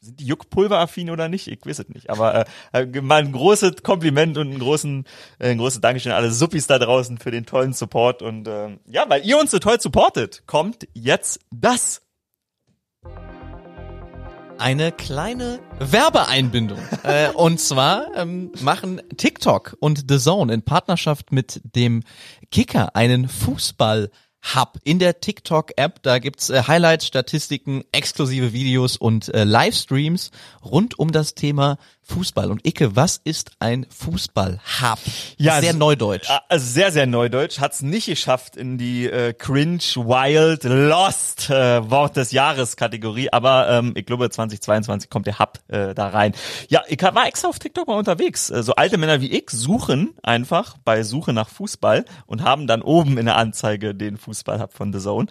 sind 0.00 0.18
die 0.18 0.26
Juckpulveraffin 0.26 1.10
oder 1.10 1.28
nicht? 1.28 1.46
Ich 1.46 1.64
weiß 1.64 1.80
es 1.80 1.88
nicht. 1.90 2.08
Aber 2.10 2.46
äh, 2.72 2.82
äh, 2.82 3.00
mal 3.00 3.20
ein 3.22 3.32
großes 3.32 3.82
Kompliment 3.82 4.38
und 4.38 4.48
einen 4.48 4.58
großen, 4.58 5.04
äh, 5.38 5.50
ein 5.50 5.58
großes 5.58 5.80
Dankeschön 5.80 6.12
an 6.12 6.18
alle 6.18 6.32
Suppis 6.32 6.66
da 6.66 6.78
draußen 6.78 7.18
für 7.18 7.30
den 7.30 7.44
tollen 7.44 7.74
Support. 7.74 8.22
Und 8.22 8.48
ähm, 8.48 8.80
ja, 8.86 9.04
weil 9.08 9.24
ihr 9.26 9.38
uns 9.38 9.50
so 9.50 9.58
toll 9.58 9.80
supportet, 9.80 10.44
kommt 10.46 10.88
jetzt 10.94 11.40
das. 11.50 12.02
eine 14.58 14.92
kleine 14.92 15.60
Werbeeinbindung. 15.78 16.78
äh, 17.02 17.30
und 17.30 17.60
zwar 17.60 18.14
ähm, 18.14 18.52
machen 18.60 19.00
TikTok 19.16 19.76
und 19.80 20.04
The 20.08 20.18
Zone 20.18 20.52
in 20.52 20.62
Partnerschaft 20.62 21.32
mit 21.32 21.60
dem 21.64 22.02
Kicker 22.50 22.94
einen 22.94 23.28
Fußball 23.28 24.10
Hub 24.42 24.78
in 24.84 24.98
der 24.98 25.20
TikTok-App. 25.20 26.02
Da 26.02 26.18
gibt's 26.18 26.50
äh, 26.50 26.62
Highlights, 26.66 27.06
Statistiken, 27.06 27.84
exklusive 27.92 28.52
Videos 28.52 28.96
und 28.96 29.32
äh, 29.34 29.44
Livestreams 29.44 30.30
rund 30.64 30.98
um 30.98 31.12
das 31.12 31.34
Thema 31.34 31.78
Fußball. 32.10 32.50
Und 32.50 32.66
Icke, 32.66 32.96
was 32.96 33.20
ist 33.22 33.52
ein 33.60 33.86
Fußball-Hub? 33.88 34.98
Ja, 35.38 35.60
Sehr 35.60 35.72
so- 35.72 35.78
neudeutsch. 35.78 36.28
Ja, 36.28 36.42
Also 36.48 36.66
sehr, 36.66 36.92
sehr 36.92 37.06
neudeutsch. 37.06 37.58
Hat's 37.60 37.82
nicht 37.82 38.06
geschafft 38.06 38.56
in 38.56 38.76
die 38.78 39.06
äh, 39.08 39.32
Cringe, 39.32 39.78
Wild, 39.96 40.64
Lost 40.64 41.50
äh, 41.50 41.88
Wort 41.90 42.16
des 42.16 42.32
Jahres 42.32 42.76
Kategorie, 42.76 43.28
aber 43.32 43.70
ähm, 43.70 43.92
ich 43.96 44.04
glaube 44.06 44.28
2022 44.28 45.08
kommt 45.10 45.26
der 45.26 45.38
Hub 45.38 45.58
äh, 45.68 45.94
da 45.94 46.08
rein. 46.08 46.32
Ja, 46.68 46.82
ich 46.88 47.00
war 47.02 47.26
extra 47.26 47.48
auf 47.48 47.58
TikTok 47.58 47.86
mal 47.88 47.96
unterwegs. 47.98 48.50
Äh, 48.50 48.62
so 48.62 48.74
alte 48.74 48.98
Männer 48.98 49.20
wie 49.20 49.30
ich 49.30 49.50
suchen 49.50 50.14
einfach 50.22 50.76
bei 50.84 51.02
Suche 51.02 51.32
nach 51.32 51.48
Fußball 51.48 52.04
und 52.26 52.42
haben 52.42 52.66
dann 52.66 52.82
oben 52.82 53.18
in 53.18 53.26
der 53.26 53.36
Anzeige 53.36 53.94
den 53.94 54.16
Fußball-Hub 54.16 54.72
von 54.72 54.92
The 54.92 54.98
Zone. 54.98 55.26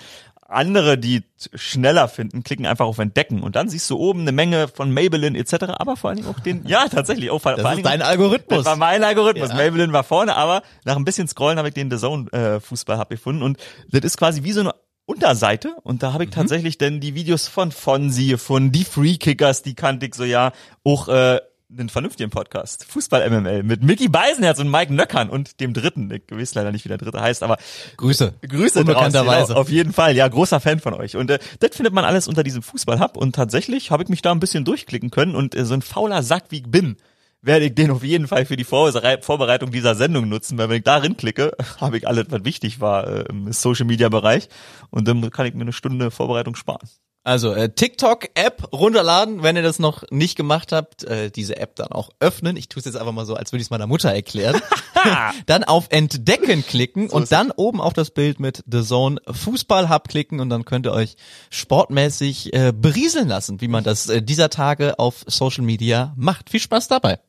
Andere, 0.49 0.97
die 0.97 1.23
schneller 1.53 2.07
finden, 2.07 2.43
klicken 2.43 2.65
einfach 2.65 2.85
auf 2.85 2.97
Entdecken 2.97 3.41
und 3.43 3.55
dann 3.55 3.69
siehst 3.69 3.89
du 3.89 3.97
oben 3.97 4.21
eine 4.21 4.31
Menge 4.31 4.67
von 4.67 4.91
Maybelline 4.91 5.37
etc., 5.37 5.55
aber 5.77 5.95
vor 5.95 6.09
allen 6.09 6.17
Dingen 6.17 6.29
auch 6.29 6.39
den, 6.39 6.63
ja 6.67 6.87
tatsächlich, 6.89 7.29
auch 7.29 7.39
vor, 7.41 7.53
Das 7.53 7.61
vor 7.61 7.73
ist 7.73 7.85
dein 7.85 8.01
Algorithmus. 8.01 8.59
das 8.59 8.65
war 8.65 8.75
mein 8.75 9.03
Algorithmus. 9.03 9.49
Ja. 9.49 9.55
Maybelline 9.55 9.93
war 9.93 10.03
vorne, 10.03 10.35
aber 10.35 10.63
nach 10.85 10.95
ein 10.95 11.05
bisschen 11.05 11.27
Scrollen 11.27 11.57
habe 11.57 11.67
ich 11.69 11.73
den 11.73 11.89
The 11.91 11.97
Zone 11.97 12.31
äh, 12.31 12.59
Fußball 12.59 12.97
hab 12.97 13.09
gefunden 13.09 13.43
und 13.43 13.57
das 13.91 14.01
ist 14.01 14.17
quasi 14.17 14.43
wie 14.43 14.51
so 14.51 14.61
eine 14.61 14.73
Unterseite 15.05 15.75
und 15.83 16.03
da 16.03 16.13
habe 16.13 16.23
Mhm. 16.25 16.29
ich 16.29 16.35
tatsächlich 16.35 16.77
dann 16.77 16.99
die 16.99 17.15
Videos 17.15 17.47
von 17.47 17.71
Fonsi, 17.71 18.37
von 18.37 18.71
die 18.71 18.83
Free 18.83 19.17
Kickers, 19.17 19.63
die 19.63 19.73
kannte 19.73 20.05
ich 20.05 20.13
so 20.15 20.23
ja, 20.23 20.51
auch 20.83 21.07
äh, 21.07 21.39
einen 21.71 21.89
vernünftigen 21.89 22.31
Podcast, 22.31 22.83
Fußball 22.85 23.29
MML 23.29 23.63
mit 23.63 23.83
Mickey 23.83 24.07
Beisenherz 24.07 24.59
und 24.59 24.71
Mike 24.71 24.93
Nöckern 24.93 25.29
und 25.29 25.59
dem 25.59 25.73
dritten, 25.73 26.09
ich 26.11 26.23
weiß 26.29 26.55
leider 26.55 26.71
nicht, 26.71 26.83
wie 26.83 26.89
der 26.89 26.97
dritte 26.97 27.21
heißt, 27.21 27.43
aber 27.43 27.57
Grüße. 27.97 28.33
Grüße 28.47 28.79
Unbekannterweise. 28.79 29.47
genau, 29.49 29.59
auf 29.59 29.69
jeden 29.69 29.93
Fall, 29.93 30.15
ja, 30.15 30.27
großer 30.27 30.59
Fan 30.59 30.79
von 30.79 30.93
euch. 30.95 31.15
Und 31.15 31.29
äh, 31.29 31.39
das 31.59 31.75
findet 31.75 31.93
man 31.93 32.05
alles 32.05 32.27
unter 32.27 32.41
diesem 32.43 32.63
Fußball-Hub 32.63 33.17
und 33.17 33.35
tatsächlich 33.35 33.91
habe 33.91 34.01
ich 34.03 34.09
mich 34.09 34.21
da 34.23 34.31
ein 34.31 34.39
bisschen 34.39 34.65
durchklicken 34.65 35.11
können 35.11 35.35
und 35.35 35.53
äh, 35.55 35.63
so 35.65 35.75
ein 35.75 35.83
fauler 35.83 36.23
Sack 36.23 36.45
wie 36.49 36.57
ich 36.57 36.67
bin, 36.71 36.97
werde 37.41 37.65
ich 37.65 37.75
den 37.75 37.91
auf 37.91 38.03
jeden 38.03 38.27
Fall 38.27 38.45
für 38.45 38.57
die 38.57 38.65
Vorberei- 38.65 39.21
Vorbereitung 39.21 39.71
dieser 39.71 39.93
Sendung 39.95 40.27
nutzen, 40.27 40.57
weil 40.57 40.69
wenn 40.69 40.77
ich 40.77 40.83
darin 40.83 41.17
klicke, 41.17 41.51
habe 41.79 41.97
ich 41.97 42.07
alles, 42.07 42.25
was 42.29 42.43
wichtig 42.45 42.81
war 42.81 43.07
äh, 43.07 43.25
im 43.29 43.51
Social-Media-Bereich 43.53 44.49
und 44.89 45.07
dann 45.07 45.29
kann 45.29 45.45
ich 45.45 45.53
mir 45.53 45.61
eine 45.61 45.73
Stunde 45.73 46.09
Vorbereitung 46.09 46.55
sparen. 46.55 46.89
Also 47.23 47.53
äh, 47.53 47.69
TikTok-App 47.69 48.71
runterladen, 48.71 49.43
wenn 49.43 49.55
ihr 49.55 49.61
das 49.61 49.77
noch 49.77 50.03
nicht 50.09 50.35
gemacht 50.35 50.71
habt, 50.71 51.03
äh, 51.03 51.29
diese 51.29 51.57
App 51.57 51.75
dann 51.75 51.91
auch 51.91 52.09
öffnen. 52.19 52.55
Ich 52.55 52.69
tue 52.69 52.79
es 52.79 52.85
jetzt 52.85 52.95
einfach 52.95 53.11
mal 53.11 53.25
so, 53.25 53.35
als 53.35 53.51
würde 53.51 53.61
ich 53.61 53.67
es 53.67 53.69
meiner 53.69 53.87
Mutter 53.87 54.11
erklären. 54.11 54.59
dann 55.45 55.63
auf 55.63 55.87
Entdecken 55.89 56.65
klicken 56.65 57.09
und 57.09 57.31
dann 57.31 57.51
oben 57.51 57.81
auf 57.81 57.93
das 57.93 58.11
Bild 58.11 58.39
mit 58.39 58.63
The 58.69 58.83
Zone 58.83 59.21
Fußball 59.29 59.89
Hub 59.89 60.07
klicken 60.07 60.39
und 60.39 60.49
dann 60.49 60.65
könnt 60.65 60.85
ihr 60.85 60.93
euch 60.93 61.15
sportmäßig 61.49 62.53
äh, 62.53 62.73
berieseln 62.75 63.27
lassen, 63.27 63.61
wie 63.61 63.67
man 63.67 63.83
das 63.83 64.09
äh, 64.09 64.21
dieser 64.21 64.49
Tage 64.49 64.99
auf 64.99 65.23
Social 65.27 65.63
Media 65.63 66.13
macht. 66.15 66.49
Viel 66.49 66.59
Spaß 66.59 66.87
dabei. 66.87 67.19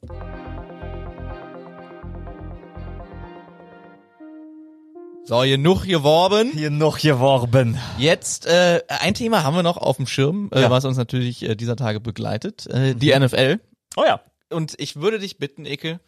So, 5.25 5.41
genug 5.43 5.85
geworben. 5.85 6.51
Noch 6.79 6.99
geworben. 6.99 7.79
Jetzt 7.99 8.47
äh, 8.47 8.83
ein 8.89 9.15
Thema 9.15 9.45
haben 9.45 9.55
wir 9.55 9.63
noch 9.63 9.77
auf 9.77 9.97
dem 9.97 10.07
Schirm, 10.07 10.51
äh, 10.53 10.63
Ja. 10.63 10.69
Mhm. 10.69 10.73
was 10.73 10.85
uns 10.85 10.97
natürlich 10.97 11.43
äh, 11.43 11.55
dieser 11.55 11.77
Tage 11.77 12.01
begleitet, 12.01 12.67
äh, 12.67 12.95
die 12.95 13.17
NFL. 13.17 13.61
Oh 13.97 14.05
ja. 14.05 14.21
Und 14.51 14.75
ich 14.79 14.97
würde 14.97 15.21
dich 15.21 15.39
bitten, 15.39 15.67
Icke, 15.67 16.01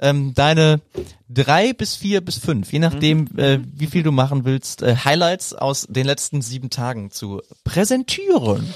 ähm, 0.00 0.32
deine 0.34 0.80
drei 1.28 1.74
bis 1.74 1.94
vier 1.96 2.22
bis 2.22 2.38
fünf, 2.38 2.72
je 2.72 2.78
nachdem, 2.78 3.28
Mhm. 3.32 3.38
äh, 3.38 3.58
wie 3.74 3.86
viel 3.88 4.02
du 4.02 4.12
machen 4.12 4.44
willst, 4.46 4.82
äh, 4.82 4.96
Highlights 5.04 5.52
aus 5.54 5.86
den 5.90 6.06
letzten 6.06 6.40
sieben 6.40 6.70
Tagen 6.70 7.10
zu 7.10 7.42
präsentieren. 7.64 8.72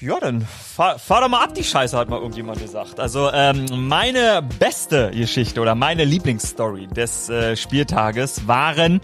Ja, 0.00 0.20
dann 0.20 0.42
fahr, 0.42 0.98
fahr 0.98 1.22
doch 1.22 1.28
mal 1.28 1.42
ab 1.42 1.54
die 1.54 1.64
Scheiße, 1.64 1.96
hat 1.96 2.10
mal 2.10 2.18
irgendjemand 2.18 2.60
gesagt. 2.60 3.00
Also 3.00 3.30
ähm, 3.32 3.64
meine 3.88 4.42
beste 4.58 5.10
Geschichte 5.10 5.60
oder 5.60 5.74
meine 5.74 6.04
Lieblingsstory 6.04 6.86
des 6.86 7.30
äh, 7.30 7.56
Spieltages 7.56 8.46
waren 8.46 9.00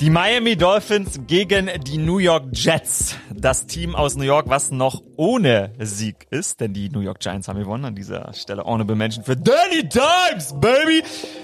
die 0.00 0.08
Miami 0.08 0.56
Dolphins 0.56 1.20
gegen 1.26 1.70
die 1.84 1.98
New 1.98 2.18
York 2.18 2.44
Jets. 2.52 3.16
Das 3.34 3.66
Team 3.66 3.94
aus 3.94 4.16
New 4.16 4.24
York, 4.24 4.48
was 4.48 4.70
noch 4.70 5.02
ohne 5.16 5.72
Sieg 5.78 6.26
ist, 6.30 6.60
denn 6.60 6.72
die 6.72 6.88
New 6.88 7.00
York 7.00 7.20
Giants 7.20 7.46
haben 7.46 7.58
gewonnen. 7.58 7.84
An 7.84 7.94
dieser 7.94 8.32
Stelle 8.32 8.64
Honorable 8.64 8.96
Mention 8.96 9.24
für 9.24 9.36
Danny 9.36 9.86
Dimes, 9.88 10.54
Baby! 10.58 11.02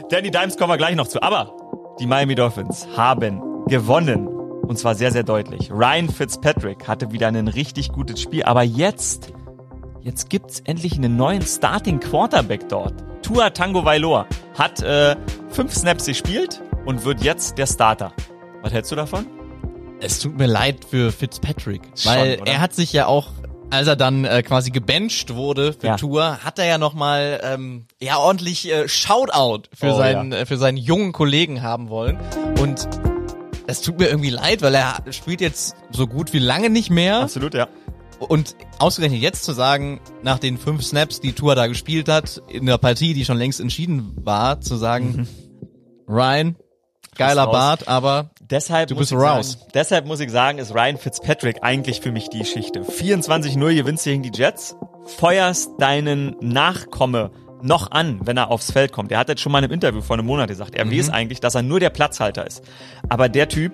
Danny 0.08 0.30
Dimes 0.30 0.56
kommen 0.56 0.72
wir 0.72 0.78
gleich 0.78 0.96
noch 0.96 1.06
zu. 1.06 1.22
Aber 1.22 1.54
die 2.00 2.06
Miami 2.06 2.34
Dolphins 2.34 2.88
haben 2.96 3.66
gewonnen. 3.68 4.39
Und 4.70 4.76
zwar 4.76 4.94
sehr, 4.94 5.10
sehr 5.10 5.24
deutlich. 5.24 5.68
Ryan 5.72 6.08
Fitzpatrick 6.08 6.86
hatte 6.86 7.10
wieder 7.10 7.26
ein 7.26 7.48
richtig 7.48 7.90
gutes 7.90 8.22
Spiel, 8.22 8.44
aber 8.44 8.62
jetzt, 8.62 9.32
jetzt 10.00 10.30
gibt's 10.30 10.60
endlich 10.60 10.94
einen 10.94 11.16
neuen 11.16 11.42
Starting 11.42 11.98
Quarterback 11.98 12.68
dort. 12.68 12.94
Tua 13.20 13.50
Tango 13.50 13.84
Vailoa 13.84 14.26
hat 14.56 14.80
äh, 14.80 15.16
fünf 15.48 15.74
Snaps 15.74 16.06
gespielt 16.06 16.62
und 16.86 17.04
wird 17.04 17.20
jetzt 17.24 17.58
der 17.58 17.66
Starter. 17.66 18.12
Was 18.62 18.72
hältst 18.72 18.92
du 18.92 18.94
davon? 18.94 19.26
Es 20.00 20.20
tut 20.20 20.38
mir 20.38 20.46
leid 20.46 20.84
für 20.88 21.10
Fitzpatrick, 21.10 21.82
Schon, 21.96 22.12
weil 22.12 22.38
oder? 22.40 22.52
er 22.52 22.60
hat 22.60 22.72
sich 22.72 22.92
ja 22.92 23.06
auch 23.06 23.26
als 23.70 23.88
er 23.88 23.96
dann 23.96 24.24
äh, 24.24 24.44
quasi 24.44 24.70
gebencht 24.70 25.34
wurde 25.34 25.72
für 25.72 25.86
Ja. 25.88 25.96
Tour, 25.96 26.38
hat 26.44 26.60
er 26.60 26.66
ja 26.66 26.78
nochmal 26.78 27.40
ähm, 27.42 27.86
ja 28.00 28.18
ordentlich 28.18 28.70
äh, 28.70 28.86
Shoutout 28.88 29.62
für 29.74 29.94
Oh, 29.94 29.96
seinen 29.96 30.30
ja. 30.30 30.38
äh, 30.38 30.46
für 30.46 30.58
seinen 30.58 30.76
jungen 30.76 31.10
Kollegen 31.10 31.60
haben 31.62 31.88
wollen 31.88 32.18
und 32.60 32.88
es 33.70 33.80
tut 33.80 33.98
mir 33.98 34.08
irgendwie 34.08 34.30
leid, 34.30 34.62
weil 34.62 34.74
er 34.74 35.02
spielt 35.10 35.40
jetzt 35.40 35.76
so 35.90 36.06
gut 36.06 36.32
wie 36.32 36.38
lange 36.38 36.70
nicht 36.70 36.90
mehr 36.90 37.20
Absolut, 37.20 37.54
ja. 37.54 37.68
und 38.18 38.56
ausgerechnet 38.78 39.20
jetzt 39.20 39.44
zu 39.44 39.52
sagen, 39.52 40.00
nach 40.22 40.38
den 40.38 40.58
fünf 40.58 40.82
Snaps, 40.82 41.20
die 41.20 41.32
Tour 41.32 41.54
da 41.54 41.66
gespielt 41.66 42.08
hat, 42.08 42.42
in 42.48 42.66
der 42.66 42.78
Partie, 42.78 43.14
die 43.14 43.24
schon 43.24 43.38
längst 43.38 43.60
entschieden 43.60 44.14
war, 44.22 44.60
zu 44.60 44.76
sagen, 44.76 45.28
Ryan, 46.08 46.56
geiler. 47.16 47.46
Bart, 47.46 47.88
aber 47.88 48.30
Deshalb 48.50 48.88
Du 48.88 48.96
bist 48.96 49.12
raus. 49.12 49.52
Sagen, 49.52 49.70
deshalb 49.74 50.06
muss 50.06 50.18
ich 50.18 50.30
sagen, 50.30 50.58
ist 50.58 50.74
Ryan 50.74 50.96
Fitzpatrick 50.96 51.62
eigentlich 51.62 52.00
für 52.00 52.10
mich 52.10 52.28
die 52.30 52.40
Geschichte. 52.40 52.82
24-0 52.82 53.74
gewinnst 53.74 54.04
du 54.04 54.10
gegen 54.10 54.24
die 54.24 54.36
Jets, 54.36 54.74
feuerst 55.04 55.70
deinen 55.78 56.34
Nachkomme 56.40 57.30
noch 57.62 57.90
an, 57.90 58.20
wenn 58.24 58.36
er 58.36 58.50
aufs 58.50 58.70
Feld 58.72 58.92
kommt. 58.92 59.12
Er 59.12 59.18
hat 59.18 59.28
jetzt 59.28 59.40
schon 59.40 59.52
mal 59.52 59.58
in 59.58 59.64
einem 59.64 59.74
Interview 59.74 60.00
vor 60.00 60.16
einem 60.16 60.26
Monat 60.26 60.48
gesagt, 60.48 60.74
er 60.74 60.90
weiß 60.90 61.10
eigentlich, 61.10 61.40
dass 61.40 61.54
er 61.54 61.62
nur 61.62 61.80
der 61.80 61.90
Platzhalter 61.90 62.46
ist. 62.46 62.62
Aber 63.08 63.28
der 63.28 63.48
Typ, 63.48 63.72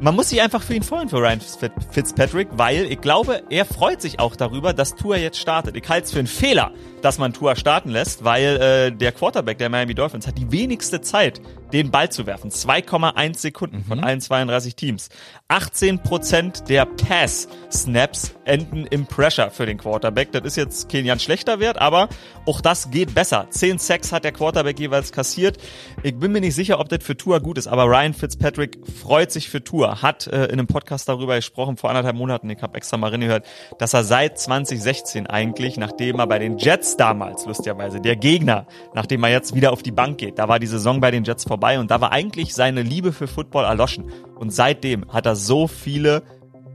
man 0.00 0.14
muss 0.14 0.28
sich 0.28 0.42
einfach 0.42 0.62
für 0.62 0.74
ihn 0.74 0.82
freuen, 0.82 1.08
für 1.08 1.18
Ryan 1.18 1.40
Fitz- 1.40 1.72
Fitzpatrick, 1.90 2.48
weil 2.52 2.84
ich 2.84 3.00
glaube, 3.00 3.42
er 3.50 3.64
freut 3.64 4.02
sich 4.02 4.20
auch 4.20 4.36
darüber, 4.36 4.72
dass 4.74 4.94
Tua 4.94 5.16
jetzt 5.16 5.38
startet. 5.38 5.76
Ich 5.76 5.88
halte 5.88 6.04
es 6.06 6.12
für 6.12 6.18
einen 6.18 6.28
Fehler, 6.28 6.70
dass 7.06 7.18
man 7.18 7.32
Tua 7.32 7.54
starten 7.54 7.90
lässt, 7.90 8.24
weil 8.24 8.56
äh, 8.56 8.90
der 8.90 9.12
Quarterback 9.12 9.58
der 9.58 9.68
Miami 9.68 9.94
Dolphins 9.94 10.26
hat 10.26 10.36
die 10.36 10.50
wenigste 10.50 11.00
Zeit 11.02 11.40
den 11.72 11.92
Ball 11.92 12.10
zu 12.10 12.26
werfen. 12.26 12.50
2,1 12.50 13.38
Sekunden 13.38 13.84
von 13.84 14.02
allen 14.02 14.20
32 14.20 14.74
Teams. 14.74 15.08
18% 15.48 16.64
der 16.64 16.84
Pass-Snaps 16.84 18.34
enden 18.44 18.86
im 18.86 19.06
Pressure 19.06 19.50
für 19.50 19.66
den 19.66 19.78
Quarterback. 19.78 20.32
Das 20.32 20.42
ist 20.44 20.56
jetzt 20.56 20.88
kein 20.90 21.04
ganz 21.04 21.22
schlechter 21.22 21.60
Wert, 21.60 21.78
aber 21.78 22.08
auch 22.44 22.60
das 22.60 22.90
geht 22.90 23.14
besser. 23.14 23.46
10 23.50 23.78
Sacks 23.78 24.10
hat 24.10 24.24
der 24.24 24.32
Quarterback 24.32 24.78
jeweils 24.78 25.12
kassiert. 25.12 25.58
Ich 26.02 26.16
bin 26.16 26.32
mir 26.32 26.40
nicht 26.40 26.54
sicher, 26.54 26.80
ob 26.80 26.88
das 26.88 27.04
für 27.04 27.16
Tour 27.16 27.38
gut 27.40 27.58
ist, 27.58 27.68
aber 27.68 27.84
Ryan 27.84 28.14
Fitzpatrick 28.14 28.78
freut 29.00 29.30
sich 29.30 29.48
für 29.48 29.62
Tour. 29.62 30.02
Hat 30.02 30.26
äh, 30.26 30.46
in 30.46 30.52
einem 30.52 30.66
Podcast 30.66 31.08
darüber 31.08 31.36
gesprochen 31.36 31.76
vor 31.76 31.90
anderthalb 31.90 32.16
Monaten, 32.16 32.50
ich 32.50 32.62
habe 32.62 32.76
extra 32.76 32.96
mal 32.96 33.10
reingehört, 33.10 33.44
dass 33.78 33.94
er 33.94 34.02
seit 34.02 34.38
2016 34.40 35.28
eigentlich, 35.28 35.76
nachdem 35.76 36.18
er 36.18 36.26
bei 36.26 36.40
den 36.40 36.58
Jets 36.58 36.95
damals, 36.96 37.46
lustigerweise, 37.46 38.00
der 38.00 38.16
Gegner, 38.16 38.66
nachdem 38.94 39.24
er 39.24 39.30
jetzt 39.30 39.54
wieder 39.54 39.72
auf 39.72 39.82
die 39.82 39.92
Bank 39.92 40.18
geht, 40.18 40.38
da 40.38 40.48
war 40.48 40.58
die 40.58 40.66
Saison 40.66 41.00
bei 41.00 41.10
den 41.10 41.24
Jets 41.24 41.44
vorbei 41.44 41.78
und 41.78 41.90
da 41.90 42.00
war 42.00 42.12
eigentlich 42.12 42.54
seine 42.54 42.82
Liebe 42.82 43.12
für 43.12 43.26
Football 43.26 43.64
erloschen. 43.64 44.10
Und 44.36 44.52
seitdem 44.52 45.06
hat 45.12 45.26
er 45.26 45.36
so 45.36 45.68
viele 45.68 46.22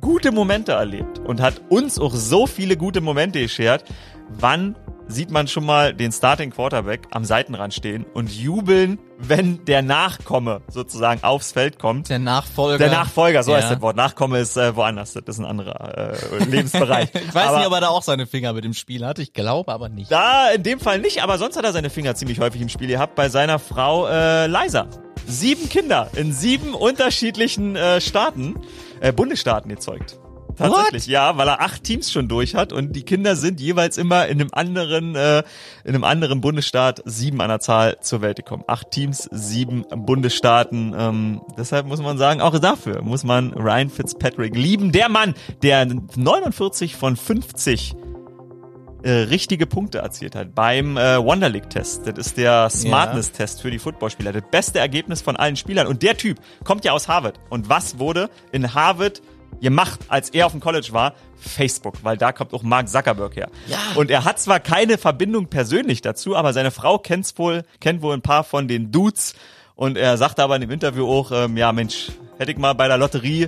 gute 0.01 0.31
Momente 0.31 0.73
erlebt 0.73 1.19
und 1.19 1.41
hat 1.41 1.61
uns 1.69 1.99
auch 1.99 2.13
so 2.13 2.47
viele 2.47 2.75
gute 2.75 3.01
Momente 3.01 3.39
geschert. 3.39 3.85
Wann 4.29 4.75
sieht 5.11 5.29
man 5.31 5.47
schon 5.47 5.65
mal 5.65 5.93
den 5.93 6.11
Starting 6.11 6.51
Quarterback 6.51 7.01
am 7.11 7.25
Seitenrand 7.25 7.73
stehen 7.73 8.05
und 8.13 8.31
jubeln, 8.31 8.97
wenn 9.19 9.63
der 9.65 9.81
Nachkomme 9.81 10.61
sozusagen 10.67 11.23
aufs 11.23 11.51
Feld 11.51 11.77
kommt? 11.77 12.09
Der 12.09 12.17
Nachfolger. 12.19 12.77
Der 12.79 12.89
Nachfolger, 12.91 13.43
so 13.43 13.51
Ja. 13.51 13.57
heißt 13.57 13.71
das 13.71 13.81
Wort. 13.81 13.95
Nachkomme 13.95 14.39
ist 14.39 14.57
äh, 14.57 14.75
woanders, 14.75 15.13
das 15.13 15.23
ist 15.27 15.39
ein 15.39 15.45
anderer 15.45 16.13
äh, 16.13 16.43
Lebensbereich. 16.45 17.09
Ich 17.13 17.35
weiß 17.35 17.47
aber 17.49 17.57
nicht, 17.59 17.67
ob 17.67 17.73
er 17.73 17.81
da 17.81 17.87
auch 17.89 18.01
seine 18.03 18.25
Finger 18.25 18.53
mit 18.53 18.63
dem 18.63 18.73
Spiel 18.73 19.05
hat. 19.05 19.19
Ich 19.19 19.33
glaube 19.33 19.71
aber 19.71 19.89
nicht. 19.89 20.11
da 20.11 20.49
in 20.51 20.63
dem 20.63 20.79
Fall 20.79 20.99
nicht, 20.99 21.21
aber 21.21 21.37
sonst 21.37 21.55
hat 21.57 21.63
er 21.65 21.73
seine 21.73 21.89
Finger 21.89 22.15
ziemlich 22.15 22.39
häufig 22.39 22.61
im 22.61 22.69
Spiel 22.69 22.87
gehabt 22.87 23.15
bei 23.15 23.29
seiner 23.29 23.59
Frau 23.59 24.07
äh, 24.07 24.47
Liza. 24.47 24.87
Sieben 25.27 25.69
Kinder 25.69 26.09
in 26.15 26.33
sieben 26.33 26.73
unterschiedlichen 26.73 27.75
äh, 27.75 28.01
Staaten, 28.01 28.55
äh, 29.01 29.11
Bundesstaaten 29.13 29.69
gezeugt. 29.69 30.17
Tatsächlich, 30.57 31.07
ja, 31.07 31.37
weil 31.37 31.47
er 31.47 31.61
acht 31.61 31.83
Teams 31.83 32.11
schon 32.11 32.27
durch 32.27 32.55
hat 32.55 32.73
und 32.73 32.95
die 32.95 33.03
Kinder 33.03 33.35
sind 33.35 33.59
jeweils 33.59 33.97
immer 33.97 34.27
in 34.27 34.41
einem 34.41 34.49
anderen, 34.51 35.15
äh, 35.15 35.43
in 35.83 35.95
einem 35.95 36.03
anderen 36.03 36.41
Bundesstaat 36.41 37.01
sieben 37.05 37.41
an 37.41 37.49
der 37.49 37.59
Zahl 37.59 37.97
zur 38.01 38.21
Welt 38.21 38.37
gekommen. 38.37 38.63
Acht 38.67 38.91
Teams, 38.91 39.29
sieben 39.31 39.85
Bundesstaaten. 39.89 40.95
Ähm, 40.97 41.41
deshalb 41.57 41.87
muss 41.87 42.01
man 42.01 42.17
sagen, 42.17 42.41
auch 42.41 42.57
dafür 42.59 43.01
muss 43.01 43.23
man 43.23 43.53
Ryan 43.53 43.89
Fitzpatrick 43.89 44.55
lieben. 44.55 44.91
Der 44.91 45.09
Mann, 45.09 45.33
der 45.61 45.85
49 45.85 46.95
von 46.95 47.15
50 47.15 47.95
äh, 49.03 49.11
richtige 49.11 49.65
Punkte 49.65 49.99
erzielt 49.99 50.35
hat 50.35 50.53
beim 50.53 50.95
äh, 50.97 51.17
Wonder 51.17 51.49
League 51.49 51.69
Test. 51.69 52.05
Das 52.05 52.17
ist 52.17 52.37
der 52.37 52.69
Smartness 52.69 53.31
Test 53.31 53.61
für 53.61 53.71
die 53.71 53.79
Footballspieler. 53.79 54.31
Das 54.31 54.43
beste 54.51 54.79
Ergebnis 54.79 55.21
von 55.21 55.35
allen 55.35 55.55
Spielern. 55.55 55.87
Und 55.87 56.03
der 56.03 56.17
Typ 56.17 56.39
kommt 56.63 56.85
ja 56.85 56.91
aus 56.91 57.07
Harvard. 57.07 57.39
Und 57.49 57.67
was 57.67 57.97
wurde 57.97 58.29
in 58.51 58.75
Harvard 58.75 59.21
gemacht, 59.61 59.99
als 60.07 60.29
er 60.29 60.45
auf 60.45 60.51
dem 60.51 60.61
College 60.61 60.89
war? 60.91 61.13
Facebook, 61.37 62.03
weil 62.03 62.17
da 62.17 62.31
kommt 62.31 62.53
auch 62.53 62.63
Mark 62.63 62.87
Zuckerberg 62.87 63.35
her. 63.35 63.49
Ja. 63.67 63.77
Und 63.95 64.11
er 64.11 64.23
hat 64.23 64.39
zwar 64.39 64.59
keine 64.59 64.97
Verbindung 64.97 65.47
persönlich 65.47 66.01
dazu, 66.01 66.35
aber 66.35 66.53
seine 66.53 66.71
Frau 66.71 66.99
kennt's 66.99 67.37
wohl, 67.37 67.63
kennt 67.79 68.01
wohl 68.01 68.13
ein 68.13 68.21
paar 68.21 68.43
von 68.43 68.67
den 68.67 68.91
Dudes. 68.91 69.33
Und 69.75 69.97
er 69.97 70.17
sagte 70.17 70.43
aber 70.43 70.55
in 70.55 70.61
dem 70.61 70.71
Interview 70.71 71.07
auch, 71.07 71.31
ähm, 71.31 71.57
ja 71.57 71.71
Mensch, 71.71 72.11
hätte 72.37 72.51
ich 72.51 72.57
mal 72.57 72.73
bei 72.73 72.87
der 72.87 72.97
Lotterie 72.97 73.47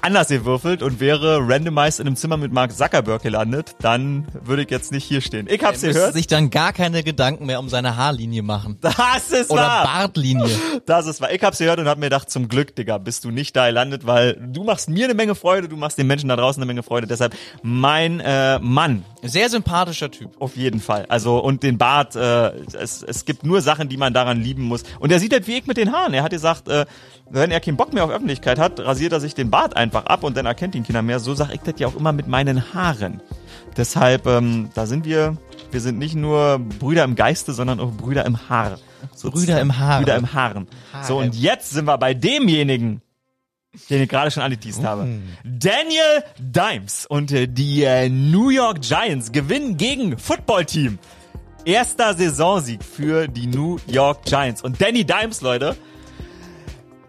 anders 0.00 0.28
gewürfelt 0.28 0.82
und 0.82 0.98
wäre 1.00 1.38
randomized 1.46 2.00
in 2.00 2.06
einem 2.06 2.16
Zimmer 2.16 2.36
mit 2.36 2.52
Mark 2.52 2.72
Zuckerberg 2.76 3.22
gelandet, 3.22 3.76
dann 3.80 4.26
würde 4.44 4.62
ich 4.62 4.70
jetzt 4.70 4.90
nicht 4.90 5.04
hier 5.04 5.20
stehen. 5.20 5.46
Ich 5.48 5.62
hab's 5.62 5.82
Er 5.82 5.92
gehört. 5.92 6.14
sich 6.14 6.26
dann 6.26 6.50
gar 6.50 6.72
keine 6.72 7.02
Gedanken 7.04 7.46
mehr 7.46 7.60
um 7.60 7.68
seine 7.68 7.96
Haarlinie 7.96 8.42
machen. 8.42 8.78
Das 8.80 9.30
ist 9.30 9.50
Oder 9.50 9.62
wahr. 9.62 9.84
Bartlinie. 9.84 10.48
Das 10.86 11.06
ist 11.06 11.20
wahr. 11.20 11.32
Ich 11.32 11.42
hab's 11.42 11.58
gehört 11.58 11.78
und 11.78 11.86
hab 11.88 11.98
mir 11.98 12.06
gedacht, 12.06 12.30
zum 12.30 12.48
Glück, 12.48 12.74
Digga, 12.74 12.98
bist 12.98 13.24
du 13.24 13.30
nicht 13.30 13.54
da 13.54 13.66
gelandet, 13.66 14.06
weil 14.06 14.34
du 14.52 14.64
machst 14.64 14.88
mir 14.88 15.04
eine 15.04 15.14
Menge 15.14 15.34
Freude, 15.34 15.68
du 15.68 15.76
machst 15.76 15.98
den 15.98 16.06
Menschen 16.06 16.28
da 16.28 16.36
draußen 16.36 16.60
eine 16.62 16.66
Menge 16.66 16.82
Freude. 16.82 17.06
Deshalb 17.06 17.34
mein 17.62 18.20
äh, 18.20 18.58
Mann, 18.58 19.04
Sehr 19.22 19.48
sympathischer 19.50 20.10
Typ. 20.10 20.30
auf 20.40 20.56
jeden 20.56 20.80
Fall. 20.80 21.06
Also 21.08 21.38
und 21.38 21.62
den 21.62 21.78
Bart, 21.78 22.16
äh, 22.16 22.50
es, 22.72 23.02
es 23.02 23.24
gibt 23.24 23.44
nur 23.44 23.60
Sachen, 23.60 23.88
die 23.88 23.96
man 23.96 24.12
daran 24.14 24.40
lieben 24.40 24.62
muss. 24.64 24.82
Und 24.98 25.12
er 25.12 25.20
sieht 25.20 25.32
halt 25.32 25.46
wie 25.46 25.58
ich 25.58 25.66
mit 25.66 25.76
den 25.76 25.92
Haaren. 25.92 26.14
Er 26.14 26.22
hat 26.24 26.30
gesagt, 26.32 26.68
äh, 26.68 26.86
wenn 27.30 27.50
er 27.50 27.60
keinen 27.60 27.76
Bock 27.76 27.92
mehr 27.94 28.04
auf 28.04 28.10
Öffentlichkeit 28.10 28.58
hat, 28.58 28.78
rasiert 28.80 29.12
er 29.12 29.20
sich 29.20 29.34
den 29.34 29.50
Bart 29.50 29.76
einfach 29.82 30.06
ab 30.06 30.24
und 30.24 30.36
dann 30.36 30.46
erkennt 30.46 30.74
ihn 30.74 30.84
keiner 30.84 31.02
mehr. 31.02 31.20
So 31.20 31.34
sag 31.34 31.52
ich 31.52 31.60
das 31.60 31.74
ja 31.78 31.86
auch 31.88 31.96
immer 31.96 32.12
mit 32.12 32.26
meinen 32.26 32.72
Haaren. 32.72 33.20
Deshalb, 33.76 34.26
ähm, 34.26 34.70
da 34.74 34.86
sind 34.86 35.04
wir, 35.04 35.36
wir 35.70 35.80
sind 35.80 35.98
nicht 35.98 36.14
nur 36.14 36.58
Brüder 36.58 37.04
im 37.04 37.14
Geiste, 37.14 37.52
sondern 37.52 37.80
auch 37.80 37.90
Brüder 37.92 38.24
im 38.26 38.48
Haar. 38.48 38.78
Brüder 39.22 39.60
im 39.60 39.78
Haar. 39.78 40.00
Brüder 40.00 40.16
im 40.16 40.32
Haaren. 40.32 40.66
So, 41.02 41.18
und 41.18 41.34
jetzt 41.34 41.70
sind 41.70 41.86
wir 41.86 41.98
bei 41.98 42.14
demjenigen, 42.14 43.02
den 43.88 44.02
ich 44.02 44.08
gerade 44.08 44.30
schon 44.30 44.42
angeteased 44.42 44.84
habe. 44.84 45.08
Daniel 45.44 46.24
Dimes 46.38 47.06
und 47.06 47.32
äh, 47.32 47.48
die 47.48 47.84
äh, 47.84 48.08
New 48.08 48.50
York 48.50 48.82
Giants 48.82 49.32
gewinnen 49.32 49.76
gegen 49.76 50.18
Footballteam. 50.18 50.98
Erster 51.64 52.14
Saisonsieg 52.14 52.82
für 52.82 53.28
die 53.28 53.46
New 53.46 53.78
York 53.86 54.24
Giants. 54.24 54.62
Und 54.62 54.80
Danny 54.80 55.04
Dimes, 55.04 55.40
Leute, 55.40 55.76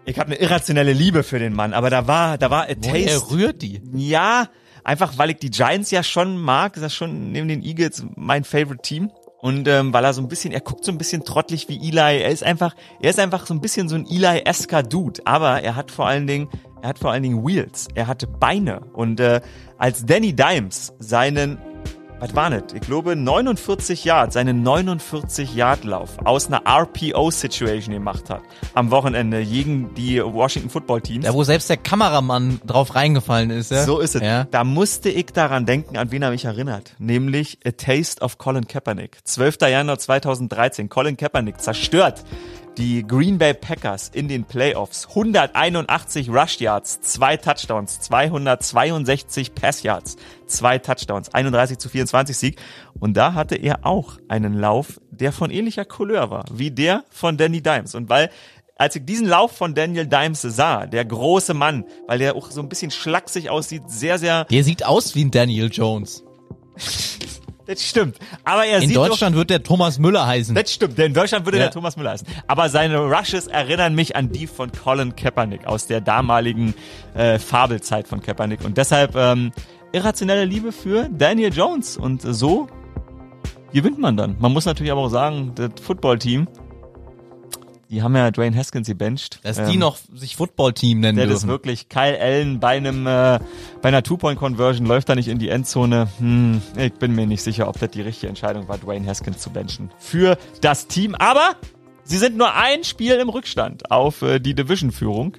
ich 0.06 0.18
habe 0.18 0.32
eine 0.32 0.36
irrationelle 0.40 0.92
Liebe 0.92 1.22
für 1.22 1.38
den 1.38 1.54
Mann, 1.54 1.72
aber 1.72 1.90
da 1.90 2.06
war, 2.06 2.38
da 2.38 2.50
war 2.50 2.62
a 2.64 2.66
Er 2.66 2.80
taste. 2.80 3.30
rührt 3.30 3.62
die. 3.62 3.80
Ja, 3.94 4.48
einfach 4.84 5.16
weil 5.18 5.30
ich 5.30 5.36
die 5.38 5.50
Giants 5.50 5.90
ja 5.90 6.02
schon 6.02 6.38
mag, 6.38 6.76
ist 6.76 6.82
das 6.82 6.94
schon 6.94 7.32
neben 7.32 7.48
den 7.48 7.62
Eagles 7.62 8.04
mein 8.16 8.44
Favorite 8.44 8.82
Team. 8.82 9.10
Und 9.38 9.68
ähm, 9.68 9.92
weil 9.92 10.04
er 10.04 10.14
so 10.14 10.22
ein 10.22 10.28
bisschen, 10.28 10.52
er 10.52 10.60
guckt 10.62 10.84
so 10.86 10.90
ein 10.92 10.96
bisschen 10.96 11.22
trottelig 11.22 11.68
wie 11.68 11.76
Eli. 11.76 12.22
Er 12.22 12.30
ist 12.30 12.42
einfach, 12.42 12.74
er 13.02 13.10
ist 13.10 13.18
einfach 13.20 13.44
so 13.46 13.52
ein 13.52 13.60
bisschen 13.60 13.90
so 13.90 13.94
ein 13.94 14.06
Eli-esker 14.06 14.82
Dude. 14.82 15.20
Aber 15.26 15.60
er 15.60 15.76
hat 15.76 15.90
vor 15.90 16.06
allen 16.06 16.26
Dingen, 16.26 16.48
er 16.80 16.88
hat 16.88 16.98
vor 16.98 17.10
allen 17.12 17.22
Dingen 17.22 17.44
Wheels. 17.46 17.88
Er 17.94 18.06
hatte 18.06 18.26
Beine. 18.26 18.80
Und 18.94 19.20
äh, 19.20 19.42
als 19.76 20.06
Danny 20.06 20.32
Dimes 20.34 20.94
seinen, 20.98 21.58
was 22.20 22.34
war 22.34 22.50
das? 22.50 22.72
Ich 22.72 22.80
glaube 22.80 23.16
49 23.16 24.04
Yard, 24.04 24.32
seinen 24.32 24.62
49 24.62 25.54
Yard 25.54 25.84
Lauf 25.84 26.16
aus 26.24 26.46
einer 26.46 26.62
RPO-Situation 26.66 27.94
gemacht 27.94 28.30
hat 28.30 28.42
am 28.74 28.90
Wochenende 28.90 29.44
gegen 29.44 29.94
die 29.94 30.22
Washington 30.22 30.70
Football 30.70 31.00
Teams. 31.00 31.24
Da 31.24 31.34
wo 31.34 31.42
selbst 31.42 31.68
der 31.68 31.76
Kameramann 31.76 32.60
drauf 32.66 32.94
reingefallen 32.94 33.50
ist. 33.50 33.70
Ja? 33.70 33.84
So 33.84 33.98
ist 34.00 34.14
es. 34.14 34.22
Ja. 34.22 34.44
Da 34.44 34.64
musste 34.64 35.10
ich 35.10 35.26
daran 35.26 35.66
denken, 35.66 35.96
an 35.96 36.10
wen 36.10 36.22
er 36.22 36.30
mich 36.30 36.44
erinnert. 36.44 36.94
Nämlich 36.98 37.58
A 37.66 37.72
Taste 37.72 38.22
of 38.22 38.38
Colin 38.38 38.66
Kaepernick. 38.66 39.18
12. 39.24 39.58
Januar 39.62 39.98
2013. 39.98 40.88
Colin 40.88 41.16
Kaepernick 41.16 41.60
zerstört 41.60 42.24
die 42.76 43.06
Green 43.06 43.38
Bay 43.38 43.54
Packers 43.54 44.10
in 44.12 44.28
den 44.28 44.44
Playoffs. 44.44 45.08
181 45.08 46.28
Rush 46.30 46.60
Yards, 46.60 47.00
zwei 47.00 47.36
Touchdowns, 47.36 48.00
262 48.00 49.54
Pass 49.54 49.82
Yards, 49.82 50.16
zwei 50.46 50.78
Touchdowns, 50.78 51.32
31 51.32 51.78
zu 51.78 51.88
24 51.88 52.36
Sieg. 52.36 52.60
Und 52.98 53.16
da 53.16 53.34
hatte 53.34 53.56
er 53.56 53.86
auch 53.86 54.18
einen 54.28 54.54
Lauf, 54.54 55.00
der 55.10 55.32
von 55.32 55.50
ähnlicher 55.50 55.84
Couleur 55.84 56.30
war, 56.30 56.44
wie 56.52 56.70
der 56.70 57.04
von 57.10 57.36
Danny 57.36 57.62
Dimes. 57.62 57.94
Und 57.94 58.08
weil 58.08 58.30
als 58.76 58.96
ich 58.96 59.04
diesen 59.04 59.28
Lauf 59.28 59.52
von 59.52 59.74
Daniel 59.74 60.06
Dimes 60.06 60.42
sah, 60.42 60.86
der 60.86 61.04
große 61.04 61.54
Mann, 61.54 61.84
weil 62.08 62.18
der 62.18 62.34
auch 62.34 62.50
so 62.50 62.60
ein 62.60 62.68
bisschen 62.68 62.90
schlaksig 62.90 63.48
aussieht, 63.50 63.84
sehr, 63.86 64.18
sehr, 64.18 64.44
Der 64.46 64.64
sieht 64.64 64.84
aus 64.84 65.14
wie 65.14 65.24
ein 65.24 65.30
Daniel 65.30 65.70
Jones. 65.72 66.24
das 67.66 67.82
stimmt. 67.82 68.18
Aber 68.44 68.64
er 68.66 68.80
In 68.82 68.88
sieht 68.88 68.96
Deutschland 68.96 69.36
wird 69.36 69.50
der 69.50 69.62
Thomas 69.62 69.98
Müller 69.98 70.26
heißen. 70.26 70.54
doch, 70.54 70.62
das 70.62 70.72
stimmt, 70.72 70.98
denn 70.98 71.06
in 71.06 71.14
Deutschland 71.14 71.46
würde 71.46 71.58
Ja. 71.58 71.64
der 71.64 71.72
Thomas 71.72 71.96
Müller 71.96 72.10
heißen. 72.10 72.26
Aber 72.46 72.68
seine 72.68 72.98
Rushes 72.98 73.46
erinnern 73.46 73.94
mich 73.94 74.16
an 74.16 74.30
die 74.30 74.46
von 74.46 74.70
Colin 74.72 75.16
Kaepernick 75.16 75.66
aus 75.66 75.86
der 75.86 76.00
damaligen 76.00 76.74
äh, 77.14 77.38
Fabelzeit 77.38 78.06
von 78.08 78.20
Kaepernick. 78.22 78.64
Und 78.64 78.76
deshalb 78.76 79.16
ähm, 79.16 79.52
irrationelle 79.92 80.44
Liebe 80.44 80.72
für 80.72 81.08
Daniel 81.10 81.52
Jones. 81.52 81.96
Und 81.96 82.22
so 82.22 82.68
gewinnt 83.72 83.98
man 83.98 84.16
dann. 84.16 84.36
Man 84.38 84.52
muss 84.52 84.66
natürlich 84.66 84.92
aber 84.92 85.02
auch 85.02 85.08
sagen, 85.08 85.52
das 85.54 85.70
Footballteam, 85.82 86.46
die 87.90 88.02
haben 88.02 88.14
ja 88.16 88.30
Dwayne 88.30 88.56
Haskins 88.56 88.86
gebencht. 88.86 89.40
Dass 89.42 89.58
Ähm, 89.58 89.70
die 89.70 89.76
noch 89.76 89.96
sich 90.14 90.36
Football-Team 90.36 91.00
nennen 91.00 91.16
Der 91.16 91.26
ist 91.26 91.32
dürfen. 91.42 91.48
wirklich 91.48 91.88
Kyle 91.88 92.18
Allen 92.20 92.60
bei 92.60 92.76
einem 92.76 93.06
äh, 93.06 93.38
bei 93.82 93.88
einer 93.88 94.02
Two-Point-Conversion 94.02 94.86
läuft 94.86 95.08
er 95.08 95.14
nicht 95.16 95.28
in 95.28 95.38
die 95.38 95.48
Endzone. 95.48 96.08
Hm, 96.18 96.62
ich 96.76 96.94
bin 96.94 97.14
mir 97.14 97.26
nicht 97.26 97.42
sicher, 97.42 97.68
ob 97.68 97.78
das 97.78 97.90
die 97.90 98.00
richtige 98.02 98.28
Entscheidung 98.28 98.68
war, 98.68 98.78
Dwayne 98.78 99.06
Haskins 99.06 99.38
zu 99.40 99.50
benchen 99.50 99.90
für 99.98 100.36
das 100.60 100.86
Team. 100.86 101.14
Aber 101.14 101.56
sie 102.04 102.18
sind 102.18 102.36
nur 102.36 102.54
ein 102.54 102.84
Spiel 102.84 103.14
im 103.14 103.28
Rückstand 103.28 103.90
auf 103.90 104.22
äh, 104.22 104.38
die 104.40 104.54
Division-Führung, 104.54 105.36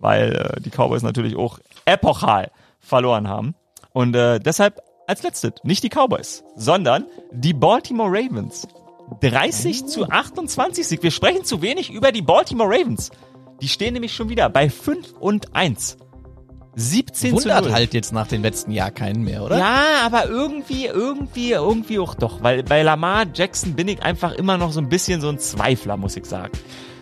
weil 0.00 0.32
äh, 0.56 0.60
die 0.60 0.70
Cowboys 0.70 1.02
natürlich 1.02 1.36
auch 1.36 1.58
epochal 1.84 2.50
verloren 2.80 3.28
haben. 3.28 3.54
Und 3.92 4.14
äh, 4.14 4.38
deshalb 4.38 4.80
als 5.06 5.22
letztes 5.22 5.52
nicht 5.62 5.82
die 5.82 5.88
Cowboys, 5.88 6.44
sondern 6.54 7.06
die 7.32 7.54
Baltimore 7.54 8.10
Ravens. 8.10 8.68
30 9.20 9.86
zu 9.86 10.08
28 10.08 10.86
Sieg. 10.86 11.02
Wir 11.02 11.10
sprechen 11.10 11.44
zu 11.44 11.62
wenig 11.62 11.90
über 11.90 12.12
die 12.12 12.22
Baltimore 12.22 12.70
Ravens. 12.70 13.10
Die 13.60 13.68
stehen 13.68 13.94
nämlich 13.94 14.14
schon 14.14 14.28
wieder 14.28 14.48
bei 14.48 14.70
5 14.70 15.14
und 15.18 15.54
1. 15.54 15.96
17 16.76 17.30
zu 17.30 17.42
Wundert 17.42 17.64
0. 17.64 17.72
halt 17.72 17.92
jetzt 17.92 18.12
nach 18.12 18.28
dem 18.28 18.42
letzten 18.42 18.70
Jahr 18.70 18.92
keinen 18.92 19.24
mehr, 19.24 19.42
oder? 19.42 19.58
Ja, 19.58 20.02
aber 20.04 20.28
irgendwie, 20.28 20.86
irgendwie, 20.86 21.50
irgendwie 21.52 21.98
auch 21.98 22.14
doch. 22.14 22.40
Weil 22.42 22.62
bei 22.62 22.82
Lamar 22.82 23.26
Jackson 23.34 23.74
bin 23.74 23.88
ich 23.88 24.02
einfach 24.02 24.32
immer 24.32 24.58
noch 24.58 24.70
so 24.70 24.80
ein 24.80 24.88
bisschen 24.88 25.20
so 25.20 25.28
ein 25.28 25.40
Zweifler, 25.40 25.96
muss 25.96 26.16
ich 26.16 26.24
sagen. 26.24 26.52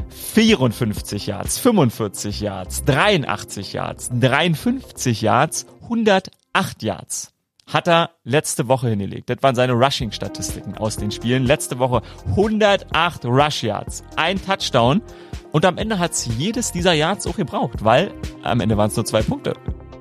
54 0.08 1.26
Yards, 1.26 1.58
45 1.58 2.40
Yards, 2.40 2.84
83 2.84 3.74
Yards, 3.74 4.10
53 4.18 5.20
Yards, 5.20 5.66
108 5.82 6.82
Yards 6.82 7.35
hat 7.66 7.88
er 7.88 8.10
letzte 8.24 8.68
Woche 8.68 8.88
hingelegt. 8.88 9.28
Das 9.28 9.42
waren 9.42 9.54
seine 9.54 9.72
Rushing-Statistiken 9.72 10.76
aus 10.78 10.96
den 10.96 11.10
Spielen. 11.10 11.44
Letzte 11.44 11.78
Woche 11.78 12.02
108 12.30 13.24
Rush 13.24 13.64
Yards, 13.64 14.04
ein 14.16 14.40
Touchdown 14.40 15.02
und 15.52 15.64
am 15.64 15.78
Ende 15.78 15.98
hat's 15.98 16.28
jedes 16.38 16.72
dieser 16.72 16.92
Yards 16.92 17.26
auch 17.26 17.36
gebraucht, 17.36 17.84
weil 17.84 18.12
am 18.42 18.60
Ende 18.60 18.76
waren 18.76 18.88
es 18.88 18.96
nur 18.96 19.04
zwei 19.04 19.22
Punkte 19.22 19.54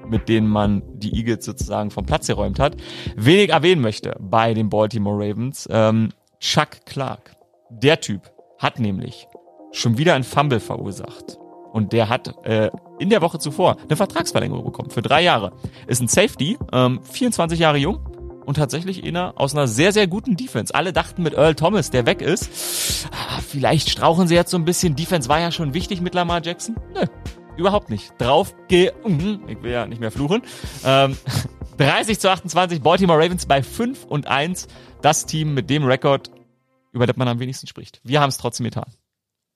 mit 0.07 0.29
denen 0.29 0.47
man 0.47 0.83
die 0.99 1.15
Eagles 1.15 1.45
sozusagen 1.45 1.91
vom 1.91 2.05
Platz 2.05 2.27
geräumt 2.27 2.59
hat. 2.59 2.77
Wenig 3.15 3.49
erwähnen 3.49 3.81
möchte 3.81 4.15
bei 4.19 4.53
den 4.53 4.69
Baltimore 4.69 5.17
Ravens, 5.17 5.67
ähm, 5.71 6.09
Chuck 6.39 6.85
Clark. 6.85 7.35
Der 7.69 7.99
Typ 7.99 8.31
hat 8.59 8.79
nämlich 8.79 9.27
schon 9.71 9.97
wieder 9.97 10.13
ein 10.13 10.23
Fumble 10.23 10.59
verursacht. 10.59 11.39
Und 11.75 11.91
der 11.91 12.07
hat 12.07 12.33
äh, 12.45 12.71
in 12.99 13.09
der 13.09 13.21
Woche 13.21 13.37
zuvor 13.37 13.75
eine 13.83 13.97
Vertragsverlängerung 13.97 14.63
bekommen 14.63 14.91
für 14.91 15.01
drei 15.01 15.21
Jahre. 15.21 15.51
Ist 15.87 16.01
ein 16.01 16.07
Safety, 16.07 16.57
ähm, 16.71 17.01
24 17.03 17.59
Jahre 17.59 17.75
jung 17.75 17.99
und 18.45 18.55
tatsächlich 18.55 19.03
einer 19.03 19.33
aus 19.35 19.53
einer 19.53 19.67
sehr, 19.67 19.91
sehr 19.91 20.07
guten 20.07 20.37
Defense. 20.37 20.73
Alle 20.73 20.93
dachten 20.93 21.21
mit 21.21 21.33
Earl 21.33 21.53
Thomas, 21.53 21.89
der 21.89 22.05
weg 22.05 22.21
ist, 22.21 23.09
ah, 23.11 23.41
vielleicht 23.45 23.89
strauchen 23.89 24.29
sie 24.29 24.35
jetzt 24.35 24.51
so 24.51 24.57
ein 24.57 24.63
bisschen. 24.63 24.95
Defense 24.95 25.27
war 25.27 25.41
ja 25.41 25.51
schon 25.51 25.73
wichtig 25.73 25.99
mit 25.99 26.13
Lamar 26.13 26.41
Jackson. 26.41 26.77
Nö, 26.93 27.07
überhaupt 27.57 27.89
nicht. 27.89 28.13
Drauf 28.19 28.55
ge... 28.69 28.93
Mhm, 29.05 29.41
ich 29.49 29.61
will 29.61 29.71
ja 29.71 29.85
nicht 29.85 29.99
mehr 29.99 30.11
fluchen. 30.11 30.43
Ähm, 30.85 31.17
30 31.77 32.21
zu 32.21 32.31
28, 32.31 32.81
Baltimore 32.81 33.21
Ravens 33.21 33.47
bei 33.47 33.61
5 33.61 34.05
und 34.05 34.27
1. 34.27 34.69
Das 35.01 35.25
Team 35.25 35.53
mit 35.53 35.69
dem 35.69 35.83
Rekord, 35.83 36.31
über 36.93 37.05
das 37.05 37.17
man 37.17 37.27
am 37.27 37.39
wenigsten 37.39 37.67
spricht. 37.67 37.99
Wir 38.05 38.21
haben 38.21 38.29
es 38.29 38.37
trotzdem 38.37 38.63
getan. 38.63 38.93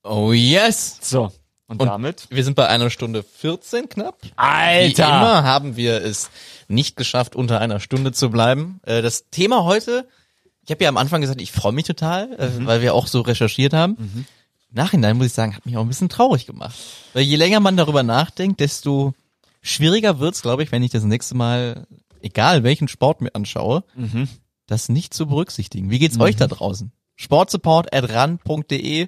Oh 0.04 0.34
yes! 0.34 0.98
So, 1.02 1.32
und, 1.70 1.80
Und 1.82 1.88
damit? 1.88 2.28
wir 2.30 2.44
sind 2.44 2.56
bei 2.56 2.68
einer 2.68 2.90
Stunde 2.90 3.24
14 3.24 3.88
knapp. 3.88 4.18
Wie 4.24 4.32
Alter! 4.36 5.06
immer 5.08 5.44
haben 5.44 5.76
wir 5.78 6.04
es 6.04 6.30
nicht 6.68 6.98
geschafft, 6.98 7.36
unter 7.36 7.62
einer 7.62 7.80
Stunde 7.80 8.12
zu 8.12 8.30
bleiben. 8.30 8.80
Äh, 8.86 9.02
Das 9.02 9.30
Thema 9.30 9.64
heute, 9.64 10.08
ich 10.66 10.72
habe 10.72 10.84
ja 10.84 10.90
am 10.90 10.98
Anfang 10.98 11.22
gesagt, 11.22 11.40
ich 11.42 11.52
freue 11.52 11.72
mich 11.72 11.86
total, 11.86 12.34
äh, 12.34 12.50
weil 12.66 12.82
wir 12.82 12.94
auch 12.94 13.08
so 13.08 13.22
recherchiert 13.22 13.74
haben. 13.74 13.98
Im 14.70 14.76
Nachhinein 14.76 15.16
muss 15.18 15.28
ich 15.28 15.34
sagen, 15.34 15.56
hat 15.56 15.66
mich 15.66 15.78
auch 15.78 15.82
ein 15.82 15.88
bisschen 15.88 16.10
traurig 16.10 16.46
gemacht. 16.46 16.76
Weil 17.14 17.24
je 17.24 17.36
länger 17.38 17.60
man 17.60 17.78
darüber 17.78 18.04
nachdenkt, 18.04 18.60
desto 18.60 19.14
schwieriger 19.62 20.20
wird's, 20.20 20.42
glaube 20.42 20.64
ich, 20.64 20.72
wenn 20.72 20.84
ich 20.84 20.92
das 20.92 21.04
nächste 21.04 21.36
Mal, 21.36 21.88
egal 22.22 22.64
welchen 22.64 22.88
Sport 22.88 23.22
mir 23.22 23.34
anschaue, 23.36 23.84
das 24.68 24.90
nicht 24.90 25.14
zu 25.14 25.26
berücksichtigen. 25.28 25.90
Wie 25.90 25.98
geht's 26.00 26.20
euch 26.20 26.36
da 26.36 26.48
draußen? 26.48 26.92
Sportsupport@ran.de. 27.16 29.08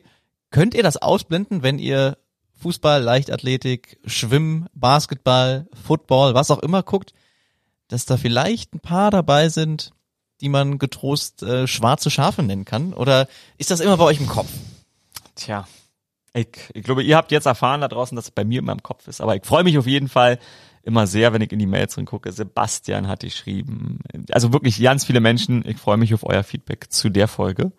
Könnt 0.50 0.74
ihr 0.74 0.84
das 0.84 0.98
ausblenden, 0.98 1.64
wenn 1.64 1.80
ihr 1.80 2.18
Fußball, 2.62 3.02
Leichtathletik, 3.02 3.98
Schwimmen, 4.06 4.68
Basketball, 4.74 5.68
Football, 5.86 6.34
was 6.34 6.52
auch 6.52 6.60
immer 6.60 6.84
guckt, 6.84 7.14
dass 7.88 8.06
da 8.06 8.18
vielleicht 8.18 8.74
ein 8.74 8.80
paar 8.80 9.12
dabei 9.12 9.50
sind, 9.50 9.92
die 10.42 10.50
man 10.50 10.78
getrost 10.78 11.44
äh, 11.44 11.68
schwarze 11.68 12.10
Schafe 12.10 12.44
nennen 12.44 12.66
kann? 12.66 12.94
Oder 12.94 13.28
ist 13.58 13.72
das 13.72 13.80
immer 13.80 13.98
bei 13.98 14.06
euch 14.06 14.20
im 14.20 14.28
Kopf? 14.28 14.50
Tja. 15.36 15.68
Ich, 16.34 16.48
ich 16.74 16.84
glaube, 16.84 17.04
ihr 17.04 17.18
habt 17.18 17.32
jetzt 17.32 17.46
erfahren 17.46 17.82
da 17.82 17.88
draußen, 17.88 18.16
dass 18.16 18.26
es 18.26 18.32
bei 18.32 18.46
mir 18.46 18.60
immer 18.60 18.72
im 18.72 18.84
Kopf 18.84 19.08
ist. 19.08 19.22
Aber 19.22 19.36
ich 19.36 19.46
freue 19.46 19.64
mich 19.64 19.78
auf 19.78 19.88
jeden 19.88 20.08
Fall 20.08 20.40
immer 20.84 21.06
sehr, 21.06 21.34
wenn 21.34 21.42
ich 21.42 21.52
in 21.52 21.60
die 21.60 21.68
Mails 21.68 22.00
gucke. 22.06 22.32
Sebastian 22.32 23.08
hat 23.08 23.22
geschrieben. 23.22 24.00
Also 24.32 24.54
wirklich 24.54 24.82
ganz 24.82 25.06
viele 25.06 25.20
Menschen. 25.20 25.68
Ich 25.68 25.78
freue 25.78 25.98
mich 25.98 26.14
auf 26.14 26.26
euer 26.26 26.44
Feedback 26.44 26.92
zu 26.92 27.10
der 27.10 27.28
Folge. 27.28 27.72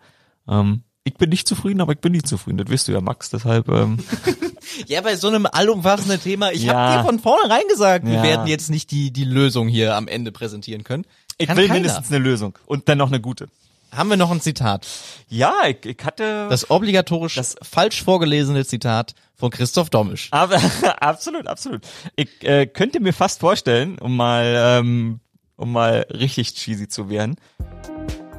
Ähm, 0.47 0.83
ich 1.05 1.15
bin 1.15 1.29
nicht 1.29 1.47
zufrieden, 1.47 1.81
aber 1.81 1.91
ich 1.93 1.99
bin 1.99 2.13
nicht 2.13 2.27
zufrieden. 2.27 2.57
Das 2.57 2.69
wirst 2.69 2.87
du 2.87 2.91
ja, 2.93 3.01
Max. 3.01 3.29
Deshalb, 3.29 3.67
ähm, 3.69 3.97
Ja, 4.87 5.01
bei 5.01 5.15
so 5.17 5.27
einem 5.27 5.45
allumfassenden 5.45 6.21
Thema, 6.21 6.51
ich 6.51 6.63
Ja. 6.63 6.73
habe 6.73 6.97
dir 7.01 7.05
von 7.05 7.19
vornherein 7.19 7.63
gesagt, 7.69 8.05
wir 8.05 8.13
Ja. 8.15 8.23
werden 8.23 8.47
jetzt 8.47 8.69
nicht 8.69 8.89
die, 8.91 9.11
die 9.11 9.25
Lösung 9.25 9.67
hier 9.67 9.95
am 9.95 10.07
Ende 10.07 10.31
präsentieren 10.31 10.83
können. 10.83 11.05
ich 11.37 11.47
Kann 11.47 11.57
will 11.57 11.67
keiner. 11.67 11.81
mindestens 11.81 12.07
eine 12.09 12.19
Lösung. 12.19 12.57
Und 12.65 12.87
dann 12.89 12.97
noch 12.99 13.09
eine 13.09 13.19
gute. 13.19 13.47
Haben 13.91 14.09
wir 14.09 14.17
noch 14.17 14.31
ein 14.31 14.41
Zitat? 14.41 14.87
Ja, 15.29 15.53
ich, 15.67 15.85
ich 15.85 15.97
hatte... 16.03 16.47
Das 16.49 16.71
obligatorisch 16.71 17.35
Das- 17.35 17.55
falsch 17.61 18.01
vorgelesene 18.03 18.65
Zitat 18.65 19.13
von 19.35 19.51
Christoph 19.51 19.89
Dommisch. 19.91 20.29
Aber, 20.31 20.59
absolut, 21.01 21.45
absolut. 21.47 21.81
Ich 22.15 22.29
äh, 22.43 22.65
könnte 22.65 22.99
mir 23.01 23.13
fast 23.13 23.39
vorstellen, 23.41 23.99
um 23.99 24.15
mal, 24.15 24.79
ähm, 24.79 25.19
um 25.57 25.71
mal 25.71 26.07
richtig 26.09 26.55
cheesy 26.55 26.87
zu 26.87 27.09
werden, 27.09 27.35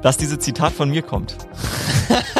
dass 0.01 0.17
dieses 0.17 0.39
Zitat 0.39 0.73
von 0.73 0.89
mir 0.89 1.03
kommt. 1.03 1.37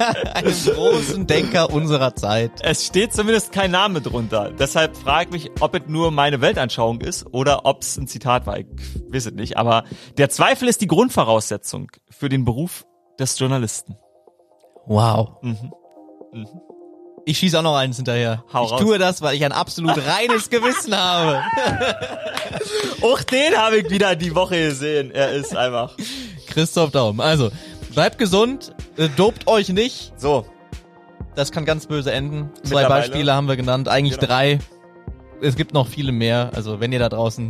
Einen 0.34 0.54
großen 0.74 1.26
Denker 1.26 1.70
unserer 1.70 2.14
Zeit. 2.14 2.52
Es 2.62 2.86
steht 2.86 3.12
zumindest 3.12 3.52
kein 3.52 3.70
Name 3.70 4.00
drunter. 4.00 4.50
Deshalb 4.50 4.96
frage 4.96 5.26
ich 5.26 5.44
mich, 5.48 5.50
ob 5.60 5.74
es 5.74 5.82
nur 5.86 6.10
meine 6.10 6.40
Weltanschauung 6.40 7.00
ist 7.00 7.26
oder 7.32 7.66
ob 7.66 7.82
es 7.82 7.96
ein 7.96 8.06
Zitat 8.06 8.46
war. 8.46 8.58
Ich 8.58 8.66
weiß 9.10 9.26
es 9.26 9.32
nicht. 9.32 9.56
Aber 9.56 9.84
der 10.16 10.30
Zweifel 10.30 10.68
ist 10.68 10.80
die 10.80 10.86
Grundvoraussetzung 10.86 11.90
für 12.08 12.28
den 12.28 12.44
Beruf 12.44 12.86
des 13.18 13.38
Journalisten. 13.38 13.96
Wow. 14.86 15.36
Mhm. 15.42 15.72
Ich 17.26 17.38
schieße 17.38 17.58
auch 17.58 17.62
noch 17.62 17.76
eins 17.76 17.96
hinterher. 17.96 18.44
Hau 18.52 18.64
ich 18.64 18.72
raus. 18.72 18.80
tue 18.80 18.98
das, 18.98 19.20
weil 19.20 19.36
ich 19.36 19.44
ein 19.44 19.52
absolut 19.52 19.96
reines 20.06 20.48
Gewissen 20.48 20.96
habe. 20.96 21.42
Auch 23.02 23.22
den 23.22 23.56
habe 23.56 23.78
ich 23.78 23.90
wieder 23.90 24.16
die 24.16 24.34
Woche 24.34 24.56
gesehen. 24.68 25.10
Er 25.10 25.32
ist 25.32 25.54
einfach. 25.54 25.96
Christoph 26.48 26.90
Daum. 26.90 27.20
Also, 27.20 27.50
bleibt 27.94 28.18
gesund, 28.18 28.74
äh, 28.96 29.08
dopt 29.16 29.46
euch 29.46 29.68
nicht. 29.68 30.12
So. 30.16 30.46
Das 31.34 31.52
kann 31.52 31.64
ganz 31.64 31.86
böse 31.86 32.12
enden. 32.12 32.50
Zwei. 32.64 32.86
Beispiele 32.86 33.32
haben 33.32 33.48
wir 33.48 33.56
genannt, 33.56 33.88
eigentlich 33.88 34.18
Genau. 34.18 34.26
drei. 34.32 34.58
Es 35.40 35.56
gibt 35.56 35.72
noch 35.72 35.86
viele 35.86 36.12
mehr. 36.12 36.50
Also, 36.54 36.80
wenn 36.80 36.92
ihr 36.92 36.98
da 36.98 37.08
draußen 37.08 37.48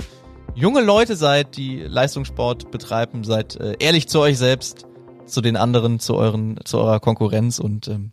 junge 0.55 0.81
Leute 0.83 1.17
seid, 1.17 1.57
die 1.57 1.79
Leistungssport 1.81 2.71
betreiben, 2.71 3.25
seid 3.25 3.57
äh, 3.57 3.77
ehrlich 3.79 4.09
zu 4.09 4.21
euch 4.21 4.39
selbst, 4.39 4.87
zu 5.27 5.41
den 5.41 5.57
anderen, 5.57 5.99
zu 5.99 6.15
euren, 6.17 6.59
zu 6.65 6.79
eurer 6.79 7.01
Konkurrenz 7.01 7.59
und 7.59 7.89
ähm, 7.89 8.13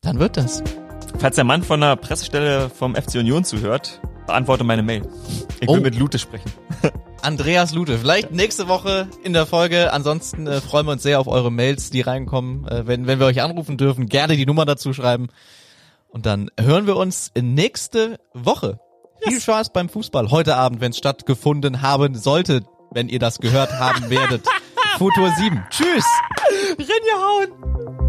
dann 0.00 0.18
wird 0.18 0.36
das. 0.36 0.62
Falls 1.18 1.34
der 1.36 1.44
Mann 1.44 1.62
von 1.62 1.80
der 1.80 1.96
Pressestelle 1.96 2.70
vom 2.70 2.94
FC 2.94 3.16
Union 3.16 3.44
zuhört, 3.44 4.00
beantworte 4.26 4.64
meine 4.64 4.82
Mail. 4.82 5.02
Ich 5.60 5.68
will 5.68 5.78
Oh. 5.78 5.82
mit 5.82 5.96
Lute 5.98 6.18
sprechen. 6.18 6.50
Andreas 7.22 7.72
Lute. 7.72 7.98
Vielleicht 7.98 8.30
nächste 8.30 8.68
Woche 8.68 9.08
in 9.24 9.32
der 9.32 9.46
Folge. 9.46 9.92
Ansonsten 9.92 10.46
äh, 10.46 10.60
freuen 10.60 10.86
wir 10.86 10.92
uns 10.92 11.02
sehr 11.02 11.18
auf 11.18 11.26
eure 11.26 11.50
Mails, 11.50 11.90
die 11.90 12.00
reinkommen. 12.02 12.66
Äh, 12.68 12.86
wenn, 12.86 13.06
wenn 13.08 13.18
wir 13.18 13.26
euch 13.26 13.42
anrufen 13.42 13.76
dürfen, 13.76 14.06
gerne 14.06 14.36
die 14.36 14.46
Nummer 14.46 14.64
dazu 14.64 14.92
schreiben. 14.92 15.28
Und 16.08 16.26
dann 16.26 16.50
hören 16.58 16.86
wir 16.86 16.96
uns 16.96 17.32
nächste 17.40 18.18
Woche. 18.32 18.78
Viel 19.26 19.40
Spaß 19.40 19.72
beim 19.72 19.88
Fußball 19.88 20.30
heute 20.30 20.56
Abend, 20.56 20.80
wenn 20.80 20.90
es 20.92 20.98
stattgefunden 20.98 21.82
haben 21.82 22.14
sollte, 22.14 22.62
wenn 22.92 23.08
ihr 23.08 23.18
das 23.18 23.40
gehört 23.40 23.72
haben 23.72 24.08
werdet. 24.08 24.46
Futur 24.98 25.30
7. 25.36 25.64
Tschüss. 25.70 26.04
Rinja 26.78 27.16
hauen! 27.18 28.07